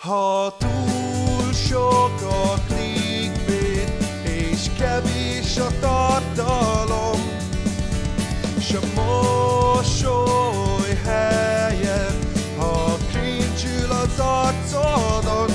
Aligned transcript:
Ha 0.00 0.52
túl 0.58 1.52
sok 1.52 2.22
a 2.22 2.54
clickbait, 2.66 3.92
és 4.22 4.70
kevés 4.78 5.56
a 5.56 5.68
tartalom, 5.80 7.20
s 8.60 8.72
a 8.72 8.80
mosoly 8.94 10.94
helyen, 11.04 12.18
ha 12.56 12.96
cringe 13.10 13.94
az 14.02 14.18
arcodon, 14.18 15.50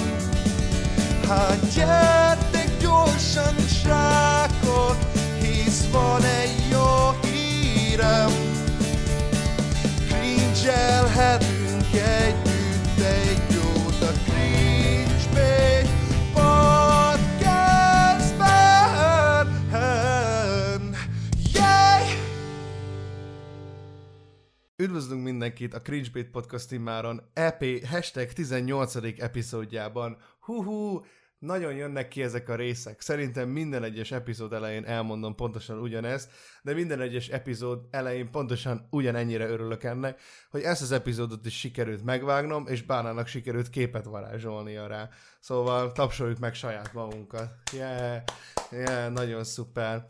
hát 1.27 1.73
gyertek 1.73 2.14
Üdvözlünk 24.95 25.23
mindenkit 25.23 25.73
a 25.73 25.81
Cringe 25.81 26.09
Bait 26.13 26.29
Podcast 26.29 26.71
immáron 26.71 27.21
EP 27.33 27.85
hashtag 27.85 28.33
18. 28.33 28.95
epizódjában. 29.17 30.17
Hú-hú, 30.39 31.05
nagyon 31.39 31.73
jönnek 31.73 32.07
ki 32.07 32.23
ezek 32.23 32.49
a 32.49 32.55
részek. 32.55 33.01
Szerintem 33.01 33.49
minden 33.49 33.83
egyes 33.83 34.11
epizód 34.11 34.53
elején 34.53 34.85
elmondom 34.85 35.35
pontosan 35.35 35.79
ugyanezt, 35.79 36.29
de 36.61 36.73
minden 36.73 37.01
egyes 37.01 37.27
epizód 37.27 37.79
elején 37.91 38.31
pontosan 38.31 38.87
ugyanennyire 38.89 39.47
örülök 39.47 39.83
ennek, 39.83 40.21
hogy 40.49 40.61
ezt 40.61 40.81
az 40.81 40.91
epizódot 40.91 41.45
is 41.45 41.59
sikerült 41.59 42.03
megvágnom, 42.03 42.67
és 42.67 42.83
Bánának 42.83 43.27
sikerült 43.27 43.69
képet 43.69 44.05
varázsolnia 44.05 44.87
rá. 44.87 45.09
Szóval 45.39 45.91
tapsoljuk 45.91 46.39
meg 46.39 46.53
saját 46.53 46.93
magunkat. 46.93 47.49
Yeah, 47.71 48.21
yeah, 48.71 49.11
nagyon 49.13 49.43
szuper. 49.43 50.05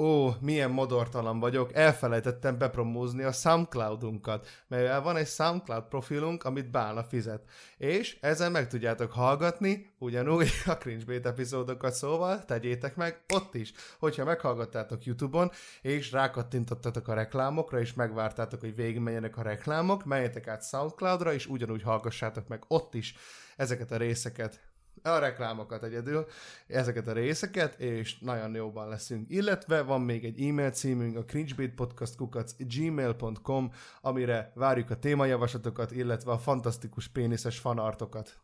Ó, 0.00 0.34
milyen 0.40 0.70
modortalan 0.70 1.40
vagyok, 1.40 1.74
elfelejtettem 1.74 2.58
bepromózni 2.58 3.22
a 3.22 3.32
Soundcloudunkat, 3.32 4.48
mert 4.68 5.02
van 5.02 5.16
egy 5.16 5.26
Soundcloud 5.26 5.84
profilunk, 5.88 6.44
amit 6.44 6.70
Bálna 6.70 7.02
fizet. 7.02 7.42
És 7.76 8.18
ezzel 8.20 8.50
meg 8.50 8.68
tudjátok 8.68 9.12
hallgatni, 9.12 9.94
ugyanúgy 9.98 10.50
a 10.66 10.76
Cringebait 10.76 11.26
epizódokat, 11.26 11.92
szóval 11.92 12.44
tegyétek 12.44 12.96
meg 12.96 13.24
ott 13.34 13.54
is. 13.54 13.72
Hogyha 13.98 14.24
meghallgattátok 14.24 15.04
YouTube-on, 15.04 15.50
és 15.82 16.12
rákattintottatok 16.12 17.08
a 17.08 17.14
reklámokra, 17.14 17.80
és 17.80 17.94
megvártátok, 17.94 18.60
hogy 18.60 18.74
végigmenjenek 18.74 19.36
a 19.36 19.42
reklámok, 19.42 20.04
menjetek 20.04 20.48
át 20.48 20.68
Soundcloudra, 20.68 21.32
és 21.32 21.46
ugyanúgy 21.46 21.82
hallgassátok 21.82 22.48
meg 22.48 22.64
ott 22.68 22.94
is 22.94 23.14
ezeket 23.56 23.90
a 23.90 23.96
részeket 23.96 24.69
a 25.02 25.18
reklámokat 25.18 25.82
egyedül, 25.82 26.26
ezeket 26.66 27.08
a 27.08 27.12
részeket, 27.12 27.80
és 27.80 28.18
nagyon 28.18 28.54
jóban 28.54 28.88
leszünk. 28.88 29.30
Illetve 29.30 29.82
van 29.82 30.00
még 30.00 30.24
egy 30.24 30.40
e-mail 30.40 30.70
címünk, 30.70 31.16
a 31.16 31.24
cringebaitpodcastkukac.gmail.com, 31.24 33.72
amire 34.00 34.52
várjuk 34.54 34.90
a 34.90 34.98
témajavaslatokat, 34.98 35.90
illetve 35.90 36.32
a 36.32 36.38
fantasztikus 36.38 37.08
péniszes 37.08 37.58
fanartokat. 37.58 38.40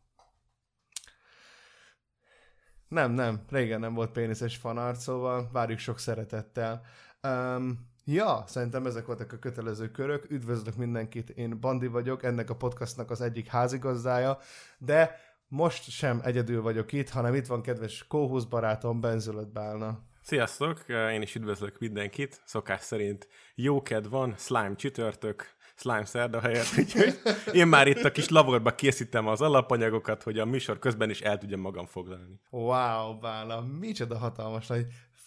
Nem, 2.88 3.12
nem, 3.12 3.40
régen 3.48 3.80
nem 3.80 3.94
volt 3.94 4.10
péniszes 4.10 4.56
fanart, 4.56 5.00
szóval 5.00 5.48
várjuk 5.52 5.78
sok 5.78 5.98
szeretettel. 5.98 6.82
Um, 7.22 7.90
ja, 8.04 8.44
szerintem 8.46 8.86
ezek 8.86 9.06
voltak 9.06 9.32
a 9.32 9.38
kötelező 9.38 9.90
körök. 9.90 10.30
Üdvözlök 10.30 10.76
mindenkit, 10.76 11.30
én 11.30 11.60
Bandi 11.60 11.86
vagyok, 11.86 12.22
ennek 12.22 12.50
a 12.50 12.56
podcastnak 12.56 13.10
az 13.10 13.20
egyik 13.20 13.46
házigazdája, 13.46 14.38
de 14.78 15.25
most 15.48 15.90
sem 15.90 16.20
egyedül 16.24 16.62
vagyok 16.62 16.92
itt, 16.92 17.08
hanem 17.08 17.34
itt 17.34 17.46
van 17.46 17.62
kedves 17.62 18.04
kóhusz 18.08 18.44
barátom, 18.44 19.00
Benzölött 19.00 19.52
Bálna. 19.52 19.98
Sziasztok, 20.22 20.84
én 20.88 21.22
is 21.22 21.34
üdvözlök 21.34 21.78
mindenkit. 21.78 22.40
Szokás 22.44 22.80
szerint 22.80 23.28
jó 23.54 23.82
kedv 23.82 24.10
van, 24.10 24.34
slime 24.36 24.74
csütörtök, 24.74 25.54
slime 25.76 26.04
szerda 26.04 26.40
helyett, 26.40 26.66
úgyhogy 26.78 27.20
én 27.52 27.66
már 27.66 27.86
itt 27.86 28.04
a 28.04 28.12
kis 28.12 28.28
laborba 28.28 28.74
készítem 28.74 29.26
az 29.26 29.40
alapanyagokat, 29.40 30.22
hogy 30.22 30.38
a 30.38 30.44
műsor 30.44 30.78
közben 30.78 31.10
is 31.10 31.20
el 31.20 31.38
tudjam 31.38 31.60
magam 31.60 31.86
foglalni. 31.86 32.40
Wow, 32.50 33.18
Bálna, 33.18 33.60
micsoda 33.80 34.18
hatalmas 34.18 34.66
nagy 34.66 34.86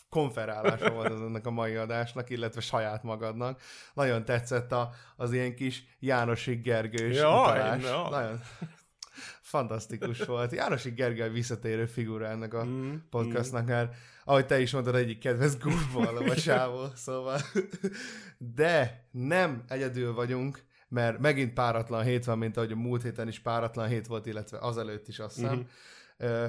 konferálása 0.09 0.91
volt 0.91 1.11
az 1.11 1.21
ennek 1.21 1.45
a 1.45 1.51
mai 1.51 1.75
adásnak, 1.75 2.29
illetve 2.29 2.61
saját 2.61 3.03
magadnak. 3.03 3.61
Nagyon 3.93 4.25
tetszett 4.25 4.71
a, 4.71 4.89
az 5.15 5.31
ilyen 5.31 5.55
kis 5.55 5.83
Jánosi 5.99 6.55
Gergős 6.55 7.15
Jaj, 7.15 7.41
utalás. 7.41 7.83
no. 7.83 8.09
Nagyon 8.09 8.39
fantasztikus 9.41 10.19
volt. 10.25 10.51
Jánosi 10.51 10.89
Gergely 10.89 11.29
visszatérő 11.29 11.85
figura 11.85 12.27
ennek 12.27 12.53
a 12.53 12.63
Mm, 12.63 12.95
podcastnak, 13.09 13.65
mert 13.65 13.95
ahogy 14.25 14.45
te 14.45 14.59
is 14.59 14.71
mondtad, 14.71 14.95
egyik 14.95 15.19
kedvenc 15.19 15.57
gurbalom 15.57 16.29
a 16.29 16.35
sávó, 16.35 16.85
szóval. 16.95 17.39
De 18.37 19.03
nem 19.11 19.63
egyedül 19.67 20.13
vagyunk, 20.13 20.63
mert 20.89 21.19
megint 21.19 21.53
páratlan 21.53 22.03
hét 22.03 22.25
van, 22.25 22.37
mint 22.37 22.57
ahogy 22.57 22.71
a 22.71 22.75
múlt 22.75 23.01
héten 23.01 23.27
is 23.27 23.39
páratlan 23.39 23.87
hét 23.87 24.07
volt, 24.07 24.25
illetve 24.25 24.57
azelőtt 24.59 25.07
is 25.07 25.19
azt 25.19 25.35
hiszem. 25.35 25.67
Uh, 26.19 26.45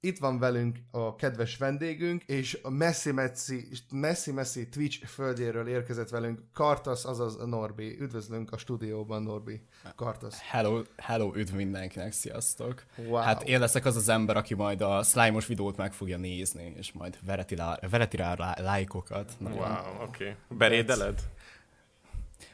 itt 0.00 0.18
van 0.18 0.38
velünk 0.38 0.78
a 0.90 1.14
kedves 1.14 1.56
vendégünk, 1.56 2.22
és 2.22 2.58
a 2.62 2.70
messzi-messzi, 2.70 3.68
messzi-messzi 3.90 4.68
Twitch 4.68 5.06
földjéről 5.06 5.68
érkezett 5.68 6.08
velünk 6.08 6.40
Kartasz, 6.52 7.04
azaz 7.04 7.36
Norbi. 7.36 8.00
Üdvözlünk 8.00 8.52
a 8.52 8.58
stúdióban, 8.58 9.22
Norbi. 9.22 9.62
Kartasz. 9.96 10.40
Hello, 10.40 10.82
hello, 10.96 11.32
üdv 11.34 11.54
mindenkinek, 11.54 12.12
sziasztok! 12.12 12.84
Wow. 12.96 13.22
Hát 13.22 13.42
én 13.42 13.58
leszek 13.58 13.84
az 13.84 13.96
az 13.96 14.08
ember, 14.08 14.36
aki 14.36 14.54
majd 14.54 14.80
a 14.80 15.02
slime 15.02 15.40
videót 15.46 15.76
meg 15.76 15.92
fogja 15.92 16.16
nézni, 16.16 16.74
és 16.76 16.92
majd 16.92 17.18
vereti 17.24 17.54
rá, 17.54 17.78
vereti 17.90 18.16
rá 18.16 18.34
lá- 18.34 18.58
lájkokat. 18.58 19.32
Nagyon. 19.38 19.58
Wow, 19.58 20.02
oké. 20.02 20.24
Okay. 20.24 20.58
Berédeled? 20.58 21.20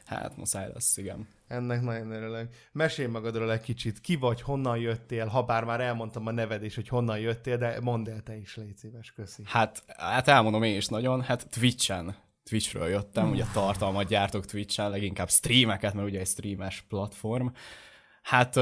Hát 0.04 0.36
muszáj 0.36 0.70
lesz, 0.72 0.96
igen. 0.96 1.28
Ennek 1.52 1.82
nagyon 1.82 2.10
örülök. 2.10 2.48
Mesélj 2.72 3.08
magadról 3.08 3.52
egy 3.52 3.60
kicsit. 3.60 4.00
Ki 4.00 4.16
vagy, 4.16 4.40
honnan 4.40 4.78
jöttél, 4.78 5.26
ha 5.26 5.42
bár 5.42 5.64
már 5.64 5.80
elmondtam 5.80 6.26
a 6.26 6.30
neved 6.30 6.64
is, 6.64 6.74
hogy 6.74 6.88
honnan 6.88 7.18
jöttél, 7.18 7.56
de 7.56 7.80
mondd 7.80 8.08
el 8.08 8.20
te 8.20 8.36
is, 8.36 8.56
légy 8.56 8.76
szíves, 8.76 9.12
köszi. 9.12 9.42
Hát, 9.46 9.82
hát 9.96 10.28
elmondom 10.28 10.62
én 10.62 10.76
is 10.76 10.86
nagyon, 10.86 11.22
hát 11.22 11.48
Twitchen, 11.50 12.16
Twitchről 12.44 12.88
jöttem, 12.88 13.30
ugye 13.30 13.44
tartalmat 13.52 14.06
gyártok 14.06 14.44
Twitchen, 14.44 14.90
leginkább 14.90 15.28
streameket, 15.28 15.94
mert 15.94 16.08
ugye 16.08 16.20
egy 16.20 16.26
streames 16.26 16.84
platform. 16.88 17.46
Hát 18.22 18.58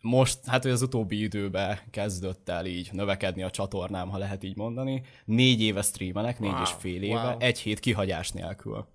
most, 0.00 0.38
hát 0.46 0.64
az 0.64 0.82
utóbbi 0.82 1.22
időben 1.22 1.78
kezdett 1.90 2.48
el 2.48 2.66
így 2.66 2.88
növekedni 2.92 3.42
a 3.42 3.50
csatornám, 3.50 4.08
ha 4.08 4.18
lehet 4.18 4.42
így 4.42 4.56
mondani. 4.56 5.02
Négy 5.24 5.60
éve 5.60 5.82
streamelek, 5.82 6.38
négy 6.38 6.50
Wow, 6.50 6.62
és 6.62 6.70
fél 6.78 7.02
éve, 7.02 7.22
wow. 7.22 7.38
egy 7.38 7.58
hét 7.58 7.80
kihagyás 7.80 8.30
nélkül. 8.30 8.86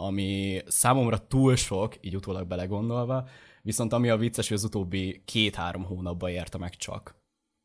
Ami 0.00 0.62
számomra 0.66 1.26
túl 1.26 1.56
sok, 1.56 1.96
így 2.00 2.16
utólag 2.16 2.46
belegondolva, 2.46 3.28
viszont 3.62 3.92
ami 3.92 4.08
a 4.08 4.16
vicces, 4.16 4.48
hogy 4.48 4.56
az 4.56 4.64
utóbbi 4.64 5.22
két-három 5.24 5.84
hónapban 5.84 6.30
érte 6.30 6.58
meg 6.58 6.76
csak. 6.76 7.18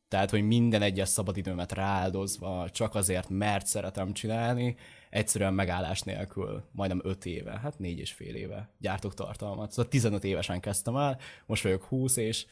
Tehát, 0.08 0.30
hogy 0.30 0.42
minden 0.42 0.82
egyes 0.82 1.10
szabadidőmet 1.10 1.72
rááldozva, 1.72 2.70
csak 2.70 2.96
azért, 2.96 3.30
mert 3.30 3.68
szeretem 3.68 4.14
csinálni, 4.14 4.76
egyszerűen 5.10 5.54
megállás 5.54 6.02
nélkül, 6.02 6.64
majdnem 6.72 7.02
öt 7.04 7.26
éve, 7.26 7.60
hát 7.60 7.80
négy 7.80 8.00
és 8.00 8.12
fél 8.12 8.36
éve 8.36 8.70
gyártok 8.78 9.14
tartalmat. 9.14 9.72
Szóval 9.72 9.92
15 9.92 10.24
évesen 10.24 10.60
kezdtem 10.60 10.96
el, 10.96 11.20
most 11.46 11.64
vagyok 11.64 11.84
20, 11.84 12.18
és 12.18 12.46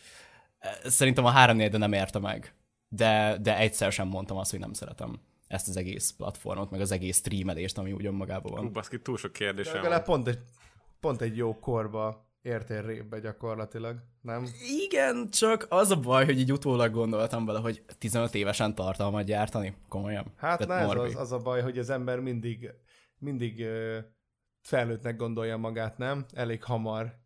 eh, 0.59 0.71
szerintem 0.83 1.25
a 1.25 1.29
három 1.29 1.57
de 1.57 1.77
nem 1.77 1.93
érte 1.93 2.19
meg. 2.19 2.53
De, 2.87 3.37
de 3.41 3.57
egyszer 3.57 3.91
sem 3.91 4.07
mondtam 4.07 4.37
azt, 4.37 4.51
hogy 4.51 4.59
nem 4.59 4.73
szeretem 4.73 5.19
ezt 5.53 5.67
az 5.67 5.77
egész 5.77 6.11
platformot, 6.11 6.71
meg 6.71 6.81
az 6.81 6.91
egész 6.91 7.17
streamelést, 7.17 7.77
ami 7.77 7.91
úgy 7.91 8.05
önmagában 8.05 8.51
Hú, 8.51 8.57
van. 8.57 8.71
baszki, 8.71 9.01
túl 9.01 9.17
sok 9.17 9.31
De 9.31 9.37
kérdésem 9.37 9.73
legalább 9.73 10.05
van. 10.05 10.15
pont 10.15 10.27
egy, 10.27 10.39
pont 10.99 11.21
egy 11.21 11.37
jó 11.37 11.59
korba 11.59 12.31
értél 12.41 12.81
rébbe 12.81 13.19
gyakorlatilag, 13.19 13.97
nem? 14.21 14.47
Igen, 14.85 15.29
csak 15.29 15.65
az 15.69 15.91
a 15.91 15.99
baj, 15.99 16.25
hogy 16.25 16.39
így 16.39 16.51
utólag 16.51 16.91
gondoltam 16.91 17.45
vele, 17.45 17.59
hogy 17.59 17.83
15 17.97 18.35
évesen 18.35 18.75
tartalmat 18.75 19.25
gyártani, 19.25 19.75
komolyan. 19.87 20.33
Hát 20.35 20.67
na 20.67 20.73
ez 20.73 20.89
az, 20.89 21.15
az 21.15 21.31
a 21.31 21.39
baj, 21.39 21.61
hogy 21.61 21.77
az 21.77 21.89
ember 21.89 22.19
mindig, 22.19 22.69
mindig 23.17 23.65
felnőttnek 24.61 25.15
gondolja 25.15 25.57
magát, 25.57 25.97
nem? 25.97 26.25
Elég 26.33 26.63
hamar. 26.63 27.21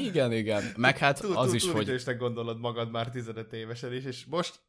Igen, 0.00 0.32
igen. 0.32 0.62
Meg 0.76 0.98
hát 0.98 1.20
Túl, 1.20 1.36
az 1.36 1.46
túl, 1.46 1.54
is, 1.54 1.62
túl 1.62 1.72
hogy 1.74 2.16
gondolod 2.16 2.60
magad 2.60 2.90
már 2.90 3.10
15 3.10 3.52
évesen 3.52 3.92
is, 3.92 4.04
és 4.04 4.24
most 4.24 4.60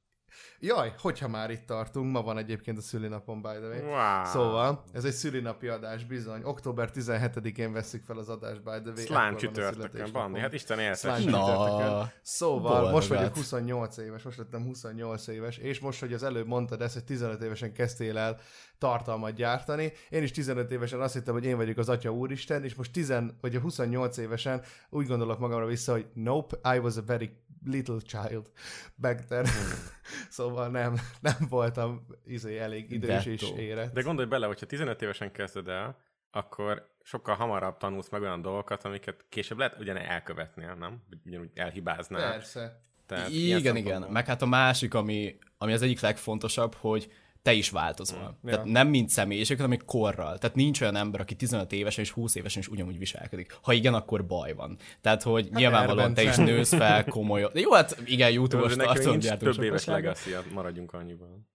Jaj, 0.59 0.93
hogyha 0.97 1.27
már 1.27 1.49
itt 1.49 1.65
tartunk, 1.65 2.11
ma 2.11 2.21
van 2.21 2.37
egyébként 2.37 2.77
a 2.77 2.81
szülinapom, 2.81 3.41
by 3.41 3.47
the 3.47 3.67
way. 3.67 3.79
Wow. 3.79 4.25
Szóval, 4.25 4.83
ez 4.93 5.03
egy 5.03 5.13
szülinapi 5.13 5.67
adás 5.67 6.05
bizony. 6.05 6.41
Október 6.43 6.89
17-én 6.93 7.73
veszük 7.73 8.03
fel 8.03 8.17
az 8.17 8.29
adást, 8.29 8.63
by 8.63 8.69
the 8.83 8.91
way. 8.95 9.05
Slime 9.05 9.35
csütörtökön. 9.35 10.11
Bandi, 10.11 10.39
hát 10.39 10.53
Isten 10.53 10.79
éltes. 10.79 11.03
Na, 11.03 11.17
csütörtökön. 11.17 12.11
Szóval, 12.21 12.71
boldogat. 12.71 12.91
most 12.91 13.07
vagyok 13.07 13.35
28 13.35 13.97
éves, 13.97 14.23
most 14.23 14.37
lettem 14.37 14.63
28 14.63 15.27
éves, 15.27 15.57
és 15.57 15.79
most, 15.79 15.99
hogy 15.99 16.13
az 16.13 16.23
előbb 16.23 16.47
mondtad 16.47 16.81
ezt, 16.81 16.93
hogy 16.93 17.03
15 17.03 17.41
évesen 17.41 17.73
kezdtél 17.73 18.17
el 18.17 18.39
tartalmat 18.77 19.33
gyártani, 19.33 19.93
én 20.09 20.23
is 20.23 20.31
15 20.31 20.71
évesen 20.71 21.01
azt 21.01 21.13
hittem, 21.13 21.33
hogy 21.33 21.45
én 21.45 21.55
vagyok 21.57 21.77
az 21.77 21.89
Atya 21.89 22.09
Úristen, 22.09 22.63
és 22.63 22.75
most 22.75 22.91
10, 22.91 23.13
vagy 23.41 23.55
a 23.55 23.59
28 23.59 24.17
évesen 24.17 24.61
úgy 24.89 25.07
gondolok 25.07 25.39
magamra 25.39 25.65
vissza, 25.65 25.91
hogy 25.91 26.07
nope, 26.13 26.75
I 26.75 26.77
was 26.77 26.97
a 26.97 27.03
very 27.05 27.31
little 27.65 27.97
child 27.99 28.51
back 28.95 29.25
then. 29.25 29.45
Szóval 30.29 30.69
nem, 30.69 30.99
nem 31.19 31.35
voltam 31.49 32.05
izé, 32.25 32.57
elég 32.57 32.91
idős 32.91 33.25
és 33.25 33.41
Dettó. 33.41 33.57
érett. 33.57 33.93
De 33.93 34.01
gondolj 34.01 34.27
bele, 34.27 34.45
hogyha 34.45 34.65
15 34.65 35.01
évesen 35.01 35.31
kezded 35.31 35.67
el, 35.67 35.97
akkor 36.31 36.89
sokkal 37.03 37.35
hamarabb 37.35 37.77
tanulsz 37.77 38.09
meg 38.09 38.21
olyan 38.21 38.41
dolgokat, 38.41 38.83
amiket 38.83 39.25
később 39.29 39.57
lehet 39.57 39.79
ugyan 39.79 39.97
elkövetnél, 39.97 40.75
nem? 40.75 41.03
Ugyanúgy 41.25 41.51
elhibáznál. 41.53 42.31
Persze. 42.31 42.81
Tehát 43.05 43.29
Igen, 43.29 43.75
igen. 43.75 44.01
Meg 44.01 44.25
hát 44.25 44.41
a 44.41 44.45
másik, 44.45 44.93
ami, 44.93 45.37
ami 45.57 45.73
az 45.73 45.81
egyik 45.81 45.99
legfontosabb, 45.99 46.73
hogy 46.73 47.11
te 47.41 47.53
is 47.53 47.69
változol. 47.69 48.19
Mm, 48.19 48.47
ja. 48.49 48.51
Tehát 48.51 48.65
nem 48.65 48.87
mint 48.87 49.09
személyiség, 49.09 49.57
hanem 49.57 49.71
egy 49.71 49.85
korral. 49.85 50.37
Tehát 50.37 50.55
nincs 50.55 50.81
olyan 50.81 50.95
ember, 50.95 51.21
aki 51.21 51.35
15 51.35 51.71
évesen 51.71 52.03
és 52.03 52.11
20 52.11 52.35
évesen 52.35 52.61
is 52.61 52.67
ugyanúgy 52.67 52.97
viselkedik. 52.97 53.57
Ha 53.61 53.73
igen, 53.73 53.93
akkor 53.93 54.25
baj 54.25 54.53
van. 54.53 54.77
Tehát, 55.01 55.23
hogy 55.23 55.43
hát 55.51 55.59
nyilvánvalóan 55.59 56.13
te 56.13 56.23
is 56.23 56.35
nősz 56.35 56.73
fel 56.73 57.05
komoly. 57.05 57.49
Jó, 57.53 57.73
hát 57.73 57.97
igen, 58.05 58.31
YouTube-os 58.31 58.75
De 58.75 58.83
tartalomgyártó 58.83 59.51
több 59.51 59.63
éves 59.63 59.85
legacy 59.85 60.35
maradjunk 60.53 60.93
annyiban. 60.93 61.47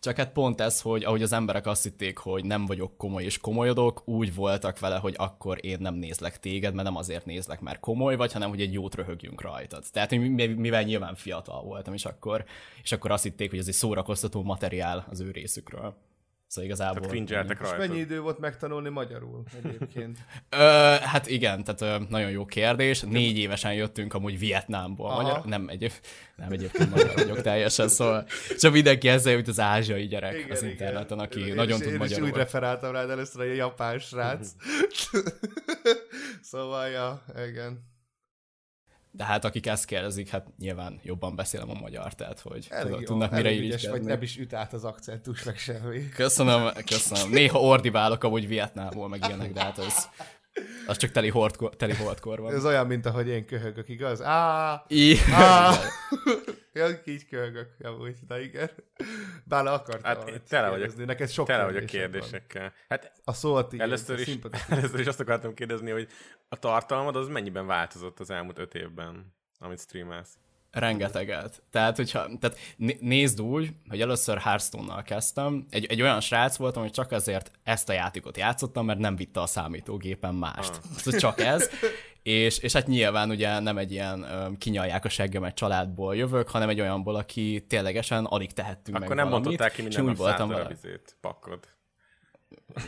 Csak 0.00 0.16
hát 0.16 0.32
pont 0.32 0.60
ez, 0.60 0.80
hogy 0.80 1.04
ahogy 1.04 1.22
az 1.22 1.32
emberek 1.32 1.66
azt 1.66 1.82
hitték, 1.82 2.18
hogy 2.18 2.44
nem 2.44 2.66
vagyok 2.66 2.96
komoly 2.96 3.24
és 3.24 3.38
komolyodok, 3.38 4.02
úgy 4.08 4.34
voltak 4.34 4.78
vele, 4.78 4.96
hogy 4.96 5.14
akkor 5.18 5.58
én 5.60 5.78
nem 5.80 5.94
nézlek 5.94 6.40
téged, 6.40 6.74
mert 6.74 6.86
nem 6.86 6.96
azért 6.96 7.26
nézlek, 7.26 7.60
mert 7.60 7.80
komoly 7.80 8.16
vagy, 8.16 8.32
hanem 8.32 8.48
hogy 8.48 8.60
egy 8.60 8.72
jót 8.72 8.94
röhögjünk 8.94 9.40
rajtad. 9.40 9.84
Tehát 9.92 10.10
mivel 10.56 10.82
nyilván 10.82 11.14
fiatal 11.14 11.62
voltam 11.62 11.94
is 11.94 12.04
akkor, 12.04 12.44
és 12.82 12.92
akkor 12.92 13.10
azt 13.10 13.22
hitték, 13.22 13.50
hogy 13.50 13.58
ez 13.58 13.68
egy 13.68 13.74
szórakoztató 13.74 14.42
materiál 14.42 15.06
az 15.10 15.20
ő 15.20 15.30
részükről. 15.30 15.96
Szóval 16.54 16.70
igazából... 16.70 17.00
Tehát 17.00 17.10
cringe-eltek 17.10 17.58
És 17.62 17.68
mennyi 17.78 17.98
idő 17.98 18.20
volt 18.20 18.38
megtanulni 18.38 18.88
magyarul 18.88 19.42
egyébként? 19.64 20.18
Ö, 20.50 20.56
hát 21.00 21.26
igen, 21.26 21.64
tehát 21.64 22.00
ö, 22.00 22.04
nagyon 22.08 22.30
jó 22.30 22.44
kérdés. 22.44 23.00
Négy 23.00 23.38
évesen 23.38 23.74
jöttünk 23.74 24.14
amúgy 24.14 24.38
Vietnámból. 24.38 25.10
Aha. 25.10 25.22
Magyar, 25.22 25.44
nem, 25.44 25.68
egyéb, 25.68 25.92
nem 26.36 26.52
egyébként 26.52 26.90
magyar 26.90 27.14
vagyok 27.14 27.40
teljesen, 27.40 27.88
szóval 27.88 28.26
csak 28.58 28.72
mindenki 28.72 29.08
ezzel, 29.08 29.34
mint 29.34 29.48
az 29.48 29.60
ázsiai 29.60 30.06
gyerek 30.06 30.38
igen, 30.38 30.50
az 30.50 30.62
interneten, 30.62 31.18
aki 31.18 31.46
Én 31.46 31.54
nagyon 31.54 31.78
is, 31.78 31.84
tud 31.84 31.92
én 31.92 31.98
magyarul. 31.98 32.28
úgy 32.28 32.34
referáltam 32.34 32.92
rád 32.92 33.10
először, 33.10 33.40
hogy 33.40 33.50
a 33.50 33.54
japán 33.54 33.98
srác. 33.98 34.48
szóval, 36.50 36.88
ja, 36.88 37.24
igen. 37.48 37.92
De 39.16 39.24
hát 39.24 39.44
akik 39.44 39.66
ezt 39.66 39.84
kérdezik, 39.84 40.28
hát 40.28 40.46
nyilván 40.58 41.00
jobban 41.02 41.36
beszélem 41.36 41.70
a 41.70 41.74
magyar, 41.74 42.14
tehát 42.14 42.40
hogy 42.40 42.66
Elég 42.70 42.84
tudod, 42.84 43.00
jó, 43.00 43.06
tudnak 43.06 43.30
mire 43.30 43.48
elég 43.48 43.60
ügyes 43.60 43.88
vagy, 43.88 44.02
nem 44.02 44.22
is 44.22 44.38
üt 44.38 44.52
át 44.52 44.72
az 44.72 44.84
akcentus, 44.84 45.42
meg 45.42 45.56
semmi. 45.56 46.08
Köszönöm, 46.08 46.70
köszönöm. 46.86 47.30
Néha 47.30 47.60
ordibálok 47.60 48.24
amúgy 48.24 48.48
Vietnámból, 48.48 49.08
meg 49.08 49.24
ilyenek, 49.26 49.52
de 49.52 49.60
hát 49.60 49.78
az, 49.78 50.08
az 50.86 50.96
csak 50.96 51.10
teli, 51.10 51.28
hordkor, 51.28 51.76
teli 51.76 51.94
holdkor 51.94 52.40
van. 52.40 52.54
Ez 52.54 52.64
olyan, 52.64 52.86
mint 52.86 53.06
ahogy 53.06 53.28
én 53.28 53.46
köhögök, 53.46 53.88
igaz? 53.88 54.22
Á, 54.22 54.84
I- 54.88 55.18
á. 55.32 55.72
ja, 56.72 56.88
így 57.04 57.28
köhögök, 57.28 57.68
amúgy, 57.82 58.16
de 58.26 58.42
igen. 58.42 58.70
Bár 59.44 59.66
akartam 59.66 60.02
Hát 60.02 60.42
tele 60.48 60.68
vagyok, 60.68 60.78
kérdezni. 60.80 61.04
Neked 61.04 61.30
sok 61.30 61.46
tele 61.46 61.64
vagyok 61.64 61.84
kérdésed 61.86 62.10
van. 62.12 62.20
kérdésekkel. 62.20 62.72
Hát 62.88 63.12
A 63.24 63.32
szót 63.32 63.72
igen, 63.72 63.86
először 63.86 64.18
is, 64.18 64.38
először 64.68 65.00
is 65.00 65.06
azt 65.06 65.20
akartam 65.20 65.54
kérdezni, 65.54 65.90
hogy 65.90 66.08
a 66.48 66.56
tartalmad 66.58 67.16
az 67.16 67.28
mennyiben 67.28 67.66
változott 67.66 68.20
az 68.20 68.30
elmúlt 68.30 68.58
öt 68.58 68.74
évben, 68.74 69.34
amit 69.58 69.80
streamelsz? 69.80 70.38
Rengeteget. 70.74 71.62
Tehát, 71.70 71.96
hogyha, 71.96 72.26
tehát 72.40 72.58
né- 72.76 73.00
nézd 73.00 73.40
úgy, 73.40 73.70
hogy 73.88 74.00
először 74.00 74.38
Hearthstone-nal 74.38 75.02
kezdtem. 75.02 75.66
Egy, 75.70 75.86
egy 75.86 76.02
olyan 76.02 76.20
srác 76.20 76.56
voltam, 76.56 76.82
hogy 76.82 76.92
csak 76.92 77.12
azért 77.12 77.50
ezt 77.62 77.88
a 77.88 77.92
játékot 77.92 78.36
játszottam, 78.36 78.84
mert 78.84 78.98
nem 78.98 79.16
vitte 79.16 79.40
a 79.40 79.46
számítógépen 79.46 80.34
mást. 80.34 80.70
Ah. 80.74 80.96
Szóval 80.96 81.20
csak 81.20 81.40
ez. 81.40 81.68
És, 82.22 82.58
és 82.58 82.72
hát 82.72 82.86
nyilván 82.86 83.30
ugye 83.30 83.58
nem 83.58 83.78
egy 83.78 83.92
ilyen 83.92 84.22
ö, 84.22 84.48
kinyalják 84.58 85.04
a 85.04 85.08
seggemet 85.08 85.54
családból 85.54 86.16
jövök, 86.16 86.48
hanem 86.48 86.68
egy 86.68 86.80
olyanból, 86.80 87.14
aki 87.14 87.64
ténylegesen 87.68 88.24
alig 88.24 88.52
tehettünk 88.52 88.96
Akkor 88.96 89.08
meg 89.08 89.16
nem 89.16 89.26
valamit, 89.26 89.44
bontották 89.44 89.72
ki 89.72 89.82
minden 89.82 90.00
úgy 90.00 90.06
nap 90.06 90.16
voltam 90.16 90.48
vele. 90.48 90.76
pakkod. 91.20 91.58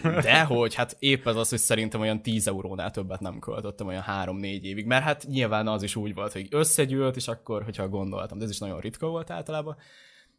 De 0.02 0.44
hogy, 0.44 0.74
hát 0.74 0.96
épp 0.98 1.26
ez 1.26 1.36
az, 1.36 1.48
hogy 1.48 1.58
szerintem 1.58 2.00
olyan 2.00 2.22
10 2.22 2.46
eurónál 2.46 2.90
többet 2.90 3.20
nem 3.20 3.38
költöttem 3.38 3.86
olyan 3.86 4.04
3-4 4.06 4.60
évig, 4.60 4.86
mert 4.86 5.04
hát 5.04 5.26
nyilván 5.26 5.68
az 5.68 5.82
is 5.82 5.96
úgy 5.96 6.14
volt, 6.14 6.32
hogy 6.32 6.46
összegyűlt, 6.50 7.16
és 7.16 7.28
akkor, 7.28 7.62
hogyha 7.62 7.88
gondoltam, 7.88 8.38
de 8.38 8.44
ez 8.44 8.50
is 8.50 8.58
nagyon 8.58 8.80
ritka 8.80 9.08
volt 9.08 9.30
általában. 9.30 9.76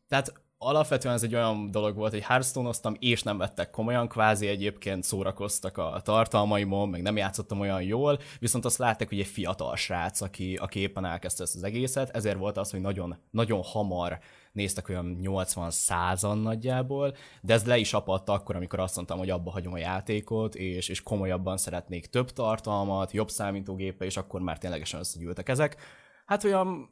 Tehát 0.08 0.34
alapvetően 0.58 1.14
ez 1.14 1.24
egy 1.24 1.36
olyan 1.36 1.72
dolog 1.72 1.96
volt, 1.96 2.12
hogy 2.12 2.24
hearthstone 2.24 2.72
és 3.00 3.24
nem 3.24 3.38
vettek 3.38 3.70
komolyan, 3.70 4.08
kvázi 4.08 4.48
egyébként 4.48 5.04
szórakoztak 5.04 5.78
a 5.78 6.02
tartalmaimon, 6.04 6.90
meg 6.90 7.02
nem 7.02 7.18
játszottam 7.18 7.60
olyan 7.60 7.82
jól, 7.82 8.20
viszont 8.40 8.66
azt 8.66 8.78
látták, 8.78 9.10
hogy 9.10 9.20
egy 9.20 9.28
fiatal 9.28 9.76
srác, 9.76 10.22
aki, 10.22 10.56
aki 10.56 10.80
éppen 10.80 11.06
elkezdte 11.06 11.44
ezt 11.44 11.56
az 11.56 11.64
egészet, 11.64 12.16
ezért 12.16 12.38
volt 12.38 12.58
az, 12.58 12.72
hogy 12.72 12.82
nagyon, 12.82 13.18
nagyon 13.30 13.62
hamar 13.64 14.20
néztek 14.52 14.90
olyan 14.90 15.18
80 15.22 15.72
százan 15.72 16.38
nagyjából, 16.38 17.16
de 17.42 17.54
ez 17.54 17.66
le 17.66 17.78
is 17.78 17.94
apadt 17.94 18.30
akkor, 18.30 18.56
amikor 18.56 18.80
azt 18.80 18.96
mondtam, 18.96 19.18
hogy 19.18 19.30
abba 19.30 19.52
hagyom 19.52 19.74
a 19.74 19.78
játékot, 19.78 20.56
és, 20.56 20.90
és 20.90 21.04
komolyabban 21.04 21.58
szeretnék 21.58 22.06
több 22.06 22.32
tartalmat, 22.32 23.12
jobb 23.12 23.30
számítógépe, 23.30 24.06
és 24.06 24.18
akkor 24.18 24.42
már 24.42 24.58
ténylegesen 24.58 25.00
összegyűltek 25.00 25.50
ezek. 25.50 25.78
Hát 26.26 26.44
olyan 26.44 26.90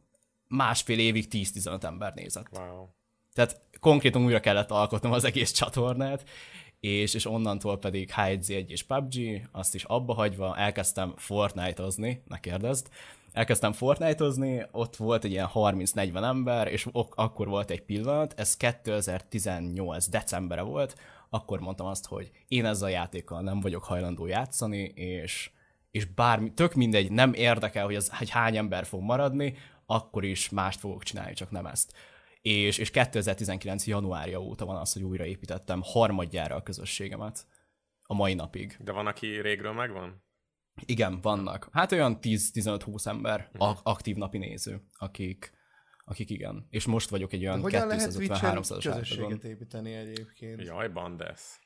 másfél 0.48 1.00
évig 1.00 1.28
10-15 1.32 1.84
ember 1.84 2.14
nézett. 2.14 2.48
Wow. 2.58 2.88
Tehát 3.36 3.62
konkrétan 3.80 4.24
újra 4.24 4.40
kellett 4.40 4.72
alkotnom 4.72 5.12
az 5.12 5.24
egész 5.24 5.52
csatornát, 5.52 6.24
és, 6.80 7.14
és 7.14 7.26
onnantól 7.26 7.78
pedig 7.78 8.12
H1Z1 8.16 8.68
és 8.68 8.84
PUBG, 8.84 9.48
azt 9.52 9.76
is 9.76 9.84
abba 9.84 10.14
hagyva 10.14 10.58
elkezdtem 10.58 11.14
Fortnite-ozni, 11.18 12.24
ne 12.28 12.40
kérdezd, 12.40 12.88
elkezdtem 13.32 13.72
Fortnite-ozni, 13.72 14.66
ott 14.72 14.96
volt 14.96 15.24
egy 15.24 15.32
ilyen 15.32 15.50
30-40 15.54 16.24
ember, 16.24 16.68
és 16.68 16.88
ok- 16.92 17.14
akkor 17.16 17.48
volt 17.48 17.72
egy 17.72 17.82
pillanat, 17.82 18.34
ez 18.40 18.58
2018 18.58 20.08
decembere 20.08 20.62
volt, 20.62 20.96
akkor 21.30 21.60
mondtam 21.60 21.88
azt, 21.88 22.06
hogy 22.06 22.32
én 22.48 22.66
ezzel 22.66 22.88
a 22.88 22.92
játékkal 22.92 23.42
nem 23.42 23.60
vagyok 23.60 23.84
hajlandó 23.84 24.26
játszani, 24.26 24.92
és, 24.96 25.50
és 25.92 26.06
bármi, 26.06 26.54
tök 26.54 26.74
mindegy, 26.74 27.12
nem 27.12 27.34
érdekel, 27.34 27.86
hogy, 27.86 27.96
az, 27.96 28.18
hogy 28.18 28.30
hány 28.30 28.58
ember 28.58 28.86
fog 28.86 29.02
maradni, 29.02 29.56
akkor 29.86 30.24
is 30.24 30.50
mást 30.50 30.80
fogok 30.80 31.04
csinálni, 31.04 31.34
csak 31.34 31.52
nem 31.52 31.66
ezt. 31.66 31.94
És, 32.46 32.78
és 32.78 32.90
2019. 32.90 33.88
januárja 33.88 34.42
óta 34.42 34.66
van 34.66 34.76
az, 34.76 34.94
hogy 34.94 35.04
újraépítettem 35.04 35.82
harmadjára 35.84 36.56
a 36.56 36.64
közösségemet. 36.64 37.46
A 38.02 38.14
mai 38.14 38.34
napig. 38.34 38.78
De 38.80 38.92
van, 38.92 39.08
aki 39.08 39.42
régről 39.42 39.74
megvan? 39.74 40.24
Igen, 40.86 41.22
vannak. 41.22 41.70
Hát 41.72 41.92
olyan 41.92 42.18
10-15-20 42.22 43.06
ember, 43.08 43.50
a- 43.58 43.80
aktív 43.84 44.16
napi 44.16 44.38
néző, 44.38 44.82
akik, 44.94 45.52
akik 46.06 46.30
igen. 46.30 46.66
És 46.70 46.86
most 46.86 47.10
vagyok 47.10 47.34
egy 47.34 47.46
olyan 47.46 47.62
Hogyan 47.62 47.88
lehet 47.88 48.14
Twitch-en 48.14 48.58
250-300-as 48.58 48.80
közösséget 48.84 49.44
építeni 49.44 49.94
egyébként? 49.94 50.62
Jaj, 50.62 50.90
bandesz. 50.90 51.60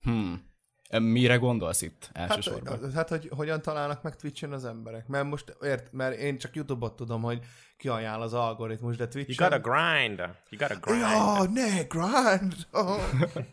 Hmm. 0.00 0.50
Mire 0.98 1.36
gondolsz 1.36 1.82
itt 1.82 2.10
elsősorban? 2.12 2.82
Hát, 2.82 2.92
hát, 2.92 3.08
hogy 3.08 3.28
hogyan 3.28 3.62
találnak 3.62 4.02
meg 4.02 4.16
Twitch-en 4.16 4.52
az 4.52 4.64
emberek? 4.64 5.06
Mert 5.06 5.24
most, 5.26 5.56
ért, 5.60 5.92
mert 5.92 6.18
én 6.18 6.38
csak 6.38 6.54
YouTube-ot 6.54 6.96
tudom, 6.96 7.22
hogy 7.22 7.44
ki 7.82 7.88
ajánl 7.88 8.22
az 8.22 8.34
algoritmus, 8.34 8.96
de 8.96 9.02
You 9.02 9.12
Twitch-en... 9.12 9.48
gotta 9.48 9.70
grind. 9.70 10.18
You 10.18 10.58
gotta 10.58 10.78
grind. 10.80 11.00
Ja, 11.00 11.44
ne, 11.52 11.82
grind! 11.82 12.54
Oh. 12.72 13.00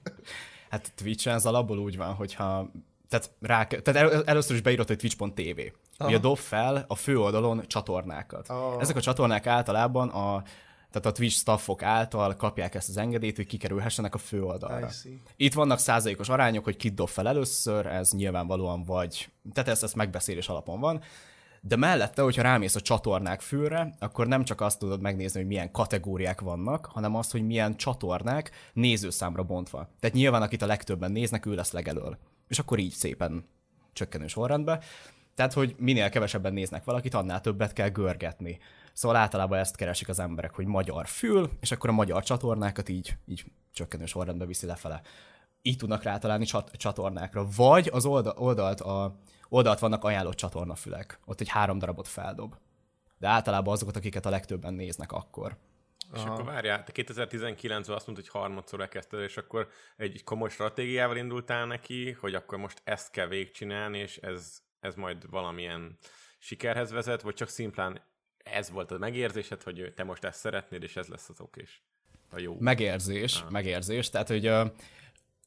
Hát 0.70 0.92
Twitch-en 0.96 1.36
ez 1.36 1.46
alapból 1.46 1.78
úgy 1.78 1.98
van, 1.98 2.14
hogyha 2.14 2.72
tehát, 3.08 3.32
rá, 3.42 3.64
tehát 3.64 4.12
el, 4.12 4.24
először 4.24 4.56
is 4.56 4.62
beírod, 4.62 4.88
hogy 4.88 4.98
twitch.tv. 4.98 5.60
Ugye 6.00 6.18
dob 6.18 6.38
fel 6.38 6.86
a 6.88 6.96
fő 6.96 7.20
oldalon 7.20 7.68
csatornákat. 7.68 8.50
Ah. 8.50 8.82
Ezek 8.82 8.96
a 8.96 9.02
csatornák 9.02 9.48
általában 9.48 10.10
a, 10.10 10.44
tehát 10.92 11.06
a 11.06 11.12
Twitch 11.12 11.38
staffok 11.38 11.84
által 11.84 12.36
kapják 12.36 12.76
ezt 12.76 12.90
az 12.90 12.98
engedélyt, 12.98 13.36
hogy 13.36 13.48
kikerülhessenek 13.48 14.16
a 14.16 14.18
fő 14.18 14.44
oldalra. 14.44 14.88
I 14.88 14.92
see. 14.92 15.12
Itt 15.36 15.54
vannak 15.54 15.80
százalékos 15.80 16.30
arányok, 16.30 16.64
hogy 16.64 16.78
kit 16.78 16.94
dob 16.94 17.08
fel 17.08 17.28
először, 17.28 17.86
ez 17.86 18.12
nyilvánvalóan 18.12 18.84
vagy, 18.84 19.30
tehát 19.54 19.70
ez, 19.70 19.84
ez 19.84 19.94
megbeszélés 19.94 20.50
alapon 20.50 20.80
van, 20.80 21.02
de 21.62 21.76
mellette, 21.76 22.22
hogyha 22.22 22.42
rámész 22.42 22.76
a 22.76 22.82
csatornák 22.82 23.42
főre, 23.42 23.94
akkor 24.00 24.28
nem 24.28 24.44
csak 24.44 24.62
azt 24.62 24.80
tudod 24.80 25.02
megnézni, 25.02 25.40
hogy 25.40 25.48
milyen 25.48 25.72
kategóriák 25.72 26.42
vannak, 26.42 26.86
hanem 26.86 27.16
azt, 27.16 27.32
hogy 27.32 27.46
milyen 27.46 27.76
csatornák 27.76 28.52
nézőszámra 28.74 29.44
bontva. 29.44 29.90
Tehát 30.00 30.16
nyilván, 30.16 30.42
akit 30.42 30.62
a 30.62 30.66
legtöbben 30.66 31.12
néznek, 31.12 31.46
ő 31.46 31.56
lesz 31.56 31.72
legelől. 31.72 32.18
És 32.48 32.60
akkor 32.60 32.80
így 32.80 32.92
szépen 32.92 33.46
csökkenő 33.94 34.28
sorrendbe. 34.28 34.80
Tehát, 35.36 35.54
hogy 35.54 35.76
minél 35.78 36.10
kevesebben 36.10 36.54
néznek 36.54 36.84
valakit, 36.84 37.14
annál 37.14 37.42
többet 37.42 37.74
kell 37.74 37.90
görgetni. 37.90 38.60
Szóval 38.94 39.18
általában 39.18 39.60
ezt 39.60 39.76
keresik 39.76 40.10
az 40.10 40.20
emberek, 40.20 40.56
hogy 40.56 40.66
magyar 40.66 41.08
fül, 41.08 41.50
és 41.60 41.72
akkor 41.72 41.90
a 41.90 41.94
magyar 41.94 42.24
csatornákat 42.24 42.90
így, 42.90 43.18
így 43.26 43.46
csökkenő 43.74 44.06
sorrendbe 44.06 44.46
viszi 44.46 44.66
lefele. 44.66 45.02
Így 45.62 45.78
tudnak 45.78 46.04
rátalálni 46.04 46.46
csat- 46.46 46.72
csatornákra. 46.78 47.48
Vagy 47.56 47.90
az 47.94 48.06
olda- 48.06 48.40
oldalt, 48.40 48.82
a, 48.82 49.16
oldalt 49.50 49.80
vannak 49.80 50.04
ajánlott 50.04 50.36
csatornafülek. 50.36 51.20
Ott 51.26 51.42
egy 51.42 51.50
három 51.50 51.80
darabot 51.80 52.08
feldob. 52.08 52.56
De 53.18 53.28
általában 53.28 53.74
azokat, 53.74 53.96
akiket 53.96 54.26
a 54.26 54.30
legtöbben 54.30 54.74
néznek 54.74 55.12
akkor. 55.12 55.58
És 56.14 56.22
akkor 56.22 56.44
várjál, 56.44 56.84
te 56.84 56.92
2019-ben 56.96 57.80
azt 57.80 57.88
mondtad, 57.88 58.16
hogy 58.16 58.28
harmadszor 58.28 58.82
elkezdted, 58.82 59.20
és 59.20 59.38
akkor 59.38 59.70
egy 59.98 60.24
komoly 60.24 60.50
stratégiával 60.50 61.18
indultál 61.18 61.66
neki, 61.66 62.12
hogy 62.12 62.36
akkor 62.36 62.58
most 62.58 62.82
ezt 62.84 63.12
kell 63.12 63.28
végigcsinálni, 63.28 63.98
és 63.98 64.18
ez, 64.18 64.62
ez 64.80 64.96
majd 64.96 65.30
valamilyen 65.30 65.98
sikerhez 66.40 66.92
vezet, 66.92 67.22
vagy 67.22 67.34
csak 67.34 67.50
szimplán 67.50 68.02
ez 68.38 68.70
volt 68.70 68.92
a 68.92 68.98
megérzésed, 68.98 69.64
hogy 69.64 69.94
te 69.96 70.04
most 70.04 70.24
ezt 70.24 70.40
szeretnéd, 70.40 70.84
és 70.84 70.96
ez 70.96 71.08
lesz 71.08 71.30
az 71.30 71.42
okés? 71.42 71.84
A 72.32 72.40
jó. 72.40 72.56
Megérzés, 72.60 73.42
ah. 73.42 73.50
megérzés. 73.50 74.10
Tehát, 74.10 74.28
hogy 74.28 74.46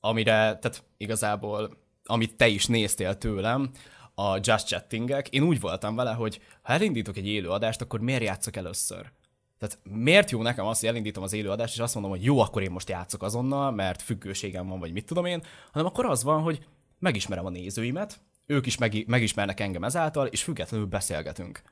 amire, 0.04 0.32
tehát 0.32 0.84
igazából, 0.96 1.76
amit 2.04 2.36
te 2.36 2.48
is 2.48 2.66
néztél 2.66 3.18
tőlem, 3.18 3.70
a 4.14 4.38
Just 4.42 4.66
Chattingek, 4.66 5.28
én 5.28 5.42
úgy 5.42 5.60
voltam 5.60 5.96
vele, 5.96 6.12
hogy 6.12 6.40
ha 6.62 6.72
elindítok 6.72 7.16
egy 7.16 7.26
élő 7.26 7.48
adást, 7.48 7.80
akkor 7.80 8.00
miért 8.00 8.22
játszok 8.22 8.56
először? 8.56 9.12
Tehát 9.58 9.78
miért 9.82 10.30
jó 10.30 10.42
nekem 10.42 10.66
az, 10.66 10.80
hogy 10.80 10.88
elindítom 10.88 11.22
az 11.22 11.32
élőadást, 11.32 11.74
és 11.74 11.80
azt 11.80 11.94
mondom, 11.94 12.12
hogy 12.12 12.24
jó, 12.24 12.38
akkor 12.38 12.62
én 12.62 12.70
most 12.70 12.88
játszok 12.88 13.22
azonnal, 13.22 13.70
mert 13.70 14.02
függőségem 14.02 14.68
van, 14.68 14.78
vagy 14.78 14.92
mit 14.92 15.06
tudom 15.06 15.24
én, 15.24 15.42
hanem 15.72 15.86
akkor 15.86 16.06
az 16.06 16.22
van, 16.22 16.42
hogy 16.42 16.66
megismerem 16.98 17.46
a 17.46 17.50
nézőimet, 17.50 18.20
ők 18.46 18.66
is 18.66 18.78
meg, 18.78 19.04
megismernek 19.06 19.60
engem 19.60 19.84
ezáltal, 19.84 20.26
és 20.26 20.42
függetlenül 20.42 20.86
beszélgetünk. 20.86 21.62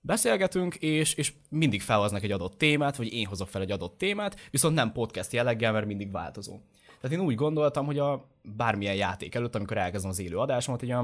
Beszélgetünk, 0.00 0.74
és, 0.74 1.14
és 1.14 1.32
mindig 1.48 1.82
felhoznak 1.82 2.22
egy 2.22 2.32
adott 2.32 2.58
témát, 2.58 2.96
vagy 2.96 3.12
én 3.12 3.26
hozok 3.26 3.48
fel 3.48 3.62
egy 3.62 3.70
adott 3.70 3.98
témát, 3.98 4.48
viszont 4.50 4.74
nem 4.74 4.92
podcast 4.92 5.32
jelleggel, 5.32 5.72
mert 5.72 5.86
mindig 5.86 6.10
változó. 6.10 6.58
Tehát 7.06 7.20
én 7.20 7.26
úgy 7.26 7.34
gondoltam, 7.34 7.86
hogy 7.86 7.98
a 7.98 8.26
bármilyen 8.42 8.94
játék 8.94 9.34
előtt, 9.34 9.54
amikor 9.54 9.76
elkezdem 9.76 10.10
az 10.10 10.18
élő 10.18 10.38
adásomat, 10.38 10.80
hogy 10.80 10.94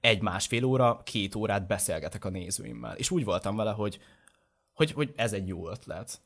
egy-másfél 0.00 0.64
óra, 0.64 1.00
két 1.04 1.34
órát 1.34 1.66
beszélgetek 1.66 2.24
a 2.24 2.28
nézőimmel. 2.28 2.96
És 2.96 3.10
úgy 3.10 3.24
voltam 3.24 3.56
vele, 3.56 3.70
hogy 3.70 4.00
hogy, 4.78 4.92
hogy 4.92 5.12
ez 5.16 5.32
egy 5.32 5.48
jó 5.48 5.68
ötlet. 5.68 6.20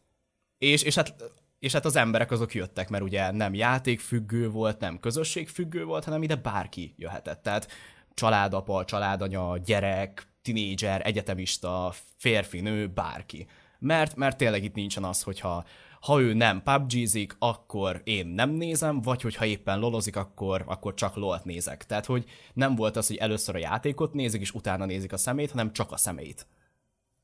És, 0.59 0.83
és, 0.83 0.95
hát, 0.95 1.15
és 1.59 1.73
hát 1.73 1.85
az 1.85 1.97
emberek 1.97 2.31
azok 2.31 2.55
jöttek, 2.55 2.89
mert 2.89 3.03
ugye 3.03 3.31
nem 3.31 3.55
játékfüggő 3.55 4.51
volt, 4.51 4.81
nem 4.81 5.01
közösségfüggő 5.01 5.85
volt, 5.85 6.05
hanem 6.05 6.23
ide 6.23 6.37
bárki 6.37 6.95
jöhetett. 6.97 7.43
Tehát 7.43 7.69
családapa, 8.15 8.85
családanya, 8.85 9.59
gyerek, 9.59 10.27
tinédzser, 10.43 11.07
egyetemista, 11.07 11.93
férfi, 12.17 12.61
nő, 12.61 12.87
bárki. 12.87 13.47
Mert, 13.79 14.17
mert 14.17 14.37
tényleg 14.37 14.65
itt 14.65 14.75
nincsen 14.75 15.05
az, 15.05 15.23
hogyha 15.23 15.65
ha 16.03 16.21
ő 16.21 16.33
nem 16.33 16.63
pubg 16.63 16.93
akkor 17.39 18.01
én 18.05 18.27
nem 18.27 18.51
nézem, 18.51 19.01
vagy 19.01 19.23
hogyha 19.23 19.45
éppen 19.45 19.79
lolozik, 19.79 20.17
akkor, 20.17 20.65
akkor 20.67 20.95
csak 20.95 21.17
lolt 21.17 21.45
nézek. 21.45 21.87
Tehát, 21.87 22.07
hogy 22.07 22.25
nem 22.53 22.75
volt 22.75 22.97
az, 22.97 23.07
hogy 23.07 23.17
először 23.17 23.55
a 23.55 23.59
játékot 23.59 24.13
nézik, 24.13 24.41
és 24.41 24.55
utána 24.55 24.85
nézik 24.85 25.13
a 25.13 25.17
szemét, 25.17 25.51
hanem 25.51 25.73
csak 25.73 25.93
a 25.93 25.97
szemét. 25.97 26.47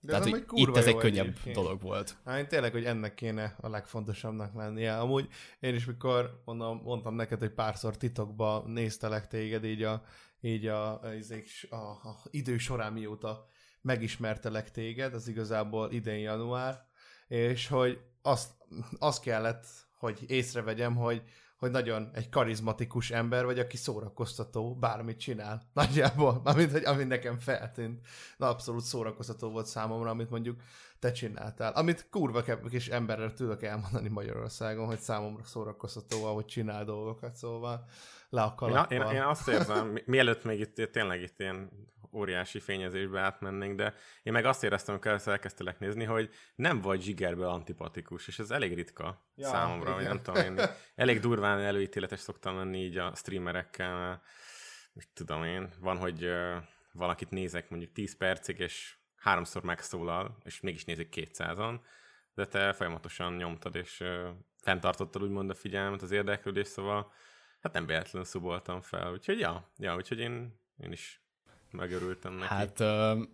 De 0.00 0.12
Tehát, 0.12 0.28
hogy 0.28 0.44
itt 0.52 0.76
ez 0.76 0.86
egy 0.86 0.96
könnyebb 0.96 1.26
egyébként. 1.26 1.54
dolog 1.54 1.82
volt. 1.82 2.16
Hát 2.24 2.38
én 2.38 2.48
tényleg, 2.48 2.72
hogy 2.72 2.84
ennek 2.84 3.14
kéne 3.14 3.56
a 3.60 3.68
legfontosabbnak 3.68 4.54
lennie. 4.54 4.98
Amúgy 4.98 5.28
én 5.60 5.74
is, 5.74 5.86
mikor 5.86 6.42
mondom, 6.44 6.80
mondtam 6.84 7.14
neked, 7.14 7.38
hogy 7.38 7.50
párszor 7.50 7.96
titokba 7.96 8.62
néztelek 8.66 9.26
téged 9.26 9.64
így 9.64 9.82
a, 9.82 10.02
így 10.40 10.66
a, 10.66 10.92
a, 11.00 11.14
a, 11.68 11.76
a 11.76 12.16
idő 12.30 12.58
során 12.58 12.92
mióta 12.92 13.46
megismertelek 13.80 14.70
téged, 14.70 15.14
az 15.14 15.28
igazából 15.28 15.92
idén 15.92 16.18
január, 16.18 16.86
és 17.28 17.68
hogy 17.68 18.00
azt, 18.22 18.50
azt 18.98 19.22
kellett, 19.22 19.66
hogy 19.98 20.24
észrevegyem, 20.26 20.96
hogy 20.96 21.22
hogy 21.58 21.70
nagyon 21.70 22.10
egy 22.12 22.28
karizmatikus 22.28 23.10
ember 23.10 23.44
vagy, 23.44 23.58
aki 23.58 23.76
szórakoztató, 23.76 24.74
bármit 24.74 25.18
csinál. 25.18 25.62
Nagyjából, 25.72 26.40
amit, 26.44 26.70
hogy, 26.70 26.84
ami 26.84 27.04
nekem 27.04 27.38
feltűnt. 27.38 28.06
Na, 28.36 28.48
abszolút 28.48 28.82
szórakoztató 28.82 29.50
volt 29.50 29.66
számomra, 29.66 30.10
amit 30.10 30.30
mondjuk 30.30 30.60
te 30.98 31.12
csináltál. 31.12 31.72
Amit 31.72 32.06
kurva 32.10 32.44
kis 32.68 32.88
emberrel 32.88 33.32
tudok 33.32 33.62
elmondani 33.62 34.08
Magyarországon, 34.08 34.86
hogy 34.86 34.98
számomra 34.98 35.44
szórakoztató, 35.44 36.24
ahogy 36.24 36.44
csinál 36.44 36.84
dolgokat, 36.84 37.34
szóval 37.34 37.84
le 38.30 38.42
a 38.42 38.86
én, 38.88 39.00
én, 39.00 39.06
én 39.06 39.22
azt 39.22 39.48
érzem, 39.48 39.98
mielőtt 40.04 40.44
még 40.44 40.60
itt 40.60 40.92
tényleg 40.92 41.22
itt 41.22 41.40
ilyen 41.40 41.70
óriási 42.12 42.60
fényezésbe 42.60 43.20
átmennénk, 43.20 43.76
de 43.76 43.94
én 44.22 44.32
meg 44.32 44.44
azt 44.44 44.64
éreztem, 44.64 44.92
amikor 44.92 45.10
először 45.10 45.32
elkezdtelek 45.32 45.78
nézni, 45.78 46.04
hogy 46.04 46.30
nem 46.54 46.80
vagy 46.80 47.02
zsigerbe 47.02 47.48
antipatikus, 47.48 48.28
és 48.28 48.38
ez 48.38 48.50
elég 48.50 48.74
ritka 48.74 49.24
ja, 49.34 49.46
számomra, 49.46 49.92
hogy 49.92 50.04
nem 50.04 50.22
tudom 50.22 50.44
én, 50.44 50.66
elég 50.94 51.20
durván 51.20 51.60
előítéletes 51.60 52.20
szoktam 52.20 52.56
lenni 52.56 52.84
így 52.84 52.96
a 52.96 53.14
streamerekkel, 53.14 54.22
mit 54.92 55.08
tudom 55.14 55.44
én, 55.44 55.68
van, 55.80 55.96
hogy 55.96 56.24
uh, 56.24 56.56
valakit 56.92 57.30
nézek 57.30 57.70
mondjuk 57.70 57.92
10 57.92 58.16
percig, 58.16 58.58
és 58.58 58.96
háromszor 59.16 59.62
megszólal, 59.62 60.36
és 60.44 60.60
mégis 60.60 60.84
nézik 60.84 61.14
200-an, 61.16 61.80
de 62.34 62.46
te 62.46 62.72
folyamatosan 62.72 63.34
nyomtad, 63.34 63.74
és 63.74 64.00
uh, 64.00 64.28
fenntartottad 64.62 65.22
úgymond 65.22 65.50
a 65.50 65.54
figyelmet, 65.54 66.02
az 66.02 66.10
érdeklődést, 66.10 66.70
szóval 66.70 67.12
hát 67.60 67.72
nem 67.72 67.86
véletlenül 67.86 68.28
szuboltam 68.28 68.80
fel, 68.80 69.12
úgyhogy 69.12 69.38
ja, 69.38 69.72
ja 69.76 69.96
úgyhogy 69.96 70.18
én, 70.18 70.60
én 70.76 70.92
is 70.92 71.22
Megörültem 71.70 72.32
neki. 72.32 72.46
Hát 72.46 72.78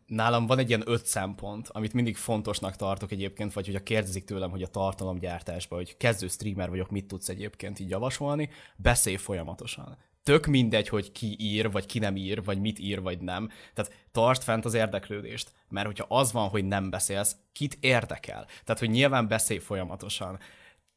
nálam 0.06 0.46
van 0.46 0.58
egy 0.58 0.68
ilyen 0.68 0.82
öt 0.86 1.06
szempont, 1.06 1.68
amit 1.68 1.92
mindig 1.92 2.16
fontosnak 2.16 2.76
tartok 2.76 3.12
egyébként, 3.12 3.52
vagy 3.52 3.66
hogyha 3.66 3.82
kérdezik 3.82 4.24
tőlem, 4.24 4.50
hogy 4.50 4.62
a 4.62 4.68
tartalomgyártásban, 4.68 5.78
hogy 5.78 5.96
kezdő 5.96 6.28
streamer 6.28 6.68
vagyok, 6.68 6.90
mit 6.90 7.06
tudsz 7.06 7.28
egyébként 7.28 7.78
így 7.78 7.90
javasolni, 7.90 8.50
beszélj 8.76 9.16
folyamatosan. 9.16 9.96
Tök 10.22 10.46
mindegy, 10.46 10.88
hogy 10.88 11.12
ki 11.12 11.36
ír, 11.38 11.70
vagy 11.70 11.86
ki 11.86 11.98
nem 11.98 12.16
ír, 12.16 12.44
vagy 12.44 12.60
mit 12.60 12.78
ír, 12.78 13.00
vagy 13.00 13.20
nem. 13.20 13.48
Tehát 13.74 14.06
tartsd 14.12 14.42
fent 14.42 14.64
az 14.64 14.74
érdeklődést. 14.74 15.52
Mert 15.68 15.86
hogyha 15.86 16.06
az 16.08 16.32
van, 16.32 16.48
hogy 16.48 16.64
nem 16.64 16.90
beszélsz, 16.90 17.36
kit 17.52 17.76
érdekel? 17.80 18.46
Tehát, 18.64 18.78
hogy 18.80 18.90
nyilván 18.90 19.28
beszélj 19.28 19.58
folyamatosan 19.58 20.38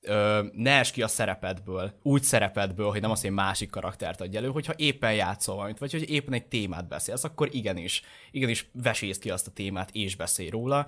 ö, 0.07 0.45
ne 0.53 0.71
es 0.71 0.91
ki 0.91 1.01
a 1.01 1.07
szerepedből, 1.07 1.93
úgy 2.01 2.23
szerepedből, 2.23 2.89
hogy 2.89 3.01
nem 3.01 3.11
azt, 3.11 3.21
hogy 3.21 3.31
másik 3.31 3.69
karaktert 3.69 4.21
adj 4.21 4.37
elő, 4.37 4.47
hogyha 4.49 4.73
éppen 4.75 5.13
játszol 5.13 5.55
valamit, 5.55 5.77
vagy 5.77 5.91
hogy 5.91 6.09
éppen 6.09 6.33
egy 6.33 6.45
témát 6.45 6.87
beszélsz, 6.87 7.23
akkor 7.23 7.49
igenis, 7.51 8.01
igenis 8.31 8.69
vesész 8.73 9.17
ki 9.17 9.29
azt 9.29 9.47
a 9.47 9.51
témát, 9.51 9.89
és 9.91 10.15
beszélj 10.15 10.49
róla. 10.49 10.87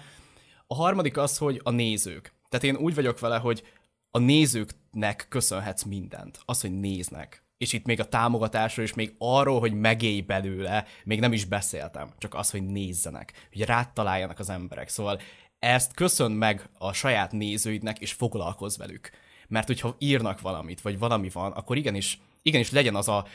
A 0.67 0.75
harmadik 0.75 1.17
az, 1.17 1.37
hogy 1.37 1.61
a 1.63 1.71
nézők. 1.71 2.33
Tehát 2.49 2.65
én 2.65 2.75
úgy 2.75 2.95
vagyok 2.95 3.19
vele, 3.19 3.37
hogy 3.37 3.63
a 4.11 4.19
nézőknek 4.19 5.25
köszönhetsz 5.29 5.83
mindent. 5.83 6.39
Az, 6.45 6.61
hogy 6.61 6.79
néznek. 6.79 7.43
És 7.57 7.73
itt 7.73 7.85
még 7.85 7.99
a 7.99 8.09
támogatásról, 8.09 8.85
és 8.85 8.93
még 8.93 9.15
arról, 9.17 9.59
hogy 9.59 9.73
megélj 9.73 10.21
belőle, 10.21 10.85
még 11.03 11.19
nem 11.19 11.33
is 11.33 11.45
beszéltem. 11.45 12.13
Csak 12.17 12.33
az, 12.33 12.49
hogy 12.49 12.65
nézzenek, 12.65 13.47
hogy 13.53 13.61
rád 13.61 13.93
találjanak 13.93 14.39
az 14.39 14.49
emberek. 14.49 14.89
Szóval 14.89 15.19
ezt 15.59 15.93
köszön 15.93 16.31
meg 16.31 16.69
a 16.77 16.93
saját 16.93 17.31
nézőidnek, 17.31 17.99
és 17.99 18.11
foglalkozz 18.11 18.77
velük. 18.77 19.09
Mert 19.47 19.67
hogyha 19.67 19.95
írnak 19.97 20.41
valamit, 20.41 20.81
vagy 20.81 20.99
valami 20.99 21.29
van, 21.29 21.51
akkor 21.51 21.77
igenis, 21.77 22.19
igenis 22.41 22.71
legyen 22.71 22.95
az 22.95 23.07
a, 23.07 23.25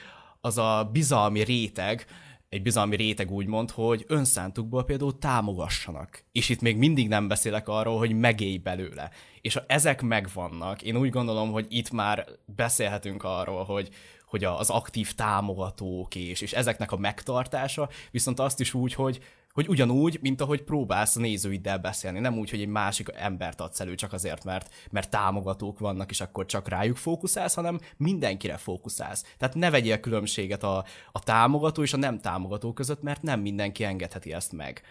az 0.41 0.59
a 0.59 0.89
bizalmi 0.93 1.45
réteg, 1.45 2.07
egy 2.49 2.63
bizalmi 2.63 2.97
réteg 2.97 3.31
úgymond, 3.31 3.71
hogy 3.71 4.05
önszántukból 4.09 4.85
például 4.85 5.19
támogassanak. 5.19 6.25
És 6.33 6.49
itt 6.49 6.61
még 6.61 6.77
mindig 6.77 7.09
nem 7.09 7.29
beszélek 7.29 7.69
arról, 7.69 7.99
hogy 7.99 8.19
megélj 8.19 8.57
belőle. 8.57 9.11
És 9.41 9.55
ha 9.55 9.65
ezek 9.67 10.03
megvannak, 10.03 10.83
én 10.83 10.97
úgy 10.97 11.11
gondolom, 11.11 11.51
hogy 11.51 11.67
itt 11.69 11.91
már 11.91 12.27
beszélhetünk 12.45 13.25
arról, 13.25 13.65
hogy, 13.65 13.89
hogy 14.27 14.45
az 14.45 14.71
aktív 14.71 15.13
támogatók 15.13 16.15
és, 16.15 16.41
és 16.41 16.53
ezeknek 16.53 16.93
a 16.93 16.97
megtartása, 16.97 17.89
viszont 18.11 18.41
azt 18.41 18.61
is 18.61 18.75
úgy, 18.75 18.95
hogy 18.95 19.21
hogy 19.55 19.69
ugyanúgy, 19.69 20.19
mint 20.21 20.41
ahogy 20.41 20.63
próbálsz 20.63 21.17
a 21.17 21.21
nézőiddel 21.21 21.79
beszélni, 21.79 22.19
nem 22.19 22.39
úgy, 22.39 22.51
hogy 22.51 22.61
egy 22.61 22.69
másik 22.69 23.09
embert 23.15 23.61
adsz 23.61 23.81
elő 23.81 23.95
csak 23.95 24.13
azért, 24.13 24.45
mert, 24.45 24.75
mert 24.91 25.11
támogatók 25.11 25.79
vannak, 25.79 26.11
és 26.11 26.21
akkor 26.21 26.47
csak 26.47 26.69
rájuk 26.69 26.97
fókuszálsz, 26.97 27.55
hanem 27.55 27.81
mindenkire 27.97 28.57
fókuszálsz. 28.57 29.35
Tehát 29.39 29.55
ne 29.55 29.71
vegyél 29.71 30.01
különbséget 30.01 30.63
a, 30.63 30.85
a 31.13 31.19
támogató 31.19 31.83
és 31.83 31.93
a 31.93 31.97
nem 31.97 32.21
támogató 32.21 32.73
között, 32.73 33.03
mert 33.03 33.23
nem 33.23 33.41
mindenki 33.41 33.85
engedheti 33.85 34.33
ezt 34.33 34.53
meg. 34.53 34.83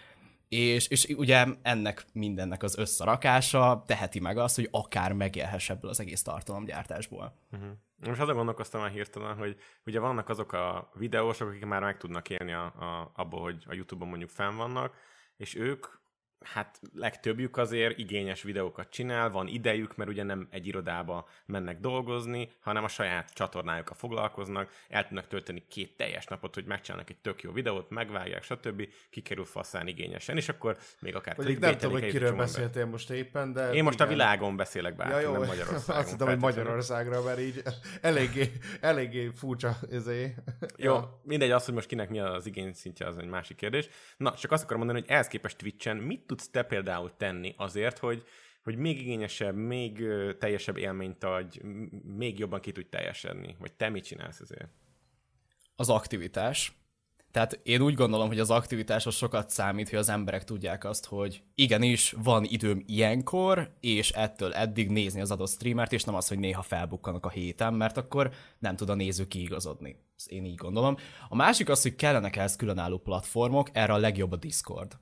És, 0.48 0.88
és 0.88 1.06
ugye 1.18 1.46
ennek 1.62 2.06
mindennek 2.14 2.64
az 2.64 2.78
összerakása 2.78 3.84
teheti 3.88 4.20
meg 4.20 4.38
azt, 4.38 4.56
hogy 4.56 4.68
akár 4.72 5.12
megélhess 5.12 5.70
ebből 5.70 5.90
az 5.90 6.00
egész 6.00 6.22
tartalomgyártásból. 6.22 7.34
Uh-huh. 7.52 7.70
Most 8.06 8.20
azon 8.20 8.36
gondolkoztam 8.36 8.82
már 8.82 8.92
hirtelen, 8.92 9.38
hogy 9.38 9.58
ugye 9.86 10.00
vannak 10.00 10.30
azok 10.30 10.54
a 10.54 10.92
videósok, 10.94 11.48
akik 11.50 11.66
már 11.66 11.82
meg 11.82 11.98
tudnak 11.98 12.30
élni 12.30 12.54
a, 12.54 12.66
a, 12.66 13.12
abból, 13.16 13.42
hogy 13.42 13.64
a 13.68 13.74
YouTube-on 13.74 14.10
mondjuk 14.10 14.30
fenn 14.30 14.56
vannak, 14.56 14.96
és 15.38 15.56
ők 15.56 15.86
hát 16.44 16.80
legtöbbjük 16.96 17.58
azért 17.58 17.98
igényes 17.98 18.42
videókat 18.42 18.90
csinál, 18.90 19.30
van 19.30 19.48
idejük, 19.48 19.96
mert 19.96 20.10
ugye 20.10 20.24
nem 20.24 20.48
egy 20.52 20.68
irodába 20.68 21.28
mennek 21.46 21.80
dolgozni, 21.80 22.50
hanem 22.60 22.84
a 22.84 22.88
saját 22.88 23.34
csatornájukkal 23.34 23.96
foglalkoznak, 23.96 24.72
el 24.90 25.08
tudnak 25.08 25.28
tölteni 25.28 25.64
két 25.70 25.98
teljes 25.98 26.26
napot, 26.26 26.54
hogy 26.54 26.66
megcsinálnak 26.66 27.10
egy 27.10 27.18
tök 27.18 27.42
jó 27.42 27.52
videót, 27.52 27.90
megvágják, 27.90 28.44
stb. 28.44 28.88
kikerül 29.10 29.46
faszán 29.46 29.88
igényesen, 29.88 30.38
és 30.38 30.50
akkor 30.50 30.78
még 31.00 31.16
akár 31.16 31.38
Mondjuk 31.38 31.60
nem 31.60 31.78
tudom, 31.78 31.92
hogy 31.92 32.10
kiről 32.10 32.36
beszéltél 32.36 32.86
most 32.86 33.10
éppen, 33.10 33.54
de... 33.54 33.72
Én 33.72 33.84
most 33.84 33.96
igen. 33.96 34.08
a 34.08 34.10
világon 34.10 34.56
beszélek 34.56 34.96
bár, 34.96 35.10
ja, 35.10 35.20
jó, 35.20 35.32
nem 35.32 35.48
Magyarországon. 35.54 36.02
Azt 36.02 36.10
hittem, 36.10 36.28
hogy 36.28 36.40
Magyarországra, 36.40 37.24
mert 37.24 37.40
így 37.40 37.64
eléggé, 38.02 38.52
eléggé 38.82 39.32
furcsa 39.36 39.78
ezé. 39.92 40.36
Jó, 40.78 40.94
ja. 40.94 41.20
mindegy, 41.24 41.52
az, 41.52 41.66
hogy 41.66 41.74
most 41.74 41.88
kinek 41.88 42.10
mi 42.10 42.20
az 42.20 42.46
igény 42.46 42.74
szintje, 42.74 43.08
az 43.08 43.18
egy 43.18 43.28
másik 43.28 43.58
kérdés. 43.58 43.90
Na, 44.18 44.34
csak 44.34 44.52
azt 44.52 44.64
akarom 44.64 44.86
mondani, 44.86 45.06
hogy 45.06 45.16
ehhez 45.16 45.28
képest 45.28 45.58
Twitch-en 45.58 45.98
mit 45.98 46.20
tudsz 46.34 46.50
te 46.50 46.64
például 46.64 47.12
tenni 47.18 47.54
azért, 47.58 47.98
hogy, 47.98 48.24
hogy 48.64 48.76
még 48.76 49.00
igényesebb, 49.00 49.56
még 49.56 50.04
teljesebb 50.40 50.78
élményt 50.78 51.24
adj, 51.24 51.60
még 52.04 52.40
jobban 52.40 52.60
ki 52.60 52.72
tudj 52.72 52.90
teljesedni? 52.90 53.56
Vagy 53.60 53.74
te 53.74 53.90
mit 53.90 54.04
csinálsz 54.04 54.40
ezért? 54.40 54.70
Az 55.76 55.90
aktivitás. 55.90 56.74
Tehát 57.32 57.60
én 57.64 57.82
úgy 57.82 57.94
gondolom, 57.94 58.28
hogy 58.28 58.40
az 58.40 58.50
aktivitás 58.50 59.06
az 59.06 59.16
sokat 59.16 59.50
számít, 59.50 59.90
hogy 59.90 59.98
az 59.98 60.10
emberek 60.10 60.44
tudják 60.44 60.84
azt, 60.84 61.06
hogy 61.06 61.44
igenis 61.56 62.16
van 62.24 62.44
időm 62.44 62.84
ilyenkor, 62.86 63.74
és 63.80 64.12
ettől 64.12 64.54
eddig 64.54 64.90
nézni 64.90 65.22
az 65.22 65.32
adott 65.32 65.50
streamert, 65.50 65.94
és 65.94 66.04
nem 66.04 66.16
az, 66.16 66.28
hogy 66.28 66.40
néha 66.40 66.62
felbukkanak 66.62 67.26
a 67.26 67.30
héten, 67.30 67.74
mert 67.74 67.98
akkor 67.98 68.32
nem 68.60 68.76
tud 68.76 68.90
a 68.90 68.96
néző 68.96 69.28
kiigazodni. 69.28 69.96
Ezt 70.18 70.32
én 70.32 70.46
így 70.46 70.56
gondolom. 70.56 70.98
A 71.30 71.36
másik 71.36 71.70
az, 71.70 71.82
hogy 71.82 71.96
kellenek 71.96 72.36
ehhez 72.36 72.56
különálló 72.56 72.98
platformok, 72.98 73.70
erre 73.74 73.94
a 73.94 73.98
legjobb 73.98 74.32
a 74.32 74.36
Discord. 74.36 74.98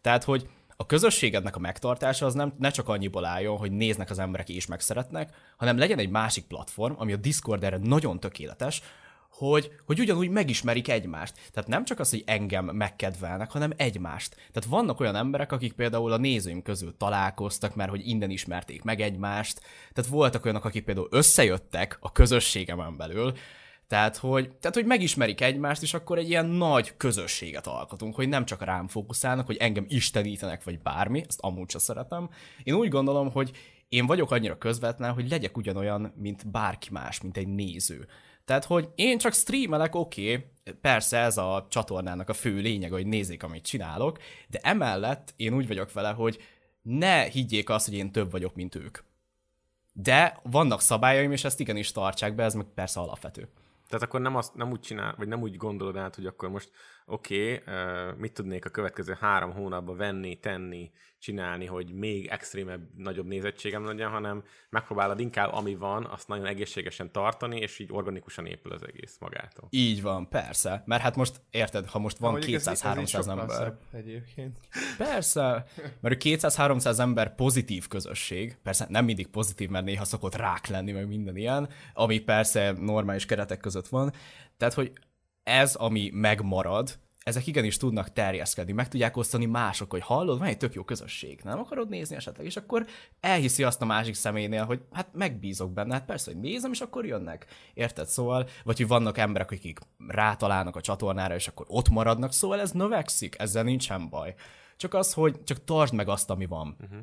Tehát, 0.00 0.24
hogy 0.24 0.48
a 0.76 0.86
közösségednek 0.86 1.56
a 1.56 1.60
megtartása 1.60 2.26
az 2.26 2.34
nem, 2.34 2.54
ne 2.58 2.70
csak 2.70 2.88
annyiból 2.88 3.24
álljon, 3.24 3.56
hogy 3.56 3.72
néznek 3.72 4.10
az 4.10 4.18
emberek 4.18 4.48
és 4.48 4.66
megszeretnek, 4.66 5.34
hanem 5.56 5.78
legyen 5.78 5.98
egy 5.98 6.10
másik 6.10 6.44
platform, 6.44 6.94
ami 6.96 7.12
a 7.12 7.16
Discord 7.16 7.64
erre 7.64 7.78
nagyon 7.82 8.20
tökéletes, 8.20 8.82
hogy, 9.32 9.70
hogy 9.86 10.00
ugyanúgy 10.00 10.28
megismerik 10.28 10.88
egymást. 10.88 11.34
Tehát 11.52 11.68
nem 11.68 11.84
csak 11.84 11.98
az, 12.00 12.10
hogy 12.10 12.22
engem 12.26 12.64
megkedvelnek, 12.64 13.50
hanem 13.50 13.72
egymást. 13.76 14.34
Tehát 14.34 14.68
vannak 14.68 15.00
olyan 15.00 15.16
emberek, 15.16 15.52
akik 15.52 15.72
például 15.72 16.12
a 16.12 16.16
nézőim 16.16 16.62
közül 16.62 16.96
találkoztak, 16.96 17.74
mert 17.74 17.90
hogy 17.90 18.08
innen 18.08 18.30
ismerték 18.30 18.82
meg 18.82 19.00
egymást. 19.00 19.60
Tehát 19.92 20.10
voltak 20.10 20.44
olyanok, 20.44 20.64
akik 20.64 20.84
például 20.84 21.08
összejöttek 21.10 21.96
a 22.00 22.12
közösségemen 22.12 22.96
belül, 22.96 23.32
tehát 23.86 24.16
hogy, 24.16 24.56
tehát, 24.56 24.76
hogy 24.76 24.86
megismerik 24.86 25.40
egymást, 25.40 25.82
és 25.82 25.94
akkor 25.94 26.18
egy 26.18 26.28
ilyen 26.28 26.46
nagy 26.46 26.96
közösséget 26.96 27.66
alkotunk, 27.66 28.14
hogy 28.14 28.28
nem 28.28 28.44
csak 28.44 28.64
rám 28.64 28.88
fókuszálnak, 28.88 29.46
hogy 29.46 29.56
engem 29.56 29.84
istenítenek, 29.88 30.64
vagy 30.64 30.80
bármi, 30.80 31.24
ezt 31.28 31.40
amúgy 31.40 31.70
sem 31.70 31.80
szeretem. 31.80 32.30
Én 32.62 32.74
úgy 32.74 32.88
gondolom, 32.88 33.30
hogy 33.30 33.50
én 33.88 34.06
vagyok 34.06 34.30
annyira 34.30 34.58
közvetlen, 34.58 35.12
hogy 35.12 35.28
legyek 35.28 35.56
ugyanolyan, 35.56 36.12
mint 36.16 36.50
bárki 36.50 36.88
más, 36.90 37.20
mint 37.20 37.36
egy 37.36 37.48
néző. 37.48 38.06
Tehát, 38.44 38.64
hogy 38.64 38.88
én 38.94 39.18
csak 39.18 39.32
streamelek, 39.32 39.94
oké, 39.94 40.34
okay, 40.34 40.74
persze 40.80 41.18
ez 41.18 41.36
a 41.36 41.66
csatornának 41.70 42.28
a 42.28 42.32
fő 42.32 42.56
lényeg, 42.56 42.90
hogy 42.90 43.06
nézzék, 43.06 43.42
amit 43.42 43.64
csinálok, 43.64 44.18
de 44.48 44.58
emellett 44.62 45.34
én 45.36 45.54
úgy 45.54 45.66
vagyok 45.66 45.92
vele, 45.92 46.10
hogy 46.10 46.38
ne 46.82 47.22
higgyék 47.22 47.70
azt, 47.70 47.86
hogy 47.86 47.94
én 47.94 48.12
több 48.12 48.30
vagyok, 48.30 48.54
mint 48.54 48.74
ők. 48.74 48.98
De 49.92 50.40
vannak 50.42 50.80
szabályaim, 50.80 51.32
és 51.32 51.44
ezt 51.44 51.60
igenis 51.60 51.92
tartsák 51.92 52.34
be, 52.34 52.44
ez 52.44 52.54
meg 52.54 52.66
persze 52.74 53.00
alapvető. 53.00 53.48
Tehát 53.92 54.06
akkor 54.06 54.20
nem, 54.20 54.36
azt, 54.36 54.54
nem 54.54 54.70
úgy 54.70 54.80
csinál, 54.80 55.14
vagy 55.16 55.28
nem 55.28 55.40
úgy 55.40 55.56
gondolod 55.56 55.96
át, 55.96 56.14
hogy 56.14 56.26
akkor 56.26 56.48
most 56.48 56.70
oké, 57.06 57.52
okay, 57.52 57.74
mit 58.16 58.32
tudnék 58.32 58.64
a 58.64 58.70
következő 58.70 59.16
három 59.20 59.52
hónapban 59.52 59.96
venni, 59.96 60.34
tenni, 60.34 60.90
csinálni, 61.22 61.66
hogy 61.66 61.92
még 61.94 62.26
extrémebb, 62.26 62.88
nagyobb 62.96 63.26
nézettségem 63.26 63.84
legyen, 63.84 64.10
hanem 64.10 64.42
megpróbálod 64.70 65.20
inkább, 65.20 65.52
ami 65.52 65.74
van, 65.74 66.04
azt 66.04 66.28
nagyon 66.28 66.46
egészségesen 66.46 67.12
tartani, 67.12 67.60
és 67.60 67.78
így 67.78 67.88
organikusan 67.92 68.46
épül 68.46 68.72
az 68.72 68.86
egész 68.86 69.16
magától. 69.20 69.68
Így 69.70 70.02
van, 70.02 70.28
persze. 70.28 70.82
Mert 70.86 71.02
hát 71.02 71.16
most, 71.16 71.40
érted, 71.50 71.86
ha 71.86 71.98
most 71.98 72.18
van 72.18 72.38
200-300 72.40 73.28
ember. 73.28 73.74
egyébként. 73.92 74.58
Persze, 74.98 75.66
mert 76.00 76.22
200-300 76.24 76.98
ember 76.98 77.34
pozitív 77.34 77.88
közösség, 77.88 78.56
persze 78.62 78.86
nem 78.88 79.04
mindig 79.04 79.26
pozitív, 79.26 79.68
mert 79.68 79.84
néha 79.84 80.04
szokott 80.04 80.34
rák 80.34 80.66
lenni, 80.66 80.92
meg 80.92 81.08
minden 81.08 81.36
ilyen, 81.36 81.68
ami 81.94 82.18
persze 82.18 82.72
normális 82.72 83.26
keretek 83.26 83.60
között 83.60 83.88
van. 83.88 84.12
Tehát, 84.56 84.74
hogy 84.74 84.92
ez, 85.42 85.74
ami 85.74 86.10
megmarad, 86.12 86.98
ezek 87.22 87.46
igenis 87.46 87.76
tudnak 87.76 88.12
terjeszkedni, 88.12 88.72
meg 88.72 88.88
tudják 88.88 89.16
osztani 89.16 89.46
mások, 89.46 89.90
hogy 89.90 90.00
hallod, 90.00 90.38
van 90.38 90.48
egy 90.48 90.56
tök 90.56 90.74
jó 90.74 90.84
közösség, 90.84 91.40
nem 91.44 91.58
akarod 91.58 91.88
nézni 91.88 92.16
esetleg, 92.16 92.46
és 92.46 92.56
akkor 92.56 92.86
elhiszi 93.20 93.62
azt 93.62 93.82
a 93.82 93.84
másik 93.84 94.14
személynél, 94.14 94.64
hogy 94.64 94.82
hát 94.92 95.08
megbízok 95.12 95.72
benne, 95.72 95.94
hát 95.94 96.04
persze, 96.04 96.32
hogy 96.32 96.40
nézem, 96.40 96.72
és 96.72 96.80
akkor 96.80 97.06
jönnek. 97.06 97.46
Érted? 97.74 98.06
Szóval, 98.06 98.48
vagy 98.64 98.76
hogy 98.76 98.86
vannak 98.86 99.18
emberek, 99.18 99.50
akik 99.50 99.78
rátalálnak 100.06 100.76
a 100.76 100.80
csatornára, 100.80 101.34
és 101.34 101.48
akkor 101.48 101.66
ott 101.68 101.88
maradnak, 101.88 102.32
szóval 102.32 102.60
ez 102.60 102.70
növekszik, 102.70 103.38
ezzel 103.38 103.62
nincsen 103.62 104.08
baj. 104.08 104.34
Csak 104.76 104.94
az, 104.94 105.12
hogy 105.12 105.42
csak 105.44 105.64
tartsd 105.64 105.94
meg 105.94 106.08
azt, 106.08 106.30
ami 106.30 106.46
van. 106.46 106.76
Uh-huh. 106.80 106.98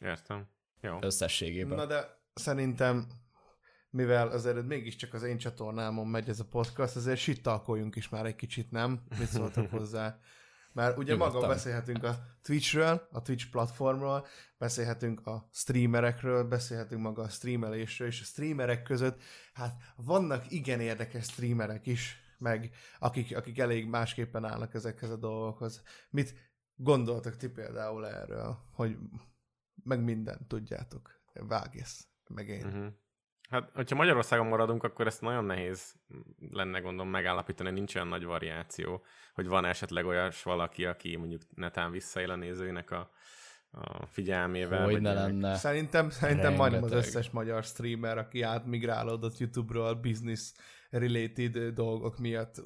Értem. 0.00 0.48
Jó. 0.80 0.98
Összességében. 1.00 1.76
Na 1.76 1.86
de 1.86 2.20
szerintem 2.34 3.06
mivel 3.92 4.28
azért 4.28 4.66
mégiscsak 4.66 5.14
az 5.14 5.22
én 5.22 5.38
csatornámon 5.38 6.06
megy 6.06 6.28
ez 6.28 6.40
a 6.40 6.44
podcast, 6.44 6.96
azért 6.96 7.18
sittalkoljunk 7.18 7.96
is 7.96 8.08
már 8.08 8.26
egy 8.26 8.36
kicsit, 8.36 8.70
nem? 8.70 9.02
Mit 9.18 9.28
szóltak 9.28 9.70
hozzá? 9.78 10.18
Mert 10.72 10.98
ugye 10.98 11.12
Nyugodtan. 11.12 11.40
maga 11.40 11.48
beszélhetünk 11.52 12.04
a 12.04 12.18
Twitchről, 12.42 13.08
a 13.10 13.22
Twitch 13.22 13.50
platformról, 13.50 14.26
beszélhetünk 14.58 15.26
a 15.26 15.48
streamerekről, 15.52 16.44
beszélhetünk 16.44 17.02
maga 17.02 17.22
a 17.22 17.28
streamelésről, 17.28 18.08
és 18.08 18.20
a 18.20 18.24
streamerek 18.24 18.82
között, 18.82 19.22
hát 19.52 19.82
vannak 19.96 20.50
igen 20.50 20.80
érdekes 20.80 21.24
streamerek 21.24 21.86
is, 21.86 22.16
meg 22.38 22.74
akik, 22.98 23.36
akik 23.36 23.58
elég 23.58 23.86
másképpen 23.86 24.44
állnak 24.44 24.74
ezekhez 24.74 25.10
a 25.10 25.16
dolgokhoz. 25.16 25.82
Mit 26.10 26.34
gondoltak 26.74 27.36
ti 27.36 27.48
például 27.48 28.06
erről, 28.06 28.58
hogy 28.70 28.96
meg 29.82 30.02
mindent 30.02 30.48
tudjátok, 30.48 31.20
vágész, 31.32 32.08
meg 32.28 32.48
én. 32.48 32.66
Uh-huh. 32.66 32.92
Hát, 33.52 33.70
hogyha 33.74 33.96
Magyarországon 33.96 34.46
maradunk, 34.46 34.82
akkor 34.82 35.06
ezt 35.06 35.20
nagyon 35.20 35.44
nehéz 35.44 35.94
lenne 36.50 36.78
gondolom 36.78 37.10
megállapítani, 37.10 37.70
nincs 37.70 37.94
olyan 37.94 38.08
nagy 38.08 38.24
variáció, 38.24 39.04
hogy 39.34 39.48
van 39.48 39.64
esetleg 39.64 40.06
olyas 40.06 40.42
valaki, 40.42 40.84
aki 40.84 41.16
mondjuk 41.16 41.42
netán 41.54 41.90
visszaél 41.90 42.30
a 42.30 42.36
nézőinek 42.36 42.90
a, 42.90 43.10
a 43.70 44.06
figyelmével. 44.06 44.84
Hogy 44.84 45.00
ne 45.00 45.12
lenne. 45.12 45.56
Szerintem, 45.56 46.10
szerintem 46.10 46.54
majdnem 46.54 46.82
az 46.82 46.92
összes 46.92 47.30
magyar 47.30 47.64
streamer, 47.64 48.18
aki 48.18 48.42
átmigrálódott 48.42 49.38
YouTube-ról 49.38 49.94
business 49.94 50.52
related 50.90 51.58
dolgok 51.58 52.18
miatt. 52.18 52.62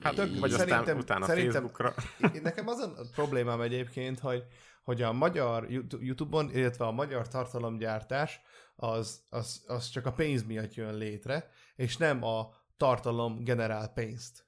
Hát, 0.00 0.14
Tök, 0.14 0.38
vagy 0.38 0.50
szerintem, 0.50 0.78
aztán 0.80 0.96
utána 0.96 1.26
szerintem, 1.26 1.52
Facebookra. 1.52 1.94
Nekem 2.42 2.68
az 2.68 2.78
a 2.78 2.90
problémám 3.14 3.60
egyébként, 3.60 4.18
hogy, 4.18 4.44
hogy 4.82 5.02
a 5.02 5.12
magyar 5.12 5.66
YouTube-on, 6.00 6.50
illetve 6.52 6.84
a 6.84 6.92
magyar 6.92 7.28
tartalomgyártás 7.28 8.40
az, 8.76 9.24
az, 9.28 9.64
az 9.66 9.88
csak 9.88 10.06
a 10.06 10.12
pénz 10.12 10.44
miatt 10.44 10.74
jön 10.74 10.94
létre, 10.94 11.50
és 11.76 11.96
nem 11.96 12.24
a 12.24 12.50
tartalom 12.76 13.44
generál 13.44 13.88
pénzt. 13.88 14.44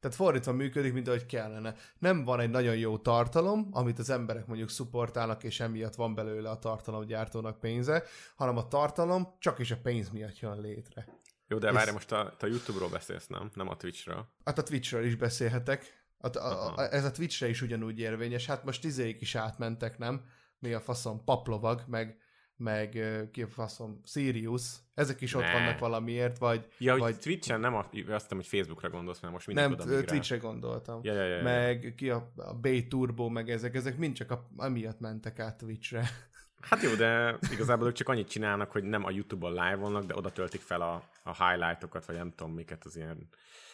Tehát 0.00 0.16
fordítva 0.16 0.52
működik, 0.52 0.92
mint 0.92 1.08
ahogy 1.08 1.26
kellene. 1.26 1.74
Nem 1.98 2.24
van 2.24 2.40
egy 2.40 2.50
nagyon 2.50 2.76
jó 2.76 2.98
tartalom, 2.98 3.68
amit 3.70 3.98
az 3.98 4.10
emberek 4.10 4.46
mondjuk 4.46 4.68
szupportálnak, 4.68 5.44
és 5.44 5.60
emiatt 5.60 5.94
van 5.94 6.14
belőle 6.14 6.50
a 6.50 6.58
tartalomgyártónak 6.58 7.60
pénze, 7.60 8.02
hanem 8.36 8.56
a 8.56 8.68
tartalom 8.68 9.36
csak 9.38 9.58
is 9.58 9.70
a 9.70 9.76
pénz 9.82 10.10
miatt 10.10 10.38
jön 10.38 10.60
létre. 10.60 11.20
Jó, 11.48 11.58
de 11.58 11.72
várj, 11.72 11.90
most 11.90 12.12
a, 12.12 12.34
a 12.40 12.46
YouTube-ról 12.46 12.88
beszélsz, 12.88 13.26
nem? 13.26 13.50
Nem 13.54 13.68
a 13.68 13.76
Twitch-ről. 13.76 14.26
Hát 14.44 14.58
a 14.58 14.62
Twitch-ről 14.62 15.04
is 15.04 15.16
beszélhetek. 15.16 16.06
A, 16.18 16.38
a, 16.38 16.74
a, 16.76 16.94
ez 16.94 17.04
a 17.04 17.10
Twitch-re 17.10 17.48
is 17.48 17.62
ugyanúgy 17.62 17.98
érvényes. 17.98 18.46
Hát 18.46 18.64
most 18.64 18.84
izék 18.84 19.20
is 19.20 19.34
átmentek, 19.34 19.98
nem? 19.98 20.24
Mi 20.58 20.72
a 20.72 20.80
faszom, 20.80 21.24
paplovag, 21.24 21.84
meg 21.86 22.21
meg 22.62 22.98
ki 23.32 23.42
a 23.42 23.48
faszom, 23.48 24.00
Sirius, 24.04 24.74
ezek 24.94 25.20
is 25.20 25.34
ott 25.34 25.42
ne. 25.42 25.52
vannak 25.52 25.78
valamiért, 25.78 26.38
vagy... 26.38 26.66
Ja, 26.78 26.96
vagy... 26.96 27.18
Twitch-en 27.18 27.60
nem, 27.60 27.74
a, 27.74 27.78
azt 27.78 27.92
hiszem, 27.94 28.36
hogy 28.36 28.46
Facebookra 28.46 28.90
gondolsz, 28.90 29.20
mert 29.20 29.32
most 29.32 29.46
mindig 29.46 29.64
Nem, 29.64 30.04
Twitch-re 30.04 30.36
gondoltam. 30.36 31.00
Ja, 31.02 31.12
ja, 31.12 31.24
ja, 31.24 31.36
ja. 31.36 31.42
Meg 31.42 31.94
ki 31.96 32.10
a, 32.10 32.32
a 32.36 32.54
B-Turbo, 32.54 33.28
meg 33.28 33.50
ezek, 33.50 33.74
ezek 33.74 33.96
mind 33.96 34.14
csak 34.14 34.30
a, 34.30 34.48
amiatt 34.56 35.00
mentek 35.00 35.38
át 35.38 35.56
Twitch-re. 35.56 36.08
Hát 36.62 36.82
jó, 36.82 36.94
de 36.94 37.38
igazából 37.52 37.86
ők 37.86 37.94
csak 37.94 38.08
annyit 38.08 38.28
csinálnak, 38.28 38.70
hogy 38.70 38.82
nem 38.82 39.04
a 39.04 39.10
YouTube-on 39.10 39.52
live-olnak, 39.52 40.04
de 40.04 40.14
oda 40.14 40.30
töltik 40.30 40.60
fel 40.60 40.80
a, 40.80 41.02
a 41.22 41.44
highlightokat, 41.44 42.06
vagy 42.06 42.16
nem 42.16 42.32
tudom 42.36 42.52
miket, 42.52 42.84
az 42.84 42.96
ilyen 42.96 43.28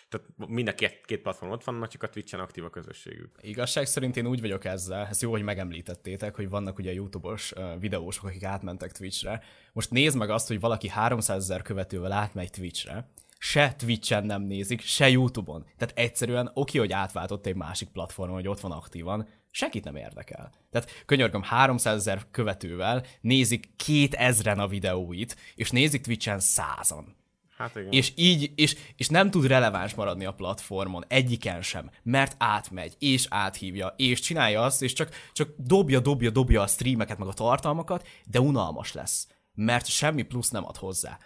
tehát 0.08 0.26
mind 0.46 0.68
a 0.68 0.74
két, 0.74 1.00
két 1.04 1.20
platform 1.20 1.50
ott 1.50 1.64
van, 1.64 1.88
csak 1.88 2.02
a 2.02 2.08
Twitch-en 2.08 2.40
aktív 2.40 2.64
a 2.64 2.70
közösségük. 2.70 3.38
Igazság 3.40 3.86
szerint 3.86 4.16
én 4.16 4.26
úgy 4.26 4.40
vagyok 4.40 4.64
ezzel, 4.64 5.06
ez 5.06 5.22
jó, 5.22 5.30
hogy 5.30 5.42
megemlítettétek, 5.42 6.34
hogy 6.34 6.48
vannak 6.48 6.78
ugye 6.78 6.92
YouTube-os 6.92 7.52
videósok, 7.78 8.24
akik 8.24 8.44
átmentek 8.44 8.92
Twitch-re. 8.92 9.42
Most 9.72 9.90
nézd 9.90 10.16
meg 10.16 10.30
azt, 10.30 10.48
hogy 10.48 10.60
valaki 10.60 10.88
300 10.88 11.42
ezer 11.42 11.62
követővel 11.62 12.12
átmegy 12.12 12.50
Twitch-re, 12.50 13.10
se 13.38 13.74
Twitch-en 13.74 14.24
nem 14.24 14.42
nézik, 14.42 14.80
se 14.80 15.08
YouTube-on. 15.08 15.66
Tehát 15.76 15.98
egyszerűen 15.98 16.50
oké, 16.54 16.78
hogy 16.78 16.92
átváltott 16.92 17.46
egy 17.46 17.56
másik 17.56 17.88
platformon, 17.88 18.36
hogy 18.36 18.48
ott 18.48 18.60
van 18.60 18.72
aktívan, 18.72 19.28
Senkit 19.50 19.84
nem 19.84 19.96
érdekel. 19.96 20.52
Tehát 20.70 21.04
könyörgöm, 21.06 21.42
300 21.42 21.98
ezer 21.98 22.22
követővel 22.30 23.04
nézik 23.20 23.68
2000-en 23.84 24.58
a 24.58 24.66
videóit, 24.66 25.36
és 25.54 25.70
nézik 25.70 26.02
Twitch-en 26.02 26.40
százan. 26.40 27.16
Hát 27.58 27.76
igen. 27.76 27.92
És 27.92 28.12
így, 28.14 28.52
és, 28.54 28.76
és 28.96 29.08
nem 29.08 29.30
tud 29.30 29.46
releváns 29.46 29.94
maradni 29.94 30.24
a 30.24 30.32
platformon, 30.32 31.04
egyiken 31.08 31.62
sem, 31.62 31.90
mert 32.02 32.34
átmegy, 32.38 32.96
és 32.98 33.26
áthívja, 33.30 33.94
és 33.96 34.20
csinálja 34.20 34.62
azt, 34.62 34.82
és 34.82 34.92
csak, 34.92 35.10
csak 35.32 35.48
dobja, 35.56 36.00
dobja, 36.00 36.30
dobja 36.30 36.62
a 36.62 36.66
streameket, 36.66 37.18
meg 37.18 37.28
a 37.28 37.32
tartalmakat, 37.32 38.08
de 38.24 38.40
unalmas 38.40 38.92
lesz, 38.92 39.28
mert 39.54 39.86
semmi 39.86 40.22
plusz 40.22 40.50
nem 40.50 40.64
ad 40.64 40.76
hozzá. 40.76 41.18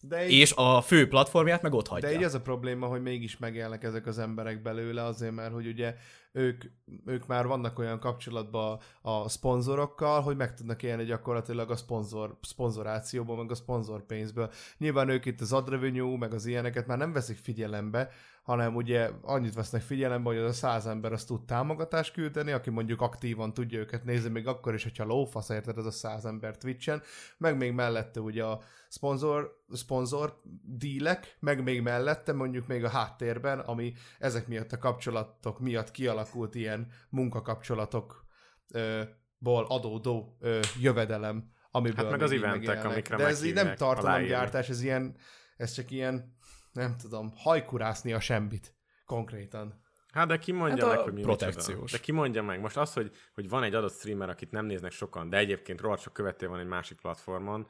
De 0.00 0.28
így, 0.28 0.38
És 0.38 0.52
a 0.56 0.80
fő 0.80 1.08
platformját 1.08 1.62
meg 1.62 1.72
ott 1.72 1.88
hagyja. 1.88 2.08
de 2.08 2.14
így 2.14 2.22
az 2.22 2.34
a 2.34 2.40
probléma, 2.40 2.86
hogy 2.86 3.02
mégis 3.02 3.38
megélnek 3.38 3.84
ezek 3.84 4.06
az 4.06 4.18
emberek 4.18 4.62
belőle, 4.62 5.04
azért 5.04 5.34
mert, 5.34 5.52
hogy 5.52 5.66
ugye 5.66 5.94
ők, 6.32 6.64
ők 7.06 7.26
már 7.26 7.46
vannak 7.46 7.78
olyan 7.78 7.98
kapcsolatban 7.98 8.80
a 9.02 9.28
szponzorokkal, 9.28 10.20
hogy 10.20 10.36
meg 10.36 10.54
tudnak 10.54 10.82
élni 10.82 11.04
gyakorlatilag 11.04 11.70
a 11.70 11.76
szponzor, 11.76 12.38
szponzorációból, 12.42 13.36
meg 13.36 13.50
a 13.50 13.54
szponzorpénzből. 13.54 14.50
Nyilván 14.78 15.08
ők 15.08 15.24
itt 15.24 15.40
az 15.40 15.52
ad 15.52 15.68
revenue, 15.68 16.18
meg 16.18 16.34
az 16.34 16.46
ilyeneket 16.46 16.86
már 16.86 16.98
nem 16.98 17.12
veszik 17.12 17.38
figyelembe, 17.38 18.10
hanem 18.42 18.76
ugye 18.76 19.10
annyit 19.22 19.54
vesznek 19.54 19.82
figyelembe, 19.82 20.28
hogy 20.28 20.38
az 20.38 20.50
a 20.50 20.52
száz 20.52 20.86
ember 20.86 21.12
azt 21.12 21.26
tud 21.26 21.44
támogatást 21.44 22.12
küldeni, 22.12 22.52
aki 22.52 22.70
mondjuk 22.70 23.00
aktívan 23.00 23.54
tudja 23.54 23.78
őket 23.78 24.04
nézni, 24.04 24.30
még 24.30 24.46
akkor 24.46 24.74
is, 24.74 24.82
hogyha 24.82 25.04
lófasz, 25.04 25.48
érted, 25.48 25.78
ez 25.78 25.84
a 25.84 25.90
száz 25.90 26.24
ember 26.24 26.56
Twitchen, 26.56 27.02
meg 27.38 27.56
még 27.56 27.72
mellette 27.72 28.20
ugye 28.20 28.44
a 28.44 28.60
szponzor, 28.88 29.62
szponzor 29.72 30.40
dílek, 30.62 31.36
meg 31.40 31.62
még 31.62 31.82
mellette 31.82 32.32
mondjuk 32.32 32.66
még 32.66 32.84
a 32.84 32.88
háttérben, 32.88 33.58
ami 33.58 33.92
ezek 34.18 34.46
miatt 34.46 34.72
a 34.72 34.78
kapcsolatok 34.78 35.60
miatt 35.60 35.90
kialakult 35.90 36.54
ilyen 36.54 36.86
munkakapcsolatokból 37.08 39.66
adódó 39.68 40.36
ö, 40.40 40.60
jövedelem, 40.80 41.50
amiből 41.70 42.04
Hát 42.04 42.10
meg 42.10 42.22
az 42.22 42.32
eventek, 42.32 42.84
amikre 42.84 43.16
De 43.16 43.26
ez 43.26 43.42
így 43.42 43.54
nem 43.54 43.74
tartalomgyártás, 43.74 44.68
ez 44.68 44.82
ilyen, 44.82 45.16
ez 45.56 45.72
csak 45.72 45.90
ilyen, 45.90 46.38
nem 46.72 46.96
tudom, 46.96 47.32
hajkurászni 47.36 48.12
a 48.12 48.20
semmit 48.20 48.74
konkrétan. 49.04 49.88
Hát 50.12 50.26
de 50.26 50.38
ki 50.38 50.52
mondja 50.52 50.86
Hát 50.86 50.94
meg, 50.94 51.04
hogy 51.04 51.12
mi 51.12 51.22
protekciós. 51.22 51.92
De 51.92 51.98
ki 51.98 52.12
mondja 52.12 52.42
meg? 52.42 52.60
Most 52.60 52.76
az, 52.76 52.92
hogy, 52.92 53.12
hogy 53.34 53.48
van 53.48 53.62
egy 53.62 53.74
adott 53.74 53.92
streamer, 53.92 54.28
akit 54.28 54.50
nem 54.50 54.66
néznek 54.66 54.92
sokan, 54.92 55.28
de 55.28 55.36
egyébként 55.36 55.80
rohadt 55.80 56.02
sok 56.02 56.12
követő 56.12 56.48
van 56.48 56.58
egy 56.58 56.66
másik 56.66 57.00
platformon, 57.00 57.66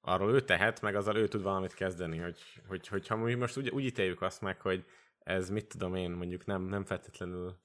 arról 0.00 0.32
ő 0.32 0.40
tehet, 0.40 0.80
meg 0.80 0.94
azzal 0.94 1.16
ő 1.16 1.28
tud 1.28 1.42
valamit 1.42 1.74
kezdeni, 1.74 2.18
hogy, 2.18 2.38
hogy, 2.68 2.88
hogy 2.88 3.06
ha 3.06 3.16
mi 3.16 3.34
most 3.34 3.56
úgy, 3.56 3.68
úgy 3.68 3.84
ítéljük 3.84 4.22
azt 4.22 4.40
meg, 4.40 4.60
hogy 4.60 4.84
ez 5.18 5.50
mit 5.50 5.66
tudom 5.66 5.94
én, 5.94 6.10
mondjuk 6.10 6.44
nem, 6.44 6.62
nem 6.62 6.84
feltétlenül 6.84 7.58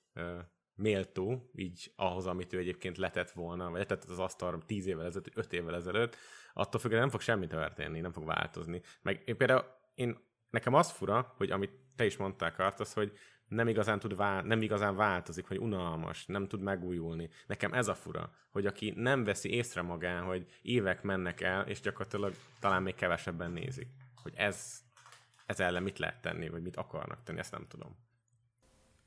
méltó, 0.75 1.49
így 1.55 1.93
ahhoz, 1.95 2.25
amit 2.27 2.53
ő 2.53 2.57
egyébként 2.57 2.97
letett 2.97 3.31
volna, 3.31 3.69
vagy 3.69 3.79
letett 3.79 4.03
az 4.03 4.19
asztalra 4.19 4.57
10 4.65 4.87
évvel 4.87 5.05
ezelőtt, 5.05 5.37
5 5.37 5.53
évvel 5.53 5.75
ezelőtt, 5.75 6.15
attól 6.53 6.79
függően 6.79 7.01
nem 7.01 7.09
fog 7.09 7.21
semmi 7.21 7.47
történni, 7.47 7.99
nem 7.99 8.11
fog 8.11 8.25
változni. 8.25 8.81
Meg 9.01 9.21
én 9.25 9.37
például, 9.37 9.65
én, 9.93 10.17
nekem 10.51 10.73
az 10.73 10.91
fura, 10.91 11.33
hogy 11.37 11.51
amit 11.51 11.71
te 11.95 12.05
is 12.05 12.17
mondtál, 12.17 12.53
Kartasz, 12.53 12.93
hogy 12.93 13.17
nem 13.47 13.67
igazán, 13.67 13.99
tud 13.99 14.15
vál, 14.15 14.41
nem 14.41 14.61
igazán 14.61 14.95
változik, 14.95 15.47
hogy 15.47 15.57
unalmas, 15.57 16.25
nem 16.25 16.47
tud 16.47 16.61
megújulni. 16.61 17.29
Nekem 17.47 17.73
ez 17.73 17.87
a 17.87 17.95
fura, 17.95 18.33
hogy 18.49 18.65
aki 18.65 18.93
nem 18.95 19.23
veszi 19.23 19.49
észre 19.49 19.81
magán, 19.81 20.23
hogy 20.23 20.45
évek 20.61 21.01
mennek 21.01 21.41
el, 21.41 21.67
és 21.67 21.79
gyakorlatilag 21.79 22.33
talán 22.59 22.83
még 22.83 22.95
kevesebben 22.95 23.51
nézik. 23.51 23.87
Hogy 24.23 24.33
ez, 24.35 24.81
ez 25.45 25.59
ellen 25.59 25.83
mit 25.83 25.99
lehet 25.99 26.21
tenni, 26.21 26.49
vagy 26.49 26.61
mit 26.61 26.75
akarnak 26.75 27.23
tenni, 27.23 27.39
ezt 27.39 27.51
nem 27.51 27.65
tudom. 27.67 27.95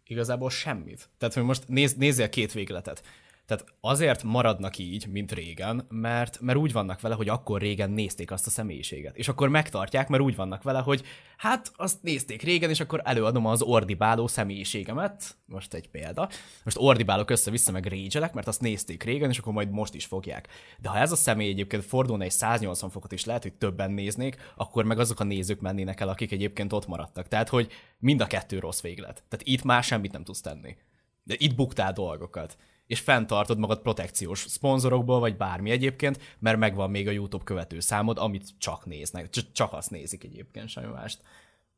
Igazából 0.07 0.51
semmit. 0.51 1.09
Tehát, 1.19 1.35
hogy 1.35 1.45
most 1.45 1.69
néz, 1.69 1.95
nézzél 1.95 2.29
két 2.29 2.53
végletet. 2.53 3.03
Tehát 3.47 3.65
azért 3.81 4.23
maradnak 4.23 4.79
így, 4.79 5.07
mint 5.07 5.33
régen, 5.33 5.87
mert, 5.89 6.41
mert 6.41 6.59
úgy 6.59 6.73
vannak 6.73 7.01
vele, 7.01 7.15
hogy 7.15 7.29
akkor 7.29 7.61
régen 7.61 7.91
nézték 7.91 8.31
azt 8.31 8.47
a 8.47 8.51
személyiséget. 8.51 9.17
És 9.17 9.29
akkor 9.29 9.49
megtartják, 9.49 10.09
mert 10.09 10.23
úgy 10.23 10.37
vannak 10.37 10.63
vele, 10.63 10.79
hogy 10.79 11.03
hát 11.37 11.73
azt 11.77 12.03
nézték 12.03 12.43
régen, 12.43 12.71
és 12.71 12.81
akkor 12.81 13.01
előadom 13.05 13.47
az 13.47 13.63
ordibáló 13.63 14.27
személyiségemet. 14.27 15.37
Most 15.47 15.75
egy 15.75 15.91
példa. 15.91 16.29
Most 16.65 16.77
ordibálok 16.81 17.31
össze-vissza, 17.31 17.73
meg 17.73 17.87
régyelek, 17.87 18.33
mert 18.33 18.47
azt 18.47 18.61
nézték 18.61 19.03
régen, 19.03 19.31
és 19.31 19.39
akkor 19.39 19.53
majd 19.53 19.71
most 19.71 19.95
is 19.95 20.05
fogják. 20.05 20.49
De 20.79 20.89
ha 20.89 20.99
ez 20.99 21.13
a 21.13 21.17
személy 21.17 21.51
egyébként 21.51 21.85
fordulna 21.85 22.25
egy 22.25 22.31
180 22.31 22.91
fokot 22.91 23.13
is 23.13 23.25
lehet, 23.25 23.43
hogy 23.43 23.55
többen 23.55 23.91
néznék, 23.91 24.37
akkor 24.57 24.85
meg 24.85 24.99
azok 24.99 25.21
a 25.21 25.25
nézők 25.25 25.61
mennének 25.61 26.01
el, 26.01 26.09
akik 26.09 26.33
egyébként 26.33 26.73
ott 26.73 26.87
maradtak. 26.87 27.29
Tehát, 27.29 27.49
hogy 27.49 27.73
mind 27.99 28.21
a 28.21 28.27
kettő 28.27 28.59
rossz 28.59 28.81
véglet. 28.81 29.25
Tehát 29.29 29.47
itt 29.47 29.63
már 29.63 29.83
semmit 29.83 30.13
nem 30.13 30.25
tudsz 30.25 30.41
tenni. 30.41 30.77
De 31.23 31.35
itt 31.39 31.55
buktál 31.55 31.93
dolgokat 31.93 32.57
és 32.87 33.01
fenntartod 33.01 33.59
magad 33.59 33.81
protekciós 33.81 34.39
szponzorokból, 34.39 35.21
vagy 35.21 35.37
bármi 35.37 35.71
egyébként, 35.71 36.37
mert 36.39 36.59
megvan 36.59 36.91
még 36.91 37.09
a 37.09 37.11
YouTube 37.11 37.45
követő 37.45 37.81
számod, 37.81 38.19
amit 38.19 38.59
csak 38.59 38.87
néznek. 38.87 39.31
Cs- 39.31 39.53
csak 39.53 39.73
azt 39.73 39.91
nézik 39.91 40.25
egyébként, 40.25 40.69
semmi 40.69 40.93
mást. 40.93 41.23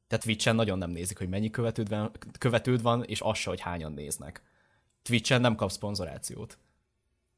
Tehát 0.06 0.24
Twitch-en 0.24 0.54
nagyon 0.54 0.78
nem 0.78 0.90
nézik, 0.90 1.18
hogy 1.18 1.28
mennyi 1.28 1.50
követőd 1.50 1.88
van, 1.88 2.12
követőd 2.38 2.82
van 2.82 3.04
és 3.04 3.20
az 3.20 3.38
se, 3.38 3.50
hogy 3.50 3.60
hányan 3.60 3.92
néznek. 3.92 4.42
Twitch-en 5.02 5.40
nem 5.40 5.54
kap 5.54 5.70
szponzorációt. 5.70 6.58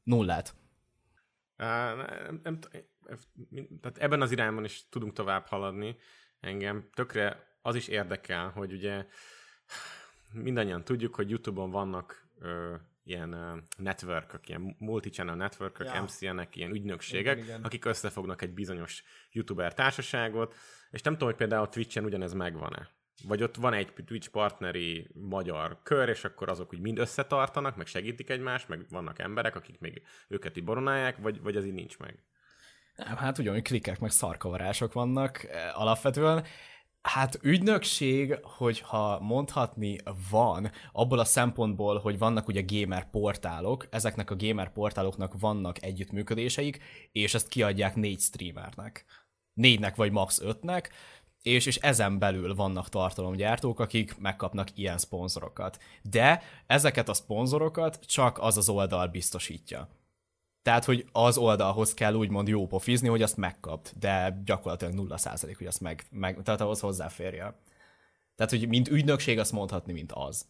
Nullát. 0.03 0.55
Á, 1.57 1.93
nem, 1.93 2.39
nem, 2.43 2.59
tehát 3.81 3.97
ebben 3.97 4.21
az 4.21 4.31
irányban 4.31 4.63
is 4.63 4.89
tudunk 4.89 5.13
tovább 5.13 5.45
haladni. 5.45 5.95
Engem 6.39 6.89
tökre 6.93 7.57
az 7.61 7.75
is 7.75 7.87
érdekel, 7.87 8.49
hogy 8.49 8.73
ugye 8.73 9.05
mindannyian 10.33 10.83
tudjuk, 10.83 11.15
hogy 11.15 11.29
YouTube-on 11.29 11.71
vannak 11.71 12.27
ö, 12.39 12.75
ilyen 13.09 13.33
ö, 13.33 13.57
network 13.77 14.39
ilyen 14.45 14.75
multi-channel 14.79 15.35
network 15.35 15.77
Ja. 15.79 16.01
MCN-ek, 16.01 16.55
ilyen 16.55 16.71
ügynökségek, 16.71 17.35
Igen, 17.35 17.47
igen. 17.47 17.63
akik 17.63 17.85
összefognak 17.85 18.41
egy 18.41 18.53
bizonyos 18.53 19.03
YouTuber 19.31 19.73
társaságot, 19.73 20.55
és 20.91 21.01
nem 21.01 21.13
tudom, 21.13 21.27
hogy 21.27 21.37
például 21.37 21.69
Twitch-en 21.69 22.05
ugyanez 22.05 22.33
megvan-e. 22.33 22.89
Vagy 23.23 23.43
ott 23.43 23.55
van 23.55 23.73
egy 23.73 23.93
Twitch 24.05 24.29
partneri 24.29 25.07
magyar 25.13 25.79
kör, 25.83 26.09
és 26.09 26.23
akkor 26.23 26.49
azok 26.49 26.73
úgy 26.73 26.79
mind 26.79 26.97
összetartanak, 26.97 27.75
meg 27.75 27.87
segítik 27.87 28.29
egymást, 28.29 28.67
meg 28.67 28.85
vannak 28.89 29.19
emberek, 29.19 29.55
akik 29.55 29.79
még 29.79 30.01
őket 30.27 30.57
így 30.57 30.63
boronálják, 30.63 31.17
vagy, 31.17 31.41
vagy 31.41 31.55
ez 31.55 31.65
így 31.65 31.73
nincs 31.73 31.97
meg. 31.97 32.23
Nem, 32.95 33.15
Hát 33.15 33.37
ugyanúgy 33.37 33.61
klikkek, 33.61 33.99
meg 33.99 34.11
szarkavarások 34.11 34.93
vannak 34.93 35.43
eh, 35.43 35.81
alapvetően. 35.81 36.45
Hát 37.01 37.39
ügynökség, 37.41 38.39
hogyha 38.41 39.19
mondhatni 39.19 39.97
van, 40.29 40.71
abból 40.91 41.19
a 41.19 41.25
szempontból, 41.25 41.99
hogy 41.99 42.17
vannak 42.17 42.47
ugye 42.47 42.63
gamer 42.67 43.09
portálok, 43.09 43.87
ezeknek 43.89 44.31
a 44.31 44.35
gamer 44.35 44.71
portáloknak 44.71 45.39
vannak 45.39 45.83
együttműködéseik, 45.83 46.79
és 47.11 47.33
ezt 47.33 47.47
kiadják 47.47 47.95
négy 47.95 48.19
streamernek. 48.19 49.05
Négynek 49.53 49.95
vagy 49.95 50.11
max 50.11 50.39
ötnek, 50.39 50.93
és, 51.41 51.65
és 51.65 51.75
ezen 51.75 52.19
belül 52.19 52.55
vannak 52.55 52.89
tartalomgyártók, 52.89 53.79
akik 53.79 54.17
megkapnak 54.17 54.77
ilyen 54.77 54.97
szponzorokat. 54.97 55.77
De 56.01 56.41
ezeket 56.67 57.09
a 57.09 57.13
szponzorokat 57.13 57.99
csak 58.05 58.37
az 58.37 58.57
az 58.57 58.69
oldal 58.69 59.07
biztosítja. 59.07 59.98
Tehát, 60.61 60.85
hogy 60.85 61.05
az 61.11 61.37
oldalhoz 61.37 61.93
kell 61.93 62.13
úgymond 62.13 62.47
jó 62.47 62.67
pofizni, 62.67 63.07
hogy 63.07 63.21
azt 63.21 63.37
megkapt, 63.37 63.99
de 63.99 64.41
gyakorlatilag 64.45 64.93
nulla 64.93 65.17
százalék, 65.17 65.57
hogy 65.57 65.67
azt 65.67 65.81
meg, 65.81 66.05
meg, 66.11 66.41
tehát 66.43 66.61
ahhoz 66.61 66.79
hozzáférje. 66.79 67.59
Tehát, 68.35 68.51
hogy 68.51 68.67
mint 68.67 68.87
ügynökség 68.87 69.39
azt 69.39 69.51
mondhatni, 69.51 69.93
mint 69.93 70.11
az. 70.11 70.45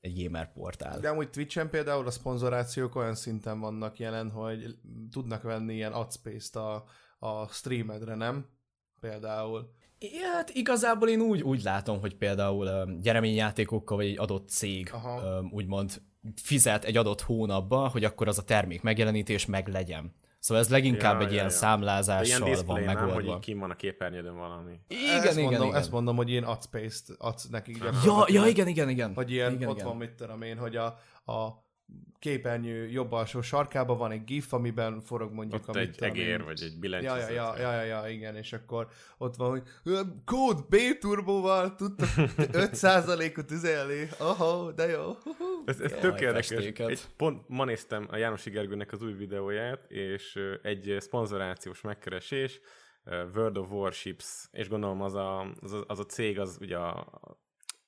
Egy 0.00 0.22
gamer 0.22 0.52
portál. 0.52 1.00
De 1.00 1.08
amúgy 1.08 1.30
Twitch-en 1.30 1.70
például 1.70 2.06
a 2.06 2.10
szponzorációk 2.10 2.96
olyan 2.96 3.14
szinten 3.14 3.60
vannak 3.60 3.98
jelen, 3.98 4.30
hogy 4.30 4.78
tudnak 5.10 5.42
venni 5.42 5.74
ilyen 5.74 5.92
adspace-t 5.92 6.56
a, 6.56 6.84
a 7.18 7.46
streamedre, 7.46 8.14
nem? 8.14 8.46
Például. 9.00 9.70
Hát 10.32 10.50
igazából 10.50 11.08
én 11.08 11.20
úgy, 11.20 11.42
úgy 11.42 11.62
látom, 11.62 12.00
hogy 12.00 12.16
például 12.16 12.66
um, 12.66 13.00
gyereményjátékokkal 13.00 13.96
vagy 13.96 14.06
egy 14.06 14.18
adott 14.18 14.48
cég 14.48 14.90
Aha. 14.92 15.38
um, 15.38 15.50
úgymond 15.52 16.02
fizet 16.42 16.84
egy 16.84 16.96
adott 16.96 17.20
hónapba, 17.20 17.88
hogy 17.88 18.04
akkor 18.04 18.28
az 18.28 18.38
a 18.38 18.42
termék 18.42 18.82
megjelenítés 18.82 19.46
meg 19.46 19.68
legyen. 19.68 20.14
Szóval 20.38 20.62
ez 20.62 20.70
leginkább 20.70 21.14
Ja, 21.14 21.20
egy 21.20 21.26
ja, 21.26 21.32
ilyen 21.32 21.44
ja. 21.44 21.50
Számlázással 21.50 22.46
ilyen 22.46 22.66
van 22.66 22.82
nem, 22.82 22.96
hogy 22.96 23.06
megoldva. 23.06 23.38
kim 23.38 23.58
van 23.58 23.70
a 23.70 23.76
képernyődön 23.76 24.36
valami. 24.36 24.80
Igen, 24.88 25.22
ezt 25.22 25.36
igen, 25.38 25.42
mondom, 25.50 25.66
igen. 25.68 25.78
Ezt 25.80 25.90
mondom, 25.90 26.16
hogy 26.16 26.30
ilyen 26.30 26.44
adspace-t 26.44 27.14
adsz 27.18 27.48
nekik 27.48 27.76
Ja, 27.76 27.84
gyakorlatilag. 27.84 28.44
ja, 28.44 28.50
igen, 28.50 28.68
igen, 28.68 28.88
igen. 28.88 29.14
Hogy 29.14 29.30
ilyen, 29.30 29.52
igen, 29.52 29.68
ott 29.68 29.74
igen. 29.74 29.86
van, 29.86 29.96
mit 29.96 30.10
tudom 30.10 30.42
én, 30.42 30.56
hogy 30.58 30.76
a, 30.76 30.84
a 31.32 31.64
képernyő 32.20 32.88
jobb 32.88 33.12
alsó 33.12 33.40
sarkában 33.40 33.98
van 33.98 34.10
egy 34.10 34.24
gif, 34.24 34.52
amiben 34.52 35.00
forog 35.00 35.32
mondjuk 35.32 35.68
Ott 35.68 35.76
a 35.76 35.78
mit 35.78 35.88
egy 35.88 36.02
egér, 36.02 36.44
vagy 36.44 36.62
egy 36.62 36.72
Ja, 36.72 36.78
billentyűzet. 36.78 37.30
ja, 37.30 37.56
ja, 37.58 37.58
ja, 37.58 37.82
ja, 37.82 37.82
ja, 37.82 38.08
igen, 38.08 38.36
és 38.36 38.52
akkor 38.52 38.88
ott 39.18 39.36
van, 39.36 39.50
hogy 39.50 39.62
kód 40.24 40.66
B 40.68 40.76
turbóval 40.98 41.74
tudtok 41.74 42.08
5%-ot 42.36 43.50
üzelni. 43.50 44.08
Aha, 44.18 44.72
de 44.72 44.86
jó. 44.86 45.10
Ez, 45.64 45.80
ez 45.80 45.90
Jaj, 45.90 46.00
tök 46.00 46.20
érdekes. 46.20 46.50
Egy, 46.50 47.00
pont 47.16 47.48
ma 47.48 47.64
néztem 47.64 48.06
a 48.10 48.16
János 48.16 48.44
Gergőnek 48.44 48.92
az 48.92 49.02
új 49.02 49.12
videóját, 49.12 49.90
és 49.90 50.38
egy 50.62 50.96
szponzorációs 50.98 51.80
megkeresés, 51.80 52.60
World 53.34 53.56
of 53.56 53.70
Warships, 53.70 54.48
és 54.50 54.68
gondolom 54.68 55.02
az 55.02 55.14
a, 55.14 55.52
az 55.60 55.72
a, 55.72 55.84
az 55.86 55.98
a 55.98 56.04
cég, 56.04 56.38
az 56.38 56.58
ugye 56.60 56.76
a, 56.76 57.06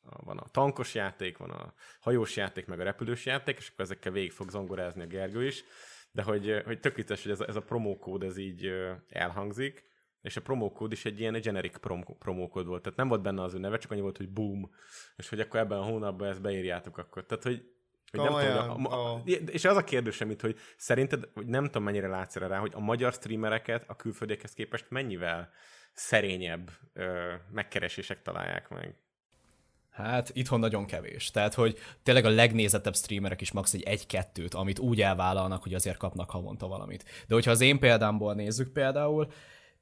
van 0.02 0.38
a 0.38 0.48
tankos 0.48 0.94
játék, 0.94 1.36
van 1.36 1.50
a 1.50 1.74
hajós 2.00 2.36
játék, 2.36 2.66
meg 2.66 2.80
a 2.80 2.84
repülős 2.84 3.26
játék, 3.26 3.56
és 3.58 3.68
akkor 3.68 3.84
ezekkel 3.84 4.12
végig 4.12 4.32
fog 4.32 4.50
zongorázni 4.50 5.02
a 5.02 5.06
Gergő 5.06 5.46
is. 5.46 5.64
De 6.12 6.22
hogy, 6.22 6.62
hogy 6.64 6.80
tök 6.80 6.96
vicces, 6.96 7.22
hogy 7.22 7.32
ez 7.32 7.40
a, 7.40 7.48
ez 7.48 7.56
a 7.56 7.62
promókód 7.62 8.22
ez 8.22 8.36
így 8.36 8.72
elhangzik, 9.08 9.90
és 10.22 10.36
a 10.36 10.42
promókód 10.42 10.92
is 10.92 11.04
egy 11.04 11.20
ilyen 11.20 11.40
generic 11.40 11.78
prom- 11.78 12.18
promókód 12.18 12.66
volt. 12.66 12.82
Tehát 12.82 12.98
nem 12.98 13.08
volt 13.08 13.22
benne 13.22 13.42
az 13.42 13.54
ő 13.54 13.58
neve, 13.58 13.78
csak 13.78 13.90
annyi 13.90 14.00
volt, 14.00 14.16
hogy 14.16 14.28
boom, 14.28 14.70
és 15.16 15.28
hogy 15.28 15.40
akkor 15.40 15.60
ebben 15.60 15.78
a 15.78 15.84
hónapban 15.84 16.28
ezt 16.28 16.40
beírjátok 16.40 16.98
akkor. 16.98 17.26
Tehát, 17.26 17.44
hogy 17.44 17.70
hogy 18.10 18.20
nem 18.20 18.56
tudom, 18.56 18.86
a, 18.86 19.14
a, 19.14 19.22
és 19.26 19.64
az 19.64 19.76
a 19.76 19.84
kérdésem 19.84 20.30
itt, 20.30 20.40
hogy 20.40 20.58
szerinted, 20.76 21.28
hogy 21.34 21.46
nem 21.46 21.64
tudom 21.64 21.82
mennyire 21.82 22.08
látsz 22.08 22.36
rá, 22.36 22.58
hogy 22.58 22.72
a 22.74 22.80
magyar 22.80 23.12
streamereket 23.12 23.84
a 23.86 23.96
külföldiekhez 23.96 24.52
képest 24.52 24.86
mennyivel 24.88 25.52
szerényebb 25.92 26.70
ö, 26.92 27.32
megkeresések 27.50 28.22
találják 28.22 28.68
meg? 28.68 28.96
Hát 29.92 30.30
itthon 30.34 30.60
nagyon 30.60 30.86
kevés. 30.86 31.30
Tehát, 31.30 31.54
hogy 31.54 31.78
tényleg 32.02 32.24
a 32.24 32.28
legnézettebb 32.28 32.96
streamerek 32.96 33.40
is 33.40 33.52
max. 33.52 33.72
egy 33.74 33.82
egy-kettőt, 33.82 34.54
amit 34.54 34.78
úgy 34.78 35.00
elvállalnak, 35.00 35.62
hogy 35.62 35.74
azért 35.74 35.96
kapnak 35.96 36.30
havonta 36.30 36.66
valamit. 36.66 37.04
De 37.26 37.34
hogyha 37.34 37.50
az 37.50 37.60
én 37.60 37.78
példámból 37.78 38.34
nézzük 38.34 38.72
például, 38.72 39.28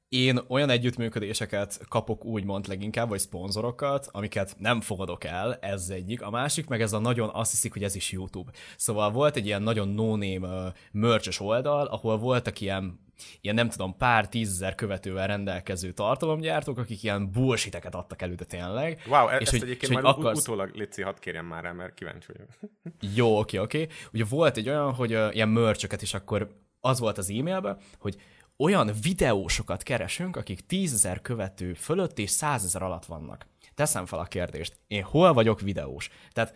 én 0.09 0.39
olyan 0.47 0.69
együttműködéseket 0.69 1.79
kapok 1.89 2.25
úgymond 2.25 2.67
leginkább, 2.67 3.09
vagy 3.09 3.19
szponzorokat, 3.19 4.09
amiket 4.11 4.55
nem 4.57 4.81
fogadok 4.81 5.23
el, 5.23 5.55
ez 5.55 5.89
egyik. 5.89 6.21
A 6.21 6.29
másik 6.29 6.67
meg 6.67 6.81
ez 6.81 6.93
a 6.93 6.99
nagyon 6.99 7.29
azt 7.33 7.51
hiszik, 7.51 7.73
hogy 7.73 7.83
ez 7.83 7.95
is 7.95 8.11
YouTube. 8.11 8.51
Szóval 8.77 9.11
volt 9.11 9.35
egy 9.35 9.45
ilyen 9.45 9.61
nagyon 9.61 9.87
no-name 9.87 10.73
uh, 10.93 11.31
oldal, 11.39 11.85
ahol 11.85 12.17
voltak 12.17 12.61
ilyen 12.61 12.99
ilyen 13.41 13.55
nem 13.55 13.69
tudom, 13.69 13.97
pár 13.97 14.29
tízezer 14.29 14.75
követővel 14.75 15.27
rendelkező 15.27 15.91
tartalomgyártók, 15.91 16.77
akik 16.77 17.03
ilyen 17.03 17.31
bullshiteket 17.31 17.95
adtak 17.95 18.21
elő, 18.21 18.35
de 18.35 18.45
tényleg. 18.45 19.01
Wow, 19.07 19.27
e- 19.27 19.35
és 19.35 19.41
ezt 19.41 19.51
hogy, 19.51 19.61
egyébként 19.61 19.91
és 19.91 20.01
majd 20.01 20.05
akarsz... 20.05 20.39
utólag 20.39 20.75
Lici, 20.75 21.01
hadd 21.01 21.19
kérjem 21.19 21.45
már 21.45 21.63
rá, 21.63 21.71
mert 21.71 21.93
kíváncsi 21.93 22.27
vagyok. 22.31 22.49
Jó, 23.15 23.39
oké, 23.39 23.57
oké. 23.57 23.87
Ugye 24.13 24.25
volt 24.29 24.57
egy 24.57 24.69
olyan, 24.69 24.93
hogy 24.93 25.13
uh, 25.13 25.35
ilyen 25.35 25.49
merchöket 25.49 26.01
is 26.01 26.13
akkor 26.13 26.55
az 26.79 26.99
volt 26.99 27.17
az 27.17 27.29
e-mailben, 27.29 27.77
hogy 27.99 28.15
olyan 28.57 28.91
videósokat 29.01 29.83
keresünk, 29.83 30.35
akik 30.35 30.65
tízezer 30.65 31.21
követő 31.21 31.73
fölött 31.73 32.19
és 32.19 32.29
százezer 32.29 32.81
alatt 32.81 33.05
vannak. 33.05 33.45
Teszem 33.73 34.05
fel 34.05 34.19
a 34.19 34.23
kérdést, 34.25 34.79
én 34.87 35.03
hol 35.03 35.33
vagyok 35.33 35.61
videós? 35.61 36.09
Tehát, 36.31 36.55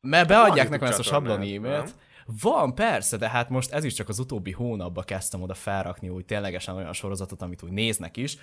mert 0.00 0.28
beadják 0.28 0.68
nekem 0.68 0.88
ezt 0.88 0.98
a 0.98 1.02
sablon 1.02 1.40
e-mailt, 1.40 1.94
van, 2.40 2.74
persze, 2.74 3.16
de 3.16 3.28
hát 3.28 3.48
most 3.48 3.72
ez 3.72 3.84
is 3.84 3.94
csak 3.94 4.08
az 4.08 4.18
utóbbi 4.18 4.50
hónapban 4.50 5.04
kezdtem 5.04 5.42
oda 5.42 5.54
felrakni 5.54 6.08
úgy 6.08 6.24
ténylegesen 6.24 6.76
olyan 6.76 6.92
sorozatot, 6.92 7.42
amit 7.42 7.62
úgy 7.62 7.72
néznek 7.72 8.16
is, 8.16 8.36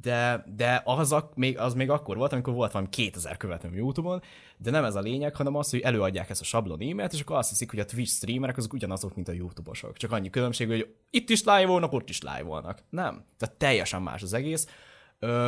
de, 0.00 0.44
de 0.56 0.82
az, 0.84 1.12
a, 1.12 1.30
még, 1.34 1.58
az 1.58 1.74
még 1.74 1.90
akkor 1.90 2.16
volt, 2.16 2.32
amikor 2.32 2.54
volt 2.54 2.72
valami 2.72 2.90
2000 2.90 3.36
követőm 3.36 3.74
YouTube-on, 3.74 4.22
de 4.56 4.70
nem 4.70 4.84
ez 4.84 4.94
a 4.94 5.00
lényeg, 5.00 5.36
hanem 5.36 5.54
az, 5.54 5.70
hogy 5.70 5.80
előadják 5.80 6.30
ezt 6.30 6.40
a 6.40 6.44
sablon 6.44 6.80
e-mailt, 6.80 7.12
és 7.12 7.20
akkor 7.20 7.36
azt 7.36 7.48
hiszik, 7.48 7.70
hogy 7.70 7.78
a 7.78 7.84
Twitch 7.84 8.12
streamerek 8.12 8.56
azok 8.56 8.72
ugyanazok, 8.72 9.14
mint 9.14 9.28
a 9.28 9.32
YouTube-osok. 9.32 9.96
Csak 9.96 10.12
annyi 10.12 10.30
különbség, 10.30 10.68
hogy 10.68 10.94
itt 11.10 11.30
is 11.30 11.40
live 11.40 11.66
volnak, 11.66 11.92
ott 11.92 12.08
is 12.08 12.20
live 12.20 12.42
volnak. 12.42 12.82
Nem. 12.90 13.24
Tehát 13.38 13.54
teljesen 13.56 14.02
más 14.02 14.22
az 14.22 14.32
egész. 14.32 14.66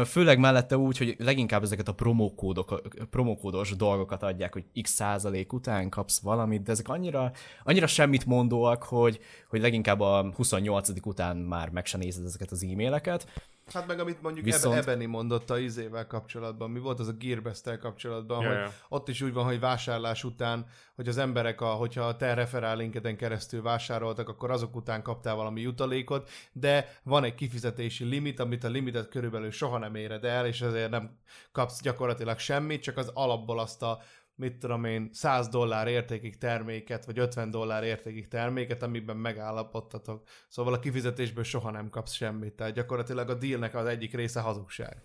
Főleg 0.04 0.38
mellette 0.38 0.76
úgy, 0.76 0.98
hogy 0.98 1.14
leginkább 1.18 1.62
ezeket 1.62 1.88
a 1.88 1.94
promókódok, 1.94 2.82
promókódos 3.10 3.76
dolgokat 3.76 4.22
adják, 4.22 4.52
hogy 4.52 4.64
x 4.82 4.90
százalék 4.90 5.52
után 5.52 5.90
kapsz 5.90 6.20
valamit, 6.20 6.62
de 6.62 6.72
ezek 6.72 6.88
annyira, 6.88 7.32
annyira 7.64 7.86
semmit 7.86 8.26
mondóak, 8.26 8.82
hogy, 8.82 9.20
hogy 9.48 9.60
leginkább 9.60 10.00
a 10.00 10.32
28. 10.36 10.88
után 11.06 11.36
már 11.36 11.68
meg 11.68 11.86
se 11.86 11.98
nézed 11.98 12.24
ezeket 12.24 12.50
az 12.50 12.62
e-maileket. 12.62 13.26
Hát 13.72 13.86
meg 13.86 14.00
amit 14.00 14.22
mondjuk 14.22 14.44
Viszont... 14.44 14.76
Ebeni 14.76 15.06
mondott 15.06 15.50
a 15.50 15.58
izével 15.58 16.06
kapcsolatban, 16.06 16.70
mi 16.70 16.78
volt 16.78 17.00
az 17.00 17.08
a 17.08 17.12
gearbest 17.12 17.78
kapcsolatban, 17.78 18.42
ja, 18.42 18.48
hogy 18.48 18.72
ott 18.88 19.08
is 19.08 19.22
úgy 19.22 19.32
van, 19.32 19.44
hogy 19.44 19.60
vásárlás 19.60 20.24
után, 20.24 20.66
hogy 20.94 21.08
az 21.08 21.18
emberek, 21.18 21.60
a, 21.60 21.66
hogyha 21.66 22.02
a 22.02 22.16
te 22.16 22.34
referál 22.34 22.76
linkeden 22.76 23.16
keresztül 23.16 23.62
vásároltak, 23.62 24.28
akkor 24.28 24.50
azok 24.50 24.76
után 24.76 25.02
kaptál 25.02 25.34
valami 25.34 25.60
jutalékot, 25.60 26.30
de 26.52 26.98
van 27.02 27.24
egy 27.24 27.34
kifizetési 27.34 28.04
limit, 28.04 28.40
amit 28.40 28.64
a 28.64 28.68
limitet 28.68 29.08
körülbelül 29.08 29.50
soha 29.50 29.78
nem 29.78 29.94
éred 29.94 30.24
el, 30.24 30.46
és 30.46 30.60
ezért 30.60 30.90
nem 30.90 31.18
kapsz 31.52 31.82
gyakorlatilag 31.82 32.38
semmit, 32.38 32.82
csak 32.82 32.96
az 32.96 33.10
alapból 33.14 33.58
azt 33.58 33.82
a 33.82 34.00
mit 34.36 34.58
tudom 34.58 34.84
én, 34.84 35.10
100 35.12 35.48
dollár 35.48 35.86
értékig 35.86 36.38
terméket, 36.38 37.04
vagy 37.04 37.18
50 37.18 37.50
dollár 37.50 37.84
értékig 37.84 38.28
terméket, 38.28 38.82
amiben 38.82 39.16
megállapodtatok. 39.16 40.28
Szóval 40.48 40.72
a 40.72 40.78
kifizetésből 40.78 41.44
soha 41.44 41.70
nem 41.70 41.88
kapsz 41.88 42.12
semmit. 42.12 42.52
Tehát 42.52 42.74
gyakorlatilag 42.74 43.30
a 43.30 43.34
dealnek 43.34 43.74
az 43.74 43.86
egyik 43.86 44.14
része 44.14 44.40
hazugság. 44.40 45.02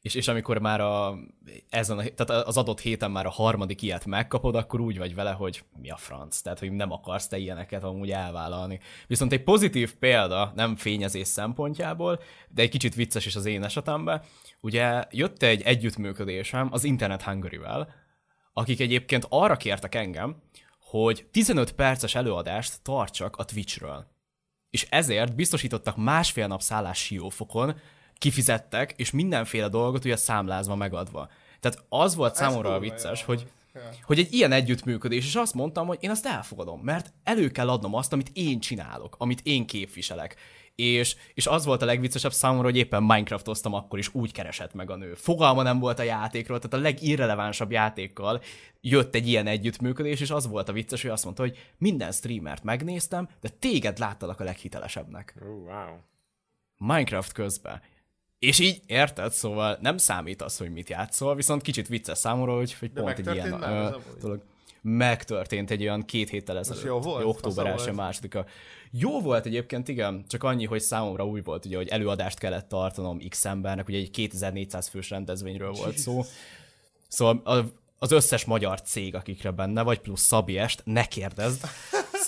És, 0.00 0.14
és 0.14 0.28
amikor 0.28 0.58
már 0.58 0.80
a, 0.80 1.18
ezen 1.68 1.98
a, 1.98 2.02
tehát 2.02 2.46
az 2.46 2.56
adott 2.56 2.80
héten 2.80 3.10
már 3.10 3.26
a 3.26 3.30
harmadik 3.30 3.82
ilyet 3.82 4.06
megkapod, 4.06 4.54
akkor 4.54 4.80
úgy 4.80 4.98
vagy 4.98 5.14
vele, 5.14 5.30
hogy 5.30 5.64
mi 5.76 5.90
a 5.90 5.96
franc. 5.96 6.40
Tehát, 6.40 6.58
hogy 6.58 6.72
nem 6.72 6.92
akarsz 6.92 7.28
te 7.28 7.38
ilyeneket 7.38 7.84
amúgy 7.84 8.10
elvállalni. 8.10 8.80
Viszont 9.06 9.32
egy 9.32 9.42
pozitív 9.42 9.94
példa, 9.94 10.52
nem 10.54 10.76
fényezés 10.76 11.26
szempontjából, 11.26 12.20
de 12.48 12.62
egy 12.62 12.70
kicsit 12.70 12.94
vicces 12.94 13.26
is 13.26 13.36
az 13.36 13.46
én 13.46 13.64
esetemben, 13.64 14.22
ugye 14.60 15.04
jött 15.10 15.42
egy 15.42 15.62
együttműködésem 15.62 16.68
az 16.70 16.84
Internet 16.84 17.22
Hungary-vel, 17.22 18.06
akik 18.58 18.80
egyébként 18.80 19.26
arra 19.28 19.56
kértek 19.56 19.94
engem, 19.94 20.36
hogy 20.80 21.26
15 21.30 21.72
perces 21.72 22.14
előadást 22.14 22.82
tartsak 22.82 23.36
a 23.36 23.44
Twitchről. 23.44 24.06
És 24.70 24.86
ezért 24.90 25.34
biztosítottak 25.34 25.96
másfél 25.96 26.46
nap 26.46 26.60
szállás 26.60 26.98
siófokon, 26.98 27.80
kifizettek, 28.14 28.94
és 28.96 29.10
mindenféle 29.10 29.68
dolgot 29.68 30.04
ugye 30.04 30.16
számlázva 30.16 30.74
megadva. 30.74 31.30
Tehát 31.60 31.84
az 31.88 32.14
volt 32.14 32.30
Ez 32.32 32.38
számomra 32.38 32.74
a 32.74 32.78
vicces, 32.78 33.22
hogy, 33.22 33.46
hogy 34.02 34.18
egy 34.18 34.32
ilyen 34.32 34.52
együttműködés, 34.52 35.26
és 35.26 35.34
azt 35.34 35.54
mondtam, 35.54 35.86
hogy 35.86 35.98
én 36.00 36.10
azt 36.10 36.26
elfogadom, 36.26 36.80
mert 36.80 37.12
elő 37.24 37.50
kell 37.50 37.68
adnom 37.68 37.94
azt, 37.94 38.12
amit 38.12 38.30
én 38.32 38.60
csinálok, 38.60 39.16
amit 39.18 39.40
én 39.42 39.66
képviselek 39.66 40.36
és, 40.78 41.16
és 41.34 41.46
az 41.46 41.64
volt 41.64 41.82
a 41.82 41.84
legviccesebb 41.84 42.32
számomra, 42.32 42.64
hogy 42.64 42.76
éppen 42.76 43.02
Minecraftoztam 43.02 43.74
akkor 43.74 43.98
is 43.98 44.14
úgy 44.14 44.32
keresett 44.32 44.74
meg 44.74 44.90
a 44.90 44.96
nő. 44.96 45.14
Fogalma 45.14 45.62
nem 45.62 45.78
volt 45.78 45.98
a 45.98 46.02
játékról, 46.02 46.58
tehát 46.58 46.76
a 46.76 46.88
legirrelevánsabb 46.88 47.70
játékkal 47.70 48.42
jött 48.80 49.14
egy 49.14 49.28
ilyen 49.28 49.46
együttműködés, 49.46 50.20
és 50.20 50.30
az 50.30 50.46
volt 50.46 50.68
a 50.68 50.72
vicces, 50.72 51.02
hogy 51.02 51.10
azt 51.10 51.24
mondta, 51.24 51.42
hogy 51.42 51.58
minden 51.78 52.12
streamert 52.12 52.62
megnéztem, 52.62 53.28
de 53.40 53.48
téged 53.48 53.98
láttalak 53.98 54.40
a 54.40 54.44
leghitelesebbnek. 54.44 55.34
Oh, 55.40 55.48
wow. 55.48 55.96
Minecraft 56.76 57.32
közben. 57.32 57.80
És 58.38 58.58
így, 58.58 58.80
érted? 58.86 59.32
Szóval 59.32 59.78
nem 59.80 59.96
számít 59.96 60.42
az, 60.42 60.56
hogy 60.56 60.70
mit 60.70 60.88
játszol, 60.88 61.34
viszont 61.34 61.62
kicsit 61.62 61.88
vicces 61.88 62.18
számomra, 62.18 62.56
hogy, 62.56 62.74
hogy 62.74 62.90
pont 62.90 63.18
egy 63.18 63.34
ilyen 63.34 63.62
ö, 63.62 63.96
dolog 64.20 64.42
megtörtént 64.80 65.70
egy 65.70 65.82
olyan 65.82 66.04
két 66.04 66.28
héttel 66.28 66.58
ezelőtt. 66.58 66.84
Jó 66.84 67.00
volt? 67.00 67.24
Október 67.24 67.66
első 67.66 67.92
másodika. 67.92 68.46
Jó 68.90 69.20
volt 69.20 69.46
egyébként, 69.46 69.88
igen, 69.88 70.24
csak 70.28 70.44
annyi, 70.44 70.64
hogy 70.64 70.80
számomra 70.80 71.26
új 71.26 71.40
volt, 71.40 71.64
ugye, 71.64 71.76
hogy 71.76 71.88
előadást 71.88 72.38
kellett 72.38 72.68
tartanom 72.68 73.18
X 73.28 73.44
embernek, 73.44 73.88
ugye 73.88 73.98
egy 73.98 74.10
2400 74.10 74.88
fős 74.88 75.10
rendezvényről 75.10 75.72
volt 75.72 75.98
szó. 75.98 76.22
Szóval 77.08 77.42
az 77.98 78.12
összes 78.12 78.44
magyar 78.44 78.82
cég, 78.82 79.14
akikre 79.14 79.50
benne 79.50 79.82
vagy, 79.82 79.98
plusz 80.00 80.22
Szabi 80.22 80.58
Est, 80.58 80.82
ne 80.84 81.04
kérdezd. 81.04 81.64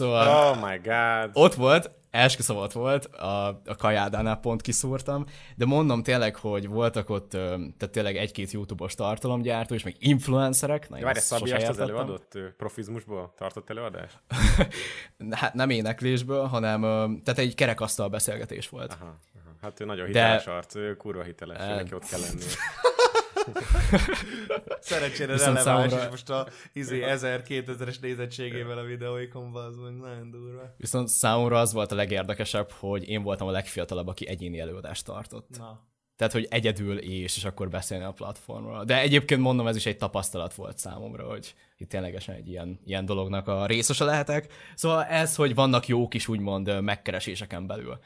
Szóval 0.00 0.50
oh 0.50 0.68
my 0.68 0.80
god. 0.84 1.30
Ott 1.32 1.54
volt, 1.54 1.90
esküszöm 2.10 2.56
ott 2.56 2.72
volt, 2.72 3.04
a, 3.04 3.46
a 3.48 3.76
kajádánál 3.78 4.36
pont 4.36 4.62
kiszúrtam, 4.62 5.24
de 5.56 5.64
mondom 5.64 6.02
tényleg, 6.02 6.36
hogy 6.36 6.68
voltak 6.68 7.10
ott 7.10 7.30
tehát 7.30 7.90
tényleg 7.90 8.16
egy-két 8.16 8.50
YouTube-os 8.50 8.94
tartalomgyártó, 8.94 9.74
és 9.74 9.82
meg 9.82 9.96
influencerek. 9.98 10.88
Na, 10.88 11.00
Várj, 11.00 11.18
Szabi 11.18 11.52
az 11.52 11.78
előadott 11.78 12.38
profizmusból 12.56 13.32
tartott 13.36 13.70
előadást? 13.70 14.18
hát 15.30 15.54
nem 15.54 15.70
éneklésből, 15.70 16.46
hanem 16.46 16.80
tehát 17.24 17.38
egy 17.38 17.54
kerekasztal 17.54 18.08
beszélgetés 18.08 18.68
volt. 18.68 18.92
Aha, 18.92 19.04
aha. 19.04 19.54
Hát 19.62 19.80
ő 19.80 19.84
nagyon 19.84 20.06
hiteles 20.06 20.44
de... 20.44 20.52
arc, 20.52 20.74
ő 20.74 20.96
kurva 20.96 21.22
hiteles, 21.22 21.58
e... 21.60 21.74
neki 21.74 21.94
ott 21.94 22.08
kell 22.08 22.20
lenni. 22.20 22.42
Szerencsére 24.81 25.37
releváns, 25.37 25.61
számomra... 25.62 26.03
és 26.03 26.09
most 26.11 26.31
a 26.31 26.46
izé 26.72 27.03
1000-2000-es 27.07 28.00
nézettségével 28.00 28.79
a 28.79 28.83
videóikon 28.85 29.57
az 29.57 29.76
meg 29.76 29.96
nagyon 29.96 30.31
durva. 30.31 30.74
Viszont 30.76 31.09
számomra 31.09 31.61
az 31.61 31.72
volt 31.72 31.92
a 31.92 31.94
legérdekesebb, 31.94 32.70
hogy 32.70 33.09
én 33.09 33.22
voltam 33.22 33.48
a 33.48 33.50
legfiatalabb, 33.50 34.07
aki 34.07 34.29
egyéni 34.29 34.61
előadást 34.61 35.05
tartott. 35.05 35.59
Na. 35.59 35.88
Tehát, 36.20 36.35
hogy 36.35 36.46
egyedül 36.50 36.98
és, 36.98 37.37
és 37.37 37.44
akkor 37.44 37.68
beszélni 37.68 38.05
a 38.05 38.12
platformról. 38.12 38.85
De 38.85 39.00
egyébként 39.00 39.40
mondom, 39.40 39.66
ez 39.66 39.76
is 39.76 39.87
egy 39.87 39.96
tapasztalat 39.96 40.55
volt 40.55 40.79
számomra, 40.79 41.29
hogy 41.29 41.55
itt 41.76 41.88
ténylegesen 41.88 42.35
egy 42.35 42.48
ilyen, 42.48 42.81
ilyen 42.85 43.05
dolognak 43.05 43.48
a 43.48 43.66
részese 43.66 44.05
lehetek. 44.05 44.53
Szóval 44.74 45.05
ez, 45.05 45.35
hogy 45.35 45.55
vannak 45.55 45.87
jók 45.87 46.14
is 46.14 46.29
úgymond 46.29 46.81
megkereséseken 46.81 47.66
belül. 47.66 47.98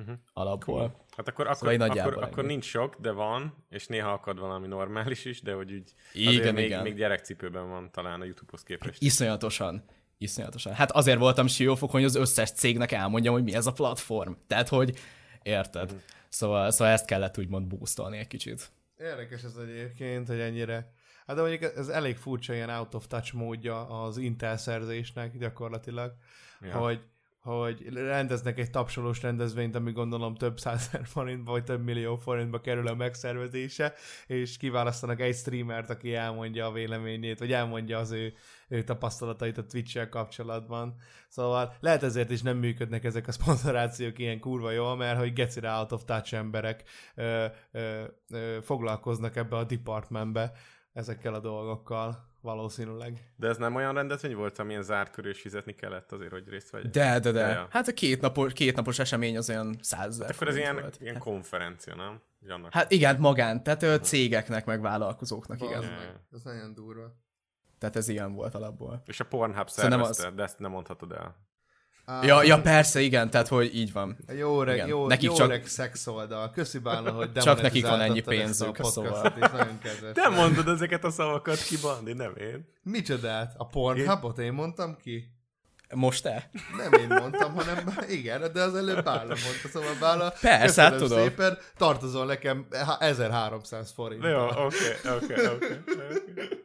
Uh-huh. 0.00 0.16
Alapból. 0.32 0.76
Cool. 0.76 1.04
Hát 1.16 1.28
akkor, 1.28 1.56
szóval 1.56 1.80
akkor, 1.80 1.98
akkor, 1.98 2.22
akkor 2.22 2.44
nincs 2.44 2.64
sok, 2.64 2.96
de 3.00 3.10
van, 3.10 3.64
és 3.68 3.86
néha 3.86 4.12
akad 4.12 4.38
valami 4.38 4.66
normális 4.66 5.24
is, 5.24 5.42
de 5.42 5.52
hogy 5.52 5.72
úgy 5.72 5.94
igen, 6.12 6.54
még, 6.54 6.64
igen. 6.64 6.82
még 6.82 6.94
gyerekcipőben 6.94 7.68
van 7.68 7.90
talán 7.92 8.20
a 8.20 8.24
YouTube-hoz 8.24 8.62
képest. 8.62 9.02
Iszonyatosan. 9.02 9.84
Iszonyatosan. 10.18 10.72
Hát 10.72 10.90
azért 10.90 11.18
voltam 11.18 11.46
siófokon, 11.46 12.00
hogy 12.00 12.08
az 12.08 12.14
összes 12.14 12.50
cégnek 12.52 12.92
elmondjam, 12.92 13.34
hogy 13.34 13.44
mi 13.44 13.54
ez 13.54 13.66
a 13.66 13.72
platform. 13.72 14.32
Tehát, 14.46 14.68
hogy 14.68 14.98
érted. 15.42 15.92
Mm. 15.92 15.96
Szóval, 16.28 16.70
szóval 16.70 16.92
ezt 16.92 17.06
kellett 17.06 17.38
úgymond 17.38 17.66
boostolni 17.66 18.18
egy 18.18 18.26
kicsit. 18.26 18.70
Érdekes 18.98 19.42
ez 19.42 19.56
egyébként, 19.56 20.26
hogy 20.26 20.40
ennyire 20.40 20.92
Hát 21.30 21.38
de 21.38 21.44
mondjuk 21.44 21.76
ez 21.76 21.88
elég 21.88 22.16
furcsa 22.16 22.54
ilyen 22.54 22.70
out 22.70 22.94
of 22.94 23.06
touch 23.06 23.34
módja 23.34 23.86
az 23.86 24.16
Intel 24.16 24.56
szerzésnek 24.56 25.38
gyakorlatilag, 25.38 26.14
ja. 26.60 26.76
hogy 26.78 27.00
hogy 27.40 27.88
rendeznek 27.92 28.58
egy 28.58 28.70
tapsolós 28.70 29.22
rendezvényt, 29.22 29.74
ami 29.74 29.92
gondolom 29.92 30.34
több 30.34 30.58
százer 30.58 31.06
forintba, 31.06 31.50
vagy 31.50 31.64
több 31.64 31.84
millió 31.84 32.16
forintba 32.16 32.60
kerül 32.60 32.86
a 32.86 32.94
megszervezése, 32.94 33.94
és 34.26 34.56
kiválasztanak 34.56 35.20
egy 35.20 35.34
streamert, 35.34 35.90
aki 35.90 36.14
elmondja 36.14 36.66
a 36.66 36.72
véleményét, 36.72 37.38
vagy 37.38 37.52
elmondja 37.52 37.98
az 37.98 38.10
ő, 38.10 38.34
ő 38.68 38.82
tapasztalatait 38.82 39.58
a 39.58 39.66
twitch 39.66 40.08
kapcsolatban. 40.08 40.94
Szóval 41.28 41.74
lehet 41.80 42.02
ezért 42.02 42.30
is 42.30 42.42
nem 42.42 42.56
működnek 42.56 43.04
ezek 43.04 43.28
a 43.28 43.32
szponzorációk 43.32 44.18
ilyen 44.18 44.40
kurva 44.40 44.70
jól, 44.70 44.96
mert 44.96 45.18
hogy 45.18 45.32
gecire 45.32 45.70
out 45.70 45.92
of 45.92 46.04
touch 46.04 46.34
emberek 46.34 46.82
ö, 47.14 47.46
ö, 47.72 48.04
ö, 48.30 48.58
foglalkoznak 48.62 49.36
ebbe 49.36 49.56
a 49.56 49.64
departmentbe 49.64 50.52
ezekkel 50.92 51.34
a 51.34 51.40
dolgokkal. 51.40 52.29
Valószínűleg. 52.40 53.32
De 53.36 53.48
ez 53.48 53.56
nem 53.56 53.74
olyan 53.74 53.94
rendezvény 53.94 54.34
volt, 54.34 54.58
amilyen 54.58 54.82
zárt 54.82 55.10
körül 55.10 55.30
is 55.30 55.40
fizetni 55.40 55.74
kellett 55.74 56.12
azért, 56.12 56.30
hogy 56.30 56.48
részt 56.48 56.70
vegyek? 56.70 56.90
De, 56.90 57.18
de, 57.18 57.30
de. 57.30 57.48
Ja. 57.48 57.66
Hát 57.70 57.88
a 57.88 57.92
két 57.92 58.20
napos, 58.20 58.52
két 58.52 58.76
napos 58.76 58.98
esemény 58.98 59.36
az 59.36 59.48
olyan 59.48 59.78
százezer. 59.80 60.26
Hát 60.26 60.34
akkor 60.34 60.48
ez 60.48 60.56
ilyen, 60.56 60.74
volt. 60.80 60.96
ilyen 61.00 61.14
hát. 61.14 61.22
konferencia, 61.22 61.94
nem? 61.94 62.20
Annak 62.48 62.72
hát 62.72 62.90
igen, 62.90 63.16
magán, 63.18 63.62
tehát 63.62 63.82
ö, 63.82 63.96
cégeknek, 63.96 64.64
meg 64.64 64.80
vállalkozóknak, 64.80 65.62
igen. 65.62 65.82
Ja. 65.82 66.20
Ez 66.32 66.42
nagyon 66.42 66.74
durva. 66.74 67.14
Tehát 67.78 67.96
ez 67.96 68.08
ilyen 68.08 68.32
volt 68.32 68.54
alapból. 68.54 69.02
És 69.06 69.20
a 69.20 69.24
Pornhub 69.24 69.68
szervezte, 69.68 70.26
az... 70.26 70.34
de 70.34 70.42
ezt 70.42 70.58
nem 70.58 70.70
mondhatod 70.70 71.12
el. 71.12 71.36
Ja, 72.22 72.42
ja, 72.42 72.60
persze, 72.60 73.00
igen, 73.00 73.30
tehát 73.30 73.48
hogy 73.48 73.74
így 73.74 73.92
van. 73.92 74.16
Jó 74.38 74.62
reg, 74.62 74.88
jó, 74.88 75.06
nekik 75.06 75.28
jó 75.28 75.34
csak... 75.34 75.48
reg 75.48 75.66
szex 75.66 76.06
oldal. 76.06 76.50
Köszi 76.50 76.78
Bálna, 76.78 77.10
hogy 77.10 77.32
Csak 77.32 77.62
nekik 77.62 77.86
van 77.86 78.00
ennyi 78.00 78.20
pénzük, 78.20 78.78
a 78.78 78.84
szóval. 78.84 79.32
Te 80.12 80.28
mondod 80.28 80.68
ezeket 80.68 81.04
a 81.04 81.10
szavakat 81.10 81.62
ki, 81.62 81.76
Bandi, 81.82 82.12
nem 82.12 82.32
én. 82.36 82.68
Micsodát? 82.82 83.54
A 83.56 83.66
Pornhubot 83.66 84.38
én 84.38 84.52
mondtam 84.52 84.96
ki? 85.02 85.39
Most 85.94 86.22
te? 86.22 86.50
Nem 86.76 86.92
én 86.92 87.06
mondtam, 87.08 87.54
hanem 87.54 87.94
igen, 88.08 88.52
de 88.52 88.62
az 88.62 88.74
előbb 88.74 89.04
Bála 89.04 89.34
mondta, 89.44 89.68
szóval 89.72 89.94
Bála, 90.00 90.32
Persze, 90.40 90.82
hát 90.82 90.96
tudom. 90.96 91.18
szépen, 91.18 91.58
tartozol 91.76 92.26
nekem 92.26 92.66
1300 92.98 93.92
forint. 93.92 94.24
Jó, 94.24 94.46
oké, 94.46 95.08
oké, 95.16 95.46
oké. 95.46 95.80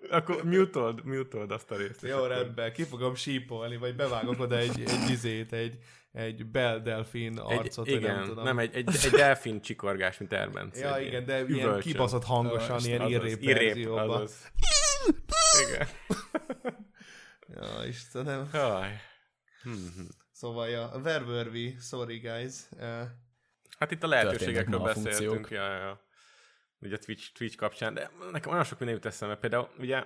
Akkor 0.09 0.43
mutold, 0.43 1.05
mutold 1.05 1.51
azt 1.51 1.71
a 1.71 1.75
részt. 1.75 2.01
Jó, 2.01 2.25
rendben, 2.25 2.73
ki 2.73 2.83
fogom 2.83 3.15
sípolni, 3.15 3.77
vagy 3.77 3.95
bevágok 3.95 4.39
oda 4.39 4.57
egy, 4.57 4.81
egy 4.81 5.09
izét, 5.09 5.53
egy, 5.53 5.77
egy 6.11 6.45
bel 6.45 6.79
delfin 6.79 7.37
arcot, 7.37 7.87
egy, 7.87 7.93
igen, 7.93 8.15
nem 8.15 8.25
tudom. 8.25 8.43
Nem, 8.43 8.59
egy, 8.59 8.75
egy, 8.75 8.89
egy 9.03 9.11
delfin 9.11 9.61
csikorgás, 9.61 10.17
mint 10.17 10.33
Erbence. 10.33 10.87
Ja, 10.87 10.97
igen, 10.97 11.25
de 11.25 11.39
Üvölcsön. 11.39 11.57
ilyen 11.57 11.79
kibaszott 11.79 12.23
hangosan, 12.23 12.75
az, 12.75 12.85
ilyen 12.85 13.07
irrép, 13.09 13.41
irrép 13.41 13.89
azaz. 13.91 14.51
Igen. 15.67 15.87
ja, 17.55 17.87
Istenem. 17.87 18.49
Jaj. 18.53 18.99
Mm-hmm. 19.69 20.05
Szóval 20.31 20.69
ja, 20.69 20.91
a 20.91 21.01
Ververvi, 21.01 21.75
sorry 21.79 22.19
guys. 22.19 22.53
Uh, 22.71 23.01
hát 23.77 23.91
itt 23.91 24.03
a 24.03 24.07
lehetőségekről 24.07 24.79
beszéltünk, 24.79 25.49
ja, 25.49 25.77
ja. 25.77 26.03
Ugye 26.79 26.95
a 26.95 26.99
Twitch, 26.99 27.33
Twitch 27.33 27.57
kapcsán, 27.57 27.93
de 27.93 28.11
nekem 28.31 28.51
olyan 28.51 28.63
sok 28.63 28.77
minden 28.77 28.95
jut 28.95 29.05
eszembe. 29.05 29.35
Például 29.35 29.69
ugye 29.77 30.03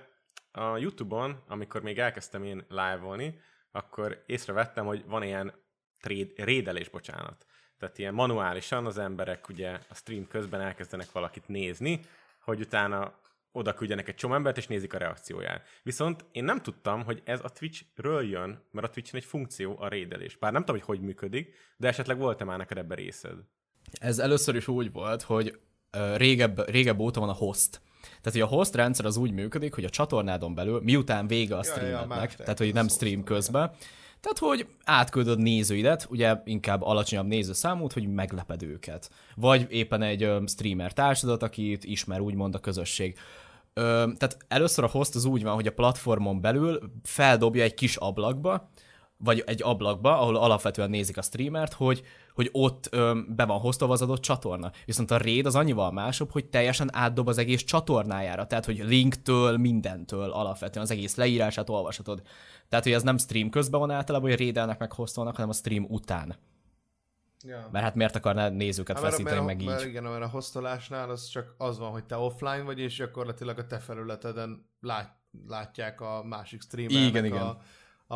a 0.52 0.76
Youtube-on, 0.76 1.42
amikor 1.46 1.82
még 1.82 1.98
elkezdtem 1.98 2.44
én 2.44 2.64
live-olni, 2.68 3.40
akkor 3.70 4.22
észrevettem, 4.26 4.86
hogy 4.86 5.04
van 5.06 5.22
ilyen 5.22 5.54
trade, 6.00 6.44
rédelés, 6.44 6.88
bocsánat. 6.88 7.46
Tehát 7.78 7.98
ilyen 7.98 8.14
manuálisan 8.14 8.86
az 8.86 8.98
emberek 8.98 9.48
ugye 9.48 9.78
a 9.88 9.94
stream 9.94 10.26
közben 10.26 10.60
elkezdenek 10.60 11.12
valakit 11.12 11.48
nézni, 11.48 12.00
hogy 12.40 12.60
utána 12.60 13.19
oda 13.52 13.74
küldjenek 13.74 14.08
egy 14.08 14.14
csomó 14.14 14.34
embert, 14.34 14.56
és 14.56 14.66
nézik 14.66 14.94
a 14.94 14.98
reakcióját. 14.98 15.66
Viszont 15.82 16.24
én 16.32 16.44
nem 16.44 16.62
tudtam, 16.62 17.04
hogy 17.04 17.22
ez 17.24 17.40
a 17.42 17.48
Twitch-ről 17.48 18.22
jön, 18.22 18.62
mert 18.70 18.86
a 18.86 18.90
Twitch-en 18.90 19.20
egy 19.20 19.26
funkció 19.26 19.76
a 19.78 19.88
rédelés. 19.88 20.36
Bár 20.36 20.52
nem 20.52 20.64
tudom, 20.64 20.80
hogy 20.80 20.96
hogy 20.96 21.06
működik, 21.06 21.54
de 21.76 21.88
esetleg 21.88 22.18
volt-e 22.18 22.44
már 22.44 22.58
neked 22.58 22.78
ebben 22.78 22.96
részed? 22.96 23.36
Ez 23.92 24.18
először 24.18 24.54
is 24.54 24.68
úgy 24.68 24.92
volt, 24.92 25.22
hogy 25.22 25.60
régebb, 26.14 26.68
régebb 26.68 26.98
óta 26.98 27.20
van 27.20 27.28
a 27.28 27.32
host. 27.32 27.80
Tehát, 28.00 28.32
hogy 28.32 28.40
a 28.40 28.46
host 28.46 28.74
rendszer 28.74 29.04
az 29.04 29.16
úgy 29.16 29.32
működik, 29.32 29.74
hogy 29.74 29.84
a 29.84 29.90
csatornádon 29.90 30.54
belül, 30.54 30.80
miután 30.82 31.26
vége 31.26 31.56
a 31.56 31.62
streamednek, 31.62 32.30
ja, 32.30 32.36
ja, 32.38 32.44
tehát, 32.44 32.58
hogy 32.58 32.72
nem 32.72 32.88
stream 32.88 33.24
közben, 33.24 33.72
tehát, 34.20 34.38
hogy 34.38 34.66
átküldöd 34.84 35.38
nézőidet, 35.38 36.06
ugye 36.10 36.36
inkább 36.44 36.82
alacsonyabb 36.82 37.26
nézőszámút, 37.26 37.92
hogy 37.92 38.08
megleped 38.08 38.62
őket. 38.62 39.10
Vagy 39.34 39.66
éppen 39.70 40.02
egy 40.02 40.28
streamer 40.46 40.92
társadat, 40.92 41.42
akit 41.42 41.84
ismer 41.84 42.20
úgymond 42.20 42.54
a 42.54 42.58
közösség. 42.58 43.18
Ö, 43.74 44.04
tehát 44.16 44.36
először 44.48 44.84
a 44.84 44.88
host 44.88 45.14
az 45.14 45.24
úgy 45.24 45.42
van, 45.42 45.54
hogy 45.54 45.66
a 45.66 45.72
platformon 45.72 46.40
belül 46.40 46.92
feldobja 47.02 47.62
egy 47.62 47.74
kis 47.74 47.96
ablakba, 47.96 48.70
vagy 49.16 49.42
egy 49.46 49.62
ablakba, 49.62 50.18
ahol 50.18 50.36
alapvetően 50.36 50.90
nézik 50.90 51.16
a 51.16 51.22
streamert, 51.22 51.72
hogy, 51.72 52.02
hogy 52.40 52.50
ott 52.52 52.88
ö, 52.90 53.20
be 53.28 53.44
van 53.44 53.58
hoztolva 53.58 53.94
az 53.94 54.02
adott 54.02 54.20
csatorna. 54.20 54.70
Viszont 54.84 55.10
a 55.10 55.18
raid 55.18 55.46
az 55.46 55.54
annyival 55.54 55.92
másabb, 55.92 56.30
hogy 56.30 56.46
teljesen 56.46 56.94
átdob 56.94 57.28
az 57.28 57.38
egész 57.38 57.62
csatornájára, 57.64 58.46
tehát 58.46 58.64
hogy 58.64 58.78
linktől, 58.78 59.56
mindentől 59.56 60.30
alapvetően 60.30 60.84
az 60.84 60.90
egész 60.90 61.14
leírását 61.14 61.68
olvashatod. 61.68 62.22
Tehát, 62.68 62.84
hogy 62.84 62.94
ez 62.94 63.02
nem 63.02 63.18
stream 63.18 63.50
közben 63.50 63.80
van 63.80 63.90
általában, 63.90 64.28
hogy 64.28 64.38
raidelnek 64.38 64.78
meg 64.78 64.92
hostolnak, 64.92 65.34
hanem 65.34 65.50
a 65.50 65.52
stream 65.52 65.86
után. 65.88 66.36
Ja. 67.42 67.68
Mert 67.72 67.84
hát 67.84 67.94
miért 67.94 68.16
akarná 68.16 68.48
nézőket 68.48 68.98
hát, 68.98 69.04
feszíteni 69.04 69.36
mert, 69.36 69.46
meg 69.46 69.64
mert, 69.64 69.82
így? 69.82 69.88
Igen, 69.88 70.02
mert 70.02 70.22
a 70.22 70.28
hostolásnál 70.28 71.10
az 71.10 71.26
csak 71.26 71.54
az 71.58 71.78
van, 71.78 71.90
hogy 71.90 72.04
te 72.04 72.16
offline 72.16 72.62
vagy, 72.62 72.78
és 72.78 72.96
gyakorlatilag 72.96 73.58
a 73.58 73.66
te 73.66 73.78
felületeden 73.78 74.70
lát, 74.80 75.16
látják 75.46 76.00
a 76.00 76.22
másik 76.24 76.62
streamernek 76.62 77.08
igen, 77.08 77.24
igen. 77.24 77.42
A, 77.42 77.58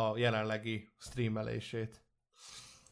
a 0.01 0.19
jelenlegi 0.19 0.93
streamelését. 0.99 2.04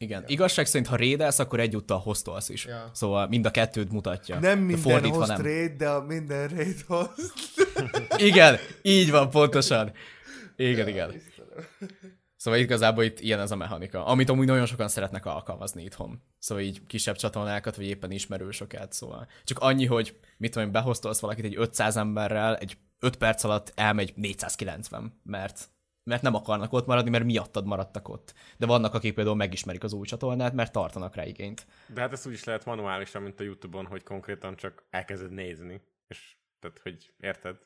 Igen. 0.02 0.20
Ja. 0.20 0.26
Igazság 0.28 0.66
szerint, 0.66 0.86
ha 0.88 0.96
rédelsz, 0.96 1.38
akkor 1.38 1.60
egyúttal 1.60 1.98
hostolsz 1.98 2.48
is. 2.48 2.64
Ja. 2.64 2.90
Szóval 2.92 3.28
mind 3.28 3.46
a 3.46 3.50
kettőt 3.50 3.92
mutatja. 3.92 4.38
Nem 4.38 4.58
minden 4.58 5.02
de 5.02 5.08
host 5.08 5.28
nem. 5.28 5.42
raid, 5.42 5.72
de 5.72 5.88
a 5.88 6.02
minden 6.02 6.48
raid 6.48 6.80
host. 6.86 7.32
igen, 8.28 8.58
így 8.82 9.10
van, 9.10 9.30
pontosan. 9.30 9.92
Igen, 10.56 10.86
ja, 10.86 10.92
igen. 10.92 11.14
Istenem. 11.14 11.66
Szóval 12.36 12.60
igazából 12.60 13.04
itt 13.04 13.20
ilyen 13.20 13.40
ez 13.40 13.50
a 13.50 13.56
mechanika, 13.56 14.04
amit 14.04 14.28
amúgy 14.28 14.46
nagyon 14.46 14.66
sokan 14.66 14.88
szeretnek 14.88 15.26
alkalmazni 15.26 15.82
itthon. 15.82 16.22
Szóval 16.38 16.64
így 16.64 16.86
kisebb 16.86 17.16
csatornákat, 17.16 17.76
vagy 17.76 17.86
éppen 17.86 18.10
ismerősöket, 18.10 18.92
szóval. 18.92 19.28
Csak 19.44 19.58
annyi, 19.58 19.86
hogy 19.86 20.16
mit 20.36 20.52
tudom, 20.52 20.72
behoztolsz 20.72 21.20
valakit 21.20 21.44
egy 21.44 21.56
500 21.56 21.96
emberrel, 21.96 22.56
egy 22.56 22.76
5 22.98 23.16
perc 23.16 23.44
alatt 23.44 23.72
elmegy 23.74 24.12
490, 24.16 25.20
mert 25.22 25.68
mert 26.04 26.22
nem 26.22 26.34
akarnak 26.34 26.72
ott 26.72 26.86
maradni, 26.86 27.10
mert 27.10 27.24
miattad 27.24 27.66
maradtak 27.66 28.08
ott. 28.08 28.34
De 28.56 28.66
vannak, 28.66 28.94
akik 28.94 29.14
például 29.14 29.36
megismerik 29.36 29.82
az 29.82 29.92
új 29.92 30.06
csatornát, 30.06 30.52
mert 30.52 30.72
tartanak 30.72 31.14
rá 31.14 31.24
igényt. 31.24 31.66
De 31.86 32.00
hát 32.00 32.12
ezt 32.12 32.26
úgy 32.26 32.32
is 32.32 32.44
lehet 32.44 32.64
manuálisan, 32.64 33.22
mint 33.22 33.40
a 33.40 33.42
Youtube-on, 33.42 33.86
hogy 33.86 34.02
konkrétan 34.02 34.56
csak 34.56 34.84
elkezded 34.90 35.30
nézni. 35.30 35.80
És 36.06 36.36
tehát, 36.58 36.78
hogy 36.82 37.12
érted? 37.18 37.56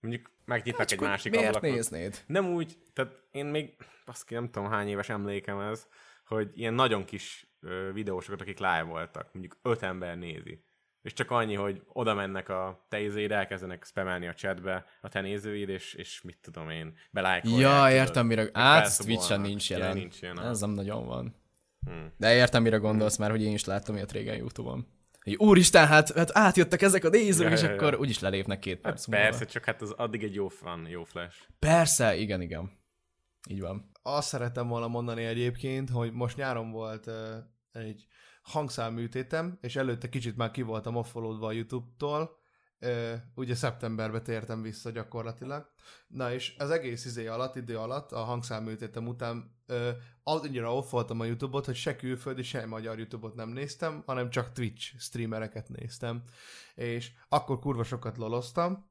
Mondjuk 0.00 0.30
megnyitnak 0.44 0.78
hát, 0.78 0.92
egy 0.92 1.00
másik 1.00 1.32
miért 1.32 1.46
ablakot. 1.46 1.70
néznéd? 1.70 2.22
Nem 2.26 2.46
úgy, 2.46 2.78
tehát 2.92 3.22
én 3.30 3.46
még, 3.46 3.76
azt 4.04 4.30
nem 4.30 4.50
tudom 4.50 4.70
hány 4.70 4.88
éves 4.88 5.08
emlékem 5.08 5.60
ez, 5.60 5.86
hogy 6.26 6.50
ilyen 6.54 6.74
nagyon 6.74 7.04
kis 7.04 7.46
videósokat, 7.92 8.40
akik 8.40 8.58
live 8.58 8.82
voltak, 8.82 9.32
mondjuk 9.32 9.58
öt 9.62 9.82
ember 9.82 10.18
nézi 10.18 10.64
és 11.02 11.12
csak 11.12 11.30
annyi, 11.30 11.54
hogy 11.54 11.82
oda 11.86 12.14
mennek 12.14 12.48
a 12.48 12.86
te 12.88 13.00
izéd, 13.00 13.30
elkezdenek 13.30 13.84
spamelni 13.84 14.26
a 14.26 14.34
chatbe 14.34 14.86
a 15.00 15.08
te 15.08 15.20
nézőid, 15.20 15.68
és, 15.68 15.94
és 15.94 16.22
mit 16.22 16.38
tudom 16.40 16.70
én, 16.70 16.96
belájkolják. 17.10 17.60
Ja, 17.60 17.90
értem, 17.90 18.26
mire... 18.26 18.48
Át, 18.52 18.98
Twitch-en 19.04 19.40
nincs 19.40 19.70
jelen. 19.70 19.96
Nincs 19.96 20.20
jelen. 20.20 20.46
Ez 20.46 20.60
nem 20.60 20.70
nagyon 20.70 21.06
van. 21.06 21.40
Hmm. 21.86 22.12
De 22.16 22.34
értem, 22.34 22.62
mire 22.62 22.76
gondolsz 22.76 23.16
már, 23.16 23.30
hogy 23.30 23.42
én 23.42 23.52
is 23.52 23.64
láttam 23.64 23.94
ilyet 23.94 24.12
régen 24.12 24.36
Youtube-on. 24.36 24.86
Hogy 25.22 25.36
úristen, 25.36 25.86
hát, 25.86 26.12
hát 26.12 26.36
átjöttek 26.36 26.82
ezek 26.82 27.04
a 27.04 27.08
nézők, 27.08 27.46
ja, 27.46 27.52
és 27.52 27.62
ja, 27.62 27.68
ja. 27.68 27.74
akkor 27.74 27.94
úgyis 27.94 28.18
lelépnek 28.18 28.58
két 28.58 28.74
hát 28.74 28.82
perc 28.82 29.08
Persze, 29.08 29.30
múlva. 29.30 29.44
csak 29.44 29.64
hát 29.64 29.82
az 29.82 29.90
addig 29.90 30.22
egy 30.22 30.34
jó 30.34 30.48
fan, 30.48 30.86
jó 30.88 31.04
flash. 31.04 31.36
Persze, 31.58 32.16
igen, 32.16 32.40
igen. 32.40 32.70
Így 33.48 33.60
van. 33.60 33.90
Azt 34.02 34.28
szerettem 34.28 34.68
volna 34.68 34.88
mondani 34.88 35.24
egyébként, 35.24 35.90
hogy 35.90 36.12
most 36.12 36.36
nyáron 36.36 36.70
volt 36.70 37.06
uh, 37.06 37.14
egy 37.72 38.06
hangszálműtétem, 38.42 39.58
és 39.60 39.76
előtte 39.76 40.08
kicsit 40.08 40.36
már 40.36 40.50
ki 40.50 40.62
voltam 40.62 40.96
offolódva 40.96 41.46
a 41.46 41.52
YouTube-tól, 41.52 42.40
ugye 43.34 43.54
szeptemberbe 43.54 44.22
tértem 44.22 44.62
vissza 44.62 44.90
gyakorlatilag. 44.90 45.70
Na 46.06 46.32
és 46.32 46.54
az 46.58 46.70
egész 46.70 47.04
izé 47.04 47.26
alatt, 47.26 47.56
idő 47.56 47.78
alatt, 47.78 48.12
a 48.12 48.18
hangszálműtétem 48.18 49.06
után 49.06 49.56
annyira 50.22 50.76
offoltam 50.76 51.20
a 51.20 51.24
YouTube-ot, 51.24 51.66
hogy 51.66 51.74
se 51.74 51.96
külföldi, 51.96 52.42
se 52.42 52.66
magyar 52.66 52.98
YouTube-ot 52.98 53.34
nem 53.34 53.48
néztem, 53.48 54.02
hanem 54.06 54.30
csak 54.30 54.52
Twitch 54.52 54.98
streamereket 54.98 55.68
néztem. 55.68 56.22
És 56.74 57.12
akkor 57.28 57.58
kurva 57.58 57.84
sokat 57.84 58.16
loloztam, 58.16 58.90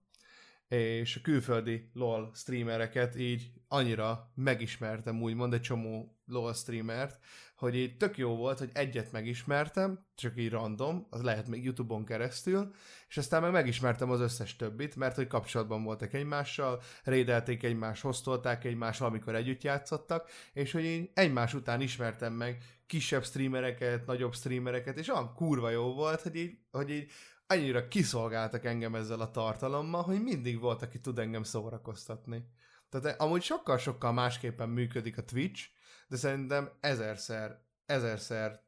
és 0.78 1.16
a 1.16 1.22
külföldi 1.22 1.90
LOL 1.94 2.32
streamereket 2.34 3.20
így 3.20 3.52
annyira 3.68 4.32
megismertem, 4.36 5.22
úgymond 5.22 5.54
egy 5.54 5.62
csomó 5.62 6.18
LOL 6.26 6.54
streamert, 6.54 7.20
hogy 7.56 7.76
így 7.76 7.98
tök 7.98 8.18
jó 8.18 8.36
volt, 8.36 8.60
hogy 8.60 8.70
egyet 8.74 9.12
megismertem, 9.12 10.06
csak 10.16 10.38
így 10.38 10.50
random, 10.50 11.08
az 11.10 11.22
lehet 11.22 11.48
még 11.48 11.64
YouTube-on 11.64 12.06
keresztül, 12.06 12.72
és 13.08 13.18
aztán 13.18 13.42
meg 13.42 13.52
megismertem 13.52 14.10
az 14.10 14.20
összes 14.20 14.56
többit, 14.56 14.96
mert 14.96 15.16
hogy 15.16 15.28
kapcsolatban 15.28 15.84
voltak 15.84 16.14
egymással, 16.14 16.82
rédelték 17.04 17.64
egymást, 17.64 18.02
hoztolták 18.02 18.64
egymással, 18.64 19.08
amikor 19.08 19.36
együtt 19.36 19.64
játszottak, 19.64 20.30
és 20.54 20.72
hogy 20.72 20.84
én 20.84 21.12
egymás 21.14 21.54
után 21.54 21.82
ismertem 21.82 22.34
meg 22.34 22.64
kisebb 22.86 23.24
streamereket, 23.24 24.06
nagyobb 24.06 24.34
streamereket, 24.34 24.98
és 24.98 25.08
olyan 25.08 25.34
kurva 25.34 25.70
jó 25.70 25.94
volt, 25.94 26.22
hogy 26.22 26.36
így, 26.36 26.58
hogy 26.72 26.90
így 26.90 27.12
annyira 27.52 27.88
kiszolgáltak 27.88 28.66
engem 28.66 28.96
ezzel 28.96 29.20
a 29.20 29.32
tartalommal, 29.32 30.04
hogy 30.04 30.22
mindig 30.24 30.60
volt, 30.60 30.82
aki 30.82 31.00
tud 31.00 31.20
engem 31.20 31.44
szórakoztatni. 31.44 32.46
Tehát 32.90 33.22
amúgy 33.22 33.42
sokkal-sokkal 33.42 34.12
másképpen 34.12 34.70
működik 34.70 35.18
a 35.18 35.24
Twitch, 35.26 35.68
de 36.08 36.16
szerintem 36.16 36.70
ezerszer, 36.80 37.62
ezerszer 37.86 38.62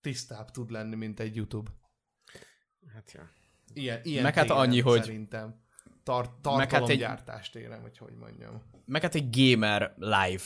tisztább 0.00 0.50
tud 0.50 0.70
lenni, 0.70 0.94
mint 0.94 1.20
egy 1.20 1.36
YouTube. 1.36 1.70
Hát 2.94 3.12
ja. 3.12 3.30
Ilyen, 3.72 4.00
ilyen 4.02 4.22
Meg 4.22 4.34
hát 4.34 4.50
annyi, 4.50 4.80
hogy- 4.80 5.00
Szerintem. 5.00 5.62
Tart, 6.02 6.44
Meg 6.56 6.70
hát 6.70 6.88
egy- 6.88 7.54
érem, 7.54 7.80
hogy 7.80 7.98
hogy 7.98 8.14
mondjam. 8.14 8.62
Meg 8.86 9.02
hát 9.02 9.14
egy 9.14 9.28
gamer 9.30 9.94
live 9.96 10.42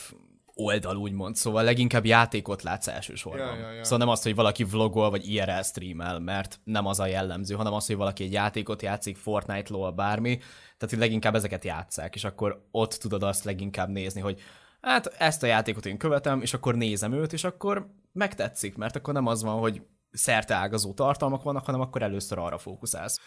oldal, 0.59 0.95
úgymond, 0.95 1.35
szóval 1.35 1.63
leginkább 1.63 2.05
játékot 2.05 2.63
látsz 2.63 2.87
elsősorban. 2.87 3.47
Ja, 3.47 3.55
ja, 3.55 3.71
ja. 3.71 3.83
Szóval 3.83 3.99
nem 3.99 4.09
az, 4.09 4.23
hogy 4.23 4.35
valaki 4.35 4.63
vlogol, 4.63 5.09
vagy 5.09 5.31
IRL 5.33 5.61
streamel, 5.61 6.19
mert 6.19 6.59
nem 6.63 6.85
az 6.85 6.99
a 6.99 7.05
jellemző, 7.05 7.55
hanem 7.55 7.73
az, 7.73 7.85
hogy 7.85 7.95
valaki 7.95 8.23
egy 8.23 8.31
játékot 8.31 8.81
játszik, 8.81 9.17
Fortnite, 9.17 9.73
LOL, 9.73 9.91
bármi, 9.91 10.37
tehát 10.37 10.89
hogy 10.89 10.97
leginkább 10.97 11.35
ezeket 11.35 11.63
játszák, 11.63 12.15
és 12.15 12.23
akkor 12.23 12.67
ott 12.71 12.93
tudod 12.93 13.23
azt 13.23 13.43
leginkább 13.43 13.89
nézni, 13.89 14.21
hogy 14.21 14.41
hát 14.81 15.05
ezt 15.05 15.43
a 15.43 15.47
játékot 15.47 15.85
én 15.85 15.97
követem, 15.97 16.41
és 16.41 16.53
akkor 16.53 16.75
nézem 16.75 17.13
őt, 17.13 17.33
és 17.33 17.43
akkor 17.43 17.89
megtetszik, 18.11 18.75
mert 18.75 18.95
akkor 18.95 19.13
nem 19.13 19.27
az 19.27 19.43
van, 19.43 19.59
hogy 19.59 19.81
szerte 20.11 20.55
ágazó 20.55 20.93
tartalmak 20.93 21.43
vannak, 21.43 21.65
hanem 21.65 21.81
akkor 21.81 22.01
először 22.01 22.37
arra 22.37 22.57
fókuszálsz. 22.57 23.19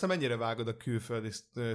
Te 0.00 0.06
mennyire 0.06 0.36
vágod 0.36 0.68
a 0.68 0.76
külföldi 0.76 1.30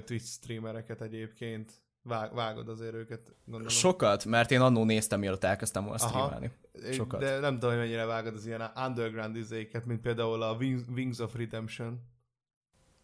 Twitch 0.06 0.26
streamereket 0.26 1.02
egyébként? 1.02 1.72
Vág, 2.08 2.34
vágod 2.34 2.70
azért 2.70 2.94
őket, 2.94 3.36
gondolom. 3.46 3.74
Sokat, 3.74 4.26
mert 4.26 4.52
én 4.52 4.62
annó 4.62 4.84
néztem, 4.84 5.20
mielőtt 5.20 5.44
elkezdtem 5.44 5.84
volna 5.84 5.98
streamelni. 5.98 6.52
Sokat. 6.92 7.20
De 7.20 7.40
nem 7.40 7.54
tudom, 7.54 7.70
hogy 7.70 7.80
mennyire 7.80 8.06
vágod 8.06 8.34
az 8.34 8.46
ilyen 8.46 8.72
underground 8.86 9.36
izéket, 9.36 9.86
mint 9.86 10.02
például 10.02 10.42
a 10.42 10.54
Wings, 10.54 10.82
Wings 10.96 11.20
of 11.20 11.36
Redemption. 11.36 12.02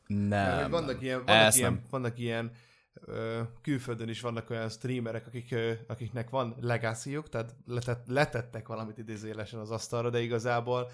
Mert 0.08 0.30
Nem. 0.30 0.62
hogy 0.62 0.72
vannak 0.72 1.02
ilyen, 1.02 1.26
vannak 1.26 1.46
Ezt 1.46 1.58
ilyen, 1.58 1.74
nem. 1.74 1.84
vannak 1.90 2.18
ilyen 2.18 2.52
ö, 2.94 3.42
külföldön 3.62 4.10
is 4.10 4.22
vannak 4.22 4.50
olyan 4.50 4.70
streamerek, 4.70 5.28
akik, 5.28 5.52
ö, 5.52 5.72
akiknek 5.88 6.30
van 6.30 6.56
legacy 6.62 7.20
tehát 7.30 7.56
letett, 7.66 8.08
letettek 8.08 8.68
valamit 8.68 8.98
idézélesen 8.98 9.60
az 9.60 9.72
asztalra, 9.72 10.10
de 10.10 10.22
igazából 10.22 10.90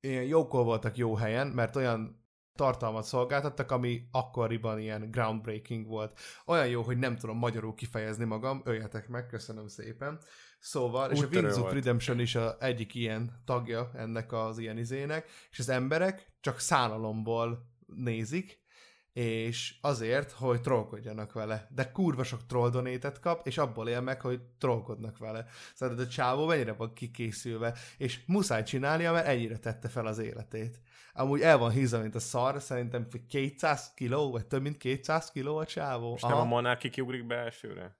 ilyen 0.00 0.24
jókol 0.24 0.64
voltak 0.64 0.96
jó 0.96 1.14
helyen, 1.14 1.46
mert 1.46 1.76
olyan 1.76 2.25
tartalmat 2.56 3.04
szolgáltattak, 3.04 3.70
ami 3.70 4.08
akkoriban 4.10 4.78
ilyen 4.78 5.10
groundbreaking 5.10 5.86
volt. 5.86 6.18
Olyan 6.46 6.68
jó, 6.68 6.82
hogy 6.82 6.98
nem 6.98 7.16
tudom 7.16 7.38
magyarul 7.38 7.74
kifejezni 7.74 8.24
magam, 8.24 8.60
öljetek 8.64 9.08
meg, 9.08 9.26
köszönöm 9.26 9.68
szépen. 9.68 10.18
Szóval, 10.58 11.10
és 11.10 11.22
a 11.22 11.26
Wings 11.26 11.56
of. 11.56 11.72
Redemption 11.72 12.20
is 12.20 12.34
a 12.34 12.56
egyik 12.60 12.94
ilyen 12.94 13.42
tagja 13.44 13.90
ennek 13.94 14.32
az 14.32 14.58
ilyen 14.58 14.78
izének, 14.78 15.28
és 15.50 15.58
az 15.58 15.68
emberek 15.68 16.32
csak 16.40 16.58
szánalomból 16.58 17.70
nézik, 17.86 18.64
és 19.16 19.74
azért, 19.80 20.32
hogy 20.32 20.60
trollkodjanak 20.60 21.32
vele. 21.32 21.68
De 21.70 21.90
kurva 21.90 22.24
sok 22.24 22.46
troll 22.46 22.70
donétet 22.70 23.20
kap, 23.20 23.46
és 23.46 23.58
abból 23.58 23.88
él 23.88 24.00
meg, 24.00 24.20
hogy 24.20 24.40
trollkodnak 24.58 25.18
vele. 25.18 25.46
Szóval 25.74 25.98
a 25.98 26.06
csávó 26.06 26.46
mennyire 26.46 26.72
van 26.72 26.92
kikészülve, 26.92 27.74
és 27.98 28.20
muszáj 28.26 28.62
csinálnia, 28.62 29.12
mert 29.12 29.26
ennyire 29.26 29.58
tette 29.58 29.88
fel 29.88 30.06
az 30.06 30.18
életét. 30.18 30.80
Amúgy 31.12 31.40
el 31.40 31.58
van 31.58 31.70
hízva, 31.70 31.98
mint 31.98 32.14
a 32.14 32.18
szar, 32.18 32.62
szerintem 32.62 33.08
200 33.28 33.92
kiló, 33.94 34.30
vagy 34.30 34.46
több 34.46 34.62
mint 34.62 34.76
200 34.76 35.30
kiló 35.30 35.56
a 35.56 35.66
csávó. 35.66 36.14
És 36.14 36.22
nem 36.22 36.36
a 36.36 36.44
monarki 36.44 36.88
kiugrik 36.88 37.26
be 37.26 37.34
elsőre? 37.34 37.96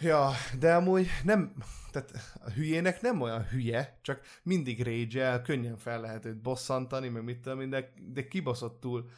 Ja, 0.00 0.30
de 0.58 0.74
amúgy 0.74 1.06
nem, 1.24 1.54
tehát 1.90 2.10
a 2.44 2.50
hülyének 2.50 3.00
nem 3.00 3.20
olyan 3.20 3.48
hülye, 3.48 3.98
csak 4.02 4.20
mindig 4.42 4.82
rage 4.82 5.40
könnyen 5.44 5.76
fel 5.76 6.00
lehet 6.00 6.24
őt 6.24 6.40
bosszantani, 6.40 7.08
meg 7.08 7.24
mit 7.24 7.40
tudom 7.40 7.60
én, 7.60 7.70
de, 7.70 7.92
de 8.12 8.28
kibaszottul 8.28 9.10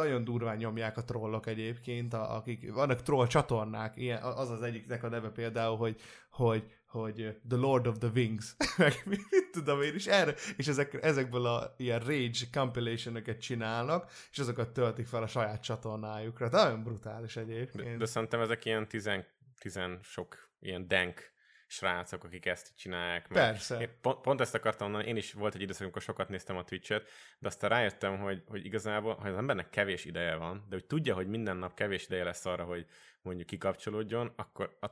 nagyon 0.00 0.24
durván 0.24 0.56
nyomják 0.56 0.96
a 0.96 1.04
trollok 1.04 1.46
egyébként, 1.46 2.14
a- 2.14 2.36
akik, 2.36 2.72
vannak 2.72 3.02
troll 3.02 3.26
csatornák, 3.26 3.96
ilyen, 3.96 4.22
az 4.22 4.50
az 4.50 4.62
egyiknek 4.62 5.02
a 5.02 5.08
neve 5.08 5.28
például, 5.28 5.76
hogy, 5.76 6.00
hogy, 6.30 6.64
hogy 6.86 7.20
uh, 7.20 7.34
The 7.48 7.58
Lord 7.58 7.86
of 7.86 7.98
the 7.98 8.10
Wings, 8.14 8.56
meg 8.76 9.02
mit 9.04 9.50
tudom 9.52 9.82
én 9.82 9.94
is, 9.94 10.06
erre, 10.06 10.34
és 10.56 10.66
ezek, 10.68 11.02
ezekből 11.02 11.46
a 11.46 11.74
ilyen 11.76 12.00
rage 12.00 12.38
compilation 12.52 13.38
csinálnak, 13.40 14.10
és 14.30 14.38
azokat 14.38 14.72
töltik 14.72 15.06
fel 15.06 15.22
a 15.22 15.26
saját 15.26 15.62
csatornájukra. 15.62 16.48
Nagyon 16.48 16.82
brutális 16.82 17.34
De, 17.34 17.40
egyébként. 17.40 17.98
de 17.98 18.06
szerintem 18.06 18.40
ezek 18.40 18.64
ilyen 18.64 18.88
tizen, 18.88 19.26
tizen 19.58 19.98
sok 20.02 20.36
ilyen 20.60 20.88
denk 20.88 21.32
srácok, 21.70 22.24
akik 22.24 22.46
ezt 22.46 22.76
csinálják. 22.76 23.28
Mert 23.28 23.50
Persze. 23.50 23.80
Én 23.80 23.88
pont, 24.00 24.20
pont, 24.20 24.40
ezt 24.40 24.54
akartam 24.54 24.90
mondani, 24.90 25.10
én 25.10 25.16
is 25.16 25.32
volt 25.32 25.54
egy 25.54 25.60
időszak, 25.60 25.82
amikor 25.82 26.02
sokat 26.02 26.28
néztem 26.28 26.56
a 26.56 26.64
Twitch-et, 26.64 27.08
de 27.38 27.48
aztán 27.48 27.70
rájöttem, 27.70 28.18
hogy, 28.18 28.42
hogy 28.46 28.64
igazából, 28.64 29.14
ha 29.14 29.28
az 29.28 29.36
embernek 29.36 29.70
kevés 29.70 30.04
ideje 30.04 30.34
van, 30.34 30.66
de 30.68 30.74
hogy 30.74 30.86
tudja, 30.86 31.14
hogy 31.14 31.26
minden 31.26 31.56
nap 31.56 31.74
kevés 31.74 32.04
ideje 32.04 32.24
lesz 32.24 32.46
arra, 32.46 32.64
hogy 32.64 32.86
mondjuk 33.22 33.46
kikapcsolódjon, 33.46 34.32
akkor 34.36 34.76
a 34.80 34.86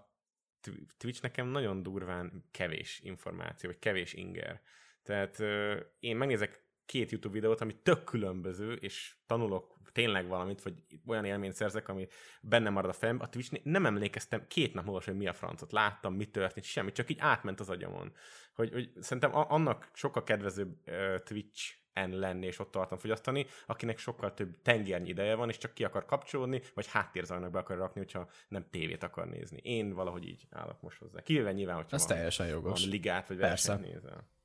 Tw- 0.61 0.97
Twitch 0.97 1.23
nekem 1.23 1.47
nagyon 1.47 1.83
durván 1.83 2.45
kevés 2.51 3.01
információ, 3.03 3.71
vagy 3.71 3.79
kevés 3.79 4.13
inger. 4.13 4.61
Tehát 5.03 5.41
ö, 5.41 5.81
én 5.99 6.17
megnézek 6.17 6.68
két 6.89 7.11
YouTube 7.11 7.35
videót, 7.35 7.61
ami 7.61 7.75
tök 7.83 8.05
különböző, 8.05 8.73
és 8.73 9.15
tanulok 9.27 9.77
tényleg 9.93 10.29
valamit, 10.29 10.63
vagy 10.63 10.75
olyan 11.07 11.25
élményt 11.25 11.55
szerzek, 11.55 11.89
ami 11.89 12.09
benne 12.41 12.71
marad 12.71 12.91
a 12.91 12.93
fejemben. 12.93 13.27
A 13.27 13.31
twitch 13.31 13.61
nem 13.63 13.87
emlékeztem 13.87 14.47
két 14.49 14.75
nap 14.75 14.85
múlva, 14.85 15.03
hogy 15.05 15.17
mi 15.17 15.27
a 15.27 15.33
francot 15.33 15.73
láttam, 15.73 16.15
mi 16.15 16.25
történt, 16.25 16.67
semmi, 16.67 16.93
csak 16.93 17.11
így 17.11 17.19
átment 17.21 17.61
az 17.61 17.69
agyamon. 17.71 18.13
Hogy, 18.55 18.73
hogy 18.73 18.91
szerintem 19.01 19.31
annak 19.35 19.91
sokkal 19.93 20.23
kedvezőbb 20.23 20.77
uh, 20.87 21.19
Twitch-en 21.19 22.11
lenni 22.11 22.47
és 22.47 22.59
ott 22.59 22.71
tartom 22.71 22.99
fogyasztani, 22.99 23.47
akinek 23.67 23.99
sokkal 23.99 24.35
több 24.35 24.63
tengernyi 24.63 25.09
ideje 25.09 25.35
van, 25.35 25.49
és 25.49 25.59
csak 25.59 25.75
ki 25.75 25.85
akar 25.85 26.05
kapcsolódni, 26.05 26.63
vagy 26.75 26.87
háttérzajnak 26.87 27.51
be 27.51 27.59
akar 27.59 27.77
rakni, 27.77 28.01
hogyha 28.01 28.29
nem 28.49 28.67
tévét 28.71 29.03
akar 29.03 29.29
nézni. 29.29 29.61
Én 29.63 29.95
valahogy 29.95 30.29
így 30.29 30.47
állok 30.51 30.81
most 30.83 30.99
hozzá. 30.99 31.21
Kivéve 31.21 31.53
nyilván, 31.53 31.77
hogyha 31.77 31.97
Ez 31.97 32.07
van, 32.07 32.17
teljesen 32.17 32.47
jogos. 32.47 32.81
van 32.81 32.91
ligát, 32.91 33.29
vagy 33.29 33.37
versenyt 33.37 33.81
nézel. 33.81 34.37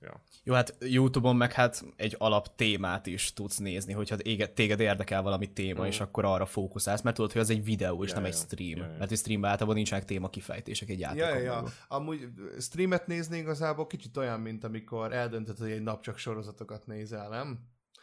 Ja. 0.00 0.20
Jó, 0.44 0.54
hát 0.54 0.76
YouTube-on 0.80 1.36
meg 1.36 1.52
hát 1.52 1.84
egy 1.96 2.14
alap 2.18 2.54
témát 2.56 3.06
is 3.06 3.32
tudsz 3.32 3.56
nézni, 3.58 3.92
hogyha 3.92 4.16
téged, 4.54 4.80
érdekel 4.80 5.22
valami 5.22 5.52
téma, 5.52 5.82
Mm. 5.82 5.86
és 5.86 6.00
akkor 6.00 6.24
arra 6.24 6.46
fókuszálsz, 6.46 7.00
mert 7.02 7.16
tudod, 7.16 7.32
hogy 7.32 7.40
az 7.40 7.50
egy 7.50 7.64
videó, 7.64 8.04
és 8.04 8.08
Ja, 8.10 8.16
nem 8.16 8.24
egy 8.24 8.32
ja. 8.32 8.38
stream. 8.38 8.78
Ja, 8.78 8.92
ja. 8.92 8.98
Mert 8.98 9.10
egy 9.10 9.18
streamben 9.18 9.50
általában 9.50 9.76
nincsenek 9.76 10.04
téma 10.04 10.28
kifejtések 10.30 10.88
egy 10.88 11.00
játékon 11.00 11.28
Ja, 11.28 11.36
ja, 11.38 11.54
belül. 11.54 11.70
Amúgy 11.88 12.28
streamet 12.60 13.06
nézni 13.06 13.38
igazából 13.38 13.86
kicsit 13.86 14.16
olyan, 14.16 14.40
mint 14.40 14.64
amikor 14.64 15.12
eldöntöd, 15.12 15.58
hogy 15.58 15.70
egy 15.70 15.82
nap 15.82 16.02
csak 16.02 16.18
sorozatokat 16.18 16.86
nézel, 16.86 17.28
nem? 17.28 17.58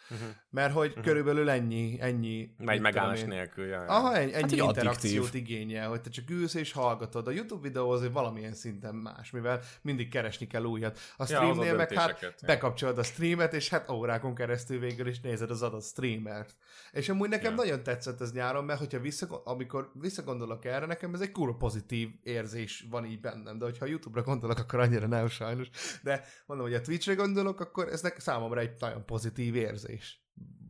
Uh-huh. 0.09 0.27
Mert 0.49 0.73
hogy 0.73 0.89
uh-huh. 0.89 1.03
körülbelül 1.03 1.49
ennyi, 1.49 1.97
ennyi... 1.99 2.55
Megy 2.57 2.81
megállás 2.81 3.21
én, 3.21 3.27
nélkül. 3.27 3.65
Ja, 3.65 3.81
ja. 3.81 3.87
Aha, 3.87 4.15
ennyi, 4.15 4.33
ennyi 4.33 4.51
egy 4.51 4.57
interakciót 4.57 5.27
addiktív. 5.27 5.41
igényel, 5.41 5.89
hogy 5.89 6.01
te 6.01 6.09
csak 6.09 6.29
ülsz 6.29 6.53
és 6.53 6.71
hallgatod. 6.71 7.27
A 7.27 7.31
YouTube 7.31 7.61
videó 7.61 7.89
azért 7.89 8.11
valamilyen 8.11 8.53
szinten 8.53 8.95
más, 8.95 9.31
mivel 9.31 9.61
mindig 9.81 10.09
keresni 10.09 10.47
kell 10.47 10.63
újat. 10.63 10.97
A 10.97 11.13
Ja, 11.17 11.25
streamnél 11.25 11.55
hozod 11.55 11.77
meg 11.77 11.93
hát 11.93 12.21
ja. 12.21 12.33
bekapcsolod 12.45 12.97
a 12.97 13.03
streamet, 13.03 13.53
és 13.53 13.69
hát 13.69 13.89
órákon 13.89 14.35
keresztül 14.35 14.79
végül 14.79 15.07
is 15.07 15.19
nézed 15.19 15.49
az 15.49 15.61
adott 15.61 15.83
streamert. 15.83 16.55
És 16.91 17.09
amúgy 17.09 17.29
nekem 17.29 17.51
Ja. 17.51 17.57
nagyon 17.57 17.83
tetszett 17.83 18.21
ez 18.21 18.31
nyáron, 18.31 18.65
mert 18.65 18.79
hogyha 18.79 18.99
vissza, 18.99 19.41
amikor 19.43 19.91
visszagondolok 19.93 20.65
erre, 20.65 20.85
nekem 20.85 21.13
ez 21.13 21.21
egy 21.21 21.31
kurva 21.31 21.55
pozitív 21.55 22.09
érzés 22.23 22.85
van 22.89 23.05
így 23.05 23.19
bennem, 23.19 23.57
de 23.57 23.65
hogyha 23.65 23.85
a 23.85 23.87
YouTube-ra 23.87 24.23
gondolok, 24.23 24.59
akkor 24.59 24.79
annyira 24.79 25.07
nem 25.07 25.27
sajnos. 25.27 25.69
De 26.03 26.23
mondom, 26.45 26.67
hogy 26.67 26.75
a 26.75 26.81
Twitch-re 26.81 27.13
gondolok, 27.13 27.59
akkor 27.59 27.87
ez 27.87 28.01
számomra 28.17 28.59
egy 28.59 28.71
nagyon 28.79 29.05
pozitív 29.05 29.55
érzés 29.55 29.96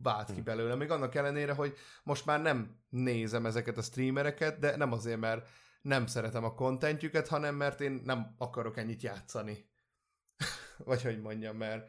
vált 0.02 0.28
Hm. 0.28 0.34
ki 0.34 0.40
belőle. 0.40 0.74
Még 0.74 0.90
annak 0.90 1.14
ellenére, 1.14 1.52
hogy 1.52 1.74
most 2.02 2.26
már 2.26 2.42
nem 2.42 2.80
nézem 2.88 3.46
ezeket 3.46 3.76
a 3.78 3.82
streamereket, 3.82 4.58
de 4.58 4.76
nem 4.76 4.92
azért, 4.92 5.18
mert 5.18 5.48
nem 5.82 6.06
szeretem 6.06 6.44
a 6.44 6.54
kontentjüket, 6.54 7.28
hanem 7.28 7.54
mert 7.54 7.80
én 7.80 8.00
nem 8.04 8.34
akarok 8.38 8.76
ennyit 8.76 9.02
játszani. 9.02 9.68
Vagy 10.84 11.02
hogy 11.02 11.20
mondjam, 11.20 11.56
mert 11.56 11.88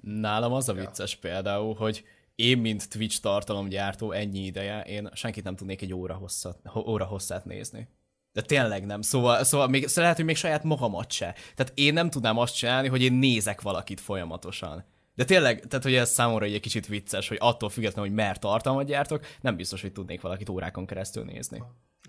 Nálam 0.00 0.52
az 0.52 0.68
a 0.68 0.74
Ja. 0.74 0.80
vicces 0.80 1.16
például, 1.16 1.74
hogy 1.74 2.04
én, 2.34 2.58
mint 2.58 2.88
Twitch 2.88 3.20
tartalomgyártó 3.20 4.12
ennyi 4.12 4.44
ideje, 4.44 4.82
én 4.82 5.10
senkit 5.12 5.44
nem 5.44 5.56
tudnék 5.56 5.82
egy 5.82 5.92
óra, 5.92 6.14
hosszat, 6.14 6.60
ho- 6.64 6.86
óra 6.88 7.04
hosszát 7.04 7.44
nézni. 7.44 7.88
De 8.32 8.42
tényleg 8.42 8.86
nem. 8.86 9.00
Szóval, 9.02 9.44
szóval 9.44 9.68
még, 9.68 9.86
szóval 9.86 10.02
lehet, 10.02 10.16
hogy 10.16 10.26
még 10.26 10.36
saját 10.36 10.62
magamat 10.64 11.10
se. 11.12 11.34
Tehát 11.54 11.72
én 11.74 11.92
nem 11.92 12.10
tudnám 12.10 12.38
azt 12.38 12.56
csinálni, 12.56 12.88
hogy 12.88 13.02
én 13.02 13.12
nézek 13.12 13.60
valakit 13.60 14.00
folyamatosan. 14.00 14.84
De 15.14 15.24
tényleg, 15.24 15.66
tehát 15.66 15.84
hogy 15.84 15.94
ez 15.94 16.10
számomra 16.10 16.44
egy 16.44 16.60
kicsit 16.60 16.86
vicces, 16.86 17.28
hogy 17.28 17.36
attól 17.40 17.68
függetlenül, 17.68 18.10
hogy 18.10 18.18
mert 18.18 18.40
tartalmat 18.40 18.86
gyártok, 18.86 19.26
nem 19.40 19.56
biztos, 19.56 19.80
hogy 19.80 19.92
tudnék 19.92 20.20
valakit 20.20 20.48
órákon 20.48 20.86
keresztül 20.86 21.24
nézni. 21.24 21.62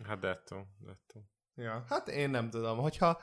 Hát 0.03 0.19
dettó, 0.19 0.67
dettó. 0.79 1.29
Ja, 1.55 1.85
hát 1.89 2.07
én 2.07 2.29
nem 2.29 2.49
tudom, 2.49 2.77
hogyha 2.77 3.21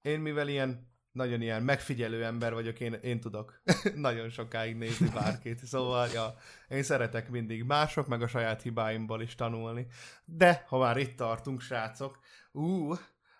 én 0.00 0.20
mivel 0.20 0.48
ilyen 0.48 0.96
nagyon 1.12 1.42
ilyen 1.42 1.62
megfigyelő 1.62 2.24
ember 2.24 2.52
vagyok, 2.52 2.80
én, 2.80 2.92
én 2.92 3.20
tudok 3.20 3.62
nagyon 3.94 4.28
sokáig 4.28 4.76
nézni 4.76 5.08
bárkit. 5.08 5.64
Szóval, 5.64 6.08
ja, 6.08 6.34
én 6.68 6.82
szeretek 6.82 7.30
mindig 7.30 7.62
mások, 7.62 8.06
meg 8.06 8.22
a 8.22 8.26
saját 8.26 8.62
hibáimból 8.62 9.22
is 9.22 9.34
tanulni. 9.34 9.86
De, 10.24 10.64
ha 10.68 10.78
már 10.78 10.96
itt 10.96 11.16
tartunk, 11.16 11.60
srácok, 11.60 12.18
ú, 12.52 12.94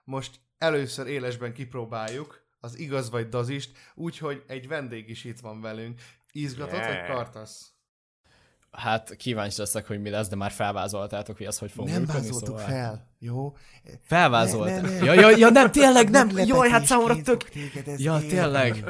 most 0.04 0.40
először 0.58 1.06
élesben 1.06 1.52
kipróbáljuk 1.52 2.47
az 2.60 2.78
igaz 2.78 3.10
vagy 3.10 3.28
dazist, 3.28 3.78
úgyhogy 3.94 4.44
egy 4.46 4.68
vendég 4.68 5.08
is 5.08 5.24
itt 5.24 5.40
van 5.40 5.60
velünk. 5.60 6.00
Izgatott 6.32 6.78
Yeah. 6.78 7.06
vagy 7.06 7.16
kartasz? 7.16 7.77
Hát 8.78 9.16
kíváncsi 9.16 9.60
leszek, 9.60 9.86
hogy 9.86 10.00
mi 10.00 10.10
lesz, 10.10 10.28
de 10.28 10.36
már 10.36 10.50
felvázoltátok, 10.50 11.36
hogy 11.36 11.46
ez 11.46 11.58
hogy 11.58 11.70
fog 11.70 11.86
Nem 11.86 12.00
működni, 12.00 12.20
vázoltuk 12.20 12.46
szóval... 12.46 12.64
fel, 12.64 13.06
jó? 13.18 13.56
Felvázolt. 14.02 14.68
Ne, 14.70 14.80
ne, 14.80 14.98
ne. 14.98 15.04
Ja, 15.04 15.12
ja, 15.12 15.36
ja, 15.36 15.48
nem, 15.48 15.70
tényleg, 15.70 16.10
nem. 16.10 16.30
Jaj, 16.34 16.68
hát 16.68 16.84
számomra 16.84 17.22
tök... 17.22 17.54
Ja, 17.96 18.14
érni. 18.14 18.28
tényleg. 18.28 18.84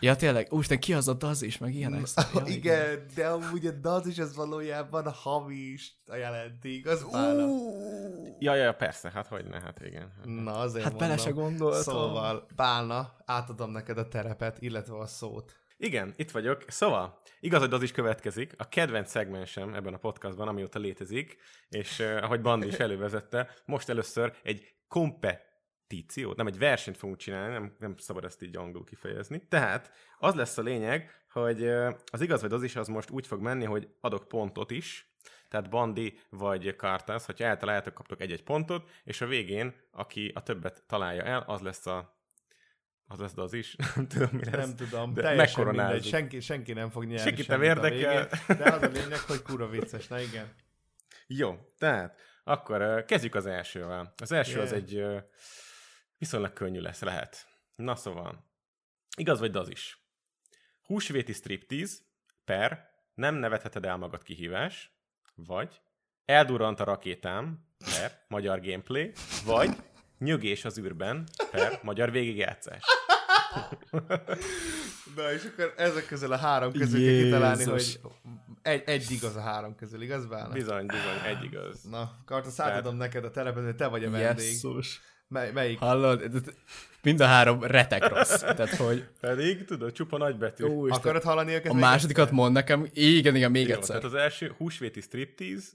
Ja, 0.00 0.16
tényleg. 0.16 0.46
Úristen, 0.50 0.78
ki 0.78 0.94
az 0.94 1.08
a 1.08 1.12
Daz 1.12 1.42
is, 1.42 1.58
meg 1.58 1.74
ilyenek. 1.74 2.06
Ja, 2.34 2.42
igen, 2.46 3.06
de 3.14 3.26
amúgy 3.26 3.66
a 3.66 3.70
daz 3.70 4.06
is 4.06 4.18
az 4.18 4.34
valójában 4.36 5.12
hamis 5.12 5.96
a 6.06 6.16
jelenti, 6.16 6.76
igaz, 6.76 7.04
Bála? 7.12 7.46
Ja, 8.38 8.54
ja, 8.54 8.72
persze, 8.72 9.10
hát 9.14 9.26
hogy 9.26 9.44
ne, 9.44 9.60
hát 9.60 9.80
igen. 9.84 10.12
Hát. 10.16 10.26
Na, 10.26 10.52
azért 10.52 10.84
Hát 10.84 10.96
bele 10.96 11.16
se 11.16 11.32
mondom. 11.32 11.44
gondoltam. 11.44 11.82
Szóval, 11.82 12.46
Bálna, 12.56 13.12
átadom 13.24 13.70
neked 13.70 13.98
a 13.98 14.08
terepet, 14.08 14.56
illetve 14.60 14.98
a 14.98 15.06
szót. 15.06 15.52
Igen, 15.84 16.12
itt 16.16 16.30
vagyok. 16.30 16.64
Szóval, 16.66 17.18
igaz, 17.40 17.60
hogy 17.60 17.72
az 17.72 17.82
is 17.82 17.92
következik. 17.92 18.52
A 18.56 18.68
kedvenc 18.68 19.10
szegmensem 19.10 19.74
ebben 19.74 19.94
a 19.94 19.98
podcastban, 19.98 20.48
amióta 20.48 20.78
létezik, 20.78 21.36
és 21.68 21.98
uh, 21.98 22.18
ahogy 22.22 22.40
Bandi 22.40 22.66
is 22.66 22.74
elővezette, 22.74 23.54
most 23.64 23.88
először 23.88 24.32
egy 24.42 24.74
kompetíciót, 24.88 26.36
nem 26.36 26.46
egy 26.46 26.58
versenyt 26.58 26.96
fogunk 26.96 27.18
csinálni, 27.18 27.52
nem, 27.52 27.76
nem 27.78 27.96
szabad 27.96 28.24
ezt 28.24 28.42
így 28.42 28.56
angolul 28.56 28.84
kifejezni. 28.84 29.46
Tehát 29.48 29.92
az 30.18 30.34
lesz 30.34 30.58
a 30.58 30.62
lényeg, 30.62 31.10
hogy 31.32 31.62
uh, 31.62 31.94
az 32.12 32.20
igaz 32.20 32.40
vagy 32.40 32.52
az 32.52 32.62
is 32.62 32.76
az 32.76 32.88
most 32.88 33.10
úgy 33.10 33.26
fog 33.26 33.40
menni, 33.40 33.64
hogy 33.64 33.88
adok 34.00 34.28
pontot 34.28 34.70
is, 34.70 35.14
tehát 35.48 35.70
Bandi 35.70 36.18
vagy 36.30 36.76
Kartász, 36.76 37.26
hogyha 37.26 37.44
eltaláljátok, 37.44 37.94
kaptok 37.94 38.20
egy-egy 38.20 38.44
pontot, 38.44 38.90
és 39.04 39.20
a 39.20 39.26
végén, 39.26 39.74
aki 39.90 40.32
a 40.34 40.42
többet 40.42 40.82
találja 40.86 41.22
el, 41.22 41.44
az 41.46 41.60
lesz 41.60 41.86
a 41.86 42.13
az 43.06 43.18
lesz 43.18 43.36
az 43.36 43.52
is, 43.52 43.76
nem 43.94 44.08
tudom 44.08 44.28
mi 44.32 44.44
lesz. 44.44 44.66
Nem 44.66 44.76
tudom, 44.76 45.14
de 45.14 45.22
teljesen 45.22 45.66
mindegy, 45.66 46.04
senki, 46.04 46.40
senki 46.40 46.72
nem 46.72 46.90
fog 46.90 47.04
nyerni 47.04 47.22
Senkit 47.22 47.48
nem 47.48 47.62
érdekel. 47.62 47.90
végén, 47.90 48.56
De 48.64 48.72
az 48.72 48.82
a 48.82 48.86
lényeg, 48.86 49.18
hogy 49.18 49.42
kurva 49.42 49.68
vicces, 49.68 50.06
na 50.08 50.20
igen. 50.20 50.54
Jó, 51.26 51.58
tehát 51.78 52.20
akkor 52.44 53.04
kezdjük 53.04 53.34
az 53.34 53.46
elsővel. 53.46 54.12
Az 54.22 54.32
első 54.32 54.52
Yeah. 54.52 54.64
az 54.64 54.72
egy 54.72 55.04
viszonylag 56.18 56.52
könnyű 56.52 56.80
lesz, 56.80 57.00
lehet. 57.00 57.46
Na 57.76 57.96
szóval, 57.96 58.50
igaz 59.16 59.40
vagy 59.40 59.56
az 59.56 59.68
is? 59.70 59.98
Húsvéti 60.82 61.32
striptease 61.32 61.94
per 62.44 62.90
nem 63.14 63.34
nevetheted 63.34 63.84
el 63.84 63.96
magad 63.96 64.22
kihívás, 64.22 64.98
vagy 65.34 65.80
eldurrant 66.24 66.80
a 66.80 66.84
rakétám 66.84 67.68
per 67.78 68.24
magyar 68.28 68.60
gameplay, 68.60 69.12
vagy 69.44 69.70
nyögés 70.24 70.64
az 70.64 70.78
űrben 70.78 71.28
per 71.50 71.80
magyar 71.82 72.10
végigjátszás. 72.10 72.82
Na 75.16 75.32
és 75.32 75.44
akkor 75.44 75.74
ezek 75.76 76.06
közül 76.06 76.32
a 76.32 76.36
három 76.36 76.72
közül 76.72 77.04
kell 77.04 77.22
kitalálni, 77.22 77.58
Jézus. 77.58 77.98
hogy 78.02 78.12
egy, 78.62 78.82
egy 78.86 79.10
igaz 79.10 79.36
a 79.36 79.40
három 79.40 79.74
közül, 79.74 80.02
igaz 80.02 80.26
Bálna? 80.26 80.52
Bizony, 80.52 80.86
bizony, 80.86 81.18
egy 81.26 81.44
igaz. 81.44 81.82
Na, 81.90 82.16
Kartasz, 82.24 82.60
átadom 82.60 82.96
neked 82.96 83.24
a 83.24 83.30
terepet, 83.30 83.64
hogy 83.64 83.76
te 83.76 83.86
vagy 83.86 84.04
a 84.04 84.10
vendég. 84.10 84.46
Jesszus. 84.46 85.00
Mely, 85.28 85.52
melyik? 85.52 85.78
Hallod? 85.78 86.30
Mind 87.02 87.20
a 87.20 87.26
három 87.26 87.62
retek 87.62 88.08
rossz. 88.08 88.40
Tehát, 88.40 88.74
hogy 88.74 89.08
Pedig, 89.20 89.64
tudod, 89.64 89.92
csupa 89.92 90.18
nagybetű. 90.18 90.64
Ó, 90.64 90.86
Isten. 90.86 91.00
Akarod 91.00 91.22
hallani 91.22 91.52
őket? 91.52 91.72
a 91.72 91.74
másodikat 91.74 92.30
mond 92.30 92.52
nekem. 92.52 92.86
Igen, 92.92 93.36
igen, 93.36 93.50
még 93.50 93.68
Jó, 93.68 93.74
egyszer. 93.74 93.96
tehát 93.96 94.04
az 94.04 94.14
első 94.14 94.54
húsvéti 94.56 95.00
striptease 95.00 95.66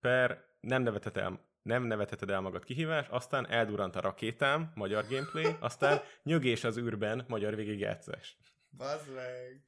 per 0.00 0.44
nem 0.60 0.82
nevetheted 0.82 1.22
el, 1.22 1.40
nem 1.64 1.82
nevetheted 1.82 2.30
el 2.30 2.40
magad 2.40 2.64
kihívás, 2.64 3.06
aztán 3.08 3.48
eldurrant 3.48 3.96
a 3.96 4.00
rakétám, 4.00 4.72
magyar 4.74 5.06
gameplay, 5.08 5.56
aztán 5.60 6.00
nyögés 6.22 6.64
az 6.64 6.78
űrben, 6.78 7.24
magyar 7.28 7.54
végigjátszás. 7.54 8.36
Bazd 8.76 9.14
meg. 9.14 9.62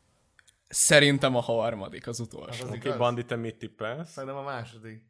Szerintem 0.68 1.36
a 1.36 1.40
harmadik, 1.40 2.06
az 2.06 2.20
utolsó. 2.20 2.64
Az 2.64 2.70
Oké, 2.70 2.88
okay, 2.88 2.98
Bandi, 2.98 3.24
te 3.24 3.36
mit 3.36 3.56
tippelsz? 3.56 4.10
Szerintem 4.10 4.38
a 4.38 4.42
második. 4.42 5.02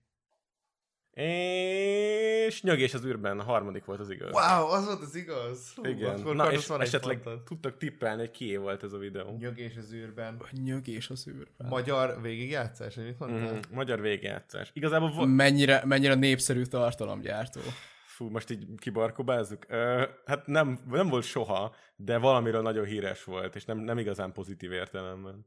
És 1.21 2.63
nyögés 2.63 2.95
az 2.95 3.05
űrben, 3.05 3.39
a 3.39 3.43
harmadik 3.43 3.85
volt 3.85 4.01
az 4.01 4.11
igaz. 4.11 4.31
Wow, 4.33 4.67
az 4.69 4.85
volt 4.87 5.03
az 5.03 5.15
igaz. 5.15 5.73
Hú, 5.75 5.85
Igen. 5.87 6.21
Akkor 6.21 6.35
Na, 6.35 6.53
és 6.53 6.69
esetleg 6.69 7.21
pontod. 7.21 7.43
tudtak 7.43 7.77
tippelni, 7.77 8.21
hogy 8.21 8.31
kié 8.31 8.57
volt 8.57 8.83
ez 8.83 8.93
a 8.93 8.99
videó. 8.99 9.37
Nyögés 9.39 9.77
az 9.77 9.93
űrben. 9.93 10.43
Nyögés 10.63 11.11
az 11.11 11.29
űrben. 11.29 11.69
Magyar 11.69 12.21
végigjátszás, 12.23 12.95
hogy 12.95 13.05
mit 13.05 13.19
mondtál? 13.19 13.53
Mm, 13.53 13.59
magyar 13.71 14.01
végigjátszás. 14.01 14.71
Igazából 14.73 15.11
vo- 15.11 15.27
Mennyire, 15.27 15.83
mennyire 15.85 16.15
népszerű 16.15 16.63
tartalomgyártó. 16.63 17.61
Fú, 18.07 18.29
most 18.29 18.51
így 18.51 18.67
kibarkobázzuk. 18.77 19.65
Ö, 19.69 20.05
hát 20.27 20.47
nem, 20.47 20.81
nem 20.91 21.09
volt 21.09 21.25
soha, 21.25 21.75
de 21.97 22.19
valamiről 22.19 22.63
nagyon 22.63 22.85
híres 22.85 23.25
volt, 23.25 23.55
és 23.55 23.65
nem, 23.65 23.79
nem 23.79 23.99
igazán 23.99 24.33
pozitív 24.33 24.73
értelemben. 24.73 25.47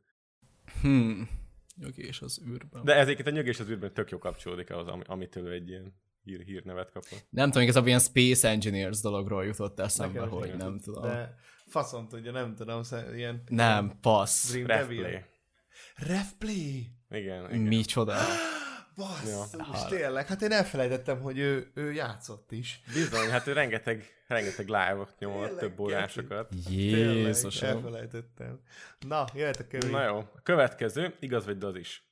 Hmm. 0.81 1.29
Nyögés 1.79 2.21
az 2.21 2.41
űrben. 2.47 2.83
De 2.83 2.95
ezeket 2.95 3.27
a 3.27 3.29
nyögés 3.29 3.59
az 3.59 3.69
űrben 3.69 3.93
tök 3.93 4.09
jó 4.09 4.17
kapcsolódik 4.17 4.69
ahhoz, 4.71 4.87
ami- 4.87 5.03
amitől 5.07 5.47
ő 5.47 5.51
egy 5.51 5.69
ilyen 5.69 5.93
hír, 6.23 6.41
hírnevet 6.41 6.91
kapott. 6.91 7.25
Nem 7.29 7.45
tudom, 7.47 7.63
igazából 7.63 7.87
ilyen 7.87 7.99
Space 7.99 8.49
Engineers 8.49 9.01
dologról 9.01 9.45
jutott 9.45 9.79
eszembe, 9.79 10.19
Nekem 10.19 10.37
hogy 10.37 10.55
nem 10.57 10.79
tudom. 10.79 11.01
De 11.03 11.35
faszom 11.65 12.07
tudja, 12.07 12.31
nem 12.31 12.55
tudom, 12.55 12.81
ilyen... 13.15 13.43
Nem, 13.47 13.99
passz. 14.01 14.51
Dream 14.51 14.67
Refplay. 14.67 15.23
Refplay. 15.95 16.87
Igen, 17.09 17.45
igen. 17.45 17.59
Micsoda. 17.61 18.15
Basszus, 18.99 19.81
Ja. 19.81 19.85
tényleg, 19.89 20.27
hát 20.27 20.41
én 20.41 20.51
elfelejtettem, 20.51 21.21
hogy 21.21 21.37
ő, 21.37 21.71
ő 21.73 21.91
játszott 21.93 22.51
is. 22.51 22.81
Bizony, 22.93 23.29
hát 23.29 23.47
ő 23.47 23.53
rengeteg, 23.53 24.05
rengeteg 24.27 24.65
live-ot 24.67 25.13
nyomott, 25.19 25.43
Tényleg, 25.45 25.59
több 25.59 25.79
órásokat. 25.79 26.49
Tényleg, 26.65 27.15
Jézusom. 27.15 27.69
elfelejtettem. 27.69 28.59
Na, 28.99 29.25
jöhet 29.33 29.59
a 29.59 29.67
kövi. 29.67 29.89
Na 29.91 30.03
jó, 30.03 30.17
a 30.17 30.41
következő, 30.43 31.15
igaz 31.19 31.45
vagy 31.45 31.63
az 31.63 31.75
is. 31.75 32.11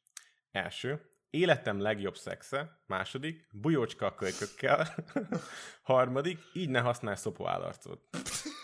Első, 0.52 1.10
életem 1.30 1.80
legjobb 1.80 2.18
szexe. 2.18 2.82
Második, 2.86 3.48
bujócska 3.52 4.06
a 4.06 4.16
kölykökkel. 4.16 4.96
Harmadik, 5.82 6.40
így 6.54 6.70
ne 6.70 6.80
használj 6.80 7.16
szopóállarcot. 7.16 8.02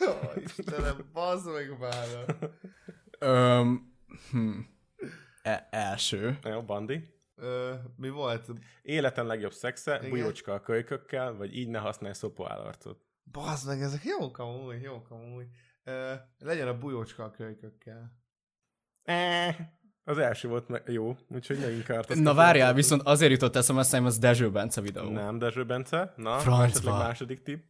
Ó, 0.07 0.11
Istenem, 0.57 1.09
bazd 1.13 1.51
meg 1.53 1.77
bára. 1.79 2.25
Öm, 3.19 3.93
hm. 4.31 4.59
E- 5.41 5.67
első. 5.71 6.37
Na 6.41 6.49
Jó, 6.49 6.61
Bandi. 6.61 7.11
Ö, 7.35 7.73
mi 7.95 8.09
volt? 8.09 8.45
Életem 8.81 9.27
legjobb 9.27 9.53
szexe, 9.53 9.97
Igen. 9.97 10.09
bujócska 10.09 10.53
a 10.53 10.59
kölykökkel, 10.61 11.35
vagy 11.35 11.55
így 11.57 11.67
ne 11.67 11.79
használj 11.79 12.13
szopóállarcot. 12.13 13.05
Bazd 13.31 13.67
meg, 13.67 13.81
ezek 13.81 14.03
jók 14.03 14.37
amúgy, 14.37 14.81
jók 14.81 15.09
amúgy. 15.11 15.47
Ö, 15.83 16.13
legyen 16.39 16.67
a 16.67 16.77
bujócska 16.77 17.23
a 17.23 17.31
kölykökkel. 17.31 18.17
Eh, 19.03 19.55
Az 20.05 20.17
első 20.17 20.47
volt 20.47 20.67
me- 20.67 20.83
jó, 20.87 21.17
úgyhogy 21.29 21.59
megint 21.59 21.83
kártoztatom. 21.83 22.23
Na 22.23 22.33
várjál, 22.33 22.73
viszont 22.73 23.01
azért 23.01 23.31
jutott 23.31 23.55
eszembe, 23.55 23.81
azt 23.81 23.89
hiszem, 23.89 24.05
az 24.05 24.17
Dezső 24.17 24.51
Bence 24.51 24.81
videó. 24.81 25.09
Nem, 25.09 25.37
Dezső 25.37 25.65
Bence. 25.65 26.13
Na, 26.17 26.37
Francba. 26.39 26.97
második 26.97 27.43
tipp. 27.43 27.63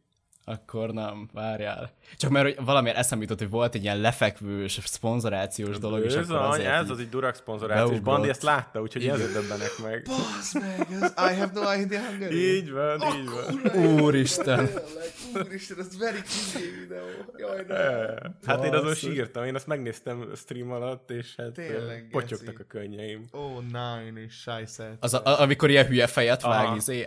Akkor 0.46 0.90
nem, 0.90 1.28
várjál. 1.32 1.90
Csak 2.16 2.30
mert 2.30 2.44
hogy 2.44 2.64
valamiért 2.64 2.96
eszembe 2.96 3.24
jutott, 3.24 3.38
hogy 3.38 3.50
volt 3.50 3.74
egy 3.74 3.82
ilyen 3.82 3.98
lefekvős, 3.98 4.80
szponzorációs 4.84 5.78
dolog, 5.78 6.04
és 6.04 6.12
akkor 6.12 6.26
Bizony, 6.26 6.40
azért 6.40 6.70
ez 6.70 6.90
az 6.90 6.98
egy 6.98 7.08
durák 7.08 7.34
szponzoráció, 7.34 7.84
és 7.84 7.90
beugrott. 7.90 8.14
Bandi 8.14 8.28
ezt 8.28 8.42
látta, 8.42 8.80
úgyhogy 8.80 9.06
ezért 9.06 9.32
döbbenek 9.32 9.70
meg. 9.82 10.02
Bazd 10.06 10.60
meg, 10.60 10.86
ez 10.90 11.14
I 11.16 11.38
have 11.40 11.50
no 11.54 11.74
idea 11.74 12.00
Hungary. 12.00 12.54
Így 12.54 12.72
van, 12.72 13.00
így 13.16 13.28
van. 13.28 13.84
Úristen. 14.00 14.70
Úristen, 15.34 15.78
ez 15.78 15.98
very 15.98 16.20
cringy 16.20 16.78
videó. 16.80 17.06
Jaj, 17.36 17.64
ne. 17.68 17.76
Hát 18.46 18.64
én 18.64 18.74
azon 18.74 18.94
sírtam, 18.94 19.44
én 19.44 19.54
azt 19.54 19.66
megnéztem 19.66 20.30
stream 20.36 20.70
alatt, 20.70 21.10
és 21.10 21.34
hát 21.36 21.52
Tényleg, 21.52 22.08
potyogtak 22.10 22.58
a 22.58 22.64
könnyeim. 22.68 23.24
Ó, 23.32 23.38
oh, 23.38 23.62
nine 23.62 24.22
és 24.24 24.34
sajszert. 24.34 25.04
Az, 25.04 25.14
a, 25.14 25.40
amikor 25.40 25.70
ilyen 25.70 25.86
hülye 25.86 26.06
fejet 26.06 26.42
vág, 26.42 26.76
izé. 26.76 27.06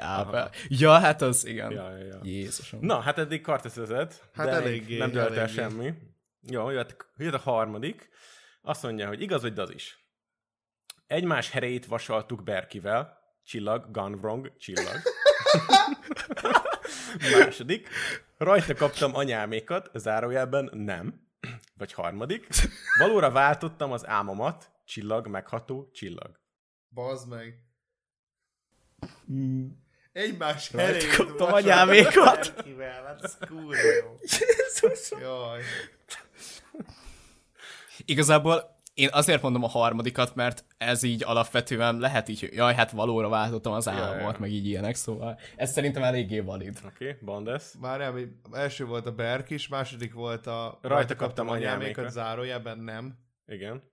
Ja, 0.70 0.92
hát 0.92 1.22
az, 1.22 1.46
igen. 1.46 1.72
Ja, 1.72 1.92
ja, 1.98 2.06
ja. 2.06 2.20
Jézusom. 2.24 2.80
Na, 2.82 3.00
hát 3.00 3.26
eddig 3.28 3.42
kartesz 3.42 3.76
vezet, 3.76 4.30
Hát 4.34 4.46
de 4.46 4.52
eléggé, 4.52 4.98
nem 4.98 5.12
dölt 5.12 5.38
el 5.38 5.48
semmi. 5.48 5.94
Jó, 6.42 6.70
jött, 6.70 6.96
jött 7.18 7.34
a 7.34 7.38
harmadik. 7.38 8.10
Azt 8.62 8.84
mondja, 8.84 9.08
hogy 9.08 9.22
igaz 9.22 9.42
vagy 9.42 9.60
az 9.60 9.70
is. 9.70 10.06
Egymás 11.08 11.50
herejét 11.50 11.86
vasaltuk 11.86 12.44
Berkivel. 12.44 13.18
Csillag, 13.44 13.92
gone 13.92 14.16
wrong, 14.16 14.58
csillag. 14.58 14.96
Második. 17.40 17.90
Rajta 18.38 18.74
kaptam 18.74 19.16
anyámékat, 19.16 19.90
zárójelben 19.94 20.70
nem. 20.74 21.28
Vagy 21.74 21.94
harmadik. 21.94 22.48
Valóra 23.00 23.32
váltottam 23.32 23.92
az 23.92 24.08
álmomat, 24.08 24.72
csillag, 24.86 25.28
megható, 25.28 25.90
csillag. 25.92 26.40
Bazd 26.90 27.30
meg. 27.30 27.62
Egymás 30.18 30.72
Rajta 30.74 30.92
herét 30.92 31.16
kaptam 31.16 31.54
anyámékat. 31.54 32.54
hát 33.06 33.24
ez 33.24 33.38
kurva 33.48 33.76
jó. 34.02 34.18
Jaj. 35.20 35.62
Igazából 38.06 38.76
én 38.94 39.10
azért 39.12 39.42
mondom 39.42 39.64
a 39.64 39.68
harmadikat, 39.68 40.36
mert 40.36 40.66
ez 40.78 41.04
így 41.04 41.24
alapvetően 41.24 41.98
lehet 41.98 42.28
így, 42.28 42.40
hogy 42.40 42.54
jaj, 42.54 42.74
hát 42.74 42.92
valóra 42.92 43.30
váltottam 43.30 43.74
az 43.74 43.88
államot, 43.88 44.34
ja. 44.34 44.40
meg 44.40 44.52
így 44.52 44.66
ilyenek, 44.66 44.96
szóval 44.96 45.40
ez 45.56 45.72
szerintem 45.72 46.04
eléggé 46.04 46.40
valid. 46.40 46.80
Oké, 46.86 47.10
okay, 47.10 47.18
Bandes. 47.26 47.64
Várjál, 47.80 48.12
mi- 48.12 48.40
első 48.52 48.86
volt 48.86 49.06
a 49.06 49.12
Berk 49.12 49.50
is, 49.50 49.68
második 49.68 50.14
volt 50.14 50.48
a 50.48 50.80
Rajta 50.82 51.16
kaptam 51.16 51.48
anyámékat. 51.50 51.76
anyámékat, 51.76 52.12
zárójában 52.12 52.80
nem. 52.80 53.18
Igen. 53.48 53.84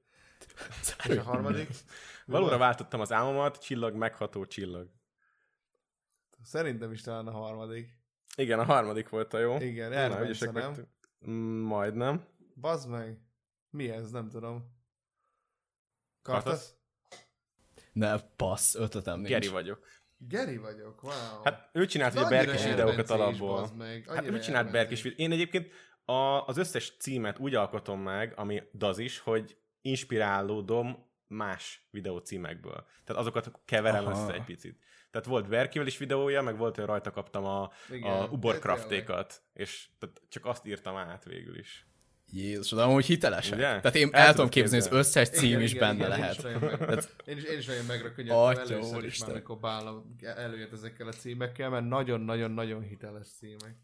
És 1.09 1.17
a 1.17 1.23
harmadik? 1.23 1.69
Valóra 2.27 2.59
váltottam 2.59 3.01
az 3.01 3.13
álmomat, 3.13 3.65
csillag, 3.65 3.95
megható, 3.95 4.47
csillag. 4.47 4.89
Szerintem 6.45 6.93
is 6.93 7.01
talán 7.01 7.27
a 7.27 7.31
harmadik. 7.31 7.99
Igen, 8.37 8.59
a 8.59 8.65
harmadik 8.65 9.09
volt 9.09 9.35
a 9.35 9.39
jó. 9.39 9.57
Igen, 9.61 10.23
ügyesek 10.23 10.53
nem? 10.53 10.63
vagytok. 10.65 10.89
Mm, 11.27 11.61
Majdnem. 11.61 12.25
Bazd 12.61 12.89
meg. 12.89 13.19
Mi 13.71 13.89
ez? 13.91 14.11
Nem 14.11 14.29
tudom. 14.29 14.73
Kartasz? 16.23 16.75
Ne, 17.93 18.19
passz, 18.21 18.75
ötletem 18.75 19.17
nincs. 19.17 19.29
Geri 19.29 19.49
vagyok. 19.49 19.87
Geri 20.19 20.57
vagyok, 20.57 21.03
wow. 21.03 21.13
Hát 21.45 21.71
ő 21.73 21.87
csinált 21.87 22.15
ugye 22.15 22.29
Berkis 22.29 22.65
videókat 22.65 23.11
alapból. 23.11 23.71
meg. 23.77 24.05
Hát 24.09 24.27
ő 24.27 24.39
csinált 24.39 24.71
Berkis 24.71 24.97
is. 24.97 25.03
videót. 25.03 25.21
Én 25.21 25.33
egyébként 25.33 25.73
a, 26.05 26.47
az 26.47 26.57
összes 26.57 26.97
címet 26.99 27.39
úgy 27.39 27.55
alkotom 27.55 28.01
meg, 28.01 28.33
ami 28.37 28.63
daz 28.73 28.99
is, 28.99 29.19
hogy 29.19 29.59
inspirálódom 29.81 31.11
más 31.27 31.87
videó 31.91 32.19
címekből. 32.19 32.87
Tehát 33.05 33.21
azokat 33.23 33.61
keverem 33.65 34.07
Aha. 34.07 34.23
össze 34.23 34.35
egy 34.35 34.45
picit. 34.45 34.79
Tehát 35.15 35.29
volt 35.29 35.49
Berkivel 35.49 35.87
is 35.87 35.99
videója, 35.99 36.43
meg 36.43 36.57
volt, 36.57 36.75
hogy 36.77 36.85
rajta 36.85 37.11
kaptam 37.11 37.45
a, 37.45 37.71
Igen, 37.91 38.11
a 38.11 38.25
Uborkraftékat, 38.25 39.43
és 39.53 39.89
tehát 39.99 40.21
csak 40.29 40.47
azt 40.47 40.67
írtam 40.67 40.97
át 40.97 41.25
végül 41.25 41.59
is. 41.59 41.87
Jézus, 42.33 42.71
de 42.71 42.83
amúgy 42.83 43.05
hitelesek. 43.05 43.55
Ugye? 43.55 43.63
Tehát 43.67 43.95
én 43.95 44.09
El 44.13 44.27
el, 44.27 44.33
tudom 44.33 44.49
képzelni, 44.49 44.85
az 44.85 44.93
összes 44.93 45.29
cím 45.29 45.49
Igen, 45.49 45.61
is 45.61 45.73
igen, 45.73 45.97
benne 45.97 46.07
igen, 46.07 46.19
lehet. 46.19 46.45
Én 46.45 46.55
is 46.55 46.61
nagyon 46.61 46.61
meg, 46.79 46.79
Tehát- 46.89 47.15
én 47.25 47.37
is, 47.37 47.43
én 47.43 47.59
is 47.59 47.67
nagyon 47.67 47.85
megrökönyödtem 47.85 48.67
először 48.73 49.05
is 49.05 49.21
már, 49.21 49.31
amikor 49.31 49.59
Bálna 49.59 50.03
előjött 50.21 50.73
ezekkel 50.73 51.07
a 51.07 51.13
címekkel, 51.13 51.69
mert 51.71 51.85
nagyon-nagyon-nagyon 51.85 52.83
hiteles 52.83 53.27
címek. 53.39 53.77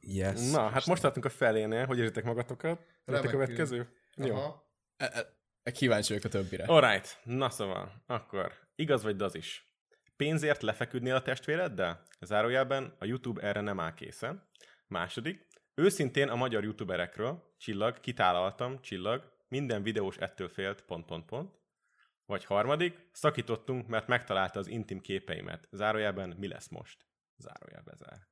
Yes. 0.00 0.50
Na, 0.50 0.68
hát 0.68 0.86
most 0.86 1.02
tartunk 1.02 1.24
a 1.24 1.28
felénél, 1.28 1.86
hogy 1.86 1.98
érzitek 1.98 2.24
magatokat? 2.24 2.78
Jött 2.78 2.88
a 3.06 3.12
Remekül. 3.12 3.30
következő? 3.30 3.88
Jó. 4.16 4.34
Aha. 4.34 4.68
E- 4.96 5.32
e- 5.62 5.70
Kíváncsi 5.70 6.08
vagyok 6.08 6.24
a 6.24 6.28
többire. 6.28 6.64
Alright, 6.64 7.18
na 7.24 7.50
szóval, 7.50 8.02
akkor 8.06 8.52
igaz 8.74 9.02
vagy 9.02 9.16
daz 9.16 9.34
is. 9.34 9.68
Pénzért 10.16 10.62
lefeküdnél 10.62 11.14
a 11.14 11.22
testvéreddel? 11.22 12.02
Zárójelben 12.20 12.96
a 12.98 13.04
YouTube 13.04 13.42
erre 13.42 13.60
nem 13.60 13.80
áll 13.80 13.94
készen. 13.94 14.48
Második, 14.86 15.46
őszintén 15.74 16.28
a 16.28 16.36
magyar 16.36 16.64
youtuberekről, 16.64 17.54
csillag, 17.58 18.00
kitálaltam, 18.00 18.80
csillag, 18.80 19.32
minden 19.48 19.82
videós 19.82 20.16
ettől 20.16 20.48
félt, 20.48 20.82
pont, 20.82 21.04
pont, 21.06 21.24
pont. 21.24 21.58
Vagy 22.26 22.44
harmadik, 22.44 23.08
szakítottunk, 23.12 23.86
mert 23.86 24.06
megtalálta 24.06 24.58
az 24.58 24.66
intim 24.66 25.00
képeimet. 25.00 25.68
Zárójelben 25.70 26.34
mi 26.38 26.48
lesz 26.48 26.68
most? 26.68 27.06
Zárójelbe 27.36 27.94
zár. 27.96 28.28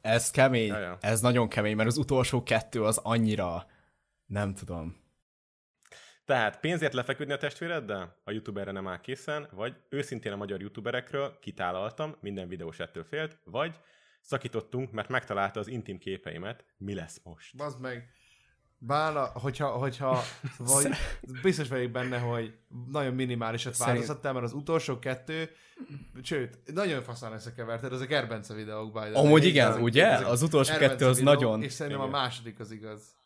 Ez 0.00 0.30
kemény, 0.30 0.68
Jaja. 0.68 0.98
ez 1.00 1.20
nagyon 1.20 1.48
kemény, 1.48 1.76
mert 1.76 1.88
az 1.88 1.96
utolsó 1.96 2.42
kettő 2.42 2.84
az 2.84 2.98
annyira, 2.98 3.66
nem 4.26 4.54
tudom. 4.54 5.07
Tehát 6.28 6.60
pénzért 6.60 6.92
lefeküdni 6.92 7.32
a 7.32 7.36
testvéreddel? 7.36 8.16
A 8.24 8.30
youtuberre 8.30 8.70
nem 8.70 8.88
áll 8.88 9.00
készen, 9.00 9.48
vagy 9.52 9.76
őszintén 9.88 10.32
a 10.32 10.36
magyar 10.36 10.60
youtuberekről 10.60 11.38
kitálaltam, 11.40 12.14
minden 12.20 12.48
videós 12.48 12.78
ettől 12.78 13.04
félt, 13.04 13.38
vagy 13.44 13.74
szakítottunk, 14.20 14.92
mert 14.92 15.08
megtalálta 15.08 15.60
az 15.60 15.68
intim 15.68 15.98
képeimet, 15.98 16.64
mi 16.76 16.94
lesz 16.94 17.20
most? 17.22 17.56
Bazd 17.56 17.80
meg. 17.80 18.12
Bálna, 18.78 19.24
hogyha, 19.24 19.66
hogyha 19.68 20.20
vagy 20.58 20.88
biztos 21.42 21.68
vagyok 21.68 21.90
benne, 21.90 22.18
hogy 22.18 22.54
nagyon 22.90 23.14
minimálisat 23.14 23.74
Szerint- 23.74 23.96
változtattál, 23.98 24.32
mert 24.32 24.44
az 24.44 24.52
utolsó 24.52 24.98
kettő, 24.98 25.50
sőt, 26.22 26.58
nagyon 26.74 27.02
faszán 27.02 27.32
összekeverted, 27.32 27.92
ezek 27.92 28.10
Erbence 28.12 28.54
videók, 28.54 28.92
by. 28.92 29.14
Amúgy 29.14 29.44
igen, 29.44 29.68
Ezek- 29.68 29.82
ugye? 29.82 30.06
ezek 30.06 30.26
Az 30.26 30.42
utolsó 30.42 30.76
kettő 30.76 31.06
az 31.06 31.18
videók, 31.18 31.34
nagyon- 31.40 31.62
És 31.62 31.72
szerintem 31.72 32.02
Igen. 32.02 32.14
a 32.14 32.18
második 32.18 32.58
az 32.60 32.70
igaz. 32.70 33.16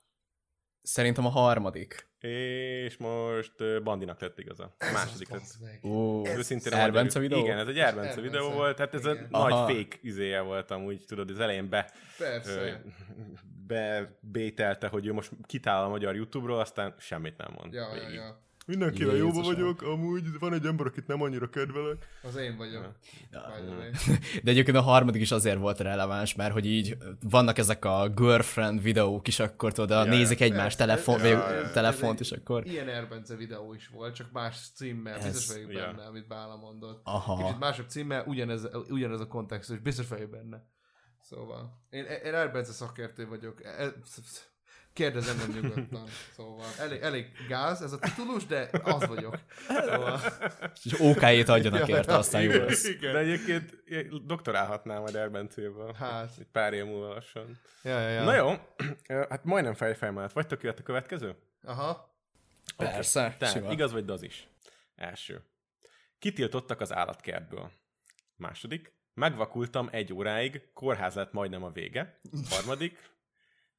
Szerintem 0.83 1.27
a 1.27 1.29
harmadik. 1.29 2.11
És 2.21 2.97
most 2.97 3.83
Bandinak 3.83 4.21
lett 4.21 4.39
igaza. 4.39 4.75
A 4.79 4.91
második 4.93 5.29
lett. 5.29 5.59
Ó, 5.83 6.27
Őszintén 6.27 6.73
a 6.73 6.77
Erbence 6.77 7.19
videó? 7.19 7.39
Igen, 7.39 7.59
ez 7.59 7.67
egy 7.67 7.79
Erbence 7.79 8.09
Erbence. 8.11 8.21
videó 8.31 8.51
volt, 8.51 8.77
tehát 8.77 8.95
ez 8.95 9.05
a 9.05 9.13
Igen. 9.13 9.27
nagy 9.31 9.53
Aha. 9.53 9.67
fake 9.67 9.97
izéje 10.01 10.41
volt 10.41 10.71
amúgy, 10.71 11.05
tudod, 11.07 11.31
az 11.31 11.41
elején 11.41 11.69
be, 11.69 11.91
ö, 12.19 12.25
Persze. 12.25 12.83
bebételte, 13.67 14.87
hogy 14.89 15.07
ő 15.07 15.13
most 15.13 15.31
kitál 15.47 15.85
a 15.85 15.89
magyar 15.89 16.15
YouTube-ról, 16.15 16.61
aztán 16.61 16.95
semmit 16.99 17.37
nem 17.37 17.53
mond. 17.57 17.73
Ja, 17.73 17.95
ja, 17.95 18.01
végig. 18.01 18.15
ja. 18.15 18.41
Mindenkivel 18.67 19.15
Jézusom. 19.15 19.35
jóba 19.43 19.55
vagyok, 19.55 19.83
amúgy 19.83 20.39
van 20.39 20.53
egy 20.53 20.67
ember, 20.67 20.87
akit 20.87 21.07
nem 21.07 21.23
annyira 21.23 21.49
kedvelek. 21.49 22.07
Az 22.23 22.37
én 22.37 22.57
vagyok. 22.57 22.93
Ja. 23.31 23.43
De 24.45 24.51
egyébként 24.51 24.77
a 24.77 24.81
harmadik 24.81 25.21
is 25.21 25.31
azért 25.31 25.59
volt 25.59 25.81
releváns, 25.81 26.35
mert 26.35 26.53
hogy 26.53 26.67
így 26.67 26.97
vannak 27.21 27.59
ezek 27.59 27.85
a 27.85 28.09
girlfriend 28.09 28.83
videók 28.83 29.29
is, 29.29 29.39
akkor 29.41 29.73
tudod, 29.73 29.91
Ja, 29.91 30.05
ja, 30.13 30.19
nézik 30.19 30.41
egymás 30.41 30.61
Persze, 30.63 30.77
telefon, 30.77 31.21
ez- 31.21 31.65
ez 31.65 31.71
telefont, 31.73 32.21
és 32.21 32.31
akkor... 32.33 32.67
Ilyen 32.67 32.89
Erbence 32.89 33.37
videó 33.37 33.75
is 33.75 33.89
volt, 33.89 34.15
csak 34.15 34.33
más 34.33 34.57
címmel, 34.75 35.15
Ez- 35.19 35.25
biztos 35.25 35.55
vagyok 35.57 35.73
ja. 35.73 35.87
benne, 35.87 36.07
amit 36.07 36.27
Bála 36.27 36.57
mondott. 36.57 37.01
Aha. 37.05 37.37
Kicsit 37.37 37.59
másabb 37.59 37.89
címmel, 37.89 38.25
ugyanez, 38.27 38.69
ugyanez 38.89 39.21
a 39.21 39.27
kontextus, 39.27 39.79
biztos 39.79 40.09
vagyok 40.09 40.31
benne. 40.31 40.65
Szóval, 41.21 41.83
én, 41.91 42.05
én 42.05 42.35
Erbence 42.35 42.73
szakértő 42.73 43.27
vagyok. 43.29 43.61
E- 44.93 44.95
Kérdez 44.95 45.29
engem 45.29 45.51
nyugodtan. 45.63 46.07
Szóval, 46.37 46.65
elég, 46.79 47.01
elég 47.01 47.27
gáz 47.49 47.83
ez 47.83 47.93
a 47.93 47.99
titulus, 47.99 48.47
de 48.47 48.69
az 48.83 49.07
vagyok. 49.07 49.39
Szóval, 49.69 50.21
És 50.85 50.95
OK-ét 51.01 51.49
adjanak 51.49 51.89
Ja, 51.89 51.97
érte, 51.97 52.15
aztán 52.17 52.43
jó 52.43 52.51
igen. 52.51 52.65
lesz. 52.65 52.99
De 52.99 53.19
egyébként 53.19 53.83
doktorálhatnál 54.27 55.01
majd 55.01 55.15
Erbencéből. 55.15 55.93
Hát. 55.93 56.31
Egy 56.39 56.47
pár 56.53 56.73
év 56.73 56.85
múlva 56.85 57.09
lassan. 57.15 57.61
ja, 57.83 58.01
ja, 58.01 58.09
ja. 58.09 58.25
Na 58.25 58.35
jó, 58.35 58.53
hát 59.29 59.45
majdnem 59.45 59.75
fejfej 59.75 60.11
mellett. 60.11 60.33
Vagytok 60.33 60.63
jöhet 60.63 60.79
a 60.79 60.83
következő? 60.83 61.37
Aha. 61.65 62.17
Persze, 62.77 63.35
Tehát 63.39 63.73
igaz 63.73 63.93
vagy 63.93 64.05
daz 64.05 64.23
is? 64.23 64.49
Első. 64.97 65.45
Kitiltottak 66.19 66.81
az 66.81 66.93
állatkertből. 66.93 67.71
Második. 68.37 68.93
Megvakultam 69.15 69.89
egy 69.93 70.13
óráig, 70.13 70.63
kórház 70.75 71.15
lett 71.15 71.33
majdnem 71.33 71.63
a 71.65 71.71
vége. 71.71 72.19
Harmadik. 72.51 73.11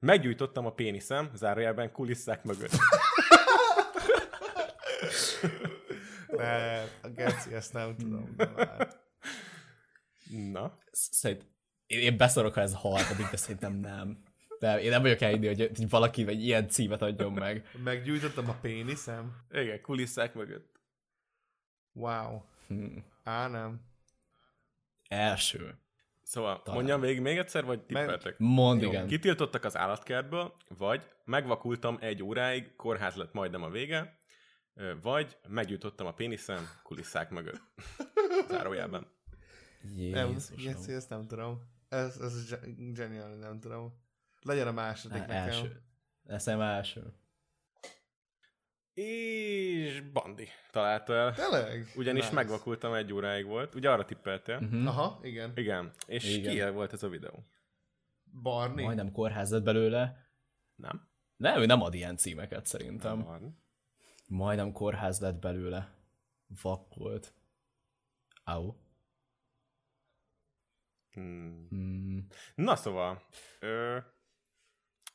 Meggyújtottam 0.04 0.66
a 0.66 0.72
péniszem, 0.72 1.30
zárójelben 1.34 1.92
kulisszák 1.92 2.44
mögött. 2.44 2.72
Ne, 6.28 6.82
a 6.82 7.10
geci, 7.16 7.54
ezt 7.54 7.74
nem 7.74 7.96
tudom. 7.96 8.36
Na, 10.52 10.78
Szerint, 10.92 11.46
én, 11.86 12.00
én 12.00 12.18
beszarok, 12.18 12.54
ha 12.54 12.62
ez 12.62 12.74
a 12.74 12.78
harmadik, 12.78 13.30
de 13.30 13.38
szerintem 13.38 13.74
nem. 13.74 14.24
De 14.60 14.82
én 14.82 14.90
nem 14.90 15.02
vagyok 15.02 15.22
elhinni, 15.22 15.48
hogy, 15.48 15.72
hogy 15.76 15.90
valaki 15.90 16.28
egy 16.28 16.44
ilyen 16.44 16.68
címet 16.68 17.02
adjon 17.02 17.34
meg. 17.34 17.70
Meggyújtottam 17.84 18.50
a 18.50 18.58
péniszem. 18.62 19.46
igen, 19.52 19.82
kulisszák 19.82 20.34
mögött. 20.34 20.80
Wow. 21.92 22.42
Hm. 22.68 22.98
Á, 23.24 23.48
nem. 23.48 23.82
Első. 25.08 25.78
Szóval 26.34 26.62
Talán. 26.62 26.76
mondjam 26.76 27.02
végig 27.02 27.22
még 27.22 27.38
egyszer, 27.38 27.66
vagy 27.66 27.82
tippeltek? 27.82 28.38
Mond 28.38 28.82
Jó. 28.82 28.90
igen. 28.90 29.08
Kitiltottak 29.08 29.64
az 29.64 29.78
állatkertből, 29.78 30.54
vagy 30.78 31.08
megvakultam 31.26 31.98
egy 32.02 32.24
óráig, 32.24 32.76
kórház 32.76 33.16
lett 33.16 33.34
majdnem 33.34 33.64
a 33.64 33.70
vége, 33.70 34.18
vagy 35.02 35.38
meggyújtottam 35.48 36.08
a 36.08 36.14
péniszem 36.14 36.70
kulisszák 36.84 37.30
mögött. 37.30 37.62
Zárójelben. 38.50 39.08
Nem, 40.12 40.30
Jézusom. 40.30 40.66
geci, 40.66 40.94
ezt 40.94 41.10
nem 41.10 41.28
tudom. 41.28 41.62
Ez, 41.90 42.18
ez 42.18 42.56
geniális, 42.94 43.40
nem 43.40 43.60
tudom. 43.60 43.94
Legyen 44.42 44.68
a 44.68 44.72
második 44.72 45.18
Á, 45.18 45.20
nekem. 45.20 45.48
Első. 45.48 45.82
Ez 46.26 46.46
nem 46.46 46.62
első. 46.62 47.14
És 48.94 50.02
Bandi 50.02 50.48
találta 50.72 51.14
el. 51.14 51.34
Tényleg? 51.34 51.92
Ugyanis 51.96 52.22
Nice. 52.22 52.34
megvakultam 52.34 52.94
egy 52.94 53.14
óráig 53.14 53.46
volt. 53.46 53.76
Ugye 53.76 53.92
arra 53.92 54.06
tippeltél? 54.06 54.58
Uh-huh. 54.58 54.88
Aha, 54.88 55.20
igen. 55.24 55.52
Igen. 55.56 55.92
És 56.08 56.36
Igen. 56.36 56.70
ki 56.70 56.74
volt 56.76 56.94
ez 56.94 57.04
a 57.04 57.10
videó? 57.10 57.46
Barni? 58.42 58.84
Majdnem 58.84 59.12
kórház 59.12 59.52
lett 59.52 59.64
belőle. 59.64 60.28
Nem? 60.76 61.08
Nem, 61.36 61.62
ő 61.62 61.66
nem 61.66 61.82
ad 61.82 61.94
ilyen 61.94 62.18
címeket 62.18 62.66
szerintem. 62.66 63.18
Nem 63.18 63.26
van. 63.26 63.64
Majdnem 64.28 64.72
kórház 64.72 65.20
lett 65.20 65.40
belőle. 65.40 65.94
Vak 66.62 66.96
volt. 66.96 67.34
Au. 68.44 68.76
Hmm. 71.12 71.68
Hmm. 71.70 72.28
Na 72.56 72.76
szóval, 72.76 73.22
ö, 73.60 73.98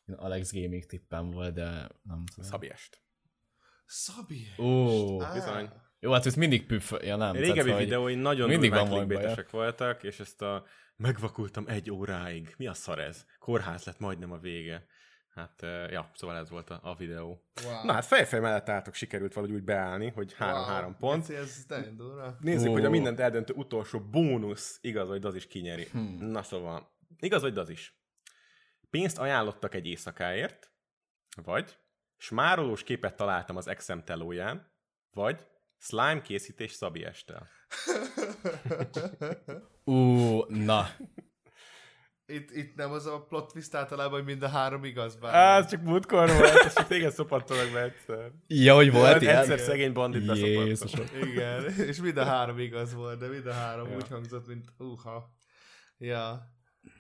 Én 0.07 0.15
Alex 0.15 0.53
Gaming 0.53 0.85
tippem 0.85 1.31
volt, 1.31 1.55
de 1.55 1.65
nem 2.03 2.25
tudom. 2.27 2.51
Szabiest. 2.51 3.03
Szabi. 3.91 4.47
Ó, 4.59 5.23
Á, 5.23 5.33
bizony. 5.33 5.71
jó, 6.01 6.13
hát 6.13 6.27
ez 6.27 6.35
mindig 6.35 6.67
püff, 6.67 6.93
ja 7.03 7.17
nem. 7.17 7.35
Régebbi 7.37 7.69
tehát, 7.69 7.79
videói 7.79 8.15
nagyon 8.15 8.49
mindig 8.49 8.71
durván 8.71 8.89
van 8.89 9.07
clickbaitesek 9.07 9.51
voltak, 9.51 10.03
és 10.03 10.21
ezt 10.21 10.43
a 10.43 10.65
megvakultam 10.97 11.65
egy 11.69 11.91
óráig. 11.91 12.55
Mi 12.57 12.67
a 12.67 12.75
szar 12.75 12.99
ez? 12.99 13.25
Kórház 13.39 13.85
lett 13.85 13.99
majdnem 13.99 14.33
a 14.33 14.39
vége. 14.39 14.87
Hát, 15.29 15.63
eh, 15.63 15.91
ja, 15.91 16.11
szóval 16.15 16.37
ez 16.37 16.51
volt 16.51 16.71
a, 16.71 16.81
a 16.83 16.95
videó. 16.95 17.43
Wow. 17.65 17.85
Na 17.85 17.93
hát 17.93 18.05
fejfej 18.05 18.41
mellett 18.41 18.69
álltok, 18.69 18.95
sikerült 18.95 19.35
valahogy 19.35 19.57
úgy 19.57 19.65
beállni, 19.65 20.09
hogy 20.09 20.35
3-3 20.39 20.83
Wow. 20.83 20.95
pont. 20.99 21.27
Geci, 21.27 21.41
Ez. 21.41 21.67
Nézzük, 22.41 22.69
Ó. 22.69 22.73
hogy 22.73 22.85
a 22.85 22.91
mindent 22.91 23.21
eldöntő 23.21 23.53
utolsó 23.57 24.01
bónusz 24.01 24.79
igaz, 24.81 25.09
hogy 25.09 25.25
az 25.25 25.35
is 25.35 25.47
kinyeri. 25.47 25.87
Hmm. 25.93 26.17
Na 26.27 26.43
szóval, 26.43 26.91
igaz, 27.21 27.43
hogy 27.43 27.59
az 27.59 27.69
is. 27.69 28.01
Pénzt 28.91 29.19
ajánlottak 29.19 29.75
egy 29.75 29.87
éjszakáért, 29.87 30.71
vagy 31.43 31.77
smárolós 32.19 32.83
képet 32.83 33.17
találtam 33.17 33.57
az 33.57 33.69
exem 33.69 34.05
telóján, 34.05 34.73
vagy 35.11 35.47
slime 35.79 36.21
készítés 36.23 36.73
Szabi 36.73 37.05
estel. 37.05 37.49
Ú, 39.85 40.41
na. 40.49 40.87
Itt, 42.27 42.51
itt 42.51 42.75
nem 42.75 42.91
az 42.91 43.07
a 43.07 43.25
plot 43.25 43.53
twist 43.53 43.75
általában, 43.75 44.13
hogy 44.13 44.25
mind 44.25 44.43
a 44.43 44.49
három 44.49 44.85
igaz 44.85 45.17
bár. 45.17 45.35
Á, 45.35 45.59
ez 45.59 45.71
csak 45.71 45.83
múltkor 45.83 46.29
volt, 46.31 46.65
ez 46.65 46.75
csak 46.75 46.87
téged 46.87 47.13
szopattalak 47.13 47.73
be 47.73 47.83
egyszer. 47.83 48.31
Ja, 48.47 48.75
hogy 48.75 48.93
volt 48.93 49.13
Hát 49.13 49.23
ilyen? 49.23 49.37
egyszer 49.37 49.59
szegény 49.59 49.93
bandit 49.93 50.27
beszopattal. 50.27 50.67
Jézusom. 50.67 51.07
Igen, 51.23 51.65
és 51.65 52.01
mind 52.01 52.17
a 52.17 52.25
három 52.25 52.59
igaz 52.59 52.95
volt, 52.95 53.19
de 53.19 53.29
mind 53.29 53.47
a 53.47 53.53
három 53.53 53.89
Ja. 53.91 53.97
úgy 53.97 54.09
hangzott, 54.09 54.47
mint 54.47 54.73
uha. 54.79 55.31
Ja. 55.99 56.43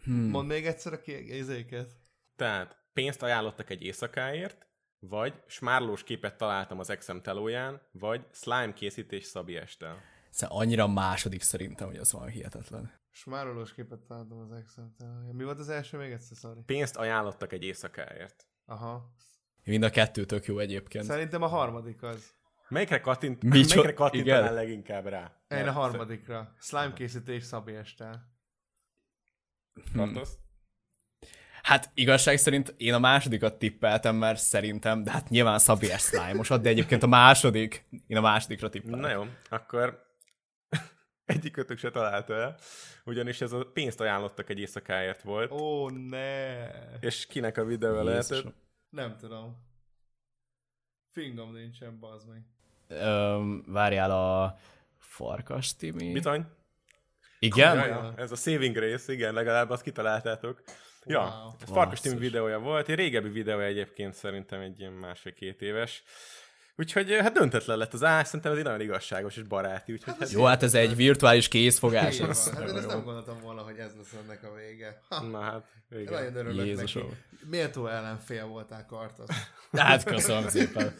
Hmm. 0.04 0.28
Mondd 0.30 0.48
még 0.48 0.66
egyszer 0.66 0.92
a 0.92 1.00
kézéket. 1.00 1.92
Tehát 2.36 2.76
pénzt 2.92 3.22
ajánlottak 3.22 3.70
egy 3.70 3.82
éjszakáért, 3.82 4.66
vagy 4.98 5.34
smárlós 5.46 6.02
képet 6.02 6.36
találtam 6.36 6.78
az 6.78 6.90
exem 6.90 7.22
telóján, 7.22 7.80
vagy 7.92 8.26
slime 8.32 8.72
készítés 8.72 9.24
Szabi 9.24 9.56
estel. 9.56 10.00
Szóval 10.30 10.58
annyira 10.58 10.86
második 10.86 11.42
szerintem, 11.42 11.86
hogy 11.86 11.96
az 11.96 12.12
van 12.12 12.28
hihetetlen. 12.28 12.92
Smárolós 13.10 13.74
képet 13.74 13.98
találtam 13.98 14.38
az 14.38 14.52
excel 14.52 14.92
Mi 15.32 15.44
volt 15.44 15.58
az 15.58 15.68
első 15.68 15.98
még 15.98 16.12
egyszer, 16.12 16.36
sorry? 16.36 16.60
Pénzt 16.66 16.96
ajánlottak 16.96 17.52
egy 17.52 17.62
éjszakáért. 17.62 18.46
Aha. 18.64 19.12
Mind 19.64 19.82
a 19.82 19.90
kettő 19.90 20.24
tök 20.24 20.46
jó 20.46 20.58
egyébként. 20.58 21.04
Szerintem 21.04 21.42
a 21.42 21.46
harmadik 21.46 22.02
az. 22.02 22.34
Melyikre, 22.68 23.00
kattint, 23.00 23.42
Micso- 23.42 23.74
melyikre 23.74 23.92
kattintanál 23.92 24.42
igen. 24.42 24.54
leginkább 24.54 25.06
rá? 25.06 25.40
Én 25.48 25.68
a 25.68 25.72
harmadikra. 25.72 26.54
Slime 26.58 26.92
készítés 26.92 27.44
Szabi 27.44 27.74
Estel. 27.74 28.32
Kattosz? 29.94 30.38
Hát 31.68 31.90
igazság 31.94 32.36
szerint 32.36 32.74
én 32.76 32.94
a 32.94 32.98
másodikat 32.98 33.58
tippeltem, 33.58 34.16
mert 34.16 34.38
szerintem, 34.38 35.02
de 35.02 35.10
hát 35.10 35.28
nyilván 35.28 35.58
Szabi 35.58 35.86
S. 35.86 36.02
slime 36.02 36.58
de 36.58 36.68
egyébként 36.68 37.02
a 37.02 37.06
második, 37.06 37.88
én 38.06 38.16
a 38.16 38.20
másodikra 38.20 38.68
tippeltem. 38.68 39.00
Na 39.00 39.10
jó, 39.10 39.26
akkor 39.48 40.04
egyikőtök 41.24 41.78
se 41.78 41.90
találta 41.90 42.34
el, 42.34 42.58
ugyanis 43.04 43.40
ez 43.40 43.52
a 43.52 43.70
pénzt 43.72 44.00
ajánlottak 44.00 44.50
egy 44.50 44.58
éjszakáért 44.58 45.22
volt, 45.22 45.50
Ó, 45.50 45.88
ne! 45.88 46.66
és 47.00 47.26
kinek 47.26 47.56
a 47.56 47.64
videója 47.64 48.02
lehetett? 48.02 48.54
Nem 48.90 49.16
tudom. 49.16 49.56
Fingom 51.12 51.52
nincsen, 51.52 51.98
bazd 51.98 52.28
meg. 52.28 52.42
Öm, 52.88 53.64
várjál 53.66 54.10
a 54.10 54.58
Farkas 54.98 55.76
Timi. 55.76 56.12
Bizony. 56.12 56.46
Igen? 57.38 57.76
Ja, 57.76 57.86
ja, 57.86 58.14
ez 58.16 58.32
a 58.32 58.36
Saving 58.36 58.74
Grace, 58.74 59.12
igen, 59.12 59.34
legalább 59.34 59.70
azt 59.70 59.82
kitaláltátok. 59.82 60.62
Ja, 61.06 61.20
Wow. 61.20 61.52
ez 61.62 61.68
Farkas 61.68 62.00
Tim 62.00 62.12
Basszus. 62.12 62.26
videója 62.28 62.58
volt, 62.58 62.88
egy 62.88 62.94
régebbi 62.94 63.28
videó 63.28 63.58
egyébként 63.60 64.14
szerintem 64.14 64.60
egy 64.60 64.80
ilyen 64.80 64.92
másfél-két 64.92 65.62
éves. 65.62 66.02
Úgyhogy 66.76 67.12
hát 67.14 67.32
döntetlen 67.32 67.78
lett 67.78 67.92
az 67.92 68.04
ás, 68.04 68.26
szerintem 68.26 68.52
ez 68.52 68.58
egy 68.58 68.64
nagyon 68.64 68.80
igazságos 68.80 69.36
és 69.36 69.42
baráti, 69.42 69.92
úgyhogy 69.92 70.14
hát, 70.18 70.30
Jó, 70.30 70.44
hát 70.44 70.62
ez 70.62 70.74
egy 70.74 70.96
virtuális 70.96 71.48
kézfogás. 71.48 72.18
Van. 72.18 72.30
ez 72.30 72.50
Hát 72.50 72.68
én 72.68 72.76
ezt 72.76 72.86
nem 72.86 73.02
gondoltam 73.04 73.40
volna, 73.40 73.62
hogy 73.62 73.76
ez 73.78 73.92
lesz 73.96 74.12
ennek 74.24 74.42
a 74.44 74.54
vége. 74.54 75.00
Ha, 75.08 75.22
na 75.22 75.40
hát, 75.40 75.68
igen. 75.90 76.12
nagyon 76.12 76.36
örülök 76.36 76.66
Jézusom. 76.66 77.02
neki. 77.02 77.16
Méltó 77.50 77.86
ellenfél 77.86 78.46
voltál, 78.46 78.86
Kartasz. 78.86 79.28
Hát 79.72 80.04
köszönöm 80.04 80.48
szépen. 80.48 80.96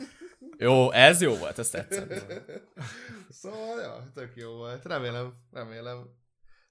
Jó, 0.57 0.91
ez 0.93 1.21
jó 1.21 1.35
volt, 1.37 1.59
ez 1.59 1.71
tetszett. 1.71 2.23
Szóval, 3.31 3.81
ja, 3.81 4.03
tök 4.15 4.33
jó 4.35 4.51
volt. 4.53 4.85
Remélem, 4.85 5.35
remélem 5.53 6.15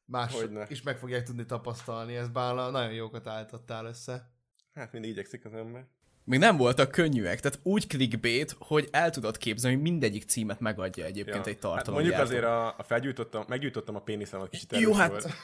mások 0.07 0.39
Hogyne. 0.39 0.65
is 0.69 0.81
meg 0.81 0.97
fogják 0.97 1.23
tudni 1.23 1.45
tapasztalni 1.45 2.15
ezt, 2.15 2.31
bár 2.31 2.71
nagyon 2.71 2.93
jókat 2.93 3.27
állítottál 3.27 3.85
össze. 3.85 4.31
Hát 4.73 4.91
mindig 4.91 5.11
igyekszik 5.11 5.45
az 5.45 5.53
ember. 5.53 5.87
Még 6.27 6.39
nem 6.39 6.57
voltak 6.57 6.91
könnyűek, 6.91 7.39
tehát 7.39 7.59
úgy 7.63 7.87
clickbait, 7.87 8.55
hogy 8.59 8.87
el 8.91 9.09
tudod 9.09 9.37
képzelni, 9.37 9.75
hogy 9.75 9.85
mindegyik 9.85 10.23
címet 10.23 10.59
megadja 10.59 11.05
egyébként 11.05 11.47
egy 11.47 11.53
Hát 11.53 11.61
tartalom. 11.61 11.99
mondjuk 12.01 12.21
azért 12.21 12.43
a, 12.43 12.67
a 12.67 12.83
felgyújtottam, 12.87 13.45
meggyújtottam 13.47 13.95
a 13.95 13.99
péniszemet 13.99 14.49
kicsit 14.49 14.77
Jó, 14.77 14.93
hát- 14.93 15.09
volt. 15.09 15.27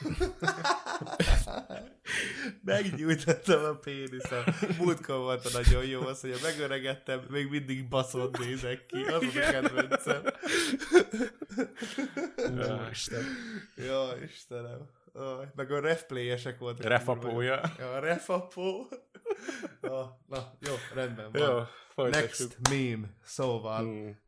Meggyújtottam 2.64 3.64
a 3.64 3.74
péniszem. 3.74 4.42
Múltkor 4.78 5.16
volt 5.16 5.44
a 5.44 5.48
nagyon 5.52 5.84
jó 5.86 6.00
az, 6.00 6.20
hogy 6.20 6.32
ha 6.40 6.46
megöregettem, 6.46 7.20
még 7.30 7.48
mindig 7.50 7.88
baszod 7.88 8.38
nézek 8.38 8.86
ki. 8.86 9.02
Az 9.02 9.22
a 9.22 9.50
kedvencem. 9.50 10.22
Ó, 12.38 12.88
Isten. 12.90 13.22
Ja, 13.76 14.08
Istenem. 14.24 14.88
Meg 15.54 15.70
a 15.70 15.80
refplayesek 15.80 16.58
voltak. 16.58 16.86
Refapója. 16.86 17.60
Ja, 17.78 17.92
a 17.92 17.98
refapó. 17.98 18.88
Na, 20.26 20.56
jó, 20.60 20.74
rendben 20.94 21.32
van. 21.32 21.42
Jó, 21.42 21.62
folytassuk. 21.88 22.48
Next 22.48 22.68
meme. 22.70 23.08
Szóval, 23.22 23.82
Hmm. 23.84 24.18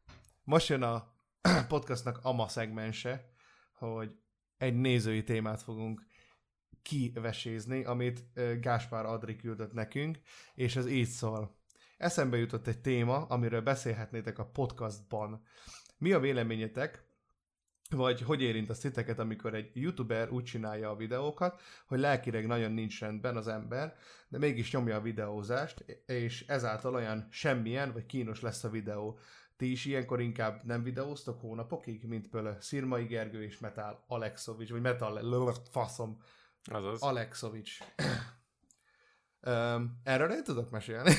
most 0.44 0.68
jön 0.68 0.82
a 0.82 1.14
podcastnak 1.68 2.18
ama 2.22 2.48
szegmense, 2.48 3.30
hogy 3.74 4.10
egy 4.56 4.74
nézői 4.74 5.24
témát 5.24 5.62
fogunk 5.62 6.06
kivesézni, 6.82 7.84
amit 7.84 8.24
Gáspár 8.60 9.04
Adri 9.04 9.36
küldött 9.36 9.72
nekünk, 9.72 10.18
és 10.54 10.76
ez 10.76 10.86
így 10.86 11.08
szól. 11.08 11.58
Eszembe 11.96 12.36
jutott 12.36 12.66
egy 12.66 12.80
téma, 12.80 13.16
amiről 13.16 13.60
beszélhetnétek 13.60 14.38
a 14.38 14.46
podcastban. 14.46 15.42
Mi 15.98 16.12
a 16.12 16.20
véleményetek, 16.20 17.05
vagy 17.90 18.22
hogy 18.22 18.42
érint 18.42 18.70
a 18.70 18.74
titeket, 18.74 19.18
amikor 19.18 19.54
egy 19.54 19.70
youtuber 19.74 20.30
úgy 20.30 20.44
csinálja 20.44 20.90
a 20.90 20.96
videókat, 20.96 21.60
hogy 21.86 21.98
lelkileg 21.98 22.46
nagyon 22.46 22.72
nincs 22.72 23.00
rendben 23.00 23.36
az 23.36 23.48
ember, 23.48 23.96
de 24.28 24.38
mégis 24.38 24.72
nyomja 24.72 24.96
a 24.96 25.00
videózást, 25.00 25.84
és 26.06 26.46
ezáltal 26.46 26.94
olyan 26.94 27.26
semmilyen, 27.30 27.92
vagy 27.92 28.06
kínos 28.06 28.40
lesz 28.40 28.64
a 28.64 28.70
videó. 28.70 29.18
Ti 29.56 29.70
is 29.70 29.84
ilyenkor 29.84 30.20
inkább 30.20 30.64
nem 30.64 30.82
videóztok 30.82 31.40
hónapokig, 31.40 32.04
mint 32.04 32.28
például 32.28 32.60
Szirmai 32.60 33.04
Gergő 33.04 33.42
és 33.42 33.58
Metal 33.58 34.04
Alexovics, 34.06 34.70
vagy 34.70 34.80
Metal 34.80 35.60
faszom, 35.70 36.18
Azaz. 36.70 37.02
Alexovics. 37.02 37.78
um, 39.46 40.00
erről 40.04 40.30
én 40.30 40.44
tudok 40.44 40.70
mesélni. 40.70 41.12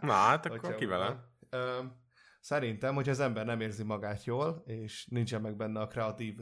Na 0.00 0.12
hát 0.12 0.46
akkor 0.46 0.74
ki 0.74 0.84
vele? 0.84 1.28
van. 1.50 2.04
Szerintem, 2.46 2.94
hogyha 2.94 3.10
az 3.10 3.20
ember 3.20 3.46
nem 3.46 3.60
érzi 3.60 3.82
magát 3.82 4.24
jól, 4.24 4.62
és 4.66 5.06
nincsen 5.06 5.40
meg 5.40 5.56
benne 5.56 5.80
a 5.80 5.86
kreatív 5.86 6.38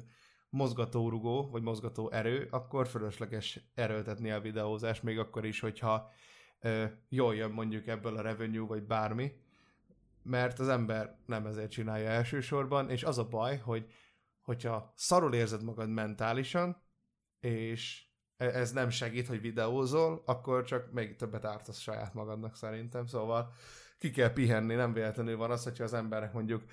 mozgatórugó, 0.51 1.51
vagy 1.51 1.63
mozgató 1.63 2.11
erő, 2.11 2.49
akkor 2.51 2.89
fölösleges 2.89 3.61
erőltetni 3.75 4.31
a 4.31 4.41
videózást, 4.41 5.03
még 5.03 5.19
akkor 5.19 5.45
is, 5.45 5.61
hogyha 5.61 6.11
ö, 6.61 6.85
jól 7.09 7.35
jön 7.35 7.51
mondjuk 7.51 7.87
ebből 7.87 8.17
a 8.17 8.21
revenue, 8.21 8.67
vagy 8.67 8.83
bármi, 8.83 9.33
mert 10.23 10.59
az 10.59 10.69
ember 10.69 11.19
nem 11.27 11.47
ezért 11.47 11.71
csinálja 11.71 12.09
elsősorban, 12.09 12.91
és 12.91 13.05
az 13.05 13.19
a 13.19 13.29
baj, 13.29 13.57
hogy 13.59 13.87
hogyha 14.41 14.93
szarul 14.97 15.35
érzed 15.35 15.63
magad 15.63 15.89
mentálisan, 15.89 16.83
és 17.41 18.05
e- 18.37 18.59
ez 18.59 18.73
nem 18.73 18.91
segít, 18.91 19.27
hogy 19.27 19.41
videózol, 19.41 20.23
akkor 20.27 20.65
csak 20.65 20.93
még 20.93 21.17
többet 21.17 21.45
ártasz 21.45 21.79
saját 21.79 22.15
magadnak 22.15 22.57
szerintem, 22.57 23.07
szóval 23.07 23.53
ki 24.05 24.11
kell 24.11 24.33
pihenni, 24.33 24.75
nem 24.75 24.93
véletlenül 24.93 25.37
van 25.37 25.51
az, 25.51 25.65
hogyha 25.65 25.85
az 25.85 25.95
embernek 25.95 26.33
mondjuk 26.33 26.65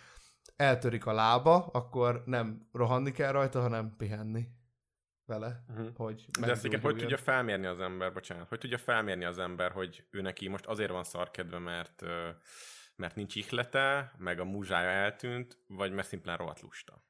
eltörik 0.55 1.05
a 1.05 1.13
lába, 1.13 1.65
akkor 1.65 2.23
nem 2.25 2.67
rohanni 2.71 3.11
kell 3.11 3.31
rajta, 3.31 3.61
hanem 3.61 3.95
pihenni 3.97 4.47
vele, 5.25 5.63
Uh-huh. 5.69 5.95
hogy 5.95 6.25
De 6.39 6.51
ezt 6.51 6.65
igen, 6.65 6.81
hogy 6.81 6.95
tudja 6.95 7.17
felmérni 7.17 7.65
az 7.65 7.79
ember, 7.79 8.13
bocsánat, 8.13 8.47
hogy 8.47 8.59
tudja 8.59 8.77
felmérni 8.77 9.25
az 9.25 9.37
ember, 9.37 9.71
hogy 9.71 10.07
ő 10.09 10.21
neki 10.21 10.47
most 10.47 10.65
azért 10.65 10.91
van 10.91 11.03
szarkedve, 11.03 11.59
mert, 11.59 12.03
mert 12.95 13.15
nincs 13.15 13.35
ihlete, 13.35 14.13
meg 14.17 14.39
a 14.39 14.45
múzsája 14.45 14.89
eltűnt, 14.89 15.57
vagy 15.67 15.91
mert 15.91 16.07
szimplán 16.07 16.37
rohadt 16.37 16.61
lusta. 16.61 17.03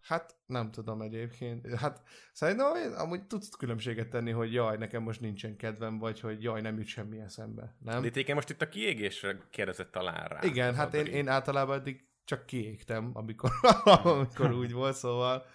Hát 0.00 0.36
nem 0.46 0.70
tudom 0.70 1.02
egyébként. 1.02 1.74
Hát 1.74 2.02
szerintem 2.32 2.76
én 2.76 2.92
amúgy 2.92 3.26
tudsz 3.26 3.48
különbséget 3.48 4.08
tenni, 4.08 4.30
hogy 4.30 4.52
jaj, 4.52 4.76
nekem 4.76 5.02
most 5.02 5.20
nincsen 5.20 5.56
kedvem, 5.56 5.98
vagy 5.98 6.20
hogy 6.20 6.42
jaj, 6.42 6.60
nem 6.60 6.78
jut 6.78 6.86
semmi 6.86 7.20
eszembe. 7.20 7.76
Nem? 7.78 8.02
De 8.02 8.20
itt 8.20 8.34
most 8.34 8.50
itt 8.50 8.62
a 8.62 8.68
kiégésre 8.68 9.38
kérdezett 9.50 9.90
talán 9.90 10.28
rá. 10.28 10.38
Igen, 10.42 10.74
hát 10.74 10.94
én, 10.94 11.06
én 11.06 11.28
általában 11.28 11.78
eddig 11.78 12.04
csak 12.24 12.46
kiégtem, 12.46 13.10
amikor, 13.12 13.50
amikor 14.02 14.52
úgy 14.52 14.72
volt, 14.72 14.96
szóval 14.96 15.46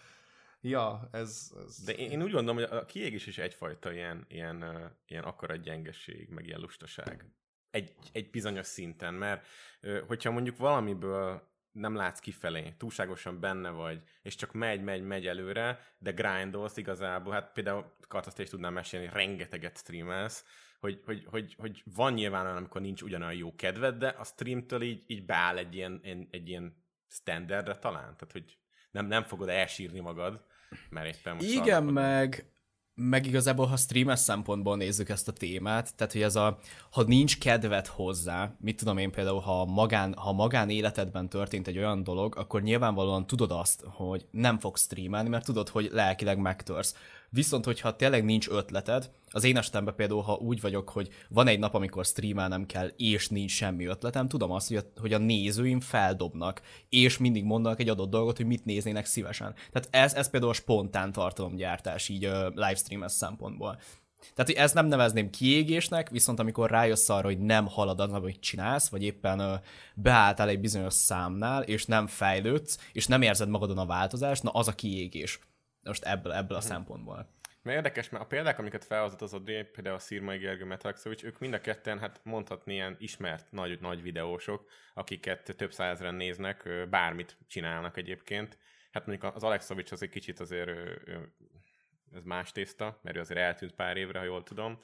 Ja, 0.61 1.09
ez... 1.11 1.51
ez... 1.67 1.83
De 1.83 1.93
én, 1.93 2.11
én 2.11 2.23
úgy 2.23 2.31
gondolom, 2.31 2.55
hogy 2.55 2.77
a 2.77 2.85
kiégés 2.85 3.27
is 3.27 3.37
egyfajta 3.37 3.93
ilyen, 3.93 4.25
ilyen, 4.27 4.63
ilyen 5.07 5.23
akarat 5.23 5.61
gyengeség, 5.61 6.29
meg 6.29 6.45
ilyen 6.45 6.59
lustaság. 6.59 7.25
Egy, 7.69 7.93
egy 8.11 8.29
bizonyos 8.29 8.65
szinten, 8.65 9.13
mert 9.13 9.45
hogyha 10.07 10.31
mondjuk 10.31 10.57
valamiből 10.57 11.50
nem 11.71 11.95
látsz 11.95 12.19
kifelé, 12.19 12.73
túlságosan 12.77 13.39
benne 13.39 13.69
vagy, 13.69 14.01
és 14.21 14.35
csak 14.35 14.53
megy, 14.53 14.81
megy, 14.81 15.03
megy 15.03 15.27
előre, 15.27 15.79
de 15.97 16.11
grindolsz 16.11 16.77
igazából, 16.77 17.33
hát 17.33 17.51
például 17.51 17.95
Katasztét 18.07 18.45
is 18.45 18.51
tudnám 18.51 18.73
mesélni, 18.73 19.09
rengeteget 19.13 19.77
streamelsz, 19.77 20.45
hogy, 20.79 21.01
hogy, 21.05 21.25
hogy, 21.25 21.55
hogy 21.57 21.83
van 21.95 22.13
nyilván 22.13 22.45
olyan, 22.45 22.57
amikor 22.57 22.81
nincs 22.81 23.01
ugyanolyan 23.01 23.39
jó 23.39 23.55
kedved, 23.55 23.97
de 23.97 24.07
a 24.07 24.23
streamtől 24.23 24.81
így, 24.81 25.03
így 25.07 25.25
beáll 25.25 25.57
egy 25.57 25.75
ilyen, 25.75 25.99
egy, 26.03 26.27
egy 26.31 26.49
ilyen 26.49 26.83
standardre 27.07 27.77
talán, 27.77 28.01
tehát 28.01 28.31
hogy 28.31 28.57
nem, 28.91 29.05
nem 29.05 29.23
fogod 29.23 29.49
elsírni 29.49 29.99
magad, 29.99 30.45
mert 30.89 31.15
éppen 31.15 31.35
most 31.35 31.49
Igen, 31.49 31.83
meg, 31.83 32.50
meg 33.09 33.25
igazából, 33.25 33.65
ha 33.65 33.75
streames 33.75 34.19
szempontból 34.19 34.77
nézzük 34.77 35.09
ezt 35.09 35.27
a 35.27 35.31
témát, 35.31 35.95
tehát 35.95 36.13
hogy 36.13 36.21
ez 36.21 36.35
a, 36.35 36.59
ha 36.91 37.03
nincs 37.03 37.37
kedved 37.37 37.87
hozzá, 37.87 38.51
mit 38.59 38.77
tudom 38.77 38.97
én 38.97 39.11
például, 39.11 39.39
ha 39.39 39.65
magán, 39.65 40.13
ha 40.13 40.31
magán 40.31 40.69
életedben 40.69 41.29
történt 41.29 41.67
egy 41.67 41.77
olyan 41.77 42.03
dolog, 42.03 42.35
akkor 42.37 42.61
nyilvánvalóan 42.61 43.27
tudod 43.27 43.51
azt, 43.51 43.83
hogy 43.85 44.25
nem 44.31 44.59
fogsz 44.59 44.81
streamelni, 44.83 45.29
mert 45.29 45.45
tudod, 45.45 45.69
hogy 45.69 45.89
lelkileg 45.91 46.37
megtörsz. 46.37 46.95
Viszont, 47.33 47.65
hogyha 47.65 47.95
tényleg 47.95 48.23
nincs 48.23 48.47
ötleted, 48.47 49.11
az 49.29 49.43
én 49.43 49.57
esetemben 49.57 49.95
például, 49.95 50.21
ha 50.21 50.33
úgy 50.33 50.61
vagyok, 50.61 50.89
hogy 50.89 51.09
van 51.29 51.47
egy 51.47 51.59
nap, 51.59 51.73
amikor 51.73 52.05
streamelnem 52.05 52.65
kell, 52.65 52.87
és 52.87 53.27
nincs 53.27 53.51
semmi 53.51 53.85
ötletem, 53.85 54.27
tudom 54.27 54.51
azt, 54.51 54.67
hogy 54.67 54.77
a, 54.77 54.81
hogy 54.99 55.13
a 55.13 55.17
nézőim 55.17 55.79
feldobnak, 55.79 56.61
és 56.89 57.17
mindig 57.17 57.43
mondanak 57.43 57.79
egy 57.79 57.89
adott 57.89 58.09
dolgot, 58.09 58.37
hogy 58.37 58.45
mit 58.45 58.65
néznének 58.65 59.05
szívesen. 59.05 59.53
Tehát 59.71 59.87
ez, 59.91 60.13
ez 60.13 60.29
például 60.29 60.51
a 60.51 60.55
spontán 60.55 61.11
tartalomgyártás 61.11 62.09
így 62.09 62.29
livestreames 62.55 63.11
szempontból. 63.11 63.79
Tehát 64.19 64.51
hogy 64.51 64.55
ezt 64.55 64.73
nem 64.73 64.85
nevezném 64.85 65.29
kiégésnek, 65.29 66.09
viszont 66.09 66.39
amikor 66.39 66.69
rájössz 66.69 67.09
arra, 67.09 67.27
hogy 67.27 67.39
nem 67.39 67.67
halad 67.67 67.99
az, 67.99 68.11
amit 68.11 68.39
csinálsz, 68.39 68.89
vagy 68.89 69.03
éppen 69.03 69.61
beálltál 69.95 70.49
egy 70.49 70.59
bizonyos 70.59 70.93
számnál, 70.93 71.63
és 71.63 71.85
nem 71.85 72.07
fejlődsz, 72.07 72.77
és 72.93 73.07
nem 73.07 73.21
érzed 73.21 73.49
magadon 73.49 73.77
a 73.77 73.85
változást, 73.85 74.43
na 74.43 74.49
az 74.49 74.67
a 74.67 74.75
kiégés. 74.75 75.39
Most 75.83 76.03
ebből, 76.03 76.31
ebből 76.31 76.57
a 76.57 76.59
uh-huh. 76.59 76.73
szempontból. 76.73 77.29
Mert 77.63 77.77
érdekes, 77.77 78.09
mert 78.09 78.23
a 78.23 78.27
példák, 78.27 78.59
amiket 78.59 78.85
felhozott 78.85 79.21
az 79.21 79.33
Odré, 79.33 79.63
például 79.63 79.95
a 79.95 79.99
Szirmai 79.99 80.37
Gergő 80.37 80.65
Metalxovics, 80.65 81.23
ők 81.23 81.39
mind 81.39 81.53
a 81.53 81.61
ketten, 81.61 81.99
hát 81.99 82.19
mondhatni 82.23 82.73
ilyen 82.73 82.95
ismert 82.99 83.51
nagy, 83.51 83.79
nagy 83.79 84.01
videósok, 84.01 84.69
akiket 84.93 85.55
több 85.57 85.73
százezren 85.73 86.15
néznek, 86.15 86.69
bármit 86.89 87.37
csinálnak 87.47 87.97
egyébként. 87.97 88.57
Hát 88.91 89.05
mondjuk 89.05 89.35
az 89.35 89.43
Alexovics 89.43 89.91
az 89.91 90.01
egy 90.01 90.09
kicsit 90.09 90.39
azért 90.39 90.69
ez 92.15 92.23
más 92.23 92.51
tészta, 92.51 92.99
mert 93.01 93.15
ő 93.15 93.19
azért 93.19 93.39
eltűnt 93.39 93.73
pár 93.73 93.97
évre, 93.97 94.19
ha 94.19 94.25
jól 94.25 94.43
tudom, 94.43 94.79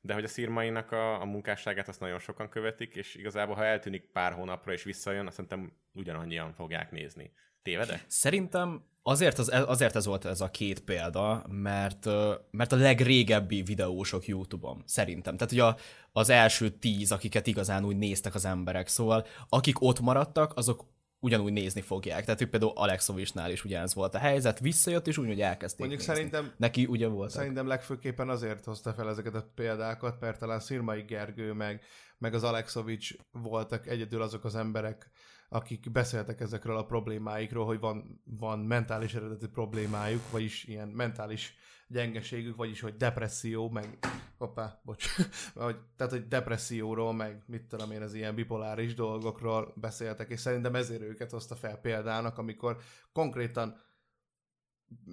de 0.00 0.14
hogy 0.14 0.24
a 0.24 0.28
szírmainak 0.28 0.92
a, 0.92 1.20
a 1.20 1.24
munkásságát 1.24 1.88
azt 1.88 2.00
nagyon 2.00 2.18
sokan 2.18 2.48
követik, 2.48 2.94
és 2.94 3.14
igazából 3.14 3.54
ha 3.54 3.64
eltűnik 3.64 4.10
pár 4.12 4.32
hónapra 4.32 4.72
és 4.72 4.82
visszajön, 4.82 5.26
azt 5.26 5.34
szerintem 5.34 5.72
ugyanannyian 5.92 6.52
fogják 6.52 6.90
nézni. 6.90 7.32
Tévedek? 7.62 8.04
Szerintem 8.08 8.84
azért, 9.02 9.38
az, 9.38 9.52
azért 9.66 9.96
ez 9.96 10.06
volt 10.06 10.24
ez 10.24 10.40
a 10.40 10.50
két 10.50 10.80
példa, 10.80 11.44
mert, 11.48 12.06
mert 12.50 12.72
a 12.72 12.76
legrégebbi 12.76 13.62
videósok 13.62 14.26
YouTube-on, 14.26 14.82
szerintem. 14.86 15.36
Tehát 15.36 15.52
ugye 15.52 15.64
a, 15.64 15.76
az 16.12 16.28
első 16.28 16.70
tíz, 16.70 17.12
akiket 17.12 17.46
igazán 17.46 17.84
úgy 17.84 17.96
néztek 17.96 18.34
az 18.34 18.44
emberek, 18.44 18.88
szóval 18.88 19.26
akik 19.48 19.80
ott 19.80 20.00
maradtak, 20.00 20.56
azok 20.56 20.84
ugyanúgy 21.20 21.52
nézni 21.52 21.80
fogják. 21.80 22.24
Tehát 22.24 22.38
hogy 22.38 22.48
például 22.48 22.72
Alexovicsnál 22.74 23.50
is 23.50 23.64
ugyanez 23.64 23.94
volt 23.94 24.14
a 24.14 24.18
helyzet, 24.18 24.58
visszajött, 24.58 25.06
és 25.06 25.18
ugyanúgy 25.18 25.40
elkezdték 25.40 25.86
Mondjuk 25.86 25.98
nézni. 25.98 26.14
szerintem, 26.14 26.54
Neki 26.56 26.86
ugye 26.86 27.06
volt. 27.06 27.30
Szerintem 27.30 27.66
legfőképpen 27.66 28.28
azért 28.28 28.64
hozta 28.64 28.92
fel 28.92 29.08
ezeket 29.08 29.34
a 29.34 29.50
példákat, 29.54 30.20
mert 30.20 30.38
talán 30.38 30.60
Szirmai 30.60 31.02
Gergő 31.02 31.52
meg, 31.52 31.82
meg 32.18 32.34
az 32.34 32.42
Alexovics 32.42 33.14
voltak 33.30 33.86
egyedül 33.86 34.22
azok 34.22 34.44
az 34.44 34.54
emberek, 34.54 35.10
akik 35.52 35.90
beszéltek 35.90 36.40
ezekről 36.40 36.76
a 36.76 36.84
problémáikról, 36.84 37.66
hogy 37.66 37.80
van, 37.80 38.22
van 38.24 38.58
mentális 38.58 39.14
eredetű 39.14 39.46
problémájuk, 39.46 40.30
vagyis 40.30 40.64
ilyen 40.64 40.88
mentális 40.88 41.54
gyengeségük, 41.88 42.56
vagyis 42.56 42.80
hogy 42.80 42.96
depresszió, 42.96 43.68
meg 43.68 43.98
hoppá, 44.38 44.80
bocs, 44.84 45.16
hogy, 45.54 45.76
tehát 45.96 46.12
hogy 46.12 46.28
depresszióról, 46.28 47.12
meg 47.12 47.42
mit 47.46 47.62
tudom 47.62 47.90
én, 47.90 48.02
az 48.02 48.14
ilyen 48.14 48.34
bipoláris 48.34 48.94
dolgokról 48.94 49.72
beszéltek, 49.76 50.30
és 50.30 50.40
szerintem 50.40 50.74
ezért 50.74 51.02
őket 51.02 51.30
hozta 51.30 51.54
fel 51.54 51.76
példának, 51.76 52.38
amikor 52.38 52.78
konkrétan 53.12 53.80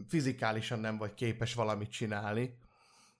fizikálisan 0.07 0.79
nem 0.79 0.97
vagy 0.97 1.13
képes 1.13 1.53
valamit 1.53 1.91
csinálni, 1.91 2.57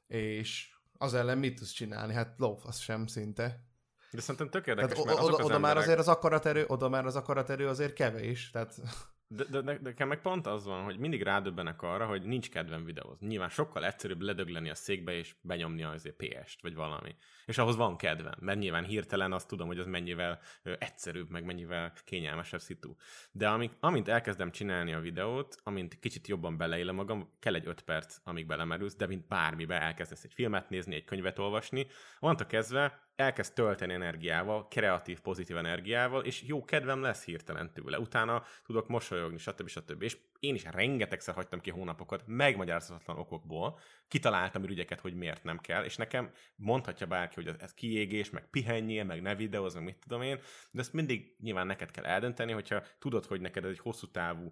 és 0.08 0.76
az 0.98 1.14
ellen 1.14 1.38
mit 1.38 1.56
tudsz 1.56 1.72
csinálni? 1.72 2.14
Hát 2.14 2.34
lóf, 2.38 2.66
az 2.66 2.80
sem 2.80 3.08
szinte. 3.08 3.67
De 4.12 4.22
szerintem 4.22 4.50
tök 4.50 4.68
érdekes, 4.68 4.92
Tehát 4.92 5.06
mert 5.06 5.18
oda, 5.18 5.28
azok 5.28 5.40
az 5.40 5.46
oda 5.46 5.56
emberek... 5.56 5.76
már 5.76 5.84
azért 5.84 6.00
az 6.00 6.08
akaraterő, 6.08 6.66
oda 6.68 6.90
már 6.90 7.06
az 7.06 7.16
akaraterő 7.16 7.68
azért 7.68 7.94
kevés, 7.94 8.50
tehát 8.50 8.82
De, 9.30 9.44
de, 9.44 9.62
de, 9.62 9.80
nekem 9.82 10.08
meg 10.08 10.22
pont 10.22 10.48
az 10.48 10.66
van, 10.66 10.84
hogy 10.84 10.98
mindig 10.98 11.24
rádöbbenek 11.24 11.82
arra, 11.82 12.06
hogy 12.06 12.24
nincs 12.24 12.50
kedvem 12.50 12.86
videózni. 12.86 13.28
Nyilván 13.28 13.50
sokkal 13.50 13.86
egyszerűbb 13.86 14.22
ledögleni 14.22 14.70
a 14.70 14.76
székbe 14.76 15.14
és 15.14 15.36
benyomni 15.42 15.84
azért 15.84 16.16
PS-t, 16.16 16.62
vagy 16.62 16.76
valami. 16.76 17.16
És 17.46 17.58
ahhoz 17.58 17.76
van 17.76 17.98
kedvem, 17.98 18.36
mert 18.40 18.60
nyilván 18.60 18.84
hirtelen 18.84 19.34
azt 19.34 19.48
tudom, 19.48 19.68
hogy 19.68 19.80
az 19.80 19.86
mennyivel 19.86 20.40
egyszerűbb, 20.64 21.30
meg 21.30 21.44
mennyivel 21.44 21.94
kényelmesebb 22.06 22.60
szitu. 22.60 22.96
De 23.32 23.50
amint, 23.50 23.78
amint 23.80 24.08
elkezdem 24.08 24.52
csinálni 24.52 24.94
a 24.94 25.00
videót, 25.00 25.56
amint 25.64 26.00
kicsit 26.00 26.28
jobban 26.28 26.58
beleélem 26.58 26.96
magam, 26.96 27.36
kell 27.40 27.56
egy 27.56 27.68
öt 27.68 27.82
perc, 27.82 28.18
amíg 28.24 28.46
belemerülsz, 28.46 28.96
de 28.96 29.08
mint 29.08 29.28
bármibe 29.28 29.82
elkezdesz 29.82 30.24
egy 30.24 30.34
filmet 30.34 30.70
nézni, 30.70 30.96
egy 30.96 31.06
könyvet 31.06 31.40
olvasni, 31.40 31.88
onnantól 32.20 32.48
kezdve 32.48 33.07
elkezd 33.18 33.54
tölteni 33.54 33.94
energiával, 33.94 34.68
kreatív, 34.68 35.20
pozitív 35.20 35.58
energiával, 35.58 36.24
és 36.24 36.44
jó 36.44 36.66
kedvem 36.66 37.02
lesz 37.02 37.24
hirtelen 37.24 37.74
tőle. 37.74 38.00
Utána 38.00 38.44
tudok 38.66 38.88
mosolyogni, 38.88 39.38
stb. 39.38 39.68
stb. 39.68 40.02
És 40.02 40.18
én 40.40 40.56
is 40.56 40.64
rengetegszer 40.64 41.34
hagytam 41.34 41.60
ki 41.60 41.70
hónapokat, 41.70 42.24
megmagyarázhatatlan 42.26 43.18
okokból, 43.18 43.80
kitaláltam 44.08 44.64
ürügyeket, 44.64 45.00
hogy 45.00 45.14
miért 45.14 45.44
nem 45.44 45.58
kell, 45.58 45.84
és 45.84 45.96
nekem 45.96 46.32
mondhatja 46.56 47.08
bárki, 47.08 47.36
hogy 47.36 47.56
ez, 47.60 47.74
kiégés, 47.74 48.30
meg 48.30 48.50
pihenjél, 48.50 49.04
meg 49.04 49.22
ne 49.22 49.36
videóz, 49.36 49.74
meg 49.74 49.84
mit 49.84 50.00
tudom 50.08 50.22
én, 50.22 50.40
de 50.72 50.80
ezt 50.80 50.94
mindig 50.94 51.36
nyilván 51.40 51.68
neked 51.68 51.92
kell 51.92 52.06
eldönteni, 52.06 52.52
hogyha 52.52 52.84
tudod, 53.00 53.26
hogy 53.26 53.42
neked 53.42 53.64
ez 53.64 53.72
egy 53.72 53.80
hosszú 53.80 54.08
távú 54.08 54.52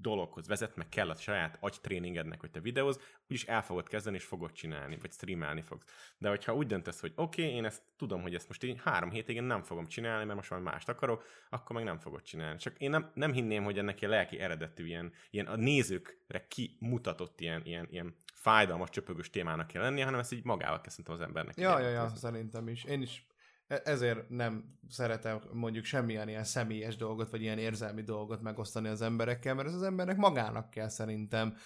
dologhoz 0.00 0.46
vezet, 0.46 0.76
meg 0.76 0.88
kell 0.88 1.10
a 1.10 1.14
saját 1.14 1.56
agytréningednek, 1.60 2.40
hogy 2.40 2.50
te 2.50 2.60
videóz, 2.60 3.00
úgyis 3.28 3.44
el 3.44 3.62
fogod 3.62 3.88
kezdeni, 3.88 4.16
és 4.16 4.24
fogod 4.24 4.52
csinálni, 4.52 4.98
vagy 5.00 5.12
streamelni 5.12 5.62
fogsz. 5.62 6.14
De 6.18 6.28
hogyha 6.28 6.54
úgy 6.54 6.66
döntesz, 6.66 7.00
hogy 7.00 7.12
oké, 7.14 7.42
okay, 7.42 7.54
én 7.54 7.64
ezt 7.64 7.82
tudom, 7.96 8.22
hogy 8.22 8.34
ezt 8.34 8.48
most 8.48 8.64
így 8.64 8.80
három 8.84 9.10
hétig 9.10 9.40
nem 9.40 9.62
fogom 9.62 9.86
csinálni, 9.86 10.24
mert 10.24 10.36
most 10.36 10.50
már 10.50 10.60
mást 10.60 10.88
akarok, 10.88 11.24
akkor 11.50 11.76
meg 11.76 11.84
nem 11.84 11.98
fogod 11.98 12.22
csinálni. 12.22 12.58
Csak 12.58 12.78
én 12.78 12.90
nem, 12.90 13.10
nem 13.14 13.32
hinném, 13.32 13.64
hogy 13.64 13.78
ennek 13.78 14.00
ilyen 14.00 14.12
lelki 14.12 14.38
eredetű, 14.38 14.86
ilyen, 14.86 15.12
ilyen 15.30 15.46
a 15.46 15.56
nézőkre 15.56 16.46
kimutatott 16.48 17.40
ilyen, 17.40 17.62
ilyen, 17.64 17.86
ilyen 17.90 18.14
fájdalmas, 18.34 18.90
csöpögős 18.90 19.30
témának 19.30 19.66
kell 19.66 19.82
lennie, 19.82 20.04
hanem 20.04 20.20
ezt 20.20 20.32
így 20.32 20.44
magával 20.44 20.80
kell 20.80 21.14
az 21.14 21.20
embernek. 21.20 21.56
Ja, 21.56 21.78
ja, 21.78 21.88
ja, 21.88 22.08
szerintem 22.14 22.68
is. 22.68 22.84
Én 22.84 23.02
is 23.02 23.26
ezért 23.68 24.28
nem 24.28 24.78
szeretem 24.88 25.40
mondjuk 25.52 25.84
semmilyen 25.84 26.28
ilyen 26.28 26.44
személyes 26.44 26.96
dolgot, 26.96 27.30
vagy 27.30 27.42
ilyen 27.42 27.58
érzelmi 27.58 28.02
dolgot 28.02 28.42
megosztani 28.42 28.88
az 28.88 29.02
emberekkel, 29.02 29.54
mert 29.54 29.68
ez 29.68 29.74
az 29.74 29.82
embernek 29.82 30.16
magának 30.16 30.70
kell 30.70 30.88
szerintem, 30.88 31.56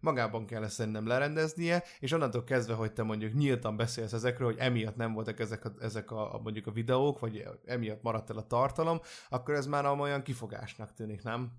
magában 0.00 0.46
kell 0.46 0.62
ezt 0.62 0.74
szerintem 0.74 1.06
lerendeznie, 1.06 1.82
és 1.98 2.12
onnantól 2.12 2.44
kezdve, 2.44 2.74
hogy 2.74 2.92
te 2.92 3.02
mondjuk 3.02 3.32
nyíltan 3.32 3.76
beszélsz 3.76 4.12
ezekről, 4.12 4.48
hogy 4.48 4.58
emiatt 4.58 4.96
nem 4.96 5.12
voltak 5.12 5.40
ezek 5.40 5.64
a, 5.64 5.72
ezek 5.80 6.10
a, 6.10 6.40
mondjuk 6.42 6.66
a 6.66 6.72
videók, 6.72 7.18
vagy 7.18 7.44
emiatt 7.64 8.02
maradt 8.02 8.30
el 8.30 8.36
a 8.36 8.46
tartalom, 8.46 9.00
akkor 9.28 9.54
ez 9.54 9.66
már 9.66 9.86
olyan 9.86 10.22
kifogásnak 10.22 10.92
tűnik, 10.92 11.22
nem? 11.22 11.52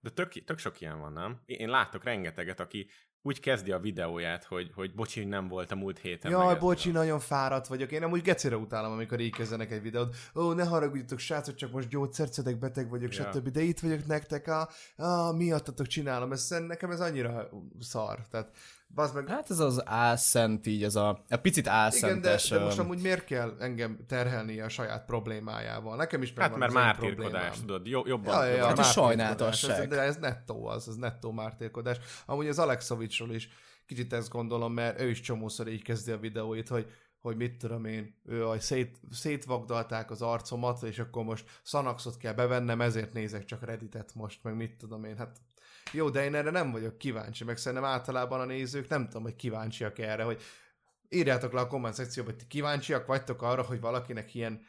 De 0.00 0.10
tök, 0.10 0.44
tök 0.44 0.58
sok 0.58 0.80
ilyen 0.80 1.00
van, 1.00 1.12
nem? 1.12 1.40
Én 1.46 1.68
látok 1.68 2.04
rengeteget, 2.04 2.60
aki 2.60 2.88
úgy 3.22 3.40
kezdi 3.40 3.72
a 3.72 3.78
videóját, 3.78 4.44
hogy, 4.44 4.70
hogy 4.74 4.94
bocsi, 4.94 5.24
nem 5.24 5.48
volt 5.48 5.70
a 5.70 5.74
múlt 5.74 5.98
héten. 5.98 6.30
Jaj, 6.30 6.58
bocsi, 6.58 6.90
nagyon 6.90 7.20
fáradt 7.20 7.66
vagyok. 7.66 7.92
Én 7.92 8.02
amúgy 8.02 8.22
gecére 8.22 8.56
utálom, 8.56 8.92
amikor 8.92 9.20
így 9.20 9.34
kezdenek 9.34 9.70
egy 9.70 9.82
videót. 9.82 10.16
Ó, 10.34 10.52
ne 10.52 10.64
haragudjatok, 10.64 11.18
srácok, 11.18 11.54
csak 11.54 11.72
most 11.72 11.88
gyógyszert 11.88 12.32
szedek, 12.32 12.58
beteg 12.58 12.88
vagyok, 12.88 13.14
ja. 13.14 13.30
stb. 13.30 13.48
De 13.48 13.60
itt 13.60 13.80
vagyok 13.80 14.06
nektek, 14.06 14.46
a, 14.46 14.68
a 14.96 15.32
miattatok 15.32 15.86
csinálom. 15.86 16.32
Ez, 16.32 16.48
nekem 16.48 16.90
ez 16.90 17.00
annyira 17.00 17.48
szar. 17.80 18.26
Tehát 18.30 18.50
Bazd 18.94 19.14
meg. 19.14 19.28
Hát 19.28 19.50
ez 19.50 19.58
az 19.58 19.82
álszent, 19.86 20.66
így 20.66 20.82
ez 20.82 20.94
a, 20.94 21.24
a 21.28 21.36
picit 21.36 21.66
álszentes. 21.66 22.46
Igen, 22.46 22.58
de, 22.58 22.64
de 22.64 22.64
most 22.64 22.78
amúgy 22.78 23.00
miért 23.00 23.24
kell 23.24 23.56
engem 23.58 23.98
terhelni 24.06 24.60
a 24.60 24.68
saját 24.68 25.04
problémájával? 25.04 25.96
Nekem 25.96 26.22
is 26.22 26.32
Hát 26.36 26.56
mert 26.56 26.72
mártírkodás, 26.72 27.60
tudod, 27.60 27.86
jobban. 27.86 28.34
Ja, 28.34 28.44
ja, 28.44 28.56
ja, 28.56 28.66
hát 28.66 28.78
a 28.78 28.82
sajnálatosság. 28.82 29.80
Ez, 29.80 29.86
de 29.88 30.00
ez 30.00 30.16
nettó 30.16 30.66
az, 30.66 30.88
ez 30.88 30.94
nettó 30.94 31.32
mártírkodás. 31.32 31.98
Amúgy 32.26 32.48
az 32.48 32.58
Alexovicsról 32.58 33.32
is 33.32 33.48
kicsit 33.86 34.12
ezt 34.12 34.28
gondolom, 34.28 34.72
mert 34.72 35.00
ő 35.00 35.08
is 35.08 35.20
csomószor 35.20 35.68
így 35.68 35.82
kezdi 35.82 36.10
a 36.10 36.18
videóit, 36.18 36.68
hogy 36.68 36.86
hogy 37.20 37.36
mit 37.36 37.56
tudom 37.56 37.84
én, 37.84 38.14
ő, 38.24 38.40
hogy 38.42 38.60
szét, 38.60 39.00
szétvagdalták 39.10 40.10
az 40.10 40.22
arcomat, 40.22 40.82
és 40.82 40.98
akkor 40.98 41.24
most 41.24 41.60
szanaxot 41.62 42.16
kell 42.16 42.32
bevennem, 42.32 42.80
ezért 42.80 43.12
nézek 43.12 43.44
csak 43.44 43.64
Redditet 43.64 44.14
most, 44.14 44.42
meg 44.42 44.56
mit 44.56 44.76
tudom 44.76 45.04
én, 45.04 45.16
hát 45.16 45.40
jó, 45.92 46.10
de 46.10 46.24
én 46.24 46.34
erre 46.34 46.50
nem 46.50 46.70
vagyok 46.70 46.98
kíváncsi, 46.98 47.44
meg 47.44 47.56
szerintem 47.56 47.88
általában 47.88 48.40
a 48.40 48.44
nézők 48.44 48.88
nem 48.88 49.04
tudom, 49.04 49.22
hogy 49.22 49.36
kíváncsiak 49.36 49.98
erre, 49.98 50.22
hogy 50.22 50.42
írjátok 51.08 51.52
le 51.52 51.60
a 51.60 51.66
komment 51.66 51.94
szekcióba, 51.94 52.30
hogy 52.30 52.38
ti 52.38 52.46
kíváncsiak 52.46 53.06
vagytok 53.06 53.42
arra, 53.42 53.62
hogy 53.62 53.80
valakinek 53.80 54.34
ilyen 54.34 54.62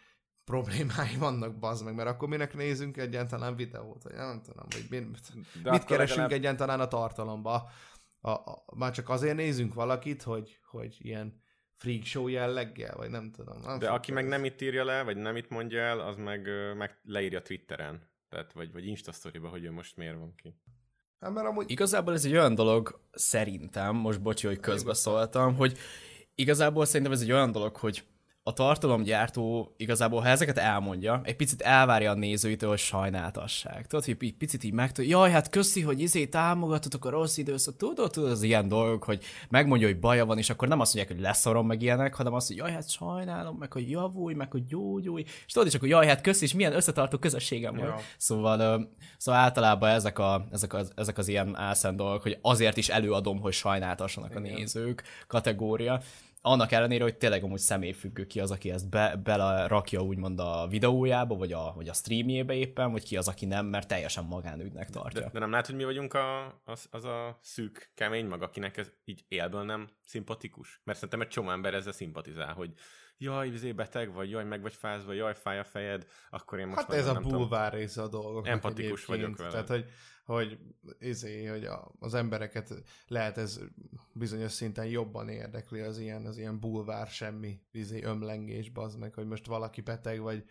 problémái 0.43 1.15
vannak, 1.17 1.59
bazd 1.59 1.86
meg, 1.86 1.95
mert 1.95 2.09
akkor 2.09 2.28
minek 2.28 2.53
nézünk 2.53 2.97
egyáltalán 2.97 3.55
videót, 3.55 4.03
vagy 4.03 4.13
nem 4.13 4.41
tudom, 4.41 4.65
hogy 4.70 4.86
mit, 4.89 5.17
De 5.63 5.72
mit 5.72 5.84
keresünk 5.84 6.17
legalább... 6.17 6.32
egyáltalán 6.32 6.80
a 6.80 6.88
tartalomba. 6.88 7.70
A, 8.22 8.30
a, 8.30 8.63
már 8.76 8.91
csak 8.91 9.09
azért 9.09 9.36
nézünk 9.36 9.74
valakit, 9.74 10.24
hogy, 10.24 10.59
hogy 10.70 10.95
ilyen 10.99 11.41
freak 11.76 12.03
show 12.03 12.28
jelleggel, 12.28 12.95
vagy 12.95 13.09
nem 13.09 13.32
tudom. 13.32 13.61
Nem 13.61 13.80
De 13.80 13.89
aki 13.89 14.11
meg 14.11 14.28
nem 14.28 14.45
itt 14.45 14.61
írja 14.61 14.84
le, 14.84 15.03
vagy 15.03 15.17
nem 15.17 15.36
itt 15.36 15.49
mondja 15.49 15.80
el, 15.80 15.99
az 15.99 16.15
meg, 16.15 16.49
meg 16.78 16.99
leírja 17.03 17.41
Twitteren. 17.41 18.09
Tehát, 18.30 18.53
vagy, 18.53 18.72
vagy 18.72 18.86
Insta 18.86 19.11
hogy 19.41 19.63
ő 19.63 19.72
most 19.72 19.97
miért 19.97 20.17
van 20.17 20.36
ki. 20.36 20.55
Hát, 21.20 21.34
mert 21.34 21.47
amúgy... 21.47 21.72
Igazából 21.72 22.13
ez 22.13 22.26
egy 22.26 22.32
olyan 22.32 22.55
dolog, 22.55 22.99
szerintem, 23.11 23.95
most 23.95 24.22
bocsi, 24.22 24.47
hogy 24.47 24.59
közbeszóltam, 24.59 25.55
hogy 25.55 25.78
igazából 26.36 26.86
szerintem 26.86 27.11
ez 27.11 27.22
egy 27.22 27.32
olyan 27.32 27.51
dolog, 27.51 27.76
hogy 27.76 28.03
a 28.50 28.54
tartalomgyártó 28.54 29.74
igazából, 29.78 30.22
ha 30.22 30.28
ezeket 30.28 30.58
elmondja, 30.58 31.22
egy 31.24 31.36
picit 31.36 31.62
elvárja 31.62 32.12
a 32.12 32.14
nézőitől, 32.14 32.70
hogy 32.70 32.80
sajnáltassák. 32.80 33.88
Tudod, 33.88 34.06
hogy 34.06 34.18
egy 34.20 34.34
picit 34.34 34.64
így 34.64 34.74
meg 34.74 34.91
jaj, 34.95 35.32
hát 35.32 35.50
köszi, 35.50 35.82
hogy 35.82 36.02
izé 36.02 36.26
támogatotok 36.26 37.06
a 37.06 37.10
rossz 37.10 37.38
időszak, 37.38 37.76
tudod, 37.78 38.12
tudod, 38.12 38.32
az 38.32 38.41
ilyen 38.41 38.68
dolgok, 38.68 39.04
hogy 39.04 39.24
megmondja, 39.50 39.88
hogy 39.88 40.00
baja 40.00 40.26
van, 40.26 40.38
és 40.38 40.50
akkor 40.50 40.68
nem 40.68 40.80
azt 40.80 40.93
mondják, 40.95 41.18
hogy 41.18 41.26
leszorom 41.26 41.68
meg 41.68 41.82
ilyenek, 41.82 42.16
hanem 42.16 42.34
azt, 42.34 42.47
hogy 42.47 42.56
jaj, 42.56 42.72
hát 42.72 42.89
sajnálom, 42.89 43.56
meg 43.58 43.74
hogy 43.74 43.89
javulj, 43.89 44.34
meg 44.34 44.52
hogy 44.52 44.66
gyógyulj, 44.66 45.24
és 45.45 45.54
tudod, 45.54 45.68
és 45.68 45.76
akkor 45.76 45.88
jaj, 45.88 46.08
hát 46.08 46.22
köszi, 46.22 46.45
és 46.45 46.54
milyen 46.54 46.74
összetartó 46.74 47.18
közösségem 47.18 47.76
van. 47.76 47.86
Ja. 47.86 48.00
Szóval, 48.18 48.89
szóval 49.18 49.41
általában 49.41 49.89
ezek, 49.89 50.20
a, 50.20 50.47
ezek, 50.52 50.74
az, 50.74 50.91
ezek 50.95 51.18
az 51.18 51.28
ilyen 51.28 51.56
álszent 51.56 51.97
dolgok, 51.97 52.22
hogy 52.22 52.38
azért 52.41 52.78
is 52.78 52.89
előadom, 52.89 53.39
hogy 53.39 53.54
sajnáltassanak 53.54 54.36
a 54.36 54.39
nézők 54.39 55.04
kategória 55.28 56.02
annak 56.41 56.71
ellenére, 56.71 57.03
hogy 57.03 57.17
tényleg 57.17 57.43
amúgy 57.43 57.59
személyfüggő 57.59 58.25
ki 58.25 58.39
az, 58.39 58.51
aki 58.51 58.71
ezt 58.71 58.89
be, 58.89 59.15
belerakja 59.23 60.01
úgymond 60.01 60.39
a 60.39 60.67
videójába, 60.69 61.35
vagy 61.35 61.53
a, 61.53 61.73
vagy 61.75 61.89
a 61.89 61.93
streamjébe 61.93 62.53
éppen, 62.53 62.91
vagy 62.91 63.03
ki 63.03 63.17
az, 63.17 63.27
aki 63.27 63.45
nem, 63.45 63.65
mert 63.65 63.87
teljesen 63.87 64.23
magánügynek 64.23 64.89
tartja. 64.89 65.21
De, 65.21 65.29
de 65.33 65.39
nem 65.39 65.51
látod, 65.51 65.65
hogy 65.65 65.75
mi 65.75 65.83
vagyunk 65.83 66.13
a, 66.13 66.61
az, 66.63 66.87
az 66.91 67.03
a 67.03 67.39
szűk, 67.41 67.91
kemény 67.95 68.25
mag, 68.25 68.41
akinek 68.41 68.77
ez 68.77 68.91
így 69.03 69.25
élből 69.27 69.63
nem 69.63 69.89
szimpatikus? 70.05 70.81
Mert 70.83 70.97
szerintem 70.97 71.21
egy 71.21 71.27
csomó 71.27 71.49
ember 71.49 71.73
ezzel 71.73 71.93
szimpatizál, 71.93 72.53
hogy 72.53 72.73
jaj, 73.20 73.47
izé 73.47 73.72
beteg 73.72 74.13
vagy, 74.13 74.30
jaj, 74.30 74.43
meg 74.43 74.61
vagy 74.61 74.74
fázva, 74.74 75.13
jaj, 75.13 75.36
fáj 75.36 75.59
a 75.59 75.63
fejed, 75.63 76.07
akkor 76.30 76.59
én 76.59 76.67
most 76.67 76.80
Hát 76.80 76.93
ez 76.93 77.07
a 77.07 77.20
bulvár 77.20 77.74
része 77.74 78.01
a 78.01 78.07
dolgok. 78.07 78.47
Empatikus 78.47 79.05
vagyok 79.05 79.38
vele. 79.38 79.51
Tehát, 79.51 79.67
hogy, 79.67 79.86
hogy, 80.24 80.59
izé, 80.99 81.45
hogy 81.45 81.65
a, 81.65 81.91
az 81.99 82.13
embereket 82.13 82.74
lehet 83.07 83.38
ez 83.38 83.59
bizonyos 84.13 84.51
szinten 84.51 84.86
jobban 84.86 85.30
érdekli 85.30 85.80
az 85.80 85.99
ilyen, 85.99 86.26
az 86.26 86.38
ilyen 86.38 86.59
bulvár 86.59 87.07
semmi 87.07 87.61
izé, 87.72 88.03
ömlengés, 88.03 88.70
bazd 88.70 88.99
meg, 88.99 89.13
hogy 89.13 89.28
most 89.28 89.45
valaki 89.45 89.82
beteg 89.82 90.22
vagy 90.22 90.43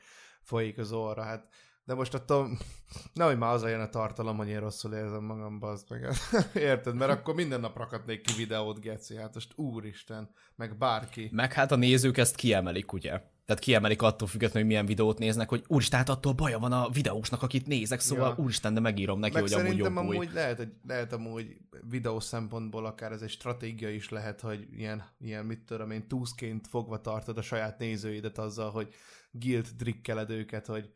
folyik 0.43 0.79
az 0.79 0.93
orra, 0.93 1.23
hát 1.23 1.49
de 1.89 1.95
most 1.95 2.14
attól, 2.14 2.59
nehogy 3.14 3.39
már 3.39 3.53
az 3.53 3.62
jön 3.62 3.80
a 3.80 3.89
tartalom, 3.89 4.36
hogy 4.36 4.49
én 4.49 4.61
rosszul 4.61 4.95
érzem 4.95 5.24
magam, 5.24 5.59
bazd 5.59 5.86
meg. 5.89 6.09
Érted? 6.70 6.95
Mert 6.95 7.11
akkor 7.11 7.34
minden 7.34 7.61
nap 7.61 7.76
rakatnék 7.76 8.20
ki 8.20 8.32
videót, 8.36 8.80
geci. 8.80 9.16
Hát 9.16 9.34
most 9.34 9.53
úristen, 9.57 10.30
meg 10.57 10.76
bárki. 10.78 11.28
Meg 11.32 11.53
hát 11.53 11.72
a 11.72 11.76
nézők 11.76 12.16
ezt 12.16 12.34
kiemelik, 12.34 12.93
ugye? 12.93 13.11
Tehát 13.11 13.62
kiemelik 13.62 14.03
attól 14.03 14.28
függetlenül, 14.28 14.61
hogy 14.62 14.70
milyen 14.70 14.86
videót 14.86 15.18
néznek, 15.18 15.49
hogy 15.49 15.64
úristen, 15.66 15.99
hát 15.99 16.09
attól 16.09 16.32
baja 16.32 16.59
van 16.59 16.72
a 16.72 16.89
videósnak, 16.89 17.43
akit 17.43 17.66
nézek, 17.66 18.01
szóval 18.01 18.34
ja. 18.36 18.43
úristen, 18.43 18.74
de 18.74 18.80
megírom 18.80 19.18
neki, 19.18 19.34
meg 19.34 19.43
hogy 19.43 19.53
amúgy 19.53 19.76
jobb 19.76 19.97
amúgy 19.97 20.16
új. 20.16 20.28
lehet, 20.32 20.57
hogy, 20.57 20.72
lehet 20.86 21.12
amúgy 21.12 21.57
videó 21.89 22.20
szempontból 22.20 22.86
akár 22.86 23.12
ez 23.12 23.22
egy 23.22 23.30
stratégia 23.30 23.91
is 23.91 24.09
lehet, 24.09 24.41
hogy 24.41 24.66
ilyen, 24.76 25.05
ilyen 25.18 25.45
mit 25.45 25.61
tudom 25.61 25.91
én, 25.91 26.09
túszként 26.09 26.66
fogva 26.68 27.01
tartod 27.01 27.39
a 27.39 27.43
saját 27.43 27.78
nézőidet 27.78 28.39
azzal, 28.39 28.70
hogy 28.70 28.89
guilt 29.30 29.76
drikkeled 29.76 30.30
őket, 30.30 30.66
hogy 30.66 30.93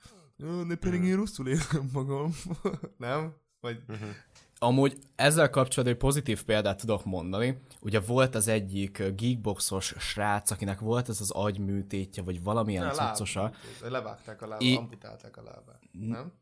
de 0.68 0.74
pedig 0.74 1.04
én 1.04 1.16
rosszul 1.16 1.48
érzem 1.48 1.90
magam. 1.92 2.34
nem? 2.96 3.34
Vagy... 3.60 3.82
Uh-huh. 3.88 4.08
Amúgy 4.58 4.98
ezzel 5.14 5.50
kapcsolatban 5.50 5.96
egy 5.96 6.02
pozitív 6.02 6.44
példát 6.44 6.80
tudok 6.80 7.04
mondani. 7.04 7.62
Ugye 7.80 8.00
volt 8.00 8.34
az 8.34 8.48
egyik 8.48 9.02
geekboxos 9.16 9.94
srác, 9.98 10.50
akinek 10.50 10.80
volt 10.80 11.08
ez 11.08 11.20
az 11.20 11.30
agyműtétje, 11.30 12.22
vagy 12.22 12.42
valamilyen 12.42 12.92
cuccosa. 12.92 13.52
Levágták 13.80 14.42
a 14.42 14.46
lábát, 14.46 14.62
I... 14.62 14.76
amputálták 14.76 15.36
a 15.36 15.42
lábát, 15.42 15.80
nem? 15.92 16.32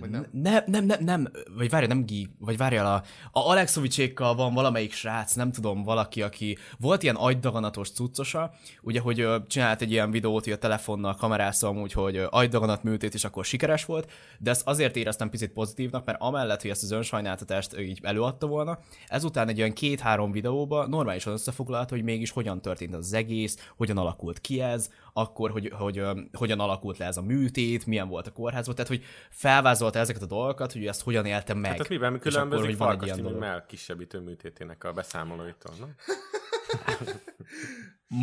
Nem? 0.00 0.26
Nem, 0.32 0.62
nem, 0.66 0.84
nem, 0.84 1.04
nem, 1.04 1.28
vagy 1.56 1.70
várja, 1.70 1.88
nem 1.88 2.04
Geek, 2.06 2.30
vagy 2.38 2.56
várja, 2.56 2.94
a, 2.94 3.02
a 3.32 3.50
Alexovicsékkal 3.50 4.34
van 4.34 4.54
valamelyik 4.54 4.92
srác, 4.92 5.34
nem 5.34 5.52
tudom, 5.52 5.82
valaki, 5.82 6.22
aki 6.22 6.58
volt 6.78 7.02
ilyen 7.02 7.14
agydaganatos 7.14 7.90
cuccosa, 7.90 8.52
ugye, 8.82 9.00
hogy 9.00 9.20
ö, 9.20 9.36
csinált 9.46 9.82
egy 9.82 9.90
ilyen 9.90 10.10
videót, 10.10 10.44
hogy 10.44 10.52
a 10.52 10.58
telefonnal 10.58 11.14
kamerázta 11.14 11.70
úgy, 11.70 11.92
hogy 11.92 12.16
ö, 12.16 12.26
agydaganat 12.30 12.82
műtét, 12.82 13.14
és 13.14 13.24
akkor 13.24 13.44
sikeres 13.44 13.84
volt, 13.84 14.10
de 14.38 14.50
ezt 14.50 14.66
azért 14.66 14.96
éreztem 14.96 15.30
picit 15.30 15.52
pozitívnak, 15.52 16.04
mert 16.04 16.20
amellett, 16.20 16.60
hogy 16.60 16.70
ezt 16.70 16.82
az 16.82 16.90
önsajnáltatást 16.90 17.78
így 17.78 17.98
előadta 18.02 18.46
volna, 18.46 18.78
ezután 19.06 19.48
egy 19.48 19.58
olyan 19.58 19.72
két-három 19.72 20.32
videóba 20.32 20.86
normálisan 20.86 21.32
összefoglalta, 21.32 21.94
hogy 21.94 22.04
mégis 22.04 22.30
hogyan 22.30 22.60
történt 22.60 22.94
az 22.94 23.12
egész, 23.12 23.70
hogyan 23.76 23.98
alakult 23.98 24.40
ki 24.40 24.60
ez, 24.60 24.90
akkor, 25.12 25.50
hogy, 25.50 25.72
hogy, 25.74 25.98
hogy 25.98 26.18
hogyan 26.32 26.60
alakult 26.60 26.98
le 26.98 27.06
ez 27.06 27.16
a 27.16 27.22
műtét, 27.22 27.86
milyen 27.86 28.08
volt 28.08 28.26
a 28.26 28.32
kórházban, 28.32 28.74
tehát 28.74 28.90
hogy 28.90 29.04
felvázolta 29.30 29.98
ezeket 29.98 30.22
a 30.22 30.26
dolgokat, 30.26 30.72
hogy 30.72 30.86
ezt 30.86 31.02
hogyan 31.02 31.26
éltem 31.26 31.58
meg. 31.58 31.70
Tehát 31.70 31.88
mivel 31.88 32.18
különbözik 32.18 32.76
Farkas 32.76 33.10
Timi 33.10 33.30
mell 33.30 33.66
kisebbítő 33.66 34.20
műtétének 34.20 34.84
a 34.84 34.92
beszámolóitól, 34.92 35.74
no? 35.78 35.86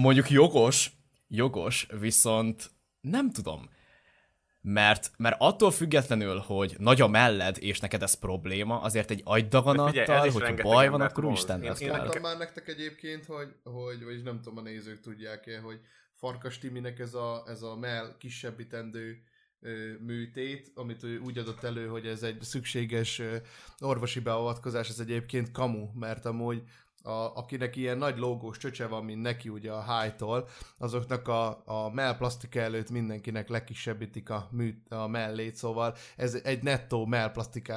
Mondjuk 0.03 0.29
jogos, 0.29 0.91
jogos, 1.27 1.87
viszont 1.99 2.71
nem 3.01 3.31
tudom. 3.31 3.69
Mert, 4.61 5.11
mert 5.17 5.35
attól 5.39 5.71
függetlenül, 5.71 6.37
hogy 6.37 6.75
nagy 6.77 7.01
a 7.01 7.07
melled, 7.07 7.57
és 7.59 7.79
neked 7.79 8.01
ez 8.01 8.13
probléma, 8.13 8.81
azért 8.81 9.11
egy 9.11 9.21
agydaganattal, 9.23 10.29
hogy 10.29 10.61
baj 10.61 10.89
van, 10.89 11.01
akkor 11.01 11.25
úgy 11.25 11.43
tenned 11.45 11.77
kell. 11.77 11.89
Én 11.89 11.97
mondtam 11.97 12.21
már 12.21 12.37
nektek 12.37 12.67
egyébként, 12.67 13.25
hogy, 13.25 13.55
hogy 13.63 14.03
vagyis 14.03 14.21
nem 14.21 14.41
tudom, 14.41 14.57
a 14.57 14.61
nézők 14.61 14.99
tudják-e, 14.99 15.59
hogy 15.59 15.79
Farkas 16.19 16.57
Timinek 16.57 16.99
ez 16.99 17.13
a, 17.13 17.43
ez 17.47 17.61
a 17.61 17.75
mell 17.75 18.15
kisebbítendő 18.17 19.23
műtét, 19.99 20.71
amit 20.75 21.03
ő 21.03 21.19
úgy 21.19 21.37
adott 21.37 21.63
elő, 21.63 21.87
hogy 21.87 22.07
ez 22.07 22.23
egy 22.23 22.41
szükséges 22.41 23.21
orvosi 23.79 24.19
beavatkozás, 24.19 24.89
ez 24.89 24.99
egyébként 24.99 25.51
kamu, 25.51 25.87
mert 25.93 26.25
amúgy 26.25 26.63
a, 27.03 27.11
akinek 27.11 27.75
ilyen 27.75 27.97
nagy 27.97 28.17
logós 28.17 28.57
csöcse 28.57 28.87
van, 28.87 29.05
mint 29.05 29.21
neki 29.21 29.49
ugye 29.49 29.71
a 29.71 29.99
high 29.99 30.23
azoknak 30.77 31.27
a, 31.27 31.61
a 31.65 31.89
mellplasztika 31.93 32.59
előtt 32.59 32.89
mindenkinek 32.89 33.49
lekisebbítik 33.49 34.29
a, 34.29 34.47
műt, 34.51 34.91
a 34.91 35.07
mellét, 35.07 35.55
szóval 35.55 35.95
ez 36.15 36.33
egy 36.43 36.63
nettó 36.63 37.05
mellplasztika 37.05 37.73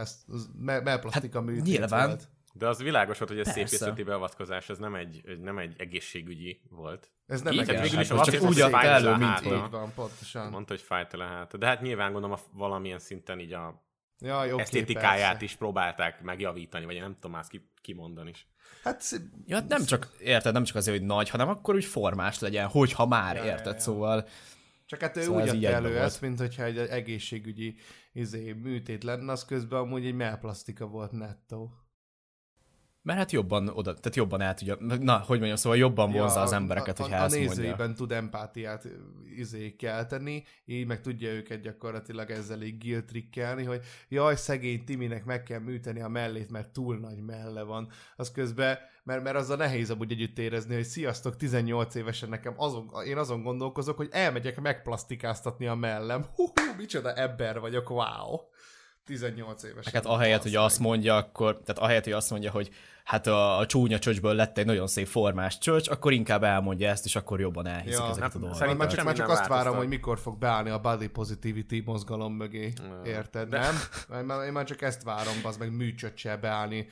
hát, 1.39 1.45
műtét 1.45 1.65
nyilván, 1.65 2.07
volt. 2.07 2.29
De 2.53 2.69
az 2.69 2.83
világos 2.83 3.19
volt, 3.19 3.31
hogy 3.31 3.41
a 3.41 3.45
szépészeti 3.45 4.03
beavatkozás 4.03 4.69
ez 4.69 4.79
nem 4.79 4.95
egy, 4.95 5.39
nem 5.41 5.59
egy 5.59 5.75
egészségügyi 5.79 6.61
volt. 6.71 7.13
Ez 7.27 7.43
nem 7.43 7.53
Igen, 7.53 7.83
végül 7.83 8.01
is 8.01 8.09
hát 8.09 8.25
csak 8.25 8.43
úgy 8.43 8.61
adta 8.61 8.83
elő, 8.83 9.17
mint 9.17 9.41
így 9.45 9.71
van, 9.71 9.93
pontosan. 9.95 10.51
Mondta, 10.51 10.73
hogy 10.73 10.83
fájt 10.83 11.13
a 11.13 11.25
hát. 11.25 11.59
De 11.59 11.67
hát 11.67 11.81
nyilván 11.81 12.13
gondolom 12.13 12.37
a 12.37 12.59
valamilyen 12.59 12.99
szinten 12.99 13.39
így 13.39 13.53
a 13.53 13.85
ja, 14.19 14.45
jó, 14.45 14.59
esztétikáját 14.59 15.43
is 15.43 15.55
próbálták 15.55 16.23
megjavítani, 16.23 16.85
vagy 16.85 17.01
nem 17.01 17.15
tudom 17.15 17.31
más 17.31 17.47
kimondani 17.81 18.31
is. 18.31 18.47
Hát, 18.83 19.05
ja, 19.47 19.57
hát 19.57 19.69
nem 19.69 19.85
csak, 19.85 20.11
érted, 20.21 20.53
nem 20.53 20.65
csak 20.65 20.77
azért, 20.77 20.99
hogy 20.99 21.07
nagy, 21.07 21.29
hanem 21.29 21.49
akkor 21.49 21.75
úgy 21.75 21.85
formás 21.85 22.39
legyen, 22.39 22.67
hogyha 22.67 23.07
már, 23.07 23.37
ja, 23.37 23.45
érted, 23.45 23.67
ja, 23.67 23.73
ja. 23.73 23.79
szóval... 23.79 24.29
Csak 24.87 25.01
hát 25.01 25.17
ő 25.17 25.23
szóval 25.23 25.43
úgy 25.43 25.49
adta 25.49 25.69
elő 25.69 25.99
ezt, 25.99 26.21
mint 26.21 26.39
hogyha 26.39 26.63
egy 26.63 26.79
egészségügyi 26.79 27.77
izé, 28.13 28.53
műtét 28.53 29.05
lenne, 29.05 29.33
az 29.33 29.45
közben 29.45 29.81
amúgy 29.81 30.07
egy 30.07 30.15
melplasztika 30.15 30.87
volt 30.87 31.13
nettó. 31.13 31.82
Mert 33.03 33.19
hát 33.19 33.33
jobban 33.33 33.69
oda, 33.69 33.95
tehát 33.95 34.17
jobban 34.17 34.41
el 34.41 34.55
tudja, 34.55 34.77
na, 34.81 35.19
hogy 35.19 35.37
mondjam, 35.37 35.57
szóval 35.57 35.79
jobban 35.79 36.13
vonza 36.13 36.39
ja, 36.39 36.45
az 36.45 36.53
embereket, 36.53 36.99
a, 36.99 37.05
a, 37.05 37.23
a 37.23 37.29
nézőiben 37.29 37.95
tud 37.95 38.13
empátiát 38.13 38.89
izé 39.37 39.77
kelteni, 39.77 40.45
így 40.65 40.87
meg 40.87 41.01
tudja 41.01 41.33
őket 41.33 41.61
gyakorlatilag 41.61 42.31
ezzel 42.31 42.63
így 42.63 42.79
giltrikkelni, 42.79 43.65
hogy 43.65 43.81
jaj, 44.09 44.37
szegény 44.37 44.85
Timinek 44.85 45.25
meg 45.25 45.43
kell 45.43 45.59
műteni 45.59 46.01
a 46.01 46.09
mellét, 46.09 46.51
mert 46.51 46.69
túl 46.69 46.99
nagy 46.99 47.23
melle 47.23 47.63
van. 47.63 47.89
Az 48.17 48.31
közben, 48.31 48.79
mert, 49.05 49.23
mert 49.23 49.37
az 49.37 49.51
a 49.51 49.57
nehéz 49.57 49.91
amúgy 49.91 50.13
együtt 50.13 50.39
érezni, 50.39 50.75
hogy 50.75 50.85
sziasztok, 50.85 51.37
18 51.37 51.95
évesen 51.95 52.29
nekem 52.29 52.55
azon, 52.57 52.91
én 53.07 53.17
azon 53.17 53.43
gondolkozok, 53.43 53.97
hogy 53.97 54.09
elmegyek 54.11 54.61
megplasztikáztatni 54.61 55.67
a 55.67 55.75
mellem. 55.75 56.25
Hú, 56.35 56.45
hú 56.45 56.77
micsoda 56.77 57.15
ebber 57.15 57.61
vagyok, 57.61 57.91
wow. 57.91 58.51
18 59.05 59.63
évesen. 59.63 59.93
Hát 59.93 60.07
ahelyett, 60.07 60.43
hogy 60.43 60.55
azt 60.55 60.79
mondja, 60.79 61.17
akkor, 61.17 61.61
tehát 61.65 61.83
ahelyett, 61.83 62.05
hogy 62.05 62.13
azt 62.13 62.31
mondja, 62.31 62.51
hogy 62.51 62.71
hát 63.05 63.27
a, 63.27 63.59
a 63.59 63.67
csúnya 63.67 63.99
csöcsből 63.99 64.35
lett 64.35 64.59
egy 64.59 64.67
nagyon 64.67 64.87
szép 64.87 65.07
formás 65.07 65.59
csöcs, 65.59 65.89
akkor 65.89 66.13
inkább 66.13 66.43
elmondja 66.43 66.89
ezt, 66.89 67.05
és 67.05 67.17
akkor 67.17 67.41
jobban 67.41 67.67
elhiszik 67.67 67.99
Ja, 68.01 68.09
ezeket 68.09 68.35
a 68.35 68.39
nem, 68.39 68.41
dolgokat. 68.41 68.77
már 68.79 68.89
csak, 68.89 69.05
már 69.05 69.15
csak 69.15 69.29
azt 69.29 69.47
várom, 69.47 69.77
hogy 69.77 69.89
mikor 69.89 70.19
fog 70.19 70.39
beállni 70.39 70.71
a 70.71 70.81
body 70.81 71.09
positivity 71.09 71.83
mozgalom 71.85 72.35
mögé. 72.35 72.73
Ja. 72.77 73.01
Érted, 73.05 73.49
De- 73.49 73.59
nem? 73.59 73.75
Én 74.19 74.25
már, 74.25 74.47
én 74.47 74.53
már 74.53 74.65
csak 74.65 74.83
ezt 74.83 75.03
várom, 75.03 75.35
az 75.43 75.57
meg 75.57 75.77
műcsöccsel 75.77 76.39
beállni 76.39 76.89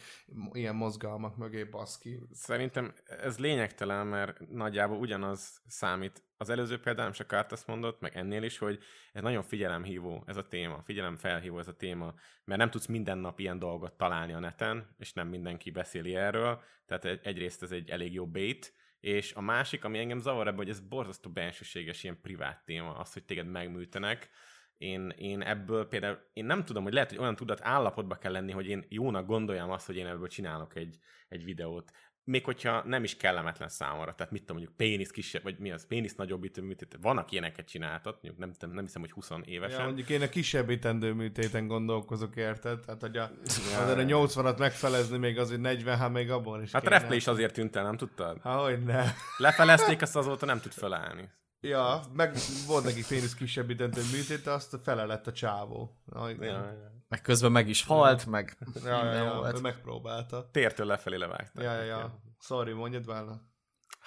ilyen 0.52 0.74
mozgalmak 0.74 1.36
mögé, 1.36 1.64
baszki. 1.64 2.20
Szerintem 2.32 2.92
ez 3.22 3.38
lényegtelen, 3.38 4.06
mert 4.06 4.50
nagyjából 4.50 4.96
ugyanaz 4.98 5.40
számít. 5.66 6.22
Az 6.40 6.50
előző 6.50 6.80
példám 6.80 7.12
se 7.12 7.26
Kárt 7.26 7.52
azt 7.52 7.66
mondott, 7.66 8.00
meg 8.00 8.16
ennél 8.16 8.42
is, 8.42 8.58
hogy 8.58 8.78
ez 9.12 9.22
nagyon 9.22 9.42
figyelemhívó 9.42 10.22
ez 10.26 10.36
a 10.36 10.48
téma, 10.48 10.82
figyelemfelhívó 10.82 11.58
ez 11.58 11.68
a 11.68 11.76
téma, 11.76 12.14
mert 12.44 12.60
nem 12.60 12.70
tudsz 12.70 12.86
minden 12.86 13.18
nap 13.18 13.38
ilyen 13.38 13.58
dolgot 13.58 13.92
találni 13.92 14.32
a 14.32 14.38
neten, 14.38 14.94
és 14.98 15.12
nem 15.12 15.28
mindenki 15.28 15.70
beszéli 15.70 16.16
erről, 16.16 16.62
tehát 16.86 17.04
egy- 17.04 17.20
egyrészt 17.22 17.62
ez 17.62 17.70
egy 17.72 17.90
elég 17.90 18.12
jó 18.12 18.26
bait, 18.26 18.74
és 19.00 19.32
a 19.32 19.40
másik, 19.40 19.84
ami 19.84 19.98
engem 19.98 20.18
zavar 20.18 20.46
ebben, 20.46 20.56
hogy 20.58 20.68
ez 20.68 20.80
borzasztó 20.80 21.30
bensőséges, 21.30 22.02
ilyen 22.02 22.20
privát 22.20 22.64
téma, 22.64 22.94
az, 22.94 23.12
hogy 23.12 23.24
téged 23.24 23.46
megműtenek, 23.46 24.30
én, 24.76 25.08
én 25.08 25.42
ebből 25.42 25.88
például, 25.88 26.18
én 26.32 26.44
nem 26.44 26.64
tudom, 26.64 26.82
hogy 26.82 26.92
lehet, 26.92 27.08
hogy 27.08 27.18
olyan 27.18 27.36
tudat 27.36 27.60
állapotba 27.62 28.14
kell 28.14 28.32
lenni, 28.32 28.52
hogy 28.52 28.68
én 28.68 28.84
jónak 28.88 29.26
gondoljam 29.26 29.70
azt, 29.70 29.86
hogy 29.86 29.96
én 29.96 30.06
ebből 30.06 30.28
csinálok 30.28 30.74
egy, 30.74 30.98
egy 31.28 31.44
videót. 31.44 31.90
Még 32.30 32.44
hogyha 32.44 32.82
nem 32.86 33.04
is 33.04 33.16
kellemetlen 33.16 33.68
számomra, 33.68 34.14
tehát 34.14 34.32
mit 34.32 34.40
tudom, 34.40 34.56
mondjuk 34.56 34.76
pénisz 34.76 35.10
kisebb, 35.10 35.42
vagy 35.42 35.58
mi 35.58 35.70
az, 35.70 35.86
pénisz 35.86 36.14
nagyobbítő 36.14 36.62
műtét, 36.62 36.98
vannak 37.00 37.32
ilyeneket 37.32 37.66
csináltat, 37.66 38.18
mondjuk 38.22 38.38
nem, 38.58 38.70
nem, 38.72 38.84
hiszem, 38.84 39.00
hogy 39.00 39.10
20 39.10 39.30
évesen. 39.44 39.78
Ja, 39.78 39.84
mondjuk 39.84 40.08
én 40.08 40.22
a 40.22 40.28
kisebbítendő 40.28 41.12
műtéten 41.12 41.66
gondolkozok, 41.66 42.36
érted? 42.36 42.80
Tehát, 42.80 43.00
hogy 43.00 43.16
a, 43.16 43.30
Ja, 43.72 43.80
azért 43.82 43.98
a 43.98 44.00
ja. 44.00 44.26
80-at 44.26 44.58
megfelezni 44.58 45.18
még 45.18 45.38
az, 45.38 45.48
hogy 45.48 45.60
40, 45.60 45.98
hát 45.98 46.12
még 46.12 46.30
abban 46.30 46.62
is 46.62 46.72
Hát 46.72 46.82
a 46.82 46.88
kéne. 46.88 46.98
refle 47.00 47.14
is 47.14 47.26
azért 47.26 47.52
tűnt 47.54 47.76
el, 47.76 47.82
nem 47.82 47.96
tudtad? 47.96 48.40
Há, 48.42 48.56
hogy 48.56 48.82
ne. 48.82 49.04
Lefelezték, 49.36 50.02
azt 50.02 50.16
azóta 50.16 50.46
nem 50.46 50.60
tud 50.60 50.72
felállni. 50.72 51.30
Ja, 51.60 52.00
meg 52.12 52.34
volt 52.66 52.84
neki 52.84 53.04
pénisz 53.08 53.34
kisebbítendő 53.34 54.00
műtét, 54.12 54.46
azt 54.46 54.76
fele 54.82 55.04
lett 55.04 55.26
a 55.26 55.32
csávó. 55.32 55.96
Na, 56.04 56.30
igen. 56.30 56.44
Ja, 56.48 56.72
ja. 56.72 56.98
Meg 57.10 57.20
közben 57.20 57.52
meg 57.52 57.68
is 57.68 57.84
halt, 57.84 58.26
meg 58.26 58.56
ja, 58.84 59.02
minden 59.02 59.24
ja, 59.24 59.34
volt. 59.34 59.56
ő 59.56 59.60
megpróbálta. 59.60 60.50
Tértől 60.50 60.86
lefelé 60.86 61.16
levágták. 61.16 61.64
Ja, 61.64 61.72
ja, 61.72 61.82
ja. 61.82 62.22
Sorry, 62.38 62.72
mondjad 62.72 63.06
válna. 63.06 63.42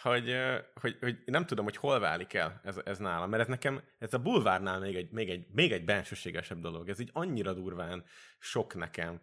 hogy, 0.01 0.35
hogy, 0.81 0.97
hogy 0.99 1.17
nem 1.25 1.45
tudom, 1.45 1.65
hogy 1.65 1.77
hol 1.77 1.99
válik 1.99 2.33
el 2.33 2.61
ez, 2.63 2.79
ez 2.85 2.97
nálam, 2.97 3.29
mert 3.29 3.41
ez 3.41 3.47
nekem, 3.47 3.81
ez 3.99 4.13
a 4.13 4.19
bulvárnál 4.19 4.79
még 4.79 4.95
egy, 4.95 5.11
még 5.11 5.29
egy, 5.29 5.47
még 5.51 5.71
egy 5.71 5.85
bensőségesebb 5.85 6.59
dolog, 6.59 6.89
ez 6.89 6.99
így 6.99 7.09
annyira 7.13 7.53
durván 7.53 8.03
sok 8.39 8.75
nekem. 8.75 9.21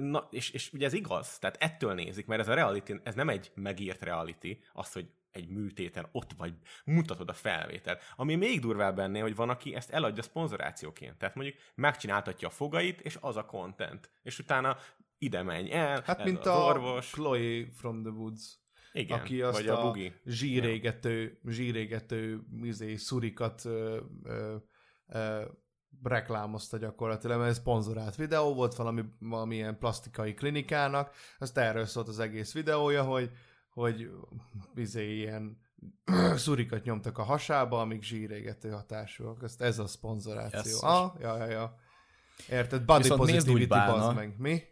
Na, 0.00 0.28
és, 0.30 0.50
és 0.50 0.72
ugye 0.72 0.86
ez 0.86 0.92
igaz, 0.92 1.38
tehát 1.38 1.56
ettől 1.56 1.94
nézik, 1.94 2.26
mert 2.26 2.40
ez 2.40 2.48
a 2.48 2.54
reality, 2.54 2.92
ez 3.02 3.14
nem 3.14 3.28
egy 3.28 3.50
megírt 3.54 4.02
reality, 4.02 4.58
az, 4.72 4.92
hogy 4.92 5.10
egy 5.32 5.48
műtéten 5.48 6.08
ott 6.12 6.32
vagy, 6.36 6.54
mutatod 6.84 7.28
a 7.28 7.32
felvételt. 7.32 8.02
Ami 8.16 8.34
még 8.34 8.60
durvább 8.60 8.98
ennél, 8.98 9.22
hogy 9.22 9.36
van, 9.36 9.48
aki 9.48 9.74
ezt 9.74 9.90
eladja 9.90 10.22
szponzorációként. 10.22 11.18
Tehát 11.18 11.34
mondjuk 11.34 11.56
megcsináltatja 11.74 12.48
a 12.48 12.50
fogait, 12.50 13.00
és 13.00 13.18
az 13.20 13.36
a 13.36 13.44
content. 13.44 14.10
És 14.22 14.38
utána 14.38 14.76
ide 15.18 15.42
menj 15.42 15.72
el, 15.72 16.02
Hát, 16.04 16.24
mint 16.24 16.38
az 16.38 16.46
a 16.46 16.64
orvos. 16.64 17.10
Chloe 17.10 17.66
from 17.74 18.02
the 18.02 18.12
Woods. 18.12 18.58
Igen, 18.92 19.18
aki 19.18 19.42
azt 19.42 19.58
vagy 19.58 19.68
a, 19.68 19.78
a, 19.78 19.86
bugi. 19.86 20.12
zsírégető, 20.24 21.40
zsírégető 21.46 22.40
izé, 22.62 22.96
szurikat 22.96 23.64
ö, 23.64 24.00
ö, 24.22 24.56
ö, 25.06 25.44
reklámozta 26.02 26.76
gyakorlatilag, 26.76 27.38
mert 27.38 27.50
ez 27.50 27.56
szponzorált 27.56 28.16
videó 28.16 28.54
volt 28.54 28.74
valami, 28.74 29.04
valamilyen 29.18 29.78
plastikai 29.78 30.34
klinikának, 30.34 31.14
azt 31.38 31.58
erről 31.58 31.84
szólt 31.84 32.08
az 32.08 32.18
egész 32.18 32.52
videója, 32.52 33.02
hogy, 33.02 33.30
hogy 33.80 34.10
izé, 34.74 35.16
ilyen 35.16 35.60
szurikat 36.36 36.84
nyomtak 36.84 37.18
a 37.18 37.22
hasába, 37.22 37.80
amik 37.80 38.02
zsírégető 38.02 38.70
hatásúak. 38.70 39.42
Ezt 39.42 39.60
ez 39.60 39.78
a 39.78 39.86
szponzoráció. 39.86 40.58
Jesszus. 40.58 40.82
Ah, 40.82 41.12
ja, 41.20 41.36
ja, 41.36 41.50
ja. 41.50 41.78
Érted? 42.50 42.84
Body 42.84 43.02
Viszont 43.02 43.20
nézd 43.30 43.50
úgy, 43.50 43.66
positivity, 43.66 43.90
bazd 43.90 44.14
meg. 44.14 44.34
Mi? 44.38 44.62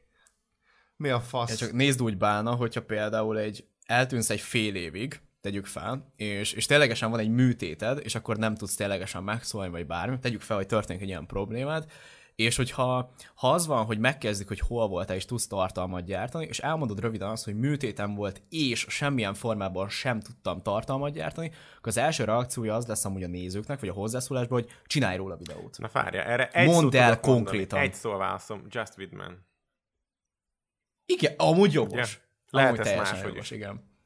Mi 0.96 1.08
a 1.08 1.20
fasz? 1.20 1.50
Ja, 1.50 1.56
csak 1.56 1.72
nézd 1.72 2.02
úgy 2.02 2.16
bálna, 2.16 2.54
hogyha 2.54 2.82
például 2.82 3.38
egy 3.38 3.68
eltűnsz 3.86 4.30
egy 4.30 4.40
fél 4.40 4.74
évig, 4.74 5.20
tegyük 5.40 5.66
fel, 5.66 6.10
és, 6.16 6.52
és 6.52 6.66
ténylegesen 6.66 7.10
van 7.10 7.18
egy 7.18 7.30
műtéted, 7.30 8.00
és 8.02 8.14
akkor 8.14 8.36
nem 8.36 8.54
tudsz 8.54 8.74
ténylegesen 8.74 9.22
megszólni, 9.22 9.70
vagy 9.70 9.86
bármi, 9.86 10.18
tegyük 10.18 10.40
fel, 10.40 10.56
hogy 10.56 10.66
történik 10.66 11.02
egy 11.02 11.08
ilyen 11.08 11.26
problémád, 11.26 11.90
és 12.38 12.56
hogyha 12.56 13.10
ha 13.34 13.50
az 13.50 13.66
van, 13.66 13.84
hogy 13.84 13.98
megkezdik, 13.98 14.48
hogy 14.48 14.60
hol 14.60 14.88
voltál, 14.88 15.16
és 15.16 15.24
tudsz 15.24 15.46
tartalmat 15.46 16.04
gyártani, 16.04 16.46
és 16.46 16.58
elmondod 16.58 17.00
röviden 17.00 17.28
azt, 17.28 17.44
hogy 17.44 17.58
műtétem 17.58 18.14
volt, 18.14 18.42
és 18.48 18.86
semmilyen 18.88 19.34
formában 19.34 19.88
sem 19.88 20.20
tudtam 20.20 20.62
tartalmat 20.62 21.12
gyártani, 21.12 21.46
akkor 21.46 21.88
az 21.88 21.96
első 21.96 22.24
reakciója 22.24 22.74
az 22.74 22.86
lesz 22.86 23.04
amúgy 23.04 23.22
a 23.22 23.26
nézőknek, 23.26 23.80
vagy 23.80 23.88
a 23.88 23.92
hozzászólásban, 23.92 24.60
hogy 24.60 24.70
csinálj 24.86 25.16
róla 25.16 25.36
videót. 25.36 25.78
Na 25.78 25.88
várja, 25.92 26.22
erre 26.24 26.48
egy 26.48 26.66
Mondd 26.66 26.96
el 26.96 27.08
mondani. 27.08 27.20
konkrétan. 27.20 27.80
Egy 27.80 27.94
szó 27.94 28.16
válaszom, 28.16 28.62
Just 28.68 28.98
With 28.98 29.14
Man. 29.14 29.46
Igen, 31.06 31.34
amúgy 31.36 31.72
jogos. 31.72 31.92
Ugye? 31.92 32.06
Lehet 32.50 32.70
amúgy 32.70 32.82
teljesen 32.82 33.14
máshogy 33.14 33.30
jogos, 33.32 33.50
is. 33.50 33.56
igen. 33.56 33.97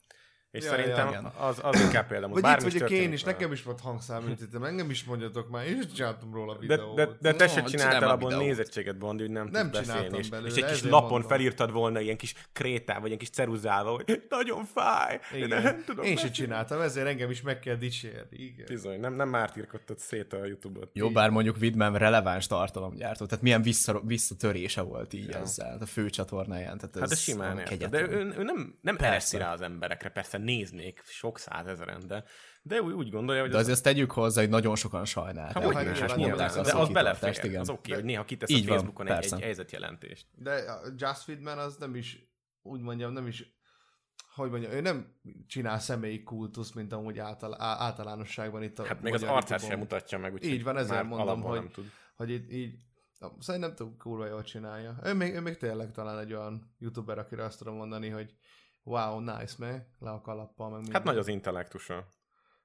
És 0.53 0.65
Ja, 0.65 0.71
szerintem 0.71 1.11
ja, 1.11 1.33
az, 1.39 1.59
az 1.63 1.81
inkább 1.81 2.07
például. 2.07 2.41
Vagy 2.41 2.53
itt 2.65 2.73
vagyok 2.73 2.91
én 2.91 3.13
is, 3.13 3.23
vele. 3.23 3.33
nekem 3.37 3.53
is 3.53 3.63
volt 3.63 3.81
hangszáműtétem, 3.81 4.63
engem 4.65 4.91
is 4.91 5.05
mondjatok 5.05 5.51
már, 5.51 5.67
én 5.67 5.79
is 5.79 5.93
csináltam 5.93 6.33
róla 6.35 6.53
De, 6.53 6.59
videót. 6.61 6.97
de, 6.97 7.09
de 7.21 7.33
te 7.35 7.45
No, 7.45 7.51
se 7.53 7.63
csináltál 7.63 8.17
videót. 8.17 8.43
nézettséget, 8.43 8.99
Bondi, 8.99 9.23
hogy 9.23 9.33
nem, 9.33 9.49
Nem 9.53 9.71
tudsz 9.71 9.87
beszélni. 9.87 9.93
csináltam 9.99 10.21
És, 10.21 10.29
belőle, 10.29 10.49
és 10.49 10.63
egy 10.63 10.71
kis 10.71 10.83
lapon 10.83 11.11
mondom. 11.11 11.29
felírtad 11.29 11.73
volna 11.73 12.01
ilyen 12.01 12.17
kis 12.17 12.35
krétával, 12.53 13.01
vagy 13.01 13.07
ilyen 13.07 13.19
kis 13.19 13.31
ceruzával, 13.31 13.95
hogy 14.07 14.23
nagyon 14.29 14.65
fáj. 14.65 15.21
Igen. 15.35 15.49
De 15.49 15.61
nem 15.63 15.83
tudom 15.87 16.05
Én 16.05 16.15
beszélni. 16.15 16.35
csináltam, 16.35 16.81
ezért 16.81 17.07
engem 17.07 17.31
is 17.31 17.43
meg 17.43 17.59
kell 17.59 17.75
dicsérni. 17.77 18.37
Igen. 18.37 18.67
Bizony, 18.69 19.01
nem, 19.01 19.13
nem 19.15 19.29
mártírkodtad 19.29 19.99
szét 19.99 20.33
a 20.33 20.45
Youtube-ot. 20.45 20.91
Jó, 20.93 21.11
bár 21.11 21.31
mondjuk 21.31 21.59
Vidman 21.59 21.97
releváns 21.99 22.47
tartalomgyártó, 22.47 23.27
tehát 23.27 23.43
milyen 23.43 23.63
vissza, 23.63 24.01
visszatörése 24.05 24.81
volt 24.81 25.13
így 25.13 25.29
ja. 25.29 25.39
ezzel 25.39 25.77
a 25.81 25.87
fő 25.87 26.11
csatornáján. 26.11 26.77
Tehát 26.79 26.95
ez 26.95 27.01
Hát 27.01 27.09
de 27.09 27.15
simán. 27.15 27.63
De 27.91 28.01
ő, 28.01 28.35
ő 28.39 28.43
nem, 28.43 28.75
nem 28.81 28.97
rá 28.97 29.53
az 29.53 29.61
emberekre, 29.61 30.09
persze 30.09 30.39
néznék 30.43 31.03
sok 31.05 31.39
százezeren, 31.39 32.07
de, 32.07 32.25
de 32.63 32.83
úgy, 32.83 32.93
úgy 32.93 33.11
gondolja, 33.11 33.41
hogy 33.41 33.51
De 33.51 33.57
azért 33.57 33.75
ezt 33.75 33.83
tegyük 33.85 34.11
hozzá, 34.11 34.41
hogy 34.41 34.51
nagyon 34.51 34.77
sokan 34.77 35.05
sajnálták. 35.05 35.63
Hát, 35.63 35.73
hogy 35.73 35.85
nyilván, 35.85 36.19
nyilván, 36.19 36.59
az 36.59 36.67
de 36.67 36.77
az 36.77 36.89
belefér, 36.89 37.39
igen. 37.43 37.61
az 37.61 37.69
oké, 37.69 37.93
hogy 37.93 38.05
néha 38.05 38.25
kitesz 38.25 38.51
Így 38.51 38.65
a 38.65 38.69
van, 38.69 38.77
Facebookon 38.77 39.07
egy, 39.07 39.13
persze. 39.13 39.37
egy 39.37 39.43
helyzetjelentést. 39.43 40.27
De 40.33 40.53
a 40.55 40.81
Just 40.97 41.23
Feedman 41.23 41.59
az 41.59 41.77
nem 41.77 41.95
is, 41.95 42.19
úgy 42.63 42.81
mondjam, 42.81 43.13
nem 43.13 43.27
is, 43.27 43.45
hogy 44.35 44.51
mondjam, 44.51 44.73
ő 44.73 44.81
nem 44.81 45.15
csinál 45.47 45.79
személyi 45.79 46.23
kultusz, 46.23 46.73
mint 46.73 46.93
amúgy 46.93 47.19
által, 47.19 47.61
általánosságban 47.61 48.63
itt 48.63 48.79
a 48.79 48.85
Hát 48.85 49.03
még 49.03 49.15
az 49.15 49.23
arcát 49.23 49.65
sem 49.65 49.79
mutatja 49.79 50.19
meg, 50.19 50.33
úgyhogy 50.33 50.53
Így 50.53 50.63
van, 50.63 50.77
ezért 50.77 51.05
mondom, 51.05 51.41
hogy, 51.41 51.71
tud. 51.71 51.85
hogy 52.17 52.31
itt 52.31 52.51
így, 52.51 52.75
na, 53.19 53.33
szerintem 53.39 53.75
túl 53.75 53.97
kurva 53.97 54.27
jól 54.27 54.43
csinálja. 54.43 54.99
Ő 55.05 55.15
még, 55.15 55.35
ő 55.35 55.41
még 55.41 55.57
tényleg 55.57 55.93
talán 55.93 56.19
egy 56.19 56.33
olyan 56.33 56.75
youtuber, 56.79 57.19
akire 57.19 57.45
azt 57.45 57.59
tudom 57.59 57.75
mondani, 57.75 58.09
hogy 58.09 58.35
wow, 58.83 59.19
nice, 59.21 59.55
man, 59.59 59.87
le 59.99 60.11
a 60.11 60.21
kalappal, 60.21 60.69
meg 60.71 60.77
minden. 60.81 60.95
Hát 60.95 61.05
nagy 61.05 61.17
az 61.19 61.29
intellektusa. 61.29 62.07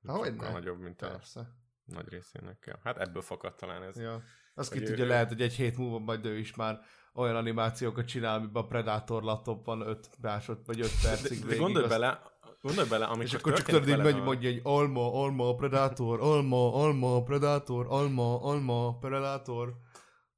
Ahogy 0.05 0.27
Sokkal 0.27 0.47
ne. 0.47 0.53
nagyobb, 0.53 0.79
mint 0.79 1.01
a 1.01 1.07
Persze. 1.09 1.47
nagy 1.85 2.09
részének. 2.09 2.77
Hát 2.83 2.97
ebből 2.97 3.21
fakad 3.21 3.55
talán 3.55 3.83
ez. 3.83 3.99
Ja. 3.99 4.21
Azt 4.55 4.71
ki 4.71 4.77
Hogy 4.77 4.87
tudja, 4.87 5.03
ő- 5.03 5.07
lehet, 5.07 5.27
hogy 5.27 5.41
egy 5.41 5.53
hét 5.53 5.77
múlva 5.77 5.99
majd 5.99 6.25
ő 6.25 6.37
is 6.37 6.55
már 6.55 6.79
olyan 7.13 7.35
animációkat 7.35 8.05
csinál, 8.05 8.37
amiben 8.37 8.63
a 8.63 8.67
Predator 8.67 9.23
laptopban 9.23 9.81
5 9.81 10.09
másod, 10.21 10.59
vagy 10.65 10.79
5 10.79 10.91
percig 11.03 11.39
De, 11.39 11.47
de 11.47 11.55
gondolj 11.55 11.85
azt- 11.85 11.93
bele, 11.93 12.21
gondolj 12.61 12.87
bele, 12.89 13.05
És 13.05 13.11
amikor 13.11 13.35
akkor 13.51 13.53
csak 13.53 13.65
tudod, 13.65 13.87
így 13.87 13.97
megy, 14.03 14.19
a- 14.19 14.23
mondja 14.23 14.49
egy 14.49 14.59
alma, 14.63 15.13
alma, 15.13 15.55
predátor, 15.55 16.19
alma, 16.21 16.73
alma, 16.73 17.23
predátor, 17.23 17.85
alma, 17.89 18.41
alma, 18.43 18.97
predátor. 18.97 19.73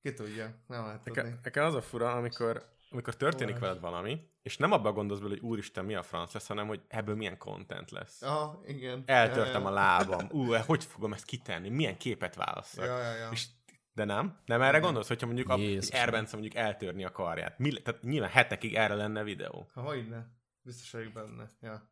Ki 0.02 0.14
tudja, 0.14 0.64
nem 0.68 0.86
lehet 0.86 1.04
tudni. 1.04 1.40
Nekem 1.44 1.66
az 1.66 1.74
a 1.74 1.82
fura, 1.82 2.12
amikor, 2.12 2.64
amikor 2.90 3.16
történik 3.16 3.56
Olyan. 3.56 3.68
veled 3.68 3.80
valami, 3.80 4.28
és 4.42 4.58
nem 4.58 4.72
abban 4.72 4.94
gondolsz 4.94 5.20
bele, 5.20 5.32
hogy 5.32 5.50
úristen, 5.50 5.86
mi 5.86 5.96
a 5.96 6.04
franc 6.04 6.34
lesz, 6.34 6.48
hanem 6.48 6.68
hogy 6.68 6.82
ebből 6.88 7.16
milyen 7.16 7.38
content 7.38 7.92
lesz. 7.92 8.22
Aha, 8.22 8.62
igen. 8.66 9.04
Eltörtem 9.06 9.62
ja, 9.62 9.68
a 9.68 9.72
lábam. 9.72 10.28
Ú, 10.32 10.54
hogy 10.54 10.84
fogom 10.84 11.14
ezt 11.14 11.26
kitenni? 11.26 11.70
Milyen 11.70 11.98
képet 11.98 12.36
válasszak? 12.36 12.86
Ja, 12.86 13.00
ja, 13.00 13.14
ja. 13.14 13.30
És 13.32 13.48
de 13.94 14.04
nem? 14.04 14.40
Nem 14.46 14.62
erre 14.62 14.80
gondolsz, 14.80 15.08
hogyha 15.08 15.26
mondjuk 15.26 15.50
a 15.50 15.58
Jézusom. 15.58 16.00
Erbence 16.00 16.38
mondjuk 16.38 16.56
eltörni 16.56 17.06
a 17.06 17.12
karját? 17.12 17.58
Mi, 17.58 17.82
tehát 17.82 18.02
nyilván 18.02 18.30
hetekig 18.30 18.76
erre 18.76 18.94
lenne 18.94 19.24
videó. 19.24 19.70
Ha 19.74 19.82
hogyne. 19.82 20.28
Biztos 20.62 20.92
vagyok 20.92 21.14
benne. 21.14 21.50
Ja. 21.62 21.92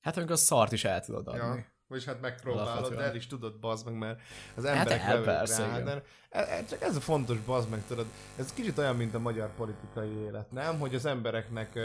Hát 0.00 0.16
amikor 0.16 0.32
a 0.32 0.36
szart 0.36 0.72
is 0.72 0.84
el 0.84 1.00
tudod 1.00 1.28
adni. 1.28 1.38
ja. 1.38 1.76
Vagyis 1.88 2.04
hát 2.04 2.20
megpróbálod, 2.20 2.94
de 2.94 3.02
el 3.02 3.14
is 3.14 3.26
tudod, 3.26 3.58
bazd 3.58 3.86
meg, 3.86 3.94
mert 3.94 4.20
az 4.54 4.64
Hát 4.66 4.76
emberek 4.76 5.06
levők 5.06 5.24
persze, 5.24 5.66
rá. 5.66 5.80
De 5.80 6.02
e- 6.30 6.40
e- 6.40 6.64
csak 6.64 6.82
ez 6.82 6.96
a 6.96 7.00
fontos, 7.00 7.38
bazd 7.38 7.70
meg, 7.70 7.82
tudod. 7.86 8.06
Ez 8.36 8.52
kicsit 8.52 8.78
olyan, 8.78 8.96
mint 8.96 9.14
a 9.14 9.18
magyar 9.18 9.54
politikai 9.54 10.10
élet, 10.10 10.50
nem? 10.50 10.78
Hogy 10.78 10.94
az 10.94 11.04
embereknek 11.04 11.78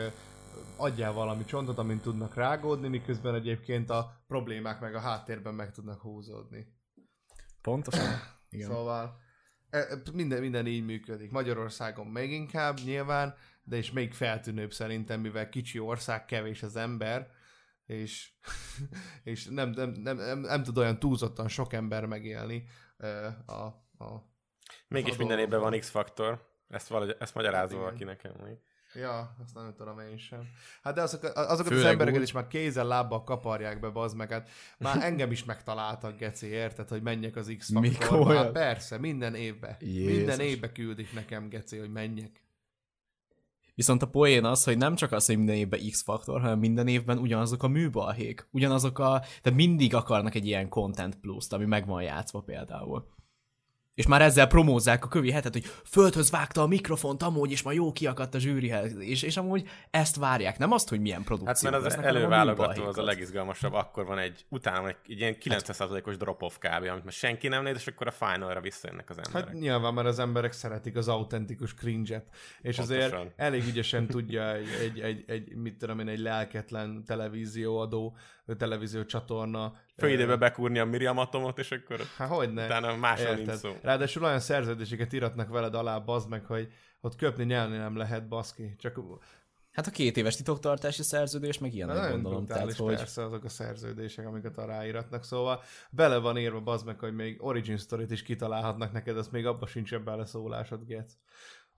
adjál 0.77 1.11
valami 1.13 1.45
csontot, 1.45 1.77
amin 1.77 1.99
tudnak 1.99 2.35
rágódni, 2.35 2.87
miközben 2.87 3.35
egyébként 3.35 3.89
a 3.89 4.23
problémák 4.27 4.79
meg 4.79 4.95
a 4.95 4.99
háttérben 4.99 5.53
meg 5.53 5.71
tudnak 5.71 6.01
húzódni. 6.01 6.67
Pontosan. 7.61 8.19
Igen. 8.49 8.69
Szóval 8.69 9.21
E- 9.69 9.87
Minden, 10.13 10.41
minden 10.41 10.67
így 10.67 10.85
működik. 10.85 11.31
Magyarországon 11.31 12.07
még 12.07 12.31
inkább 12.31 12.79
nyilván, 12.85 13.35
de 13.63 13.75
és 13.75 13.91
még 13.91 14.13
feltűnőbb 14.13 14.73
szerintem, 14.73 15.19
mivel 15.19 15.49
kicsi 15.49 15.79
ország, 15.79 16.25
kevés 16.25 16.63
az 16.63 16.75
ember, 16.75 17.31
és, 17.85 18.31
és 19.23 19.45
nem, 19.45 19.69
nem, 19.69 19.89
nem, 19.89 20.15
nem, 20.17 20.39
nem 20.39 20.63
tud 20.63 20.77
olyan 20.77 20.99
túlzottan 20.99 21.47
sok 21.47 21.73
ember 21.73 22.05
megélni 22.05 22.63
a, 23.45 23.53
a 24.03 24.31
Mégis 24.87 25.17
minden 25.17 25.39
évben 25.39 25.59
van 25.59 25.79
X-faktor. 25.79 26.51
Ezt, 26.69 26.87
valahogy, 26.87 27.15
ezt 27.19 27.35
magyarázza 27.35 27.75
Hát 27.75 27.83
valaki 27.83 28.03
nekem 28.03 28.31
még. 28.43 28.57
Ja, 28.95 29.35
azt 29.43 29.53
nem 29.53 29.73
tudom 29.77 29.99
én 29.99 30.17
sem. 30.17 30.49
Hát 30.81 30.93
de 30.93 31.01
azok, 31.01 31.23
azokat 31.23 31.59
az 31.59 31.67
Főleg 31.67 31.91
embereket 31.91 32.19
úgy. 32.19 32.25
is 32.25 32.31
már 32.31 32.47
kézzel, 32.47 32.85
lábbal 32.87 33.23
kaparják 33.23 33.79
be, 33.79 33.89
bazd 33.89 34.15
meg. 34.15 34.31
Hát 34.31 34.49
már 34.77 35.03
engem 35.09 35.31
is 35.31 35.43
megtaláltak, 35.43 36.17
geci, 36.17 36.47
érted, 36.47 36.89
hogy 36.89 37.01
menjek 37.01 37.35
az 37.35 37.55
x 37.57 37.71
faktorba 37.71 38.35
Hát 38.35 38.51
persze, 38.51 38.97
minden 38.97 39.35
évben. 39.35 39.75
Jézus. 39.79 40.15
Minden 40.15 40.39
évben 40.39 40.73
küldik 40.73 41.13
nekem, 41.13 41.49
geci, 41.49 41.77
hogy 41.77 41.91
menjek. 41.91 42.42
Viszont 43.75 44.01
a 44.01 44.07
poén 44.07 44.45
az, 44.45 44.63
hogy 44.63 44.77
nem 44.77 44.95
csak 44.95 45.11
az, 45.11 45.25
hogy 45.25 45.37
minden 45.37 45.55
évben 45.55 45.79
X-faktor, 45.89 46.41
hanem 46.41 46.59
minden 46.59 46.87
évben 46.87 47.17
ugyanazok 47.17 47.63
a 47.63 47.67
műbalhék. 47.67 48.47
Ugyanazok 48.51 48.99
a... 48.99 49.19
Tehát 49.41 49.59
mindig 49.59 49.95
akarnak 49.95 50.35
egy 50.35 50.45
ilyen 50.45 50.69
content 50.69 51.19
plus-t, 51.19 51.53
ami 51.53 51.65
meg 51.65 51.87
van 51.87 52.01
játszva 52.01 52.39
például. 52.39 53.07
És 53.95 54.07
már 54.07 54.21
ezzel 54.21 54.47
promózzák 54.47 55.05
a 55.05 55.07
kövi 55.07 55.31
hetet, 55.31 55.53
hogy 55.53 55.65
földhöz 55.85 56.31
vágta 56.31 56.61
a 56.61 56.67
mikrofont 56.67 57.23
amúgy, 57.23 57.51
és 57.51 57.61
ma 57.61 57.71
jó 57.71 57.91
kiakadt 57.91 58.35
a 58.35 58.39
zsűrihez, 58.39 58.95
és, 58.97 59.21
és 59.21 59.37
amúgy 59.37 59.67
ezt 59.89 60.15
várják. 60.15 60.57
Nem 60.57 60.71
azt, 60.71 60.89
hogy 60.89 60.99
milyen 60.99 61.17
Hát 61.17 61.27
produkció 61.27 61.69
mert 61.69 61.81
az 61.81 61.87
lesznek, 61.87 62.05
hanem 62.05 62.21
a 62.21 62.25
előválogató 62.25 62.83
az 62.83 62.97
a 62.97 63.03
legizgalmasabb, 63.03 63.73
akkor 63.73 64.05
van 64.05 64.17
egy, 64.17 64.45
utána 64.49 64.81
van 64.81 64.89
egy, 64.89 64.95
egy 65.07 65.19
ilyen 65.19 65.35
90%-os 65.39 66.17
drop-off 66.17 66.57
kb, 66.57 66.87
amit 66.89 67.03
már 67.03 67.11
senki 67.11 67.47
nem 67.47 67.63
néz, 67.63 67.75
és 67.75 67.87
akkor 67.87 68.07
a 68.07 68.11
finalra 68.11 68.61
visszajönnek 68.61 69.09
az 69.09 69.17
emberek. 69.17 69.47
Hát 69.47 69.59
nyilván, 69.59 69.93
mert 69.93 70.07
az 70.07 70.19
emberek 70.19 70.51
szeretik 70.51 70.95
az 70.95 71.07
autentikus 71.07 71.73
cringe-et, 71.73 72.25
és 72.61 72.79
azért 72.79 73.09
Pontosan. 73.09 73.33
elég 73.35 73.67
ügyesen 73.67 74.07
tudja 74.07 74.53
egy, 74.53 74.67
egy, 74.81 74.99
egy, 74.99 75.23
egy, 75.27 75.55
mit 75.55 75.77
tudom 75.77 75.99
én, 75.99 76.07
egy 76.07 76.19
lelketlen 76.19 77.03
televízióadó, 77.05 78.17
televízió 78.57 79.05
csatorna. 79.05 79.73
Föl 79.95 80.09
időbe 80.09 80.35
bekúrni 80.35 80.79
a 80.79 80.85
Miriam 80.85 81.17
atomot, 81.17 81.59
és 81.59 81.71
akkor 81.71 81.99
Hát 82.17 82.29
hogy 82.29 82.53
ne? 82.53 82.65
utána 82.65 82.95
másról 82.95 83.35
nincs 83.35 83.51
szó. 83.51 83.77
Ráadásul 83.81 84.23
olyan 84.23 84.39
szerződéseket 84.39 85.13
iratnak 85.13 85.49
veled 85.49 85.75
alá, 85.75 85.97
bazd 85.97 86.29
meg, 86.29 86.45
hogy 86.45 86.67
ott 87.01 87.15
köpni, 87.15 87.43
nyelni 87.43 87.77
nem 87.77 87.97
lehet, 87.97 88.27
baszki. 88.27 88.75
Csak 88.77 88.99
Hát 89.71 89.87
a 89.87 89.91
két 89.91 90.17
éves 90.17 90.35
titoktartási 90.35 91.03
szerződés, 91.03 91.57
meg 91.57 91.73
ilyenek 91.73 91.95
nagyon 91.95 92.11
gondolom. 92.11 92.45
Tehát, 92.45 92.73
hogy 92.73 92.95
persze 92.95 93.23
azok 93.23 93.43
a 93.43 93.49
szerződések, 93.49 94.27
amiket 94.27 94.57
arra 94.57 94.85
íratnak, 94.85 95.23
szóval 95.23 95.61
bele 95.89 96.17
van 96.17 96.37
írva, 96.37 96.61
bazd 96.61 96.85
meg, 96.85 96.99
hogy 96.99 97.15
még 97.15 97.43
origin 97.43 97.77
story-t 97.77 98.11
is 98.11 98.23
kitalálhatnak 98.23 98.91
neked, 98.91 99.17
azt 99.17 99.31
még 99.31 99.45
abba 99.45 99.65
sincsen 99.65 100.03
beleszólásod, 100.03 100.85
Gec. 100.85 101.11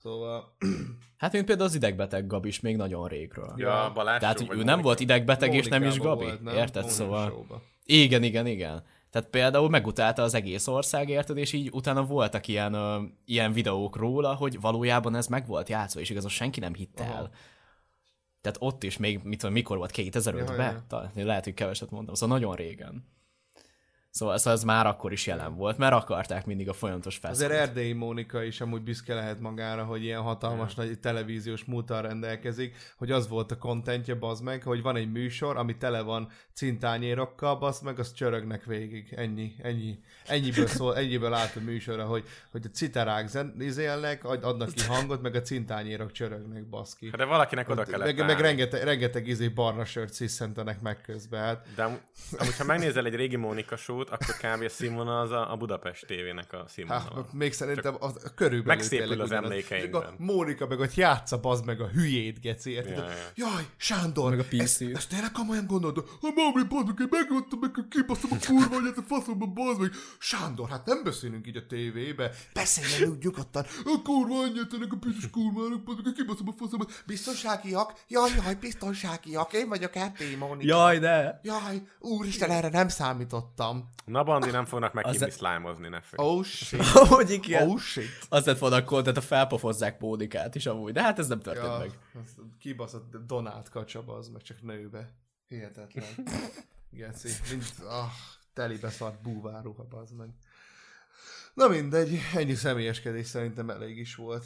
Szóval, 0.01 0.55
Hát 1.17 1.31
mint 1.31 1.45
például 1.45 1.67
az 1.67 1.75
idegbeteg 1.75 2.27
Gabis 2.27 2.59
még 2.59 2.75
nagyon 2.75 3.07
régről. 3.07 3.53
Ja, 3.57 3.91
Balázs 3.93 4.19
Tehát, 4.19 4.39
hogy 4.39 4.57
ő 4.57 4.63
nem 4.63 4.81
volt 4.81 4.99
idegbeteg, 4.99 5.53
és 5.53 5.67
nem 5.67 5.83
is 5.83 5.87
Mónikában 5.87 6.17
Gabi. 6.17 6.25
volt, 6.25 6.41
nem? 6.41 6.55
Érted? 6.55 6.81
Mónika 6.81 7.01
Szóval... 7.01 7.29
Show-ba. 7.29 7.61
Igen, 7.85 8.23
igen, 8.23 8.47
igen. 8.47 8.83
Tehát 9.09 9.29
például 9.29 9.69
megutálta 9.69 10.21
az 10.21 10.33
egész 10.33 10.67
ország, 10.67 11.09
érted, 11.09 11.37
és 11.37 11.53
így 11.53 11.69
utána 11.71 12.05
voltak 12.05 12.47
ilyen, 12.47 12.73
ö, 12.73 13.01
ilyen 13.25 13.53
videók 13.53 13.95
róla, 13.95 14.33
hogy 14.33 14.59
valójában 14.59 15.15
ez 15.15 15.27
meg 15.27 15.47
volt 15.47 15.69
játszva, 15.69 15.99
és 15.99 16.09
igazán 16.09 16.29
senki 16.29 16.59
nem 16.59 16.73
hitte 16.73 17.03
Aha. 17.03 17.13
el. 17.13 17.29
Tehát 18.41 18.57
ott 18.61 18.83
is 18.83 18.97
még, 18.97 19.19
mit 19.23 19.39
tudom, 19.39 19.53
mikor 19.53 19.77
volt, 19.77 19.91
2005-ben? 19.95 20.85
Ja, 20.89 21.11
ja. 21.15 21.25
Lehet, 21.25 21.43
hogy 21.43 21.53
keveset 21.53 21.91
mondtam, 21.91 22.15
szóval 22.15 22.37
nagyon 22.37 22.55
régen. 22.55 23.07
Szóval, 24.15 24.37
szóval 24.37 24.53
ez 24.53 24.63
már 24.63 24.87
akkor 24.87 25.11
is 25.11 25.27
jelen 25.27 25.55
volt, 25.55 25.77
mert 25.77 25.93
akarták 25.93 26.45
mindig 26.45 26.69
a 26.69 26.73
folyamatos 26.73 27.19
Azért 27.21 27.51
feszült. 27.51 27.51
Erdélyi 27.67 27.93
Mónika 27.93 28.43
is 28.43 28.61
amúgy 28.61 28.81
büszke 28.81 29.13
lehet 29.13 29.39
magára, 29.39 29.83
hogy 29.83 30.03
ilyen 30.03 30.21
hatalmas 30.21 30.75
nagy 30.75 30.99
televíziós 30.99 31.63
múltal 31.63 32.01
rendelkezik, 32.01 32.75
hogy 32.97 33.11
az 33.11 33.27
volt 33.27 33.51
a 33.51 33.57
kontentje, 33.57 34.15
bazd 34.15 34.43
meg, 34.43 34.63
hogy 34.63 34.81
van 34.81 34.95
egy 34.95 35.11
műsor, 35.11 35.57
ami 35.57 35.77
tele 35.77 36.01
van 36.01 36.29
cintányérokkal, 36.53 37.55
bazd 37.55 37.83
meg, 37.83 37.99
azt 37.99 38.15
csörögnek 38.15 38.63
végig. 38.63 39.13
Ennyi, 39.15 39.55
ennyi. 39.61 39.99
Ennyiből 40.25 40.67
szól, 40.67 40.97
ennyiből 40.97 41.33
állt 41.33 41.55
a 41.55 41.59
műsorra, 41.59 42.05
hogy, 42.05 42.23
hogy 42.51 42.65
a 42.65 42.69
citerák 42.69 43.29
izélnek, 43.59 44.23
ad- 44.23 44.43
adnak 44.43 44.73
ki 44.73 44.83
hangot, 44.83 45.21
meg 45.21 45.35
a 45.35 45.41
cintányérok 45.41 46.11
csörögnek, 46.11 46.63
baszki. 46.65 47.05
Hát 47.09 47.17
de 47.17 47.25
valakinek 47.25 47.69
oda 47.69 47.83
kellett 47.83 48.15
Meg, 48.15 48.25
meg 48.25 48.39
rengeteg, 48.39 48.83
rengeteg 48.83 49.27
izé 49.27 49.47
barna 49.47 49.85
sört 49.85 50.13
sziszentenek 50.13 50.81
meg 50.81 51.01
közben. 51.01 51.41
Hát, 51.41 51.67
De 51.75 51.83
am- 51.83 51.99
amúgy, 52.37 52.57
ha 52.57 52.63
megnézel 52.63 53.05
egy 53.05 53.15
régi 53.15 53.35
Mónika 53.35 53.75
show 54.06 54.14
akkor 54.14 54.36
kb. 54.36 54.64
a 54.64 54.69
színvonal 54.69 55.22
az 55.22 55.32
a, 55.32 55.52
a 55.52 55.56
Budapest 55.56 56.06
tévének 56.06 56.53
a 56.53 56.65
színvonala. 56.68 57.15
Hát, 57.15 57.34
még 57.34 57.53
szerintem 57.53 57.95
a, 57.99 58.06
a 58.06 58.34
körülbelül 58.36 58.76
megszépül 58.76 59.22
az 59.22 59.32
emlékeinkben. 59.32 60.02
Csak 60.02 60.11
a 60.11 60.15
Mónika 60.18 60.68
meg 60.68 60.80
ott 60.80 60.94
játsza, 60.94 61.40
bazd 61.40 61.65
meg 61.65 61.82
a 61.82 61.88
hülyét, 61.88 62.40
geci, 62.41 62.72
érted? 62.72 62.98
Ja, 62.98 63.03
ja. 63.03 63.49
Jaj, 63.52 63.65
Sándor, 63.77 64.30
Meg 64.30 64.40
a 64.40 64.44
PC-t. 64.44 64.61
ezt, 64.61 64.82
ezt 64.82 65.10
tényleg 65.10 65.32
komolyan 65.32 65.68
gondolod? 65.68 66.06
A 66.22 66.32
mami, 66.36 66.64
bazd 66.68 66.86
meg, 66.88 66.99
én 66.99 67.07
megmondtam 67.10 67.60
meg, 67.60 67.76
hogy 67.76 67.88
kibaszom 67.88 68.30
a 68.32 68.45
kurva, 68.48 68.76
hogy 68.76 68.91
ez 68.91 68.98
a 68.98 69.02
faszomba, 69.07 69.45
bazd 69.45 69.80
meg. 69.80 69.91
Sándor, 70.19 70.69
hát 70.69 70.86
nem 70.86 71.03
beszélünk 71.03 71.48
így 71.48 71.57
a 71.57 71.65
tévébe. 71.65 72.32
Beszéljen 72.53 73.10
úgy 73.10 73.23
nyugodtan. 73.23 73.65
A 73.86 74.02
kurva 74.03 74.40
anyját, 74.40 74.73
ennek 74.73 74.91
a 74.91 74.98
piszos 74.99 75.30
kurvának, 75.30 75.84
bazd 75.84 75.99
meg, 76.03 76.14
kibaszom 76.14 76.48
a 76.48 76.53
faszomba. 76.57 76.86
Biztonságiak? 77.06 77.94
Jaj, 78.07 78.30
jaj, 78.44 78.56
biztonságiak. 78.56 79.53
Én 79.53 79.68
vagyok 79.69 79.95
Erdélyi 79.95 80.36
Mónika. 80.36 80.68
Jaj, 80.77 80.99
de! 80.99 81.40
Jaj, 81.44 81.82
úristen, 81.99 82.49
erre 82.52 82.69
nem 82.69 82.88
számítottam. 82.88 83.90
Na, 84.05 84.23
Bandi 84.23 84.49
nem 84.49 84.65
fognak 84.65 84.93
megkívni 84.93 85.26
Az- 85.26 85.34
szlámozni, 85.34 85.88
ne 85.88 86.01
félj. 86.01 86.27
Oh 86.30 86.43
shit. 86.43 86.85
Hogy 87.15 87.30
igen. 87.30 87.69
Oh 87.69 87.77
shit. 87.80 88.09
Az 88.30 88.45
lett 88.45 88.57
volna 88.57 88.76
akkor, 88.76 89.01
tehát 89.01 89.17
a 89.17 89.22
felpofozzák 89.22 89.99
Mónikát 89.99 90.55
is 90.55 90.65
amúgy, 90.65 90.93
de 90.93 91.01
hát 91.01 91.19
ez 91.19 91.27
nem 91.27 91.39
történt 91.39 91.65
Ja, 91.65 91.77
meg. 91.77 91.99
kibaszott 92.59 93.15
Donát 93.27 93.69
kacsa, 93.69 94.03
az 94.05 94.27
meg 94.30 94.41
csak 94.41 94.61
nőbe. 94.61 95.13
Hihetetlen. 95.47 96.05
Geci. 96.89 97.30
Mind, 97.49 97.63
ah, 97.88 98.09
telibe 98.53 98.89
szart 98.89 99.22
búváruha, 99.22 99.84
bazd 99.84 100.15
meg. 100.15 100.30
Na 101.53 101.67
mindegy, 101.67 102.19
ennyi 102.35 102.53
személyeskedés 102.53 103.27
szerintem 103.27 103.69
elég 103.69 103.97
is 103.97 104.15
volt. 104.15 104.45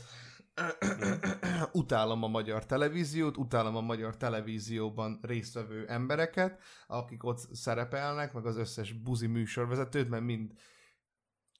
Utálom 1.71 2.23
a 2.23 2.27
magyar 2.27 2.65
televíziót, 2.65 3.37
utálom 3.37 3.75
a 3.75 3.81
magyar 3.81 4.17
televízióban 4.17 5.19
résztvevő 5.21 5.87
embereket, 5.87 6.59
akik 6.87 7.23
ott 7.23 7.55
szerepelnek, 7.55 8.33
meg 8.33 8.45
az 8.45 8.57
összes 8.57 8.93
buzi 8.93 9.27
műsorvezetőt, 9.27 10.09
mert 10.09 10.23
mind 10.23 10.53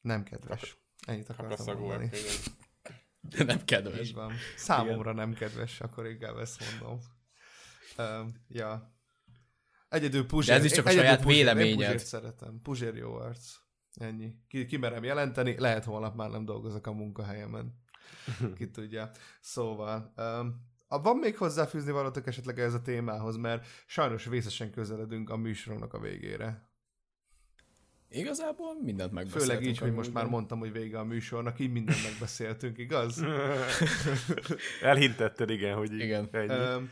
nem 0.01 0.23
kedves. 0.23 0.77
Ennyit 1.07 1.29
akartam 1.29 1.49
Kakaszagúak, 1.49 1.87
mondani. 1.87 2.09
igen. 3.29 3.45
nem 3.45 3.65
kedves. 3.65 4.07
Így 4.07 4.13
van. 4.13 4.33
Számomra 4.55 5.13
nem 5.13 5.33
kedves, 5.33 5.81
akkor 5.81 6.07
inkább 6.07 6.37
ezt 6.37 6.63
mondom. 6.71 6.99
Um, 7.97 8.45
ja. 8.47 8.93
Egyedül 9.89 10.25
Puzsér. 10.25 10.53
De 10.53 10.59
ez 10.59 10.65
is 10.65 10.71
csak 10.71 10.85
a 10.85 10.89
egyedül 10.89 11.05
saját 11.05 11.21
Én 11.21 11.27
véleményed. 11.27 11.77
Puzsért 11.77 12.05
szeretem. 12.05 12.61
Puzsér 12.61 12.95
jó 12.95 13.13
arc. 13.13 13.55
Ennyi. 13.93 14.35
Ki, 14.47 14.65
ki 14.65 14.77
merem 14.77 15.03
jelenteni, 15.03 15.59
lehet 15.59 15.83
holnap 15.83 16.15
már 16.15 16.29
nem 16.29 16.45
dolgozok 16.45 16.87
a 16.87 16.91
munkahelyemen. 16.91 17.73
Ki 18.57 18.69
tudja. 18.69 19.11
Szóval, 19.39 20.13
um, 20.17 20.67
a- 20.87 21.01
van 21.01 21.17
még 21.17 21.37
hozzáfűzni 21.37 21.91
valatok 21.91 22.27
esetleg 22.27 22.59
ez 22.59 22.73
a 22.73 22.81
témához, 22.81 23.35
mert 23.37 23.65
sajnos 23.85 24.25
vészesen 24.25 24.71
közeledünk 24.71 25.29
a 25.29 25.37
műsorunknak 25.37 25.93
a 25.93 25.99
végére. 25.99 26.67
Igazából 28.11 28.81
mindent 28.81 29.11
megbeszéltünk. 29.11 29.51
Főleg 29.51 29.67
így, 29.69 29.77
hogy 29.77 29.93
most 29.93 30.13
már 30.13 30.25
mondtam, 30.25 30.59
hogy 30.59 30.71
vége 30.71 30.99
a 30.99 31.03
műsornak, 31.03 31.59
így 31.59 31.71
mindent 31.71 32.03
megbeszéltünk, 32.03 32.77
igaz? 32.77 33.23
Elhintetted, 34.81 35.49
igen, 35.49 35.75
hogy 35.75 35.93
így. 35.93 35.99
Igen. 35.99 36.27
Ennyi. 36.31 36.53
Öm, 36.53 36.91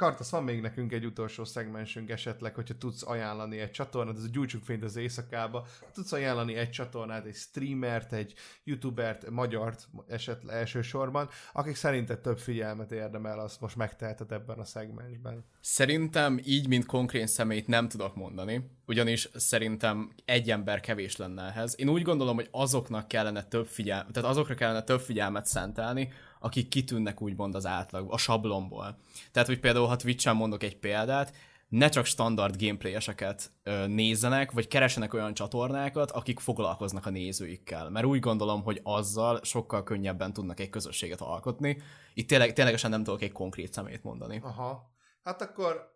Kartasz, 0.00 0.30
van 0.30 0.44
még 0.44 0.60
nekünk 0.60 0.92
egy 0.92 1.04
utolsó 1.04 1.44
szegmensünk 1.44 2.10
esetleg, 2.10 2.54
hogyha 2.54 2.74
tudsz 2.78 3.06
ajánlani 3.06 3.58
egy 3.58 3.70
csatornát, 3.70 4.16
ez 4.16 4.22
a 4.22 4.28
gyújtsuk 4.32 4.64
fényt 4.64 4.84
az 4.84 4.96
éjszakába, 4.96 5.66
tudsz 5.92 6.12
ajánlani 6.12 6.54
egy 6.54 6.70
csatornát, 6.70 7.26
egy 7.26 7.34
streamert, 7.34 8.12
egy 8.12 8.34
youtubert, 8.64 9.30
magyart 9.30 9.88
esetleg 10.08 10.56
elsősorban, 10.56 11.28
akik 11.52 11.74
szerinted 11.74 12.20
több 12.20 12.38
figyelmet 12.38 12.92
érdemel, 12.92 13.38
azt 13.38 13.60
most 13.60 13.76
megteheted 13.76 14.32
ebben 14.32 14.58
a 14.58 14.64
szegmensben. 14.64 15.44
Szerintem 15.60 16.40
így, 16.44 16.68
mint 16.68 16.86
konkrét 16.86 17.28
személyt 17.28 17.66
nem 17.66 17.88
tudok 17.88 18.14
mondani, 18.14 18.70
ugyanis 18.86 19.28
szerintem 19.34 20.10
egy 20.24 20.50
ember 20.50 20.80
kevés 20.80 21.16
lenne 21.16 21.42
ehhez. 21.42 21.74
Én 21.78 21.88
úgy 21.88 22.02
gondolom, 22.02 22.34
hogy 22.34 22.48
azoknak 22.50 23.08
kellene 23.08 23.44
több 23.44 23.66
figyelmet, 23.66 24.12
tehát 24.12 24.30
azokra 24.30 24.54
kellene 24.54 24.82
több 24.82 25.00
figyelmet 25.00 25.46
szentelni, 25.46 26.12
akik 26.40 26.68
kitűnnek 26.68 27.22
úgymond 27.22 27.54
az 27.54 27.66
átlag, 27.66 28.12
a 28.12 28.18
sablonból. 28.18 28.98
Tehát, 29.32 29.48
hogy 29.48 29.60
például, 29.60 29.86
ha 29.86 29.96
Twitch-en 29.96 30.36
mondok 30.36 30.62
egy 30.62 30.78
példát, 30.78 31.32
ne 31.68 31.88
csak 31.88 32.04
standard 32.04 32.62
gameplayeseket 32.62 33.50
nézzenek, 33.86 34.50
vagy 34.50 34.68
keresenek 34.68 35.14
olyan 35.14 35.34
csatornákat, 35.34 36.10
akik 36.10 36.38
foglalkoznak 36.38 37.06
a 37.06 37.10
nézőikkel. 37.10 37.90
Mert 37.90 38.06
úgy 38.06 38.20
gondolom, 38.20 38.62
hogy 38.62 38.80
azzal 38.82 39.40
sokkal 39.42 39.82
könnyebben 39.82 40.32
tudnak 40.32 40.60
egy 40.60 40.70
közösséget 40.70 41.20
alkotni. 41.20 41.82
Itt 42.14 42.28
tényleg, 42.28 42.52
ténylegesen 42.52 42.90
nem 42.90 43.04
tudok 43.04 43.22
egy 43.22 43.32
konkrét 43.32 43.72
szemét 43.72 44.02
mondani. 44.02 44.40
Aha. 44.42 44.90
Hát 45.22 45.42
akkor 45.42 45.92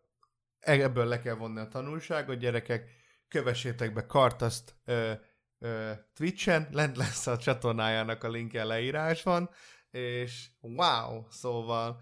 ebből 0.61 1.07
le 1.07 1.19
kell 1.19 1.35
vonni 1.35 1.61
a 1.61 1.69
tanulságot, 1.69 2.39
gyerekek, 2.39 2.91
kövessétek 3.29 3.93
be 3.93 4.07
Kartaszt 4.07 4.75
ö, 4.85 5.13
ö, 5.59 5.91
Twitch-en, 6.15 6.69
lent 6.73 6.97
lesz 6.97 7.27
a 7.27 7.39
csatornájának 7.39 8.25
a 8.25 8.29
linkje 8.29 8.65
leírásban, 8.65 9.51
és 9.95 10.47
wow, 10.61 11.25
szóval 11.31 12.01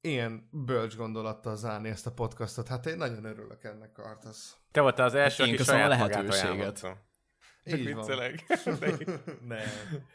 ilyen 0.00 0.48
bölcs 0.50 0.96
gondolattal 0.96 1.56
zárni 1.56 1.88
ezt 1.88 2.06
a 2.06 2.12
podcastot. 2.12 2.68
Hát 2.68 2.86
én 2.86 2.96
nagyon 2.96 3.24
örülök 3.24 3.64
ennek, 3.64 3.98
Artasz. 3.98 4.56
Te 4.70 4.80
voltál 4.80 5.06
az 5.06 5.14
első, 5.14 5.44
Én 5.44 5.52
aki 5.52 5.62
a 5.62 5.64
saját 5.64 5.88
magát 5.88 6.08
lehetőséget. 6.08 6.98
Így 7.64 7.94
van. 7.94 8.06
Nem. 9.48 9.68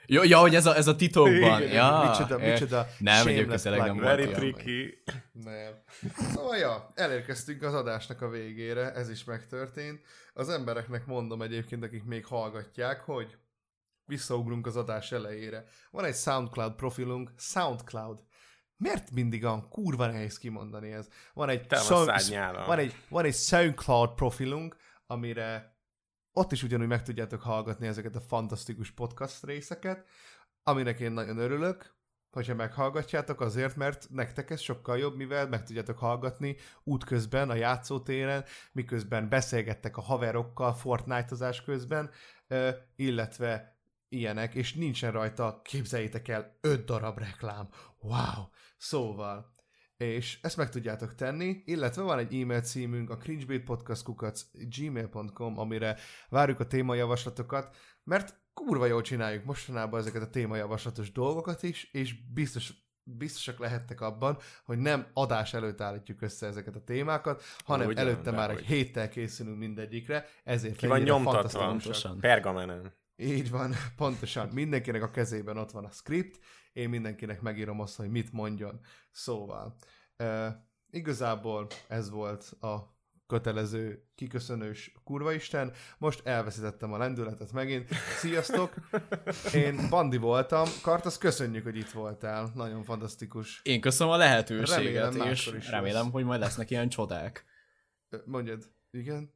Jó, 0.05 0.23
ja, 0.23 0.39
hogy 0.39 0.55
ez 0.55 0.65
a, 0.65 0.75
ez 0.75 0.87
a 0.87 0.95
titokban. 0.95 1.61
Igen, 1.61 1.73
Ja, 1.73 2.07
micsoda, 2.09 2.37
micsoda 2.37 2.87
Nem, 2.97 3.27
egyébként 3.27 3.61
tényleg 3.61 3.85
nem 3.85 3.97
Very 3.97 4.27
tricky. 4.27 5.03
Nem. 5.31 5.83
Szóval, 6.33 6.57
ja, 6.57 6.91
elérkeztünk 6.95 7.61
az 7.61 7.73
adásnak 7.73 8.21
a 8.21 8.29
végére, 8.29 8.93
ez 8.93 9.09
is 9.09 9.23
megtörtént. 9.23 10.01
Az 10.33 10.49
embereknek 10.49 11.05
mondom 11.05 11.41
egyébként, 11.41 11.83
akik 11.83 12.03
még 12.03 12.25
hallgatják, 12.25 12.99
hogy 12.99 13.37
visszaugrunk 14.05 14.65
az 14.65 14.75
adás 14.75 15.11
elejére. 15.11 15.65
Van 15.91 16.05
egy 16.05 16.15
SoundCloud 16.15 16.75
profilunk, 16.75 17.33
SoundCloud. 17.37 18.23
Miért 18.77 19.11
mindig 19.11 19.43
olyan 19.43 19.69
kurva 19.69 20.05
nehéz 20.05 20.37
kimondani 20.37 20.91
ez? 20.91 21.07
Van 21.33 21.49
egy, 21.49 21.67
Sound- 21.73 22.09
van 22.65 22.77
egy, 22.77 22.95
van 23.09 23.25
egy 23.25 23.35
SoundCloud 23.35 24.13
profilunk, 24.13 24.75
amire 25.07 25.77
ott 26.31 26.51
is 26.51 26.63
ugyanúgy 26.63 26.87
meg 26.87 27.03
tudjátok 27.03 27.41
hallgatni 27.41 27.87
ezeket 27.87 28.15
a 28.15 28.21
fantasztikus 28.21 28.91
podcast 28.91 29.45
részeket, 29.45 30.05
aminek 30.63 30.99
én 30.99 31.11
nagyon 31.11 31.37
örülök, 31.37 31.95
hogyha 32.31 32.55
meghallgatjátok 32.55 33.41
azért, 33.41 33.75
mert 33.75 34.07
nektek 34.09 34.49
ez 34.49 34.59
sokkal 34.59 34.97
jobb, 34.97 35.15
mivel 35.15 35.47
meg 35.47 35.63
tudjátok 35.63 35.97
hallgatni 35.97 36.55
útközben, 36.83 37.49
a 37.49 37.53
játszótéren, 37.53 38.45
miközben 38.71 39.29
beszélgettek 39.29 39.97
a 39.97 40.01
haverokkal 40.01 40.73
Fortnite-ozás 40.73 41.63
közben, 41.63 42.09
illetve 42.95 43.74
ilyenek, 44.15 44.53
és 44.53 44.73
nincsen 44.73 45.11
rajta, 45.11 45.61
képzeljétek 45.63 46.27
el, 46.27 46.57
öt 46.61 46.85
darab 46.85 47.17
reklám. 47.17 47.69
Wow! 47.99 48.49
Szóval, 48.77 49.53
és 49.97 50.39
ezt 50.41 50.57
meg 50.57 50.69
tudjátok 50.69 51.15
tenni, 51.15 51.61
illetve 51.65 52.01
van 52.01 52.19
egy 52.19 52.41
e-mail 52.41 52.61
címünk, 52.61 53.09
a 53.09 53.17
cringebaitpodcastkukac.gmail.com, 53.17 55.59
amire 55.59 55.97
várjuk 56.29 56.59
a 56.59 56.67
témajavaslatokat, 56.67 57.75
mert 58.03 58.43
kurva 58.53 58.85
jól 58.85 59.01
csináljuk 59.01 59.43
mostanában 59.43 59.99
ezeket 59.99 60.21
a 60.21 60.29
témajavaslatos 60.29 61.11
dolgokat 61.11 61.63
is, 61.63 61.89
és 61.91 62.15
biztos, 62.33 62.73
biztosak 63.03 63.59
lehettek 63.59 64.01
abban, 64.01 64.37
hogy 64.65 64.77
nem 64.77 65.07
adás 65.13 65.53
előtt 65.53 65.81
állítjuk 65.81 66.21
össze 66.21 66.47
ezeket 66.47 66.75
a 66.75 66.83
témákat, 66.83 67.43
hanem 67.63 67.87
Ugyan, 67.87 68.07
előtte 68.07 68.31
már 68.31 68.49
egy 68.49 68.55
dehogy. 68.55 68.71
héttel 68.71 69.09
készülünk 69.09 69.57
mindegyikre, 69.57 70.25
ezért 70.43 70.75
Ki 70.75 70.87
van 70.87 71.01
nyomtatva. 71.01 71.77
Pergamenen. 72.19 73.03
Így 73.15 73.49
van, 73.49 73.73
pontosan. 73.95 74.49
Mindenkinek 74.53 75.03
a 75.03 75.11
kezében 75.11 75.57
ott 75.57 75.71
van 75.71 75.85
a 75.85 75.91
script, 75.91 76.39
én 76.73 76.89
mindenkinek 76.89 77.41
megírom 77.41 77.79
azt, 77.79 77.95
hogy 77.95 78.09
mit 78.09 78.31
mondjon. 78.31 78.79
Szóval, 79.11 79.75
uh, 80.17 80.47
igazából 80.89 81.67
ez 81.87 82.09
volt 82.09 82.51
a 82.61 82.93
kötelező, 83.27 84.07
kiköszönős 84.15 84.91
kurva 85.03 85.31
isten. 85.33 85.73
Most 85.97 86.25
elveszítettem 86.25 86.93
a 86.93 86.97
lendületet 86.97 87.51
megint. 87.51 87.89
Sziasztok! 88.19 88.73
Én 89.53 89.89
Bandi 89.89 90.17
voltam. 90.17 90.67
Kartasz, 90.81 91.17
köszönjük, 91.17 91.63
hogy 91.63 91.77
itt 91.77 91.89
voltál. 91.89 92.51
Nagyon 92.55 92.83
fantasztikus. 92.83 93.61
Én 93.63 93.81
köszönöm 93.81 94.13
a 94.13 94.17
lehetőséget, 94.17 95.03
Remélem, 95.03 95.31
és 95.31 95.69
remélem, 95.69 96.03
lesz. 96.03 96.11
hogy 96.11 96.23
majd 96.23 96.39
lesznek 96.39 96.69
ilyen 96.69 96.89
csodák. 96.89 97.45
Mondjad. 98.25 98.71
Igen? 98.91 99.33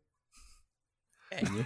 Ennyi. 1.30 1.65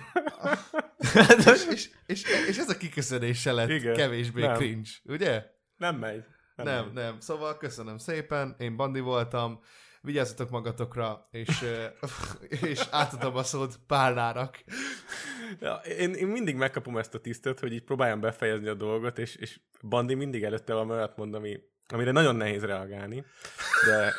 és, 1.53 1.67
és, 1.69 1.89
és, 2.05 2.23
és 2.47 2.57
ez 2.57 2.69
a 2.69 2.77
kiköszönése 2.77 3.51
lett 3.51 3.69
Igen. 3.69 3.95
kevésbé 3.95 4.41
Nem. 4.41 4.55
cringe, 4.55 4.89
ugye? 5.03 5.45
Nem 5.77 5.95
megy. 5.95 6.23
Nem, 6.55 6.65
megy. 6.65 6.75
nem, 6.75 6.91
nem. 6.93 7.19
Szóval 7.19 7.57
köszönöm 7.57 7.97
szépen, 7.97 8.55
én 8.57 8.75
Bandi 8.75 8.99
voltam, 8.99 9.59
vigyázzatok 10.01 10.49
magatokra, 10.49 11.27
és, 11.31 11.65
és 12.71 12.87
átadom 12.91 13.35
a 13.35 13.43
szót 13.43 13.79
Pálnának. 13.87 14.63
Ja, 15.59 15.73
én, 15.75 16.13
én 16.13 16.27
mindig 16.27 16.55
megkapom 16.55 16.97
ezt 16.97 17.15
a 17.15 17.19
tisztet, 17.19 17.59
hogy 17.59 17.73
így 17.73 17.83
próbáljam 17.83 18.19
befejezni 18.19 18.67
a 18.67 18.73
dolgot, 18.73 19.17
és, 19.17 19.35
és 19.35 19.59
Bandi 19.81 20.13
mindig 20.13 20.43
előtte 20.43 20.73
valami 20.73 20.91
olyat 20.91 21.17
mond, 21.17 21.33
ami, 21.33 21.59
amire 21.87 22.11
nagyon 22.11 22.35
nehéz 22.35 22.63
reagálni. 22.63 23.25
De, 23.85 24.13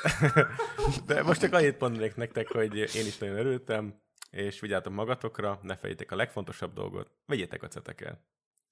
de 1.14 1.22
most 1.22 1.40
csak 1.40 1.52
annyit 1.52 1.80
mondanék 1.80 2.14
nektek, 2.14 2.48
hogy 2.48 2.76
én 2.76 3.06
is 3.06 3.18
nagyon 3.18 3.36
örültem, 3.36 4.02
és 4.34 4.60
vigyázzatok 4.60 4.92
magatokra, 4.92 5.58
ne 5.62 5.76
fejétek 5.76 6.10
a 6.10 6.16
legfontosabb 6.16 6.72
dolgot, 6.72 7.10
vegyétek 7.26 7.62
a 7.62 7.68
ceteket. 7.68 8.18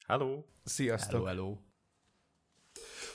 Hello! 0.07 0.45
Sziasztok! 0.65 1.27
Hello, 1.27 1.45
hello. 1.45 1.59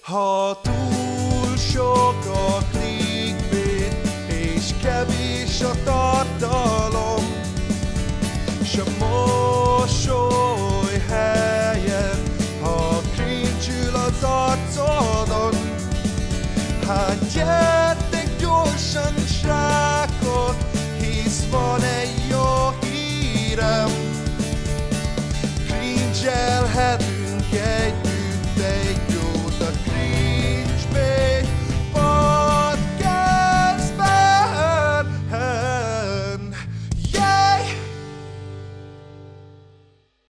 Ha 0.01 0.61
túl 0.61 1.57
sok 1.57 2.25
a 2.25 2.57
clickbait, 2.71 3.93
és 4.29 4.71
kevés 4.81 5.61
a 5.61 5.83
tartalom, 5.83 7.23
és 8.61 8.77
a 8.77 8.85
mosoly 8.99 10.97
helyen, 11.07 12.23
ha 12.61 13.01
cringe 13.15 13.99
az 13.99 14.23
arcodon, 14.23 15.53
hát 16.85 17.33
gyertek 17.33 18.37
gyorsan 18.39 19.13
srákot, 19.17 20.63
hisz 20.99 21.49
van 21.49 21.86
yeah. 26.27 26.56